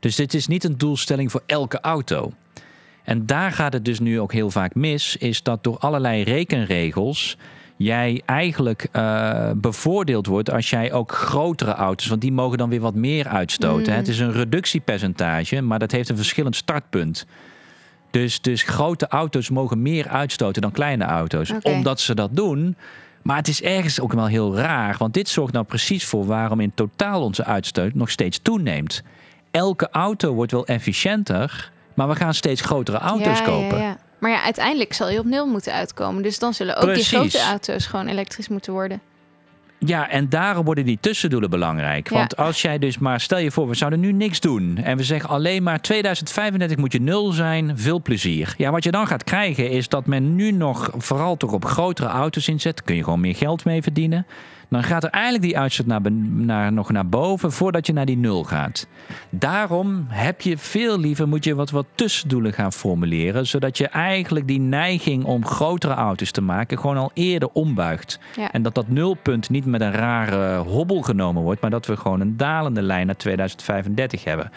Dus 0.00 0.16
dit 0.16 0.34
is 0.34 0.46
niet 0.46 0.64
een 0.64 0.78
doelstelling 0.78 1.30
voor 1.30 1.42
elke 1.46 1.80
auto. 1.80 2.32
En 3.02 3.26
daar 3.26 3.52
gaat 3.52 3.72
het 3.72 3.84
dus 3.84 4.00
nu 4.00 4.20
ook 4.20 4.32
heel 4.32 4.50
vaak 4.50 4.74
mis, 4.74 5.16
is 5.16 5.42
dat 5.42 5.64
door 5.64 5.78
allerlei 5.78 6.22
rekenregels 6.22 7.36
jij 7.76 8.22
eigenlijk 8.26 8.88
uh, 8.92 9.50
bevoordeeld 9.56 10.26
wordt 10.26 10.50
als 10.50 10.70
jij 10.70 10.92
ook 10.92 11.12
grotere 11.12 11.72
auto's, 11.72 12.06
want 12.06 12.20
die 12.20 12.32
mogen 12.32 12.58
dan 12.58 12.68
weer 12.68 12.80
wat 12.80 12.94
meer 12.94 13.28
uitstoten. 13.28 13.92
Mm. 13.92 13.98
Het 13.98 14.08
is 14.08 14.18
een 14.18 14.32
reductiepercentage, 14.32 15.60
maar 15.60 15.78
dat 15.78 15.90
heeft 15.90 16.08
een 16.08 16.16
verschillend 16.16 16.56
startpunt. 16.56 17.26
Dus, 18.14 18.40
dus 18.40 18.62
grote 18.62 19.08
auto's 19.08 19.50
mogen 19.50 19.82
meer 19.82 20.08
uitstoten 20.08 20.62
dan 20.62 20.70
kleine 20.72 21.04
auto's, 21.04 21.52
omdat 21.62 22.00
ze 22.00 22.14
dat 22.14 22.30
doen. 22.32 22.76
Maar 23.22 23.36
het 23.36 23.48
is 23.48 23.62
ergens 23.62 24.00
ook 24.00 24.12
wel 24.12 24.26
heel 24.26 24.56
raar, 24.56 24.96
want 24.98 25.14
dit 25.14 25.28
zorgt 25.28 25.52
nou 25.52 25.64
precies 25.64 26.04
voor 26.04 26.26
waarom 26.26 26.60
in 26.60 26.72
totaal 26.74 27.22
onze 27.22 27.44
uitstoot 27.44 27.94
nog 27.94 28.10
steeds 28.10 28.38
toeneemt. 28.42 29.02
Elke 29.50 29.88
auto 29.90 30.32
wordt 30.34 30.52
wel 30.52 30.66
efficiënter, 30.66 31.70
maar 31.94 32.08
we 32.08 32.14
gaan 32.14 32.34
steeds 32.34 32.60
grotere 32.60 32.98
auto's 32.98 33.38
ja, 33.38 33.44
kopen. 33.44 33.78
Ja, 33.78 33.84
ja. 33.84 33.98
Maar 34.18 34.30
ja, 34.30 34.42
uiteindelijk 34.42 34.92
zal 34.92 35.10
je 35.10 35.18
op 35.18 35.24
nul 35.24 35.46
moeten 35.46 35.72
uitkomen. 35.72 36.22
Dus 36.22 36.38
dan 36.38 36.54
zullen 36.54 36.76
ook 36.76 36.82
Precies. 36.84 37.08
die 37.08 37.18
grote 37.18 37.40
auto's 37.40 37.86
gewoon 37.86 38.06
elektrisch 38.06 38.48
moeten 38.48 38.72
worden. 38.72 39.00
Ja, 39.78 40.10
en 40.10 40.28
daarom 40.28 40.64
worden 40.64 40.84
die 40.84 40.98
tussendoelen 41.00 41.50
belangrijk. 41.50 42.10
Ja. 42.10 42.16
Want 42.16 42.36
als 42.36 42.62
jij 42.62 42.78
dus 42.78 42.98
maar, 42.98 43.20
stel 43.20 43.38
je 43.38 43.50
voor, 43.50 43.68
we 43.68 43.74
zouden 43.74 44.00
nu 44.00 44.12
niks 44.12 44.40
doen. 44.40 44.76
En 44.76 44.96
we 44.96 45.02
zeggen 45.02 45.30
alleen 45.30 45.62
maar 45.62 45.80
2035 45.80 46.76
moet 46.76 46.92
je 46.92 47.00
nul 47.00 47.32
zijn, 47.32 47.78
veel 47.78 48.02
plezier. 48.02 48.54
Ja, 48.56 48.70
wat 48.70 48.84
je 48.84 48.90
dan 48.90 49.06
gaat 49.06 49.24
krijgen 49.24 49.70
is 49.70 49.88
dat 49.88 50.06
men 50.06 50.34
nu 50.34 50.50
nog 50.50 50.90
vooral 50.96 51.36
toch 51.36 51.52
op 51.52 51.64
grotere 51.64 52.08
auto's 52.08 52.48
inzet. 52.48 52.82
Kun 52.82 52.96
je 52.96 53.04
gewoon 53.04 53.20
meer 53.20 53.36
geld 53.36 53.64
mee 53.64 53.82
verdienen. 53.82 54.26
Dan 54.74 54.82
gaat 54.82 55.04
er 55.04 55.10
eigenlijk 55.10 55.44
die 55.44 55.58
uitstoot 55.58 55.86
naar, 55.86 56.12
naar, 56.12 56.72
nog 56.72 56.90
naar 56.90 57.08
boven 57.08 57.52
voordat 57.52 57.86
je 57.86 57.92
naar 57.92 58.06
die 58.06 58.16
nul 58.16 58.44
gaat. 58.44 58.86
Daarom 59.30 60.06
heb 60.08 60.40
je 60.40 60.58
veel 60.58 60.98
liever, 60.98 61.28
moet 61.28 61.44
je 61.44 61.54
wat, 61.54 61.70
wat 61.70 61.86
tussendoelen 61.94 62.52
gaan 62.52 62.72
formuleren, 62.72 63.46
zodat 63.46 63.78
je 63.78 63.88
eigenlijk 63.88 64.46
die 64.46 64.60
neiging 64.60 65.24
om 65.24 65.46
grotere 65.46 65.94
auto's 65.94 66.30
te 66.30 66.40
maken 66.40 66.78
gewoon 66.78 66.96
al 66.96 67.10
eerder 67.14 67.48
ombuigt. 67.52 68.18
En 68.52 68.62
dat 68.62 68.74
dat 68.74 68.88
nulpunt 68.88 69.50
niet 69.50 69.66
met 69.66 69.80
een 69.80 69.92
rare 69.92 70.56
hobbel 70.56 71.02
genomen 71.02 71.42
wordt, 71.42 71.60
maar 71.60 71.70
dat 71.70 71.86
we 71.86 71.96
gewoon 71.96 72.20
een 72.20 72.36
dalende 72.36 72.82
lijn 72.82 73.06
naar 73.06 73.16
2035 73.16 74.24
hebben. 74.24 74.50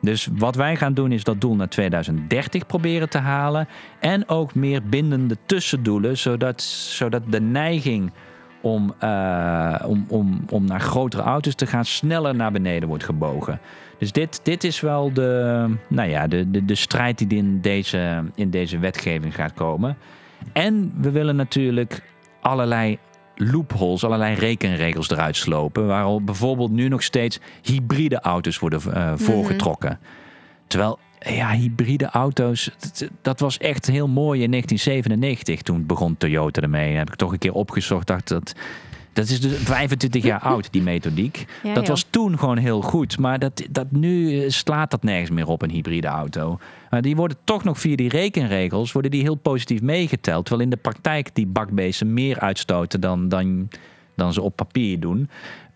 Dus 0.00 0.28
wat 0.32 0.54
wij 0.54 0.76
gaan 0.76 0.94
doen 0.94 1.12
is 1.12 1.24
dat 1.24 1.40
doel 1.40 1.54
naar 1.54 1.68
2030 1.68 2.66
proberen 2.66 3.08
te 3.08 3.18
halen. 3.18 3.68
En 4.00 4.28
ook 4.28 4.54
meer 4.54 4.82
bindende 4.82 5.36
tussendoelen, 5.46 6.18
zodat, 6.18 6.62
zodat 6.62 7.22
de 7.28 7.40
neiging 7.40 8.12
om, 8.60 8.94
uh, 9.04 9.74
om, 9.86 10.04
om, 10.08 10.44
om 10.50 10.64
naar 10.64 10.80
grotere 10.80 11.22
auto's 11.22 11.54
te 11.54 11.66
gaan 11.66 11.84
sneller 11.84 12.34
naar 12.34 12.52
beneden 12.52 12.88
wordt 12.88 13.04
gebogen. 13.04 13.60
Dus 13.98 14.12
dit, 14.12 14.40
dit 14.42 14.64
is 14.64 14.80
wel 14.80 15.12
de, 15.12 15.66
nou 15.88 16.08
ja, 16.08 16.26
de, 16.26 16.50
de, 16.50 16.64
de 16.64 16.74
strijd 16.74 17.18
die 17.18 17.38
in 17.38 17.60
deze, 17.60 18.24
in 18.34 18.50
deze 18.50 18.78
wetgeving 18.78 19.34
gaat 19.34 19.54
komen. 19.54 19.96
En 20.52 20.92
we 21.00 21.10
willen 21.10 21.36
natuurlijk 21.36 22.02
allerlei 22.40 22.98
loopholes, 23.34 24.04
allerlei 24.04 24.34
rekenregels 24.34 25.10
eruit 25.10 25.36
slopen. 25.36 25.86
Waar 25.86 26.22
bijvoorbeeld 26.22 26.70
nu 26.70 26.88
nog 26.88 27.02
steeds 27.02 27.40
hybride 27.62 28.20
auto's 28.20 28.58
worden 28.58 28.80
uh, 28.86 29.12
voorgetrokken. 29.16 29.98
Terwijl 30.66 30.98
ja, 31.18 31.50
hybride 31.50 32.06
auto's, 32.06 32.70
dat, 33.22 33.40
was 33.40 33.58
echt 33.58 33.86
heel 33.86 34.08
mooi 34.08 34.42
in 34.42 34.50
1997. 34.50 35.62
Toen 35.62 35.86
begon 35.86 36.16
Toyota 36.16 36.60
ermee. 36.60 36.96
heb 36.96 37.08
ik 37.08 37.16
toch 37.16 37.32
een 37.32 37.38
keer 37.38 37.52
opgezocht. 37.52 38.06
Dacht 38.06 38.28
dat 38.28 38.54
dat 39.16 39.28
is 39.28 39.40
dus 39.40 39.58
25 39.58 40.22
jaar 40.22 40.40
oud, 40.52 40.68
die 40.70 40.82
methodiek. 40.82 41.44
dat 41.74 41.88
was 41.88 42.06
toen 42.10 42.38
gewoon 42.38 42.56
heel 42.56 42.82
goed. 42.82 43.18
Maar 43.18 43.38
dat, 43.38 43.62
dat 43.70 43.90
nu 43.90 44.44
slaat 44.50 44.90
dat 44.90 45.02
nergens 45.02 45.30
meer 45.30 45.46
op, 45.46 45.62
een 45.62 45.70
hybride 45.70 46.06
auto. 46.06 46.58
Maar 46.90 47.02
die 47.02 47.16
worden 47.16 47.36
toch 47.44 47.64
nog 47.64 47.80
via 47.80 47.96
die 47.96 48.08
rekenregels 48.08 48.92
worden 48.92 49.10
die 49.10 49.22
heel 49.22 49.34
positief 49.34 49.82
meegeteld. 49.82 50.44
Terwijl 50.44 50.64
in 50.64 50.70
de 50.70 50.82
praktijk 50.82 51.34
die 51.34 51.46
bakbeesten 51.46 52.14
meer 52.14 52.40
uitstoten 52.40 53.00
dan, 53.00 53.28
dan, 53.28 53.68
dan 54.14 54.32
ze 54.32 54.42
op 54.42 54.56
papier 54.56 55.00
doen. 55.00 55.28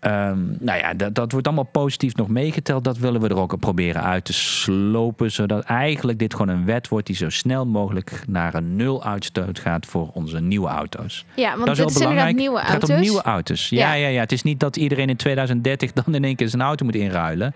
Um, 0.05 0.57
nou 0.59 0.79
ja, 0.79 0.93
dat, 0.93 1.15
dat 1.15 1.31
wordt 1.31 1.47
allemaal 1.47 1.69
positief 1.71 2.15
nog 2.15 2.27
meegeteld. 2.27 2.83
Dat 2.83 2.97
willen 2.97 3.21
we 3.21 3.27
er 3.27 3.37
ook 3.37 3.59
proberen 3.59 4.03
uit 4.03 4.25
te 4.25 4.33
slopen. 4.33 5.31
Zodat 5.31 5.63
eigenlijk 5.63 6.19
dit 6.19 6.33
gewoon 6.33 6.55
een 6.55 6.65
wet 6.65 6.87
wordt 6.87 7.07
die 7.07 7.15
zo 7.15 7.29
snel 7.29 7.65
mogelijk 7.65 8.23
naar 8.27 8.53
een 8.53 8.75
nul 8.75 9.03
uitstoot 9.03 9.59
gaat 9.59 9.85
voor 9.85 10.09
onze 10.13 10.39
nieuwe 10.39 10.67
auto's. 10.67 11.25
Ja, 11.35 11.53
want 11.53 11.65
dat 11.65 11.77
is, 11.77 11.83
wel 11.83 11.93
belangrijk. 11.93 12.35
nieuwe 12.35 12.59
auto's. 12.59 12.73
Het 12.73 12.83
gaat 12.89 12.97
om 12.97 13.01
nieuwe 13.01 13.21
auto's. 13.21 13.69
Ja, 13.69 13.93
ja, 13.93 14.07
ja, 14.07 14.19
Het 14.19 14.31
is 14.31 14.43
niet 14.43 14.59
dat 14.59 14.77
iedereen 14.77 15.09
in 15.09 15.15
2030 15.15 15.91
dan 15.93 16.15
in 16.15 16.23
één 16.23 16.35
keer 16.35 16.49
zijn 16.49 16.61
auto 16.61 16.85
moet 16.85 16.95
inruilen. 16.95 17.53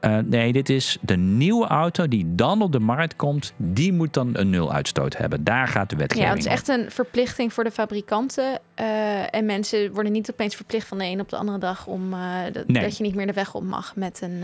Uh, 0.00 0.18
nee, 0.18 0.52
dit 0.52 0.68
is 0.68 0.98
de 1.00 1.16
nieuwe 1.16 1.66
auto 1.66 2.08
die 2.08 2.34
dan 2.34 2.62
op 2.62 2.72
de 2.72 2.78
markt 2.78 3.16
komt. 3.16 3.52
Die 3.56 3.92
moet 3.92 4.14
dan 4.14 4.30
een 4.32 4.50
nul 4.50 4.72
uitstoot 4.72 5.16
hebben. 5.16 5.44
Daar 5.44 5.68
gaat 5.68 5.90
de 5.90 5.96
wetgeving 5.96 6.28
Ja, 6.28 6.34
het 6.34 6.44
is 6.44 6.52
echt 6.52 6.68
een 6.68 6.90
verplichting 6.90 7.52
voor 7.52 7.64
de 7.64 7.70
fabrikanten. 7.70 8.60
Uh, 8.80 9.34
en 9.34 9.44
mensen 9.44 9.92
worden 9.92 10.12
niet 10.12 10.30
opeens 10.30 10.56
verplicht 10.56 10.88
van 10.88 10.98
de 10.98 11.04
een 11.04 11.20
op 11.20 11.28
de 11.28 11.36
andere 11.36 11.58
dag... 11.58 11.86
om 11.86 12.12
uh, 12.12 12.18
dat, 12.52 12.68
nee. 12.68 12.82
dat, 12.82 12.96
je 12.96 13.02
niet 13.02 13.14
meer 13.14 13.26
de 13.26 13.32
weg 13.32 13.54
op 13.54 13.62
mag 13.62 13.96
met 13.96 14.20
een... 14.22 14.42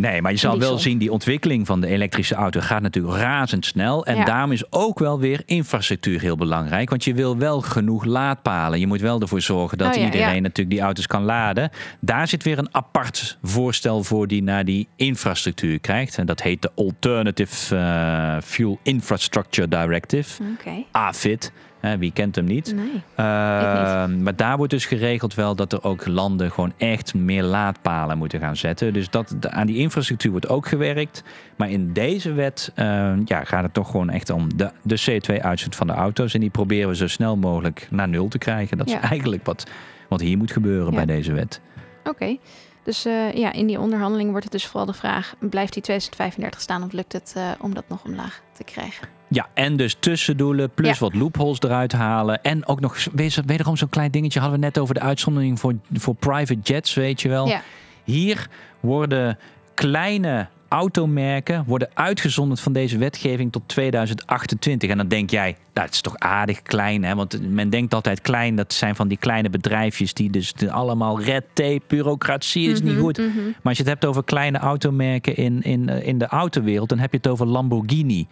Nee, 0.00 0.22
maar 0.22 0.32
je 0.32 0.38
zal 0.38 0.58
wel 0.58 0.78
zien, 0.78 0.98
die 0.98 1.12
ontwikkeling 1.12 1.66
van 1.66 1.80
de 1.80 1.86
elektrische 1.86 2.34
auto 2.34 2.60
gaat 2.60 2.82
natuurlijk 2.82 3.16
razendsnel. 3.16 4.06
En 4.06 4.24
daarom 4.24 4.52
is 4.52 4.72
ook 4.72 4.98
wel 4.98 5.20
weer 5.20 5.42
infrastructuur 5.44 6.20
heel 6.20 6.36
belangrijk. 6.36 6.90
Want 6.90 7.04
je 7.04 7.14
wil 7.14 7.38
wel 7.38 7.60
genoeg 7.60 8.04
laadpalen. 8.04 8.80
Je 8.80 8.86
moet 8.86 9.00
wel 9.00 9.20
ervoor 9.20 9.40
zorgen 9.40 9.78
dat 9.78 9.96
oh 9.96 10.02
iedereen 10.02 10.42
natuurlijk 10.42 10.76
die 10.76 10.84
auto's 10.84 11.06
kan 11.06 11.22
laden. 11.22 11.70
Daar 12.00 12.28
zit 12.28 12.42
weer 12.42 12.58
een 12.58 12.74
apart 12.74 13.38
voorstel 13.42 14.02
voor 14.02 14.26
die 14.26 14.42
naar 14.42 14.64
die 14.64 14.88
infrastructuur 14.96 15.78
krijgt. 15.78 16.18
En 16.18 16.26
dat 16.26 16.42
heet 16.42 16.62
de 16.62 16.70
Alternative 16.74 17.74
uh, 17.76 18.36
Fuel 18.42 18.78
Infrastructure 18.82 19.68
Directive. 19.68 20.42
Okay. 20.58 20.86
AFID 20.90 21.52
wie 21.80 22.12
kent 22.12 22.36
hem 22.36 22.44
niet? 22.44 22.74
Nee, 22.74 22.84
niet? 22.92 23.02
Ehm, 23.14 24.22
maar 24.22 24.36
daar 24.36 24.56
wordt 24.56 24.72
dus 24.72 24.86
geregeld 24.86 25.34
wel 25.34 25.54
dat 25.54 25.72
er 25.72 25.84
ook 25.84 26.06
landen 26.06 26.50
gewoon 26.50 26.72
echt 26.76 27.14
meer 27.14 27.42
laadpalen 27.42 28.18
moeten 28.18 28.40
gaan 28.40 28.56
zetten. 28.56 28.92
Dus 28.92 29.10
dat, 29.10 29.34
aan 29.48 29.66
die 29.66 29.76
infrastructuur 29.76 30.30
wordt 30.30 30.48
ook 30.48 30.68
gewerkt. 30.68 31.22
Maar 31.56 31.70
in 31.70 31.92
deze 31.92 32.32
wet 32.32 32.72
ehm, 32.74 33.22
ja, 33.24 33.44
gaat 33.44 33.62
het 33.62 33.74
toch 33.74 33.90
gewoon 33.90 34.10
echt 34.10 34.30
om 34.30 34.56
de, 34.56 34.70
de 34.82 35.00
CO2-uitstoot 35.10 35.76
van 35.76 35.86
de 35.86 35.92
auto's. 35.92 36.34
En 36.34 36.40
die 36.40 36.50
proberen 36.50 36.88
we 36.88 36.96
zo 36.96 37.06
snel 37.06 37.36
mogelijk 37.36 37.88
naar 37.90 38.08
nul 38.08 38.28
te 38.28 38.38
krijgen. 38.38 38.78
Dat 38.78 38.86
is 38.86 38.94
eigenlijk 39.10 39.44
wat, 39.44 39.70
wat 40.08 40.20
hier 40.20 40.38
moet 40.38 40.52
gebeuren 40.52 40.94
bij 40.94 41.06
deze 41.06 41.32
wet. 41.32 41.60
Oké. 42.04 42.36
Dus 42.82 43.06
uh, 43.06 43.32
ja, 43.32 43.52
in 43.52 43.66
die 43.66 43.80
onderhandeling 43.80 44.30
wordt 44.30 44.44
het 44.44 44.52
dus 44.52 44.66
vooral 44.66 44.86
de 44.86 44.92
vraag: 44.92 45.34
blijft 45.38 45.72
die 45.72 45.82
2035 45.82 46.60
staan 46.60 46.82
of 46.82 46.92
lukt 46.92 47.12
het 47.12 47.34
uh, 47.36 47.50
om 47.60 47.74
dat 47.74 47.84
nog 47.88 48.04
omlaag 48.04 48.42
te 48.52 48.64
krijgen? 48.64 49.17
Ja, 49.28 49.48
en 49.54 49.76
dus 49.76 49.96
tussendoelen 49.98 50.70
plus 50.70 50.98
wat 50.98 51.14
loopholes 51.14 51.60
eruit 51.60 51.92
halen. 51.92 52.42
En 52.42 52.66
ook 52.66 52.80
nog 52.80 53.06
wederom 53.46 53.76
zo'n 53.76 53.88
klein 53.88 54.10
dingetje 54.10 54.40
hadden 54.40 54.60
we 54.60 54.64
net 54.64 54.78
over 54.78 54.94
de 54.94 55.00
uitzondering 55.00 55.60
voor, 55.60 55.74
voor 55.92 56.14
private 56.14 56.60
jets, 56.62 56.94
weet 56.94 57.20
je 57.20 57.28
wel. 57.28 57.48
Ja. 57.48 57.62
Hier 58.04 58.48
worden 58.80 59.38
kleine 59.74 60.48
automerken 60.68 61.64
worden 61.66 61.88
uitgezonderd 61.94 62.60
van 62.60 62.72
deze 62.72 62.98
wetgeving 62.98 63.52
tot 63.52 63.62
2028. 63.66 64.90
En 64.90 64.96
dan 64.96 65.08
denk 65.08 65.30
jij, 65.30 65.50
nou, 65.50 65.86
dat 65.86 65.94
is 65.94 66.00
toch 66.00 66.18
aardig 66.18 66.62
klein, 66.62 67.04
hè? 67.04 67.14
Want 67.14 67.50
men 67.50 67.70
denkt 67.70 67.94
altijd 67.94 68.20
klein, 68.20 68.56
dat 68.56 68.72
zijn 68.72 68.96
van 68.96 69.08
die 69.08 69.18
kleine 69.18 69.50
bedrijfjes 69.50 70.14
die 70.14 70.30
dus 70.30 70.54
allemaal 70.68 71.20
red 71.20 71.44
tape, 71.52 71.82
bureaucratie 71.86 72.70
is 72.70 72.80
niet 72.80 72.92
mhm, 72.92 73.02
goed. 73.02 73.18
Mhm. 73.18 73.44
Maar 73.44 73.54
als 73.62 73.76
je 73.76 73.82
het 73.82 73.92
hebt 73.92 74.04
over 74.04 74.24
kleine 74.24 74.58
automerken 74.58 75.36
in, 75.36 75.62
in, 75.62 75.88
eh, 75.88 76.06
in 76.06 76.18
de 76.18 76.26
autowereld, 76.26 76.88
dan 76.88 76.98
heb 76.98 77.10
je 77.10 77.16
het 77.16 77.28
over 77.28 77.46
Lamborghini. 77.46 78.26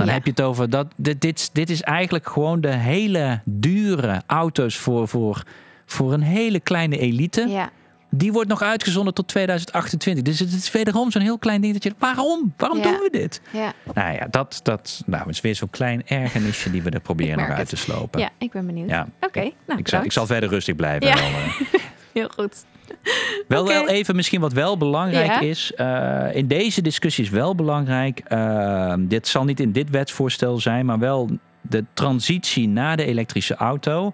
Oh, 0.00 0.06
dan 0.06 0.14
heb 0.14 0.24
je 0.24 0.30
het 0.30 0.40
over 0.40 0.70
dat. 0.70 0.86
Dit, 0.96 1.20
dit, 1.20 1.50
dit 1.52 1.70
is 1.70 1.82
eigenlijk 1.82 2.28
gewoon 2.28 2.60
de 2.60 2.74
hele 2.74 3.40
dure 3.44 4.22
auto's 4.26 4.76
voor, 4.76 5.08
voor, 5.08 5.42
voor 5.86 6.12
een 6.12 6.22
hele 6.22 6.60
kleine 6.60 6.98
elite. 6.98 7.48
Ja. 7.48 7.70
Die 8.10 8.32
wordt 8.32 8.48
nog 8.48 8.62
uitgezonden 8.62 9.14
tot 9.14 9.28
2028. 9.28 10.24
Dus 10.24 10.38
het 10.38 10.52
is 10.52 10.70
wederom 10.70 11.10
zo'n 11.10 11.22
heel 11.22 11.38
klein 11.38 11.60
ding 11.60 11.72
dat 11.72 11.82
je... 11.82 11.94
Waarom? 11.98 12.54
Waarom 12.56 12.82
doen 12.82 12.92
we 12.92 13.08
dit? 13.10 13.40
Ja. 13.50 13.72
Nou 13.94 14.14
ja, 14.14 14.26
dat, 14.30 14.60
dat 14.62 15.02
nou, 15.06 15.28
is 15.28 15.40
weer 15.40 15.54
zo'n 15.54 15.70
klein 15.70 16.06
ergernisje 16.06 16.70
die 16.70 16.82
we 16.82 16.90
er 16.90 17.00
proberen 17.00 17.38
nog 17.38 17.48
uit 17.48 17.68
te 17.68 17.76
slopen. 17.76 18.20
Ja, 18.20 18.30
ik 18.38 18.50
ben 18.50 18.66
benieuwd. 18.66 18.88
Ja. 18.88 19.08
Oké, 19.20 19.50
nou, 19.66 19.78
ik, 19.80 19.88
zal, 19.88 20.04
ik 20.04 20.12
zal 20.12 20.26
verder 20.26 20.48
rustig 20.48 20.76
blijven. 20.76 21.06
Ja. 21.06 21.16
heel 22.12 22.28
goed. 22.28 22.64
Wel, 23.48 23.66
wel 23.66 23.88
even 23.88 24.16
misschien 24.16 24.40
wat 24.40 24.52
wel 24.52 24.76
belangrijk 24.76 25.40
is. 25.40 25.72
Uh, 25.76 26.26
in 26.32 26.46
deze 26.46 26.82
discussie 26.82 27.24
is 27.24 27.30
wel 27.30 27.54
belangrijk. 27.54 28.22
Uh, 28.28 28.94
dit 28.98 29.28
zal 29.28 29.44
niet 29.44 29.60
in 29.60 29.72
dit 29.72 29.90
wetsvoorstel 29.90 30.58
zijn, 30.60 30.86
maar 30.86 30.98
wel 30.98 31.28
de 31.60 31.84
transitie 31.94 32.68
naar 32.68 32.96
de 32.96 33.04
elektrische 33.04 33.54
auto 33.54 34.12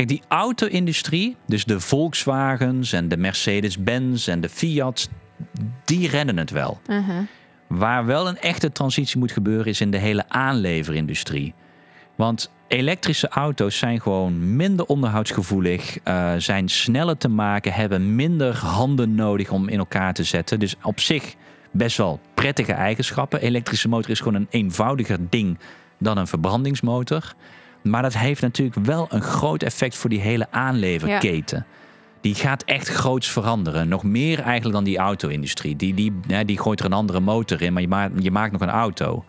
Kijk, 0.00 0.12
die 0.12 0.22
auto-industrie, 0.28 1.36
dus 1.46 1.64
de 1.64 1.80
Volkswagens 1.80 2.92
en 2.92 3.08
de 3.08 3.16
Mercedes-Benz 3.16 4.28
en 4.28 4.40
de 4.40 4.48
Fiat, 4.48 5.08
die 5.84 6.08
rennen 6.08 6.36
het 6.36 6.50
wel. 6.50 6.80
Uh-huh. 6.86 7.16
Waar 7.66 8.06
wel 8.06 8.28
een 8.28 8.38
echte 8.38 8.72
transitie 8.72 9.18
moet 9.18 9.32
gebeuren, 9.32 9.66
is 9.66 9.80
in 9.80 9.90
de 9.90 9.98
hele 9.98 10.24
aanleverindustrie. 10.28 11.54
Want 12.14 12.50
elektrische 12.70 13.28
auto's 13.28 13.78
zijn 13.78 14.00
gewoon 14.00 14.56
minder 14.56 14.86
onderhoudsgevoelig, 14.86 15.98
uh, 16.04 16.32
zijn 16.38 16.68
sneller 16.68 17.16
te 17.16 17.28
maken, 17.28 17.72
hebben 17.72 18.14
minder 18.14 18.56
handen 18.56 19.14
nodig 19.14 19.50
om 19.50 19.68
in 19.68 19.78
elkaar 19.78 20.14
te 20.14 20.24
zetten. 20.24 20.58
Dus 20.58 20.76
op 20.82 21.00
zich 21.00 21.34
best 21.70 21.96
wel 21.96 22.20
prettige 22.34 22.72
eigenschappen. 22.72 23.40
Elektrische 23.40 23.88
motor 23.88 24.10
is 24.10 24.18
gewoon 24.18 24.34
een 24.34 24.46
eenvoudiger 24.50 25.18
ding 25.28 25.58
dan 25.98 26.18
een 26.18 26.26
verbrandingsmotor. 26.26 27.34
Maar 27.82 28.02
dat 28.02 28.16
heeft 28.16 28.40
natuurlijk 28.40 28.86
wel 28.86 29.06
een 29.10 29.22
groot 29.22 29.62
effect 29.62 29.96
voor 29.96 30.10
die 30.10 30.20
hele 30.20 30.46
aanleverketen. 30.50 31.66
Die 32.20 32.34
gaat 32.34 32.62
echt 32.62 32.88
groots 32.88 33.30
veranderen. 33.30 33.88
Nog 33.88 34.02
meer 34.02 34.40
eigenlijk 34.40 34.74
dan 34.74 34.84
die 34.84 34.98
auto-industrie. 34.98 35.76
Die, 35.76 35.94
die, 35.94 36.12
die 36.44 36.58
gooit 36.58 36.80
er 36.80 36.86
een 36.86 36.92
andere 36.92 37.20
motor 37.20 37.62
in, 37.62 37.72
maar 37.72 37.82
je 37.82 37.88
maakt, 37.88 38.12
je 38.22 38.30
maakt 38.30 38.52
nog 38.52 38.60
een 38.60 38.68
auto. 38.70 39.24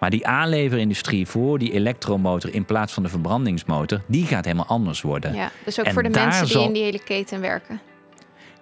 Maar 0.00 0.10
die 0.10 0.26
aanleverindustrie 0.26 1.26
voor 1.26 1.58
die 1.58 1.72
elektromotor 1.72 2.54
in 2.54 2.64
plaats 2.64 2.92
van 2.92 3.02
de 3.02 3.08
verbrandingsmotor, 3.08 4.00
die 4.06 4.26
gaat 4.26 4.44
helemaal 4.44 4.66
anders 4.66 5.00
worden. 5.00 5.34
Ja, 5.34 5.50
dus 5.64 5.80
ook 5.80 5.90
voor 5.90 6.02
de 6.02 6.08
mensen 6.08 6.46
die 6.46 6.62
in 6.62 6.72
die 6.72 6.82
hele 6.82 7.02
keten 7.04 7.40
werken. 7.40 7.80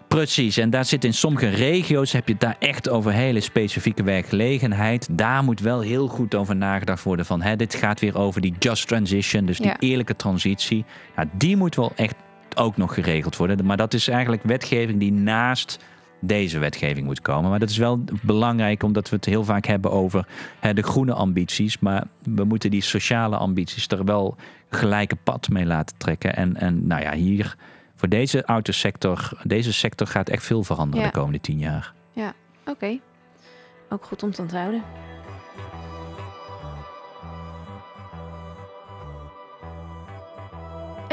Precies, 0.09 0.57
en 0.57 0.71
daar 0.71 0.85
zit 0.85 1.05
in 1.05 1.15
sommige 1.15 1.49
regio's 1.49 2.13
heb 2.13 2.27
je 2.27 2.33
het 2.33 2.43
daar 2.43 2.57
echt 2.59 2.89
over 2.89 3.13
hele 3.13 3.41
specifieke 3.41 4.03
werkgelegenheid. 4.03 5.09
Daar 5.11 5.45
moet 5.45 5.61
wel 5.61 5.81
heel 5.81 6.09
goed 6.09 6.35
over 6.35 6.57
nagedacht 6.57 7.03
worden 7.03 7.27
van 7.27 7.43
hè, 7.43 7.57
dit 7.57 7.75
gaat 7.75 8.01
weer 8.01 8.19
over 8.19 8.41
die 8.41 8.55
just 8.59 8.89
transition, 8.89 9.47
dus 9.47 9.59
die 9.59 9.73
eerlijke 9.79 10.17
transitie. 10.17 10.85
Nou, 11.17 11.29
die 11.33 11.57
moet 11.57 11.75
wel 11.75 11.93
echt 11.97 12.15
ook 12.55 12.77
nog 12.77 12.95
geregeld 12.95 13.37
worden. 13.37 13.67
Maar 13.67 13.77
dat 13.77 13.95
is 13.95 14.09
eigenlijk 14.09 14.43
wetgeving 14.43 14.99
die 14.99 15.13
naast 15.13 15.79
deze 16.27 16.59
wetgeving 16.59 17.07
moet 17.07 17.21
komen. 17.21 17.51
Maar 17.51 17.59
dat 17.59 17.71
is 17.71 17.77
wel 17.77 18.05
belangrijk 18.23 18.83
omdat 18.83 19.09
we 19.11 19.17
het 19.17 19.25
heel 19.25 19.45
vaak 19.45 19.67
hebben 19.67 19.91
over 19.91 20.27
hè, 20.61 20.75
de 20.75 20.83
groene 20.83 21.13
ambities. 21.13 21.79
Maar 21.79 22.05
we 22.23 22.45
moeten 22.45 22.71
die 22.71 22.83
sociale 22.83 23.37
ambities 23.37 23.89
er 23.89 24.05
wel 24.05 24.37
gelijke 24.69 25.17
pad 25.17 25.49
mee 25.49 25.67
laten 25.67 25.97
trekken. 25.97 26.37
En, 26.37 26.57
en 26.57 26.87
nou 26.87 27.03
ja, 27.03 27.13
hier 27.15 27.57
voor 27.95 28.09
deze 28.09 28.45
autosector, 28.45 29.31
deze 29.43 29.73
sector 29.73 30.07
gaat 30.07 30.29
echt 30.29 30.45
veel 30.45 30.63
veranderen 30.63 31.05
Ja. 31.05 31.11
de 31.11 31.19
komende 31.19 31.41
tien 31.41 31.59
jaar. 31.59 31.93
Oké. 32.67 32.99
Ook 33.89 34.05
goed 34.05 34.23
om 34.23 34.31
te 34.31 34.43
onthouden. 34.43 34.83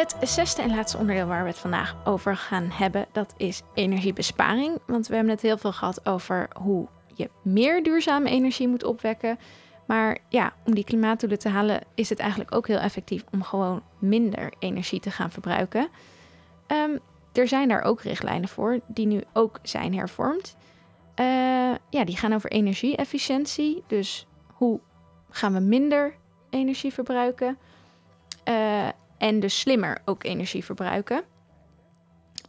Het 0.01 0.15
zesde 0.21 0.61
en 0.61 0.69
laatste 0.69 0.97
onderdeel 0.97 1.25
waar 1.25 1.43
we 1.43 1.49
het 1.49 1.57
vandaag 1.57 1.95
over 2.03 2.35
gaan 2.35 2.69
hebben, 2.69 3.05
dat 3.11 3.33
is 3.37 3.61
energiebesparing. 3.73 4.79
Want 4.87 5.07
we 5.07 5.15
hebben 5.15 5.33
het 5.33 5.41
heel 5.41 5.57
veel 5.57 5.71
gehad 5.71 6.05
over 6.05 6.49
hoe 6.61 6.87
je 7.15 7.29
meer 7.41 7.83
duurzame 7.83 8.29
energie 8.29 8.67
moet 8.67 8.83
opwekken. 8.83 9.39
Maar 9.87 10.17
ja, 10.29 10.53
om 10.65 10.75
die 10.75 10.83
klimaatdoelen 10.83 11.39
te 11.39 11.49
halen 11.49 11.81
is 11.95 12.09
het 12.09 12.19
eigenlijk 12.19 12.55
ook 12.55 12.67
heel 12.67 12.77
effectief 12.77 13.23
om 13.31 13.43
gewoon 13.43 13.83
minder 13.99 14.53
energie 14.59 14.99
te 14.99 15.11
gaan 15.11 15.31
verbruiken. 15.31 15.87
Ehm, 16.67 16.97
er 17.33 17.47
zijn 17.47 17.67
daar 17.67 17.81
ook 17.81 18.01
richtlijnen 18.01 18.49
voor 18.49 18.79
die 18.87 19.05
nu 19.07 19.23
ook 19.33 19.59
zijn 19.61 19.95
hervormd. 19.95 20.55
Eh, 21.15 21.25
ja, 21.89 22.05
die 22.05 22.17
gaan 22.17 22.33
over 22.33 22.51
energie-efficiëntie. 22.51 23.83
Dus 23.87 24.27
hoe 24.53 24.79
gaan 25.29 25.53
we 25.53 25.59
minder 25.59 26.15
energie 26.49 26.93
verbruiken? 26.93 27.57
Eh, 28.43 28.87
en 29.21 29.39
dus 29.39 29.59
slimmer 29.59 29.97
ook 30.05 30.23
energie 30.23 30.65
verbruiken. 30.65 31.23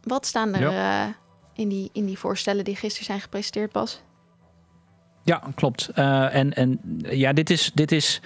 Wat 0.03 0.25
staan 0.25 0.53
er 0.53 0.67
eh, 0.67 1.13
in, 1.53 1.69
die, 1.69 1.89
in 1.93 2.05
die 2.05 2.17
voorstellen 2.17 2.63
die 2.63 2.75
gisteren 2.75 3.05
zijn 3.05 3.21
gepresenteerd, 3.21 3.71
Bas? 3.71 4.01
Ja, 5.23 5.43
klopt. 5.55 5.89
Eh, 5.93 6.35
en, 6.35 6.53
en 6.53 6.79
ja, 7.09 7.33
dit 7.33 7.49
is, 7.49 7.71
dit 7.73 7.91
is. 7.91 8.21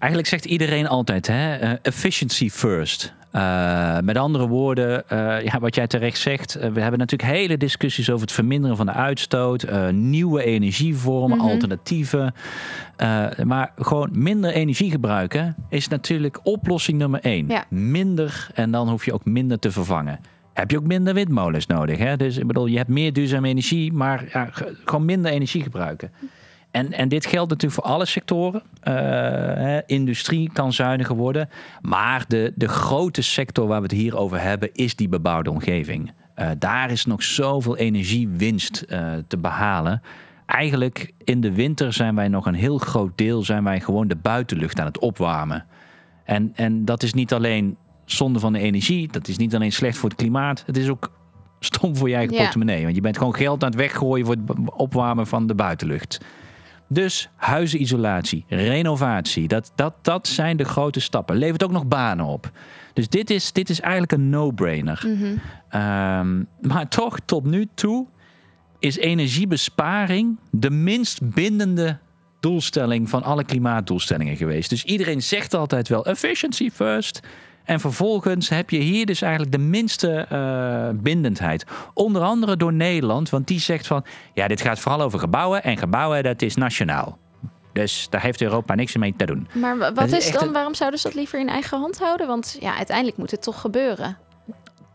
Eigenlijk 0.00 0.26
zegt 0.30 0.44
iedereen 0.44 0.86
altijd: 0.88 1.26
hè, 1.26 1.54
eh, 1.56 1.70
efficiency 1.82 2.48
first. 2.50 3.12
Eh, 3.30 3.98
met 4.00 4.16
andere 4.16 4.46
woorden, 4.48 5.08
eh, 5.08 5.44
ja, 5.44 5.58
wat 5.60 5.74
jij 5.74 5.86
terecht 5.86 6.18
zegt, 6.18 6.54
we 6.72 6.80
hebben 6.80 6.98
natuurlijk 6.98 7.30
hele 7.32 7.56
discussies 7.56 8.10
over 8.10 8.20
het 8.22 8.32
verminderen 8.32 8.76
van 8.76 8.86
de 8.86 8.92
uitstoot, 8.92 9.66
nieuwe 9.92 10.44
energievormen, 10.44 11.36
Mhm. 11.38 11.46
alternatieven. 11.46 12.34
Maar 13.44 13.72
gewoon 13.76 14.08
minder 14.12 14.52
energie 14.52 14.90
gebruiken 14.90 15.54
is 15.68 15.88
natuurlijk 15.88 16.40
oplossing 16.42 16.98
nummer 16.98 17.20
één. 17.20 17.48
Ja. 17.48 17.64
Minder 17.68 18.46
en 18.54 18.70
dan 18.70 18.88
hoef 18.88 19.04
je 19.04 19.12
ook 19.12 19.24
minder 19.24 19.58
te 19.58 19.70
vervangen. 19.70 20.20
Heb 20.52 20.70
je 20.70 20.78
ook 20.78 20.86
minder 20.86 21.14
windmolens 21.14 21.66
nodig? 21.66 21.98
Hè? 21.98 22.16
Dus 22.16 22.36
ik 22.36 22.46
bedoel, 22.46 22.66
je 22.66 22.76
hebt 22.76 22.88
meer 22.88 23.12
duurzame 23.12 23.48
energie, 23.48 23.92
maar 23.92 24.24
ja, 24.32 24.48
ge- 24.52 24.76
gewoon 24.84 25.04
minder 25.04 25.30
energie 25.32 25.62
gebruiken. 25.62 26.10
En, 26.70 26.92
en 26.92 27.08
dit 27.08 27.26
geldt 27.26 27.50
natuurlijk 27.50 27.82
voor 27.82 27.92
alle 27.92 28.04
sectoren. 28.04 28.62
Eh, 28.80 28.94
hè, 28.94 29.80
industrie 29.86 30.50
kan 30.52 30.72
zuiniger 30.72 31.16
worden. 31.16 31.48
Maar 31.80 32.24
de, 32.28 32.52
de 32.54 32.68
grote 32.68 33.22
sector 33.22 33.66
waar 33.66 33.80
we 33.80 33.86
het 33.86 33.96
hier 33.96 34.16
over 34.16 34.40
hebben, 34.40 34.72
is 34.72 34.96
die 34.96 35.08
bebouwde 35.08 35.50
omgeving. 35.50 36.12
Eh, 36.34 36.48
daar 36.58 36.90
is 36.90 37.04
nog 37.04 37.22
zoveel 37.22 37.76
energiewinst 37.76 38.80
eh, 38.80 39.12
te 39.28 39.38
behalen. 39.38 40.02
Eigenlijk 40.46 41.12
in 41.24 41.40
de 41.40 41.52
winter 41.52 41.92
zijn 41.92 42.14
wij 42.14 42.28
nog 42.28 42.46
een 42.46 42.54
heel 42.54 42.78
groot 42.78 43.18
deel, 43.18 43.42
zijn 43.42 43.64
wij 43.64 43.80
gewoon 43.80 44.08
de 44.08 44.16
buitenlucht 44.16 44.80
aan 44.80 44.86
het 44.86 44.98
opwarmen. 44.98 45.64
En, 46.24 46.52
en 46.54 46.84
dat 46.84 47.02
is 47.02 47.14
niet 47.14 47.32
alleen 47.32 47.76
zonde 48.04 48.38
van 48.38 48.52
de 48.52 48.58
energie, 48.58 49.08
dat 49.12 49.28
is 49.28 49.36
niet 49.36 49.54
alleen 49.54 49.72
slecht 49.72 49.98
voor 49.98 50.08
het 50.08 50.18
klimaat, 50.18 50.62
het 50.66 50.76
is 50.76 50.88
ook 50.88 51.12
stom 51.60 51.96
voor 51.96 52.08
je 52.08 52.14
eigen 52.14 52.34
Ja. 52.34 52.42
portemonnee. 52.42 52.82
Want 52.82 52.94
je 52.94 53.00
bent 53.00 53.18
gewoon 53.18 53.34
geld 53.34 53.62
aan 53.62 53.70
het 53.70 53.78
weggooien 53.78 54.26
voor 54.26 54.34
het 54.34 54.70
opwarmen 54.76 55.26
van 55.26 55.46
de 55.46 55.54
buitenlucht. 55.54 56.20
Dus 56.92 57.28
huizenisolatie, 57.36 58.44
renovatie, 58.48 59.48
dat, 59.48 59.72
dat, 59.74 59.94
dat 60.02 60.28
zijn 60.28 60.56
de 60.56 60.64
grote 60.64 61.00
stappen. 61.00 61.36
Levert 61.36 61.64
ook 61.64 61.70
nog 61.70 61.86
banen 61.86 62.24
op. 62.24 62.50
Dus 62.92 63.08
dit 63.08 63.30
is, 63.30 63.52
dit 63.52 63.70
is 63.70 63.80
eigenlijk 63.80 64.12
een 64.12 64.28
no-brainer. 64.28 65.06
Ehm, 65.68 66.42
maar 66.60 66.88
toch, 66.88 67.18
tot 67.24 67.44
nu 67.44 67.68
toe 67.74 68.06
is 68.78 68.96
energiebesparing 68.96 70.38
de 70.50 70.70
minst 70.70 71.34
bindende 71.34 71.98
doelstelling 72.40 73.08
van 73.08 73.22
alle 73.22 73.44
klimaatdoelstellingen 73.44 74.36
geweest. 74.36 74.70
Dus 74.70 74.84
iedereen 74.84 75.22
zegt 75.22 75.54
altijd 75.54 75.88
wel 75.88 76.06
efficiency 76.06 76.70
first. 76.70 77.20
En 77.64 77.80
vervolgens 77.80 78.48
heb 78.48 78.70
je 78.70 78.78
hier 78.78 79.06
dus 79.06 79.22
eigenlijk 79.22 79.52
de 79.52 79.58
minste 79.58 80.10
eh, 80.28 81.02
bindendheid. 81.02 81.64
Onder 81.94 82.22
andere 82.22 82.56
door 82.56 82.72
Nederland, 82.72 83.30
want 83.30 83.46
die 83.46 83.60
zegt 83.60 83.86
van... 83.86 84.04
ja, 84.34 84.48
dit 84.48 84.60
gaat 84.60 84.78
vooral 84.78 85.00
over 85.00 85.18
gebouwen 85.18 85.62
en 85.62 85.76
gebouwen, 85.76 86.22
dat 86.22 86.42
is 86.42 86.54
nationaal. 86.54 87.18
Dus 87.72 88.06
daar 88.10 88.22
heeft 88.22 88.42
Europa 88.42 88.74
niks 88.74 88.96
mee 88.96 89.14
te 89.16 89.26
doen. 89.26 89.48
Maar 89.52 89.78
wat 89.94 90.12
is 90.12 90.32
dan, 90.32 90.46
een- 90.46 90.52
waarom 90.52 90.74
zouden 90.74 91.00
ze 91.00 91.06
dat 91.06 91.16
liever 91.16 91.40
in 91.40 91.48
eigen 91.48 91.78
hand 91.78 91.98
houden? 91.98 92.26
Want 92.26 92.56
ja, 92.60 92.76
uiteindelijk 92.76 93.16
moet 93.16 93.30
het 93.30 93.42
toch 93.42 93.60
gebeuren. 93.60 94.16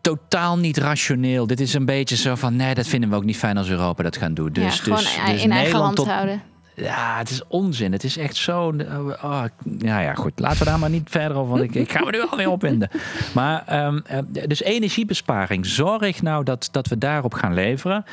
Totaal 0.02 0.58
niet 0.58 0.78
rationeel. 0.78 1.48
Dit 1.48 1.60
is 1.60 1.74
een 1.74 1.86
beetje 1.86 2.16
zo 2.16 2.36
van... 2.36 2.56
nee, 2.56 2.74
dat 2.74 2.88
vinden 2.88 3.10
we 3.10 3.16
ook 3.16 3.24
niet 3.24 3.38
fijn 3.38 3.58
als 3.58 3.70
Europa 3.70 4.04
dat 4.04 4.18
gaan 4.18 4.34
doen. 4.34 4.50
Dus, 4.54 4.64
ja, 4.64 4.70
dus, 4.70 5.04
dus 5.04 5.14
in 5.16 5.20
eigen 5.22 5.50
Nederland 5.50 5.84
hand 5.84 5.96
tot, 5.96 6.08
houden. 6.08 6.42
Ja, 6.76 7.18
het 7.18 7.30
is 7.30 7.48
onzin. 7.48 7.92
Het 7.92 8.04
is 8.04 8.18
echt 8.18 8.36
zo. 8.36 8.76
Oh, 9.24 9.44
ja, 9.78 10.00
ja, 10.00 10.14
goed. 10.14 10.40
Laten 10.40 10.60
we 10.60 10.66
daar 10.66 10.80
maar 10.80 10.90
niet 10.90 11.10
verder 11.10 11.38
over. 11.38 11.52
Want 11.52 11.64
ik, 11.64 11.76
ik 11.76 11.92
ga 11.92 12.04
me 12.04 12.12
nu 12.12 12.22
alweer 12.22 12.50
opwinden. 12.50 12.90
Maar 13.34 13.64
ehm, 13.68 14.00
eh, 14.06 14.20
dus 14.48 14.64
energiebesparing. 14.64 15.66
Zorg 15.66 16.22
nou 16.22 16.44
dat, 16.44 16.70
dat 16.72 16.88
we 16.88 16.98
daarop 16.98 17.34
gaan 17.34 17.54
leveren. 17.54 18.06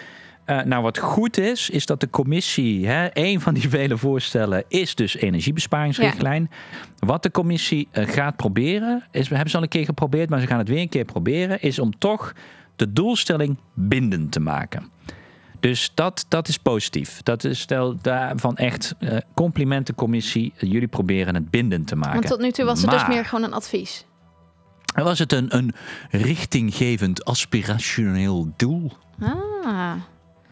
Eh, 0.45 0.63
nou, 0.63 0.83
wat 0.83 0.99
goed 0.99 1.39
is, 1.39 1.71
is 1.71 1.87
dat 1.87 2.01
de 2.01 2.11
commissie, 2.11 2.87
hè, 2.87 3.09
een 3.13 3.41
van 3.41 3.55
die 3.55 3.69
vele 3.69 3.97
voorstellen, 3.97 4.65
is 4.69 4.95
dus 4.95 5.17
energiebesparingsrichtlijn. 5.17 6.51
Wat 6.99 7.23
de 7.23 7.31
commissie 7.31 7.89
eh, 7.91 8.09
gaat 8.09 8.37
proberen, 8.37 9.05
is, 9.11 9.29
we 9.29 9.35
hebben 9.35 9.51
ze 9.51 9.57
al 9.57 9.63
een 9.63 9.69
keer 9.69 9.85
geprobeerd, 9.85 10.31
maar 10.31 10.41
ze 10.41 10.47
gaan 10.47 10.59
het 10.59 10.69
weer 10.69 10.81
een 10.81 10.89
keer 10.89 11.05
proberen, 11.05 11.63
is 11.63 11.79
om 11.79 11.99
toch 11.99 12.33
de 12.77 12.93
doelstelling 12.93 13.57
bindend 13.75 14.33
te 14.33 14.41
maken. 14.41 14.92
Dus 15.63 15.91
dat, 15.95 16.25
dat 16.29 16.49
is 16.49 16.59
positief. 16.59 17.23
Dat 17.23 17.45
is 17.45 17.61
stel 17.61 17.97
daarvan 18.01 18.57
echt 18.57 18.95
eh, 18.99 19.17
complimenten 19.35 19.95
commissie. 19.95 20.53
Jullie 20.57 20.89
proberen 20.89 21.35
het 21.35 21.51
bindend 21.51 21.87
te 21.87 21.97
maken. 21.97 22.15
Want 22.15 22.27
tot 22.27 22.41
nu 22.41 22.51
toe 22.51 22.65
was 22.65 22.83
het 22.83 22.91
dus 22.91 23.07
meer 23.07 23.25
gewoon 23.25 23.45
een 23.45 23.53
advies. 23.53 24.05
Was 24.95 25.19
het 25.19 25.33
een, 25.33 25.57
een 25.57 25.75
richtinggevend 26.11 27.25
aspirationeel 27.25 28.53
doel? 28.57 28.93
Ah, 29.21 29.95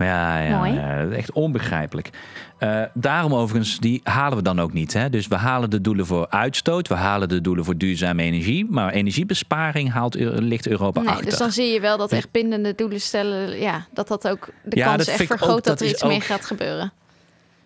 Ja, 0.06 0.38
ja, 0.40 0.56
Mooi. 0.58 0.72
ja, 0.72 1.06
echt 1.08 1.32
onbegrijpelijk. 1.32 2.10
Eh, 2.58 2.82
daarom 2.94 3.34
overigens, 3.34 3.78
die 3.78 4.00
halen 4.04 4.36
we 4.36 4.42
dan 4.42 4.60
ook 4.60 4.72
niet. 4.72 4.92
Hè? 4.92 5.10
Dus 5.10 5.26
we 5.28 5.34
halen 5.36 5.70
de 5.70 5.80
doelen 5.80 6.06
voor 6.06 6.26
uitstoot, 6.28 6.88
we 6.88 6.94
halen 6.94 7.28
de 7.28 7.40
doelen 7.40 7.64
voor 7.64 7.76
duurzame 7.76 8.22
energie, 8.22 8.66
maar 8.70 8.92
energiebesparing 8.92 9.92
haalt, 9.92 10.16
Eu- 10.16 10.40
ligt 10.40 10.66
Europa 10.68 11.00
nee, 11.00 11.08
achter. 11.10 11.24
dus 11.24 11.38
dan 11.38 11.52
zie 11.52 11.72
je 11.72 11.80
wel 11.80 11.96
dat 11.98 12.12
echt 12.12 12.30
bindende 12.30 12.74
doelen 12.74 13.00
stellen, 13.00 13.58
ja, 13.60 13.86
dat 13.94 14.08
dat 14.08 14.28
ook 14.28 14.48
de 14.64 14.76
Ja, 14.76 14.86
kans 14.94 15.06
echt 15.08 15.16
vergroot 15.26 15.48
dat, 15.50 15.64
dat 15.64 15.80
er 15.80 15.86
iets 15.88 16.02
mee 16.02 16.16
ook- 16.16 16.24
gaat 16.24 16.44
gebeuren. 16.46 16.92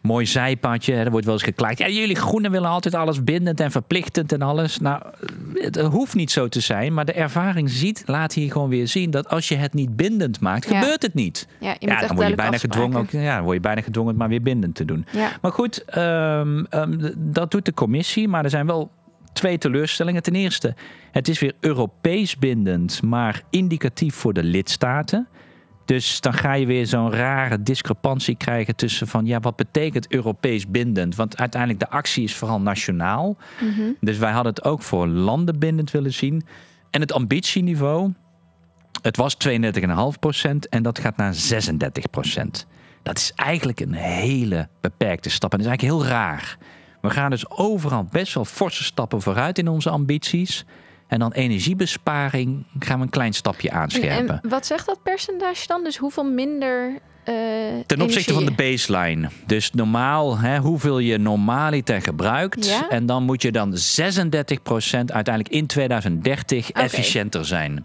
Mooi 0.06 0.26
zijpadje, 0.26 0.92
hè? 0.94 1.04
er 1.04 1.10
wordt 1.10 1.24
wel 1.26 1.34
eens 1.34 1.42
geklaagd. 1.42 1.78
Ja, 1.78 1.88
jullie 1.88 2.16
groenen 2.16 2.50
willen 2.50 2.68
altijd 2.70 2.94
alles 2.94 3.24
bindend 3.24 3.60
en 3.60 3.70
verplichtend 3.70 4.32
en 4.32 4.42
alles. 4.42 4.78
Nou, 4.78 5.02
het 5.54 5.80
hoeft 5.80 6.14
niet 6.14 6.30
zo 6.30 6.48
te 6.48 6.60
zijn, 6.60 6.94
maar 6.94 7.04
de 7.04 7.12
ervaring 7.12 7.70
ziet, 7.70 8.02
laat 8.06 8.32
hier 8.32 8.52
gewoon 8.52 8.68
weer 8.68 8.88
zien 8.88 9.10
dat 9.10 9.28
als 9.28 9.48
je 9.48 9.56
het 9.56 9.74
niet 9.74 9.96
bindend 9.96 10.40
maakt, 10.40 10.68
Ja. 10.68 10.80
gebeurt 10.80 11.02
het 11.02 11.14
niet. 11.14 11.48
Ja, 11.60 11.76
je 11.78 11.86
ja, 11.86 12.00
dan 12.06 12.16
word 12.16 12.28
je 12.28 12.34
bijna 12.34 12.58
gedwongen, 12.58 12.98
ook, 13.00 13.10
ja, 13.10 13.34
dan 13.34 13.42
word 13.44 13.54
je 13.54 13.60
bijna 13.62 13.80
gedwongen 13.80 14.10
het 14.10 14.18
maar 14.18 14.28
weer 14.28 14.42
bindend 14.42 14.74
te 14.74 14.84
doen. 14.84 15.06
Ja, 15.12 15.30
Maar 15.42 15.52
goed, 15.52 15.84
ehm, 15.84 16.64
ehm, 16.64 17.10
dat 17.16 17.50
doet 17.50 17.64
de 17.64 17.74
commissie. 17.74 18.28
Maar 18.28 18.44
er 18.44 18.50
zijn 18.50 18.66
wel 18.66 18.90
twee 19.32 19.58
teleurstellingen. 19.58 20.22
Ten 20.22 20.34
eerste, 20.34 20.74
het 21.10 21.28
is 21.28 21.40
weer 21.40 21.52
Europees 21.60 22.36
bindend, 22.38 23.02
maar 23.02 23.42
indicatief 23.50 24.14
voor 24.14 24.32
de 24.32 24.42
lidstaten. 24.42 25.28
Dus 25.84 26.20
dan 26.20 26.32
ga 26.32 26.52
je 26.52 26.66
weer 26.66 26.86
zo'n 26.86 27.12
rare 27.12 27.62
discrepantie 27.62 28.36
krijgen 28.36 28.76
tussen 28.76 29.08
van 29.08 29.26
ja, 29.26 29.40
wat 29.40 29.56
betekent 29.56 30.12
Europees 30.12 30.68
bindend? 30.68 31.16
Want 31.16 31.36
uiteindelijk 31.36 31.80
de 31.80 31.88
actie 31.88 32.24
is 32.24 32.34
vooral 32.34 32.60
nationaal. 32.60 33.36
Mhm. 33.60 33.82
Dus 34.00 34.18
wij 34.18 34.32
hadden 34.32 34.52
het 34.54 34.64
ook 34.64 34.82
voor 34.82 35.06
landen 35.06 35.58
bindend 35.58 35.90
willen 35.90 36.12
zien. 36.12 36.42
En 36.90 37.00
het 37.00 37.12
ambitieniveau, 37.12 38.12
het 39.02 39.16
was 39.16 39.36
32,5% 39.48 40.68
en 40.68 40.82
dat 40.82 40.98
gaat 40.98 41.16
naar 41.16 41.34
36%. 41.34 42.66
Dat 43.02 43.18
is 43.18 43.32
eigenlijk 43.34 43.80
een 43.80 43.94
hele 43.94 44.68
beperkte 44.80 45.30
stap. 45.30 45.52
En 45.52 45.58
dat 45.58 45.66
is 45.66 45.72
eigenlijk 45.72 46.04
heel 46.04 46.16
raar. 46.16 46.56
We 47.00 47.10
gaan 47.10 47.30
dus 47.30 47.50
overal 47.50 48.04
best 48.10 48.34
wel 48.34 48.44
forse 48.44 48.84
stappen 48.84 49.22
vooruit 49.22 49.58
in 49.58 49.68
onze 49.68 49.90
ambities. 49.90 50.64
En 51.06 51.18
dan 51.18 51.32
energiebesparing 51.32 52.64
gaan 52.78 52.98
we 52.98 53.04
een 53.04 53.10
klein 53.10 53.32
stapje 53.32 53.70
aanscherpen. 53.70 54.40
En 54.42 54.48
wat 54.50 54.66
zegt 54.66 54.86
dat 54.86 55.02
percentage 55.02 55.66
dan? 55.66 55.84
Dus 55.84 55.96
hoeveel 55.96 56.24
minder 56.24 56.98
eh 57.24 57.34
Ten 57.86 58.00
opzichte 58.00 58.32
van 58.32 58.44
de 58.44 58.50
baseline. 58.52 59.28
Dus 59.46 59.70
normaal, 59.70 60.38
hè, 60.38 60.58
hoeveel 60.58 60.98
je 60.98 61.18
normaliter 61.18 62.02
gebruikt. 62.02 62.66
Ja? 62.66 62.88
En 62.88 63.06
dan 63.06 63.22
moet 63.22 63.42
je 63.42 63.52
dan 63.52 63.72
36% 63.72 63.76
uiteindelijk 65.12 65.48
in 65.48 65.66
2030 65.66 66.68
Oké. 66.68 66.80
efficiënter 66.80 67.44
zijn. 67.44 67.84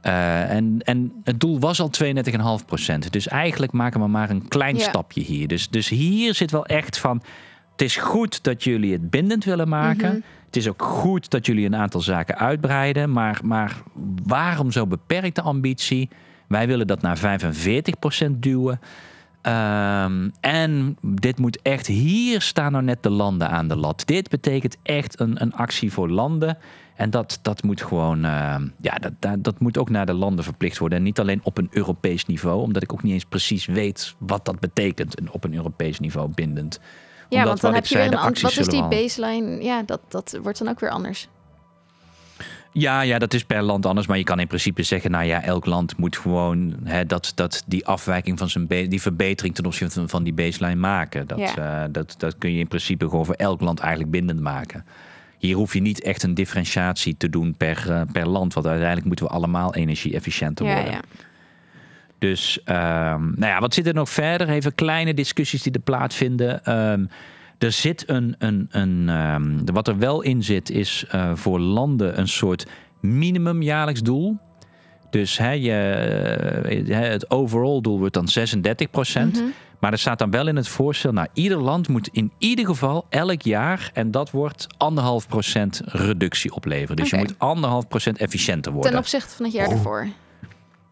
Eh, 0.00 0.50
en, 0.50 0.76
en 0.78 1.12
het 1.24 1.40
doel 1.40 1.58
was 1.60 1.80
al 1.80 1.90
32,5%. 2.04 3.10
Dus 3.10 3.28
eigenlijk 3.28 3.72
maken 3.72 4.00
we 4.00 4.06
maar 4.06 4.30
een 4.30 4.48
klein 4.48 4.76
Ja. 4.76 4.82
stapje 4.88 5.20
hier. 5.20 5.48
Dus, 5.48 5.68
dus 5.68 5.88
hier 5.88 6.34
zit 6.34 6.50
wel 6.50 6.66
echt 6.66 6.98
van... 6.98 7.22
Het 7.72 7.82
is 7.82 7.96
goed 7.96 8.42
dat 8.42 8.64
jullie 8.64 8.92
het 8.92 9.10
bindend 9.10 9.44
willen 9.44 9.68
maken. 9.68 10.08
Mhm. 10.10 10.20
Het 10.54 10.62
is 10.62 10.68
ook 10.68 10.82
goed 10.82 11.30
dat 11.30 11.46
jullie 11.46 11.66
een 11.66 11.76
aantal 11.76 12.00
zaken 12.00 12.38
uitbreiden. 12.38 13.12
Maar, 13.12 13.40
maar 13.44 13.82
waarom 14.22 14.70
zo 14.70 14.86
beperkte 14.86 15.42
ambitie? 15.42 16.08
Wij 16.48 16.66
willen 16.66 16.86
dat 16.86 17.02
naar 17.02 17.18
45% 17.18 18.30
duwen. 18.30 18.80
Um, 19.42 20.32
en 20.40 20.96
dit 21.00 21.38
moet 21.38 21.62
echt, 21.62 21.86
hier 21.86 22.40
staan 22.40 22.72
nou 22.72 22.84
net 22.84 23.02
de 23.02 23.10
landen 23.10 23.50
aan 23.50 23.68
de 23.68 23.76
lat. 23.76 24.02
Dit 24.06 24.28
betekent 24.28 24.76
echt 24.82 25.20
een, 25.20 25.42
een 25.42 25.54
actie 25.54 25.92
voor 25.92 26.10
landen. 26.10 26.58
En 26.96 27.10
dat, 27.10 27.38
dat 27.42 27.62
moet 27.62 27.82
gewoon, 27.82 28.24
uh, 28.24 28.56
ja, 28.80 28.94
dat, 28.94 29.12
dat, 29.18 29.44
dat, 29.44 29.60
moet 29.60 29.78
ook 29.78 29.90
naar 29.90 30.06
de 30.06 30.14
landen 30.14 30.44
verplicht 30.44 30.78
worden. 30.78 30.98
En 30.98 31.04
niet 31.04 31.20
alleen 31.20 31.40
op 31.42 31.58
een 31.58 31.68
Europees 31.70 32.26
niveau, 32.26 32.60
omdat 32.60 32.82
ik 32.82 32.92
ook 32.92 33.02
niet 33.02 33.12
eens 33.12 33.24
precies 33.24 33.66
weet 33.66 34.14
wat 34.18 34.44
dat 34.44 34.60
betekent. 34.60 35.30
op 35.30 35.44
een 35.44 35.54
Europees 35.54 35.98
niveau 36.00 36.28
bindend. 36.28 36.80
Ja, 37.34 37.44
want 37.44 37.60
dan 37.60 37.74
heb 37.74 37.86
je 37.86 37.94
weer 37.94 38.12
een 38.12 38.34
Wat 38.40 38.56
is 38.56 38.66
die 38.66 38.88
baseline? 38.88 39.62
Ja, 39.62 39.82
dat, 39.82 40.00
dat 40.08 40.38
wordt 40.42 40.58
dan 40.58 40.68
ook 40.68 40.80
weer 40.80 40.90
anders. 40.90 41.28
Ja, 42.74 43.00
ja, 43.00 43.18
dat 43.18 43.34
is 43.34 43.44
per 43.44 43.62
land 43.62 43.86
anders. 43.86 44.06
Maar 44.06 44.18
je 44.18 44.24
kan 44.24 44.40
in 44.40 44.46
principe 44.46 44.82
zeggen, 44.82 45.10
nou 45.10 45.24
ja, 45.24 45.42
elk 45.42 45.66
land 45.66 45.96
moet 45.96 46.16
gewoon 46.16 46.76
hè, 46.84 47.06
dat, 47.06 47.32
dat 47.34 47.62
die 47.66 47.86
afwijking 47.86 48.38
van 48.38 48.48
zijn 48.48 48.66
die 48.66 49.00
verbetering 49.00 49.54
ten 49.54 49.66
opzichte 49.66 49.94
van, 49.94 50.08
van 50.08 50.22
die 50.22 50.32
baseline 50.32 50.74
maken. 50.74 51.26
Dat, 51.26 51.38
ja. 51.38 51.82
uh, 51.84 51.88
dat, 51.90 52.14
dat 52.18 52.38
kun 52.38 52.52
je 52.52 52.58
in 52.58 52.68
principe 52.68 53.08
gewoon 53.08 53.24
voor 53.26 53.34
elk 53.34 53.60
land 53.60 53.80
eigenlijk 53.80 54.10
bindend 54.10 54.40
maken. 54.40 54.84
Hier 55.38 55.56
hoef 55.56 55.74
je 55.74 55.80
niet 55.80 56.02
echt 56.02 56.22
een 56.22 56.34
differentiatie 56.34 57.16
te 57.16 57.28
doen 57.28 57.54
per, 57.56 57.86
uh, 57.88 58.00
per 58.12 58.28
land. 58.28 58.54
Want 58.54 58.66
uiteindelijk 58.66 59.06
moeten 59.06 59.26
we 59.26 59.32
allemaal 59.32 59.74
energie-efficiënter 59.74 60.66
worden. 60.66 60.90
Ja, 60.90 61.00
dus, 62.24 62.58
um, 62.64 62.74
nou 63.36 63.46
ja, 63.46 63.60
wat 63.60 63.74
zit 63.74 63.86
er 63.86 63.94
nog 63.94 64.08
verder? 64.08 64.48
Even 64.48 64.74
kleine 64.74 65.14
discussies 65.14 65.62
die 65.62 65.72
er 65.72 65.80
plaatsvinden. 65.80 66.72
Um, 66.72 67.08
er 67.58 67.72
zit 67.72 68.08
een, 68.08 68.34
een, 68.38 68.68
een 68.70 69.08
um, 69.08 69.64
wat 69.72 69.88
er 69.88 69.98
wel 69.98 70.22
in 70.22 70.42
zit, 70.42 70.70
is 70.70 71.04
uh, 71.14 71.30
voor 71.34 71.60
landen 71.60 72.18
een 72.18 72.28
soort 72.28 72.66
minimum 73.00 73.62
jaarlijks 73.62 74.02
doel. 74.02 74.38
Dus 75.10 75.36
je, 75.36 75.70
het 76.90 77.30
overall 77.30 77.80
doel 77.80 77.98
wordt 77.98 78.14
dan 78.14 78.28
36 78.28 78.90
procent. 78.90 79.34
Mm 79.36 79.42
-hmm. 79.42 79.52
Maar 79.80 79.92
er 79.92 79.98
staat 79.98 80.18
dan 80.18 80.30
wel 80.30 80.48
in 80.48 80.56
het 80.56 80.68
voorstel, 80.68 81.12
nou, 81.12 81.28
ieder 81.32 81.58
land 81.58 81.88
moet 81.88 82.08
in 82.12 82.32
ieder 82.38 82.66
geval 82.66 83.06
elk 83.08 83.42
jaar, 83.42 83.90
en 83.92 84.10
dat 84.10 84.30
wordt 84.30 84.66
anderhalf 84.76 85.28
procent 85.28 85.82
reductie 85.84 86.54
opleveren. 86.54 86.96
Dus 86.96 87.06
okay. 87.06 87.20
je 87.20 87.26
moet 87.26 87.38
anderhalf 87.38 87.88
procent 87.88 88.18
efficiënter 88.18 88.72
worden. 88.72 88.90
Ten 88.90 89.00
opzichte 89.00 89.34
van 89.34 89.44
het 89.44 89.54
jaar 89.54 89.70
ervoor. 89.70 90.08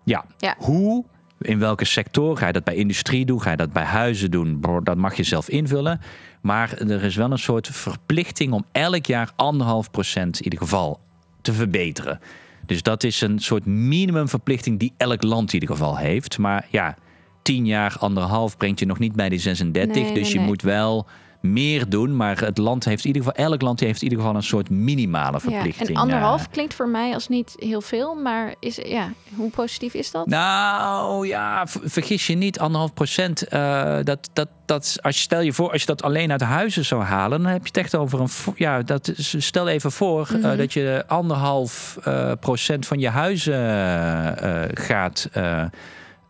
Ja. 0.05 0.25
ja. 0.39 0.55
Hoe 0.59 1.05
in 1.43 1.59
welke 1.59 1.85
sector? 1.85 2.37
Ga 2.37 2.47
je 2.47 2.53
dat 2.53 2.65
bij 2.65 2.75
industrie 2.75 3.25
doen? 3.25 3.43
Ga 3.43 3.51
je 3.51 3.57
dat 3.57 3.73
bij 3.73 3.85
huizen 3.85 4.31
doen? 4.31 4.61
Dat 4.83 4.97
mag 4.97 5.15
je 5.15 5.23
zelf 5.23 5.49
invullen. 5.49 6.01
Maar 6.41 6.73
er 6.79 7.05
is 7.05 7.17
wel 7.17 7.31
een 7.31 7.39
soort 7.39 7.69
verplichting 7.69 8.53
om 8.53 8.65
elk 8.73 9.07
jaar 9.07 9.31
anderhalf 9.37 9.91
procent 9.91 10.39
in 10.39 10.45
ieder 10.45 10.59
geval 10.59 11.01
te 11.41 11.53
verbeteren. 11.53 12.21
Dus 12.67 12.83
dat 12.83 13.05
is 13.05 13.21
een 13.21 13.39
soort 13.39 13.67
minimumverplichting 13.67 14.79
die 14.79 14.93
elk 14.97 15.23
land 15.23 15.49
in 15.53 15.61
ieder 15.61 15.77
geval 15.77 15.97
heeft. 15.97 16.39
Maar 16.39 16.67
ja, 16.71 16.97
tien 17.43 17.67
jaar 17.67 17.97
anderhalf 17.99 18.57
brengt 18.57 18.79
je 18.79 18.87
nog 18.87 18.99
niet 18.99 19.13
bij 19.13 19.29
die 19.29 19.39
36. 19.39 19.95
Nee, 19.95 20.05
dus 20.05 20.23
nee, 20.23 20.33
je 20.33 20.39
nee. 20.39 20.47
moet 20.47 20.63
wel 20.63 21.07
meer 21.43 21.89
doen. 21.89 22.17
Maar 22.17 22.41
het 22.41 22.59
land 22.59 22.85
heeft 22.85 23.05
in 23.05 23.07
ieder 23.07 23.23
geval, 23.23 23.45
elk 23.45 23.63
land 23.63 23.81
heeft 23.81 24.03
in 24.03 24.09
ieder 24.09 24.19
geval 24.19 24.37
een 24.37 24.43
soort 24.43 24.71
minimale 24.71 25.41
verplichting. 25.41 25.89
Ja, 25.89 25.95
en 25.95 26.01
anderhalf 26.01 26.51
klinkt 26.51 26.75
voor 26.75 26.89
mij 26.89 27.15
als 27.15 27.29
niet 27.29 27.55
heel 27.59 27.81
veel, 27.81 28.15
maar 28.15 28.55
is, 28.61 28.77
ja, 28.77 29.13
hoe 29.37 29.51
positief 29.51 29.95
is 29.95 30.11
dat? 30.11 30.27
Nou 30.27 31.27
ja, 31.27 31.67
vergis 31.67 32.27
je 32.27 32.35
niet, 32.35 32.59
anderhalf 32.59 32.95
procent. 32.95 33.45
Uh, 33.53 33.99
dat, 34.03 34.31
dat, 34.33 34.49
dat, 34.67 34.99
als 35.01 35.17
je 35.17 35.23
stel 35.23 35.41
je 35.41 35.53
voor, 35.53 35.71
als 35.73 35.81
je 35.81 35.87
dat 35.87 36.03
alleen 36.03 36.31
uit 36.31 36.41
huizen 36.41 36.85
zou 36.85 37.03
halen, 37.03 37.43
dan 37.43 37.53
heb 37.53 37.61
je 37.61 37.69
het 37.69 37.77
echt 37.77 37.97
over 37.97 38.21
een. 38.21 38.29
Ja, 38.57 38.83
dat, 38.83 39.13
stel 39.17 39.69
even 39.69 39.93
voor 39.93 40.29
mm 40.33 40.43
-hmm. 40.43 40.51
uh, 40.51 40.59
dat 40.59 40.73
je 40.73 41.05
anderhalf 41.07 41.99
uh, 42.09 42.33
procent 42.41 42.87
van 42.87 42.99
je 42.99 43.09
huizen 43.09 43.61
gaat 44.75 45.29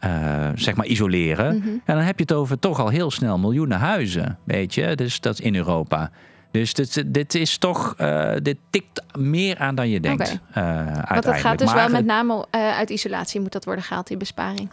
uh, 0.04 0.48
zeg 0.54 0.74
maar 0.74 0.86
isoleren. 0.86 1.54
Mm 1.54 1.62
-hmm. 1.62 1.82
En 1.84 1.94
dan 1.94 2.04
heb 2.04 2.18
je 2.18 2.24
het 2.24 2.32
over 2.32 2.58
toch 2.58 2.80
al 2.80 2.88
heel 2.88 3.10
snel 3.10 3.38
miljoenen 3.38 3.78
huizen, 3.78 4.38
weet 4.44 4.74
je. 4.74 4.94
Dus 4.94 5.20
dat 5.20 5.38
in 5.38 5.54
Europa. 5.56 6.10
Dus 6.50 6.74
dit, 6.74 7.14
dit 7.14 7.34
is 7.34 7.58
toch, 7.58 7.94
uh, 7.98 8.32
dit 8.42 8.56
tikt 8.70 9.02
meer 9.18 9.58
aan 9.58 9.74
dan 9.74 9.88
je 9.88 10.00
denkt. 10.00 10.40
Okay. 10.50 10.86
Uh, 10.86 11.08
Want 11.08 11.22
dat 11.22 11.36
gaat 11.36 11.58
dus 11.58 11.66
maar, 11.66 11.76
wel 11.76 11.88
met 11.88 12.04
name 12.04 12.46
uit 12.50 12.90
isolatie 12.90 13.40
moet 13.40 13.52
dat 13.52 13.64
worden 13.64 13.84
gehaald, 13.84 14.06
die 14.06 14.16
besparing. 14.16 14.68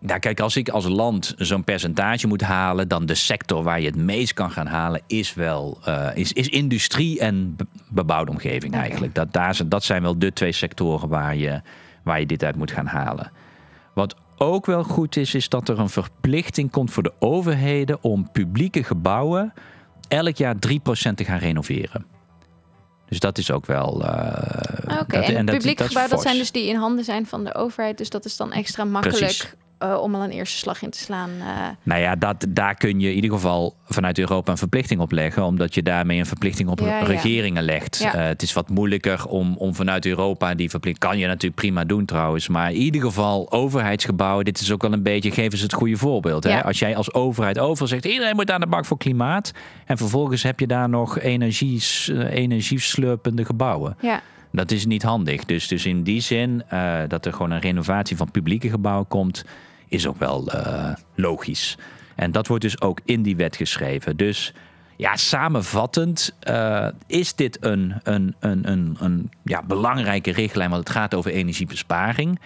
Nou, 0.00 0.18
kijk, 0.18 0.40
als 0.40 0.56
ik 0.56 0.68
als 0.68 0.88
land 0.88 1.34
zo'n 1.36 1.64
percentage 1.64 2.26
moet 2.26 2.40
halen, 2.40 2.88
dan 2.88 3.06
de 3.06 3.14
sector 3.14 3.62
waar 3.62 3.80
je 3.80 3.86
het 3.86 3.96
meest 3.96 4.32
kan 4.32 4.50
gaan 4.50 4.66
halen, 4.66 5.00
is 5.06 5.34
wel 5.34 5.78
uh, 5.88 6.08
is, 6.14 6.32
is 6.32 6.48
industrie 6.48 7.20
en 7.20 7.56
bebouwde 7.88 8.30
omgeving 8.30 8.72
okay. 8.72 8.80
eigenlijk. 8.80 9.14
Dat, 9.14 9.32
daar, 9.32 9.60
dat 9.66 9.84
zijn 9.84 10.02
wel 10.02 10.18
de 10.18 10.32
twee 10.32 10.52
sectoren 10.52 11.08
waar 11.08 11.36
je, 11.36 11.60
waar 12.02 12.20
je 12.20 12.26
dit 12.26 12.44
uit 12.44 12.56
moet 12.56 12.70
gaan 12.70 12.86
halen. 12.86 13.30
Wat 13.94 14.14
ook 14.42 14.66
wel 14.66 14.84
goed 14.84 15.16
is, 15.16 15.34
is 15.34 15.48
dat 15.48 15.68
er 15.68 15.78
een 15.78 15.88
verplichting 15.88 16.70
komt 16.70 16.90
voor 16.90 17.02
de 17.02 17.12
overheden 17.18 17.98
om 18.02 18.30
publieke 18.30 18.82
gebouwen 18.82 19.52
elk 20.08 20.36
jaar 20.36 20.54
3% 20.54 20.58
te 21.14 21.24
gaan 21.24 21.38
renoveren. 21.38 22.06
Dus 23.08 23.18
dat 23.20 23.38
is 23.38 23.50
ook 23.50 23.66
wel. 23.66 24.02
Uh, 24.02 24.10
Oké, 24.84 25.00
okay, 25.00 25.22
en, 25.22 25.44
publieke 25.44 25.84
gebouwen, 25.84 26.14
dat 26.14 26.22
zijn 26.22 26.36
dus 26.36 26.52
die 26.52 26.68
in 26.68 26.76
handen 26.76 27.04
zijn 27.04 27.26
van 27.26 27.44
de 27.44 27.54
overheid. 27.54 27.98
Dus 27.98 28.10
dat 28.10 28.24
is 28.24 28.36
dan 28.36 28.52
extra 28.52 28.84
makkelijk 28.84 29.18
Precies 29.18 29.54
uh, 29.82 30.02
om 30.02 30.14
al 30.14 30.22
een 30.22 30.30
eerste 30.30 30.56
slag 30.56 30.82
in 30.82 30.90
te 30.90 30.98
slaan. 30.98 31.30
Uh. 31.38 31.46
Nou 31.82 32.00
ja, 32.00 32.16
dat, 32.16 32.46
daar 32.48 32.74
kun 32.74 33.00
je 33.00 33.08
in 33.08 33.14
ieder 33.14 33.30
geval 33.30 33.76
vanuit 33.86 34.18
Europa 34.18 34.50
een 34.50 34.58
verplichting 34.58 35.00
op 35.00 35.12
leggen, 35.12 35.44
omdat 35.44 35.74
je 35.74 35.82
daarmee 35.82 36.18
een 36.18 36.26
verplichting 36.26 36.68
op 36.68 36.80
ja, 36.80 36.98
regeringen 36.98 37.64
ja. 37.64 37.72
legt. 37.72 37.98
Ja. 37.98 38.14
Uh, 38.14 38.26
het 38.26 38.42
is 38.42 38.52
wat 38.52 38.68
moeilijker 38.68 39.26
om, 39.26 39.56
om 39.56 39.74
vanuit 39.74 40.06
Europa 40.06 40.54
die 40.54 40.70
verplichting. 40.70 41.10
Kan 41.10 41.18
je 41.18 41.26
natuurlijk 41.26 41.54
prima 41.54 41.84
doen 41.84 42.04
trouwens, 42.04 42.48
maar 42.48 42.70
in 42.70 42.76
ieder 42.76 43.00
geval 43.00 43.52
overheidsgebouwen. 43.52 44.44
Dit 44.44 44.60
is 44.60 44.72
ook 44.72 44.82
wel 44.82 44.92
een 44.92 45.02
beetje, 45.02 45.30
geven 45.30 45.58
ze 45.58 45.64
het 45.64 45.72
goede 45.72 45.96
voorbeeld. 45.96 46.44
Hè? 46.44 46.64
Als 46.64 46.78
jij 46.78 46.96
als 46.96 47.14
overheid 47.14 47.58
over 47.58 47.88
zegt, 47.88 48.04
iedereen 48.04 48.36
moet 48.36 48.50
aan 48.50 48.60
de 48.60 48.66
bak 48.66 48.84
voor 48.84 48.98
klimaat, 48.98 49.52
en 49.86 49.96
vervolgens 49.96 50.42
heb 50.42 50.60
je 50.60 50.66
daar 50.66 50.88
nog 50.88 51.18
energie, 51.18 51.82
energieslurpende 52.30 53.44
gebouwen. 53.44 53.96
Ja. 54.00 54.20
Dat 54.52 54.70
is 54.70 54.86
niet 54.86 55.02
handig. 55.02 55.44
Dus, 55.44 55.68
dus 55.68 55.86
in 55.86 56.02
die 56.02 56.20
zin 56.20 56.62
uh, 56.72 56.98
dat 57.08 57.26
er 57.26 57.32
gewoon 57.32 57.50
een 57.50 57.60
renovatie 57.60 58.16
van 58.16 58.30
publieke 58.30 58.70
gebouwen 58.70 59.08
komt, 59.08 59.44
is 59.90 60.06
ook 60.06 60.18
wel 60.18 60.54
uh, 60.54 60.92
logisch. 61.14 61.78
En 62.14 62.32
dat 62.32 62.46
wordt 62.46 62.62
dus 62.62 62.80
ook 62.80 63.00
in 63.04 63.22
die 63.22 63.36
wet 63.36 63.56
geschreven. 63.56 64.16
Dus 64.16 64.52
ja, 64.96 65.16
samenvattend 65.16 66.34
uh, 66.48 66.86
is 67.06 67.34
dit 67.34 67.64
een, 67.64 67.94
een, 68.02 68.34
een, 68.40 68.70
een, 68.70 68.96
een 69.00 69.30
ja, 69.44 69.62
belangrijke 69.62 70.32
richtlijn, 70.32 70.70
want 70.70 70.88
het 70.88 70.96
gaat 70.96 71.14
over 71.14 71.30
energiebesparing. 71.30 72.40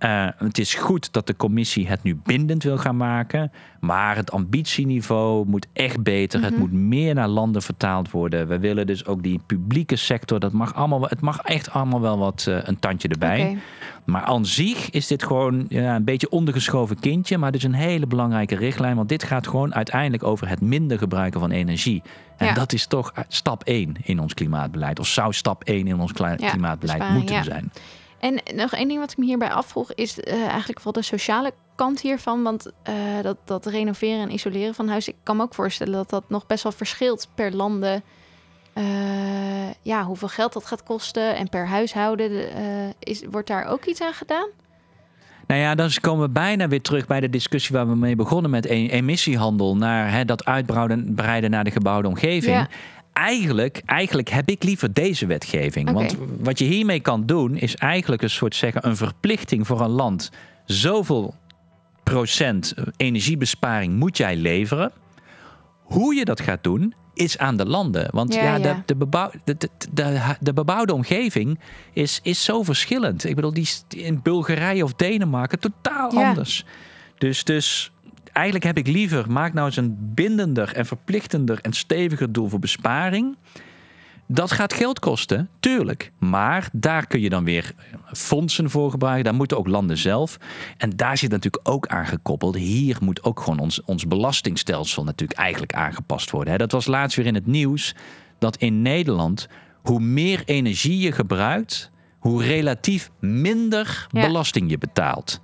Uh, 0.00 0.26
het 0.36 0.58
is 0.58 0.74
goed 0.74 1.12
dat 1.12 1.26
de 1.26 1.36
commissie 1.36 1.88
het 1.88 2.02
nu 2.02 2.20
bindend 2.24 2.62
wil 2.62 2.78
gaan 2.78 2.96
maken, 2.96 3.52
maar 3.80 4.16
het 4.16 4.32
ambitieniveau 4.32 5.46
moet 5.46 5.66
echt 5.72 6.02
beter. 6.02 6.38
Mm 6.38 6.44
-hmm. 6.44 6.54
Het 6.54 6.62
moet 6.62 6.72
meer 6.72 7.14
naar 7.14 7.28
landen 7.28 7.62
vertaald 7.62 8.10
worden. 8.10 8.48
We 8.48 8.58
willen 8.58 8.86
dus 8.86 9.06
ook 9.06 9.22
die 9.22 9.40
publieke 9.46 9.96
sector, 9.96 10.40
dat 10.40 10.52
mag 10.52 10.74
allemaal, 10.74 11.02
het 11.02 11.20
mag 11.20 11.38
echt 11.38 11.70
allemaal 11.70 12.00
wel 12.00 12.18
wat 12.18 12.46
uh, 12.48 12.58
een 12.62 12.78
tandje 12.78 13.08
erbij. 13.08 13.40
Okay. 13.40 13.58
Maar 14.04 14.22
aan 14.22 14.46
zich 14.46 14.90
is 14.90 15.06
dit 15.06 15.22
gewoon 15.22 15.66
ja, 15.68 15.96
een 15.96 16.04
beetje 16.04 16.30
ondergeschoven 16.30 16.98
kindje. 16.98 17.38
Maar 17.38 17.50
het 17.52 17.56
is 17.56 17.64
een 17.64 17.74
hele 17.74 18.06
belangrijke 18.06 18.56
richtlijn. 18.56 18.96
Want 18.96 19.08
dit 19.08 19.22
gaat 19.22 19.46
gewoon 19.46 19.74
uiteindelijk 19.74 20.22
over 20.22 20.48
het 20.48 20.60
minder 20.60 20.98
gebruiken 20.98 21.40
van 21.40 21.50
energie. 21.50 22.02
En 22.36 22.46
ja. 22.46 22.54
dat 22.54 22.72
is 22.72 22.86
toch 22.86 23.12
stap 23.28 23.64
1 23.64 23.96
in 24.02 24.20
ons 24.20 24.34
klimaatbeleid. 24.34 24.98
Of 24.98 25.06
zou 25.06 25.32
stap 25.32 25.64
1 25.64 25.86
in 25.86 26.00
ons 26.00 26.12
klimaatbeleid 26.12 27.02
ja, 27.02 27.12
moeten 27.12 27.44
zijn. 27.44 27.72
En 28.18 28.40
nog 28.54 28.72
één 28.72 28.88
ding 28.88 29.00
wat 29.00 29.10
ik 29.10 29.16
me 29.16 29.24
hierbij 29.24 29.50
afvroeg, 29.50 29.92
is 29.94 30.18
uh, 30.18 30.46
eigenlijk 30.46 30.80
vooral 30.80 31.02
de 31.02 31.02
sociale 31.02 31.52
kant 31.74 32.00
hiervan. 32.00 32.42
Want 32.42 32.66
uh, 32.88 32.94
dat, 33.22 33.36
dat 33.44 33.66
renoveren 33.66 34.20
en 34.20 34.32
isoleren 34.32 34.74
van 34.74 34.88
huis, 34.88 35.08
ik 35.08 35.16
kan 35.22 35.36
me 35.36 35.42
ook 35.42 35.54
voorstellen 35.54 35.92
dat 35.92 36.10
dat 36.10 36.24
nog 36.28 36.46
best 36.46 36.62
wel 36.62 36.72
verschilt 36.72 37.28
per 37.34 37.54
landen. 37.54 38.02
Uh, 38.74 38.84
ja, 39.82 40.04
hoeveel 40.04 40.28
geld 40.28 40.52
dat 40.52 40.66
gaat 40.66 40.82
kosten 40.82 41.36
en 41.36 41.48
per 41.48 41.66
huishouden. 41.66 42.30
Is, 42.98 43.22
wordt 43.30 43.48
daar 43.48 43.64
ook 43.64 43.84
iets 43.84 44.00
aan 44.00 44.12
gedaan? 44.12 44.48
Nou 45.46 45.60
ja, 45.60 45.74
dan 45.74 45.90
komen 46.00 46.26
we 46.26 46.32
bijna 46.32 46.68
weer 46.68 46.82
terug 46.82 47.06
bij 47.06 47.20
de 47.20 47.30
discussie 47.30 47.76
waar 47.76 47.88
we 47.88 47.96
mee 47.96 48.16
begonnen 48.16 48.50
met 48.50 48.64
emissiehandel. 48.64 49.76
Naar 49.76 50.10
hè, 50.10 50.24
dat 50.24 50.44
uitbreiden 50.44 51.50
naar 51.50 51.64
de 51.64 51.70
gebouwde 51.70 52.08
omgeving. 52.08 52.56
Ja. 52.56 52.68
Eigenlijk, 53.18 53.82
eigenlijk 53.86 54.28
heb 54.28 54.48
ik 54.48 54.62
liever 54.62 54.92
deze 54.92 55.26
wetgeving. 55.26 55.88
Okay. 55.88 56.02
Want 56.02 56.16
wat 56.40 56.58
je 56.58 56.64
hiermee 56.64 57.00
kan 57.00 57.26
doen, 57.26 57.56
is 57.56 57.76
eigenlijk 57.76 58.22
een 58.22 58.30
soort 58.30 58.54
zeggen, 58.54 58.86
een 58.86 58.96
verplichting 58.96 59.66
voor 59.66 59.80
een 59.80 59.90
land. 59.90 60.30
Zoveel 60.64 61.34
procent 62.04 62.74
energiebesparing 62.96 63.96
moet 63.96 64.16
jij 64.16 64.36
leveren. 64.36 64.92
Hoe 65.82 66.14
je 66.14 66.24
dat 66.24 66.40
gaat 66.40 66.62
doen, 66.62 66.94
is 67.14 67.38
aan 67.38 67.56
de 67.56 67.66
landen. 67.66 68.08
Want 68.10 68.34
ja, 68.34 68.42
ja, 68.42 68.58
de, 68.58 68.82
de, 68.86 68.96
bebouw, 68.96 69.30
de, 69.44 69.56
de, 69.56 69.68
de, 69.92 70.36
de, 70.40 70.52
bebouwde 70.52 70.94
omgeving 70.94 71.58
is, 71.92 72.20
is 72.22 72.44
zo 72.44 72.62
verschillend. 72.62 73.24
Ik 73.24 73.34
bedoel, 73.34 73.52
die 73.52 73.68
in 73.88 74.22
Bulgarije 74.22 74.84
of 74.84 74.94
Denemarken 74.94 75.58
totaal 75.58 76.10
anders. 76.10 76.64
Dus, 77.18 77.44
dus 77.44 77.92
eigenlijk 78.32 78.64
heb 78.64 78.78
ik 78.78 78.86
liever, 78.86 79.30
maak 79.30 79.52
nou 79.52 79.66
eens 79.66 79.76
een 79.76 79.96
bindender 80.14 80.72
en 80.72 80.86
verplichtender 80.86 81.58
en 81.60 81.72
steviger 81.72 82.32
doel 82.32 82.48
voor 82.48 82.58
besparing. 82.58 83.36
Dat 84.30 84.52
gaat 84.52 84.72
geld 84.72 84.98
kosten, 84.98 85.48
tuurlijk. 85.60 86.12
Maar 86.18 86.68
daar 86.72 87.06
kun 87.06 87.20
je 87.20 87.28
dan 87.28 87.44
weer 87.44 87.72
fondsen 88.12 88.70
voor 88.70 88.90
gebruiken. 88.90 89.24
Daar 89.24 89.34
moeten 89.34 89.58
ook 89.58 89.66
landen 89.66 89.96
zelf. 89.98 90.38
En 90.76 90.90
daar 90.90 91.18
zit 91.18 91.30
natuurlijk 91.30 91.68
ook 91.68 91.86
aan 91.86 92.06
gekoppeld. 92.06 92.56
Hier 92.56 92.96
moet 93.00 93.22
ook 93.22 93.40
gewoon 93.40 93.58
ons, 93.58 93.84
ons 93.84 94.06
belastingstelsel 94.06 95.04
natuurlijk 95.04 95.38
eigenlijk 95.38 95.72
aangepast 95.72 96.30
worden. 96.30 96.58
Dat 96.58 96.72
was 96.72 96.86
laatst 96.86 97.16
weer 97.16 97.26
in 97.26 97.34
het 97.34 97.46
nieuws. 97.46 97.94
Dat 98.38 98.56
in 98.56 98.82
Nederland, 98.82 99.48
hoe 99.82 100.00
meer 100.00 100.42
energie 100.44 100.98
je 100.98 101.12
gebruikt, 101.12 101.90
hoe 102.18 102.44
relatief 102.44 103.10
minder 103.20 104.06
belasting 104.10 104.70
je 104.70 104.78
betaalt. 104.78 105.40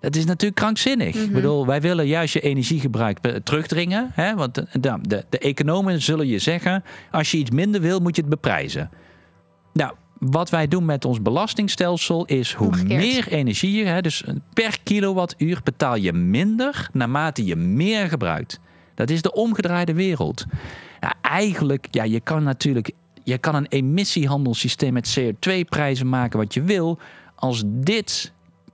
Dat 0.00 0.16
is 0.16 0.24
natuurlijk 0.24 0.60
krankzinnig. 0.60 1.14
Ik 1.14 1.24
mhm. 1.24 1.32
bedoel, 1.32 1.66
wij 1.66 1.80
willen 1.80 2.06
juist 2.06 2.32
je 2.32 2.40
energiegebruik 2.40 3.18
terugdringen. 3.44 4.10
Hè? 4.12 4.34
Want 4.34 4.54
de, 4.54 4.66
de, 5.02 5.24
de, 5.28 5.38
economen 5.38 6.02
zullen 6.02 6.26
je 6.26 6.38
zeggen: 6.38 6.84
als 7.10 7.30
je 7.30 7.38
iets 7.38 7.50
minder 7.50 7.80
wil, 7.80 8.00
moet 8.00 8.16
je 8.16 8.22
het 8.22 8.30
beprijzen. 8.30 8.90
Nou, 9.72 9.92
wat 10.18 10.50
wij 10.50 10.68
doen 10.68 10.84
met 10.84 11.04
ons 11.04 11.22
belastingstelsel 11.22 12.24
is 12.24 12.52
hoe 12.52 12.76
meer 12.84 13.28
energie, 13.28 13.86
hè, 13.86 14.00
dus 14.00 14.24
per 14.52 14.78
kilowattuur 14.82 15.60
betaal 15.64 15.96
je 15.96 16.12
minder 16.12 16.88
naarmate 16.92 17.44
je 17.44 17.56
meer 17.56 18.08
gebruikt. 18.08 18.60
Dat 18.94 19.10
is 19.10 19.22
de 19.22 19.32
omgedraaide 19.32 19.94
wereld. 19.94 20.44
Nou, 21.00 21.14
eigenlijk, 21.22 21.86
ja, 21.90 22.04
je 22.04 22.20
kan 22.20 22.42
natuurlijk 22.42 22.90
je 23.24 23.38
kan 23.38 23.54
een 23.54 23.66
emissiehandelssysteem 23.68 24.92
met 24.92 25.18
CO2-prijzen 25.20 26.08
maken 26.08 26.38
wat 26.38 26.54
je 26.54 26.62
wil. 26.62 26.98
Als 27.34 27.62
dit 27.66 28.32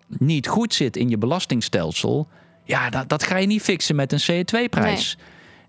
niet 0.09 0.49
goed 0.49 0.75
zit 0.75 0.97
in 0.97 1.09
je 1.09 1.19
belastingstelsel, 1.19 2.29
ja, 2.65 2.91
dat, 2.91 3.09
dat 3.09 3.23
ga 3.23 3.37
je 3.37 3.47
niet 3.47 3.63
fixen 3.63 3.97
met 3.97 4.13
een 4.13 4.45
CO2-prijs. 4.45 5.19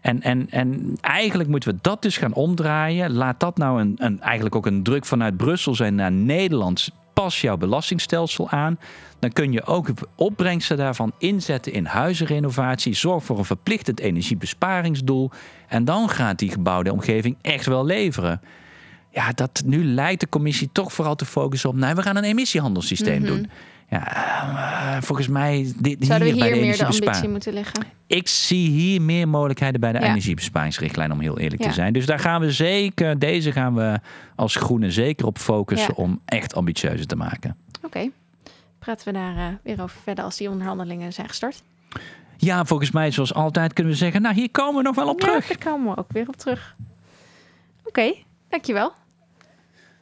En, 0.01 0.21
en, 0.21 0.49
en 0.49 0.97
eigenlijk 1.01 1.49
moeten 1.49 1.69
we 1.69 1.79
dat 1.81 2.01
dus 2.01 2.17
gaan 2.17 2.33
omdraaien. 2.33 3.13
Laat 3.13 3.39
dat 3.39 3.57
nou 3.57 3.81
een, 3.81 3.93
een, 3.97 4.21
eigenlijk 4.21 4.55
ook 4.55 4.65
een 4.65 4.83
druk 4.83 5.05
vanuit 5.05 5.37
Brussel 5.37 5.75
zijn 5.75 5.95
naar 5.95 6.11
Nederland. 6.11 6.89
Pas 7.13 7.41
jouw 7.41 7.57
belastingstelsel 7.57 8.49
aan. 8.49 8.79
Dan 9.19 9.31
kun 9.31 9.51
je 9.51 9.65
ook 9.65 9.89
opbrengsten 10.15 10.77
daarvan 10.77 11.11
inzetten 11.17 11.73
in 11.73 11.85
huizenrenovatie. 11.85 12.95
Zorg 12.95 13.23
voor 13.23 13.37
een 13.37 13.45
verplichtend 13.45 13.99
energiebesparingsdoel. 13.99 15.31
En 15.67 15.85
dan 15.85 16.09
gaat 16.09 16.39
die 16.39 16.51
gebouwde 16.51 16.91
omgeving 16.91 17.37
echt 17.41 17.65
wel 17.65 17.85
leveren. 17.85 18.41
Ja, 19.11 19.31
dat 19.31 19.63
nu 19.65 19.85
lijkt 19.85 20.19
de 20.19 20.29
commissie 20.29 20.69
toch 20.71 20.93
vooral 20.93 21.15
te 21.15 21.25
focussen 21.25 21.69
op. 21.69 21.75
Nou, 21.75 21.95
we 21.95 22.01
gaan 22.01 22.15
een 22.15 22.23
emissiehandelssysteem 22.23 23.21
mhm. 23.21 23.27
doen. 23.27 23.49
Ja, 23.89 24.95
uh, 24.95 25.01
volgens 25.01 25.27
mij 25.27 25.73
dit, 25.77 26.05
Zouden 26.05 26.27
hier, 26.27 26.43
we 26.43 26.45
hier 26.45 26.61
meer 26.61 26.77
de 26.77 26.85
ambitie 26.85 27.29
moeten 27.29 27.53
liggen? 27.53 27.83
Ik 28.07 28.27
zie 28.27 28.69
hier 28.69 29.01
meer 29.01 29.27
mogelijkheden 29.27 29.79
bij 29.79 29.91
de 29.91 30.01
energiebesparingsrichtlijn, 30.01 31.11
om 31.11 31.19
heel 31.19 31.39
eerlijk 31.39 31.61
te 31.61 31.71
zijn. 31.71 31.93
Dus 31.93 32.05
daar 32.05 32.19
gaan 32.19 32.41
we 32.41 32.51
zeker, 32.51 33.19
deze 33.19 33.51
gaan 33.51 33.75
we 33.75 33.99
als 34.35 34.55
groene 34.55 34.91
zeker 34.91 35.25
op 35.25 35.37
focussen 35.37 35.95
om 35.95 36.21
echt 36.25 36.55
ambitieuzer 36.55 37.07
te 37.07 37.15
maken. 37.15 37.57
Oké, 37.81 38.09
praten 38.79 39.07
we 39.07 39.13
daar 39.13 39.35
uh, 39.35 39.45
weer 39.63 39.81
over 39.81 39.99
verder 40.03 40.23
als 40.23 40.37
die 40.37 40.49
onderhandelingen 40.49 41.13
zijn 41.13 41.27
gestart? 41.27 41.63
Ja, 42.37 42.65
volgens 42.65 42.91
mij, 42.91 43.11
zoals 43.11 43.33
altijd, 43.33 43.73
kunnen 43.73 43.93
we 43.93 43.99
zeggen, 43.99 44.21
nou 44.21 44.35
hier 44.35 44.51
komen 44.51 44.75
we 44.75 44.81
nog 44.81 44.95
wel 44.95 45.09
op 45.09 45.19
terug. 45.19 45.47
daar 45.47 45.71
komen 45.71 45.93
we 45.93 45.99
ook 45.99 46.11
weer 46.11 46.27
op 46.27 46.35
terug. 46.35 46.75
Oké, 47.85 48.13
dankjewel. 48.49 48.93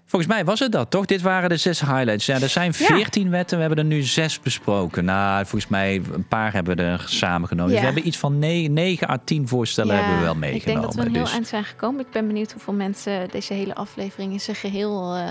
Volgens 0.05 0.31
mij 0.31 0.45
was 0.45 0.59
het 0.59 0.71
dat, 0.71 0.91
toch? 0.91 1.05
Dit 1.05 1.21
waren 1.21 1.49
de 1.49 1.57
zes 1.57 1.79
highlights. 1.79 2.25
Ja, 2.25 2.41
er 2.41 2.49
zijn 2.49 2.73
veertien 2.73 3.29
wetten. 3.29 3.57
We 3.57 3.63
hebben 3.63 3.83
er 3.83 3.89
nu 3.89 4.01
zes 4.01 4.39
besproken. 4.39 5.05
Nou, 5.05 5.45
volgens 5.45 5.71
mij 5.71 6.01
een 6.13 6.27
paar 6.27 6.53
hebben 6.53 6.75
we 6.75 6.83
er 6.83 7.03
samengenomen. 7.05 7.71
Dus 7.71 7.79
we 7.79 7.85
hebben 7.85 8.07
iets 8.07 8.17
van 8.17 8.39
negen 8.39 9.09
à 9.09 9.17
tien 9.23 9.47
voorstellen 9.47 9.95
hebben 9.95 10.17
we 10.17 10.23
wel 10.23 10.35
meegenomen. 10.35 10.59
Ik 10.59 10.65
denk 10.65 10.81
dat 10.81 10.95
we 10.95 11.01
een 11.01 11.15
heel 11.15 11.23
dus... 11.23 11.33
eind 11.33 11.47
zijn 11.47 11.63
gekomen. 11.63 11.99
Ik 11.99 12.11
ben 12.11 12.27
benieuwd 12.27 12.51
hoeveel 12.51 12.73
mensen 12.73 13.29
deze 13.29 13.53
hele 13.53 13.75
aflevering 13.75 14.31
in 14.31 14.39
zijn 14.39 14.55
geheel... 14.55 15.17
Uh... 15.17 15.29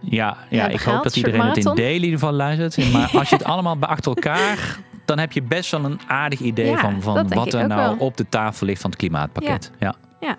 Ja, 0.00 0.36
ja 0.50 0.68
ik 0.68 0.80
hoop 0.80 1.02
dat 1.02 1.16
iedereen 1.16 1.40
het 1.40 1.66
in 1.66 1.92
ieder 1.92 2.10
geval 2.10 2.32
luistert. 2.32 2.92
Maar 2.92 3.10
als 3.12 3.28
je 3.28 3.36
het 3.36 3.44
allemaal 3.54 3.76
bij 3.76 3.88
achter 3.88 4.14
elkaar... 4.14 4.78
dan 5.04 5.18
heb 5.18 5.32
je 5.32 5.42
best 5.42 5.70
wel 5.70 5.84
een 5.84 6.00
aardig 6.06 6.40
idee 6.40 6.76
van, 6.76 7.02
van 7.02 7.28
wat 7.28 7.52
er 7.52 7.66
nou 7.66 7.98
op 7.98 8.16
de 8.16 8.28
tafel 8.28 8.66
ligt 8.66 8.80
van 8.80 8.90
het 8.90 8.98
klimaatpakket. 8.98 9.70
Ja, 9.78 9.94
ja. 10.20 10.26
ja. 10.28 10.36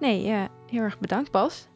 nee, 0.00 0.26
uh, 0.26 0.36
heel 0.70 0.82
erg 0.82 0.98
bedankt 0.98 1.30
Bas. 1.30 1.66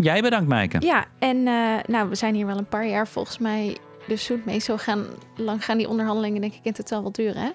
Jij 0.00 0.22
bedankt, 0.22 0.48
Maaike. 0.48 0.80
Ja, 0.80 1.04
en 1.18 1.36
uh, 1.36 1.74
nou, 1.86 2.08
we 2.08 2.14
zijn 2.14 2.34
hier 2.34 2.46
wel 2.46 2.58
een 2.58 2.68
paar 2.68 2.86
jaar 2.86 3.08
volgens 3.08 3.38
mij 3.38 3.76
dus 4.06 4.24
zoet 4.24 4.44
mee. 4.44 4.58
Zo 4.58 4.76
gaan, 4.76 5.04
lang 5.36 5.64
gaan 5.64 5.78
die 5.78 5.88
onderhandelingen 5.88 6.40
denk 6.40 6.52
ik 6.52 6.60
in 6.62 6.72
totaal 6.72 7.02
wel 7.02 7.12
duren, 7.12 7.42
hè? 7.42 7.48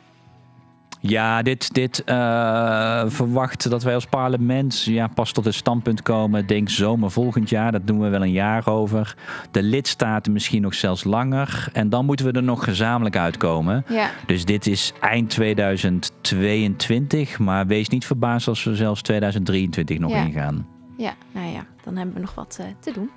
Ja, 1.00 1.42
dit, 1.42 1.74
dit 1.74 2.04
uh, 2.06 3.04
verwacht 3.08 3.70
dat 3.70 3.84
wij 3.84 3.94
als 3.94 4.06
parlement 4.06 4.84
ja, 4.84 5.08
pas 5.08 5.32
tot 5.32 5.46
het 5.46 5.54
standpunt 5.54 6.02
komen. 6.02 6.48
Denk 6.48 6.70
zomer 6.70 7.12
volgend 7.12 7.50
jaar. 7.50 7.72
Dat 7.72 7.88
doen 7.88 8.00
we 8.00 8.10
wel 8.10 8.22
een 8.22 8.32
jaar 8.32 8.68
over. 8.68 9.16
De 9.52 9.64
lidstaten 9.64 10.32
misschien 10.32 10.62
nog 10.62 10.74
zelfs 10.74 11.04
langer. 11.04 11.70
En 11.74 11.90
dan 11.90 12.06
moeten 12.06 12.26
we 12.26 12.32
er 12.32 12.44
nog 12.44 12.64
gezamenlijk 12.64 13.18
uitkomen. 13.18 13.86
Ja. 13.90 14.10
Dus 14.26 14.46
dit 14.46 14.68
is 14.68 14.94
eind 15.00 15.30
2022. 15.30 17.40
Maar 17.40 17.68
wees 17.68 17.90
niet 17.90 18.06
verbaasd 18.06 18.48
als 18.48 18.64
we 18.64 18.76
zelfs 18.76 19.02
2023 19.02 20.00
nog 20.00 20.12
ingaan. 20.12 20.74
Ja, 21.04 21.16
nou 21.32 21.48
ja, 21.48 21.66
dan 21.84 21.96
hebben 21.96 22.16
we 22.16 22.22
nog 22.22 22.36
wat 22.36 22.58
uh, 22.62 22.66
te 22.80 22.92
doen. 22.92 23.10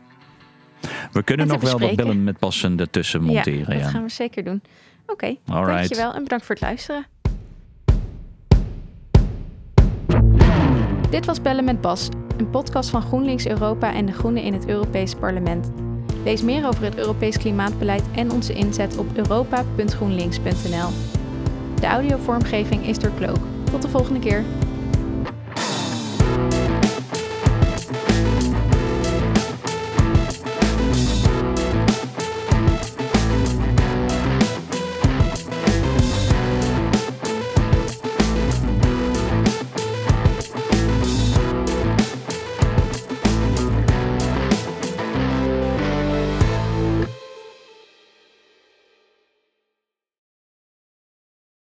We 1.12 1.22
kunnen 1.22 1.46
nog 1.46 1.60
wel 1.60 1.78
wat 1.78 1.96
bellen 1.96 2.24
met 2.24 2.38
passen 2.38 2.78
ertussen 2.78 3.22
monteren. 3.22 3.76
Ja, 3.76 3.82
dat 3.82 3.90
gaan 3.90 4.02
we 4.02 4.08
zeker 4.08 4.44
doen. 4.44 4.62
Oké, 5.06 5.36
okay, 5.46 5.66
dankjewel 5.66 6.14
en 6.14 6.22
bedankt 6.22 6.46
voor 6.46 6.54
het 6.54 6.64
luisteren. 6.64 7.06
Dit 11.10 11.26
was 11.26 11.42
Bellen 11.42 11.64
met 11.64 11.80
Bas, 11.80 12.08
een 12.36 12.50
podcast 12.50 12.90
van 12.90 13.02
GroenLinks 13.02 13.46
Europa 13.46 13.92
en 13.94 14.06
de 14.06 14.12
Groenen 14.12 14.42
in 14.42 14.52
het 14.52 14.68
Europees 14.68 15.14
Parlement. 15.14 15.70
Lees 16.24 16.42
meer 16.42 16.66
over 16.66 16.84
het 16.84 16.96
Europees 16.96 17.38
klimaatbeleid 17.38 18.04
en 18.14 18.30
onze 18.30 18.52
inzet 18.52 18.98
op 18.98 19.16
europa.groenlinks.nl. 19.16 20.88
De 21.80 21.86
audiovormgeving 21.86 22.86
is 22.86 22.98
door 22.98 23.14
Cloak. 23.16 23.40
Tot 23.70 23.82
de 23.82 23.88
volgende 23.88 24.20
keer. 24.20 24.44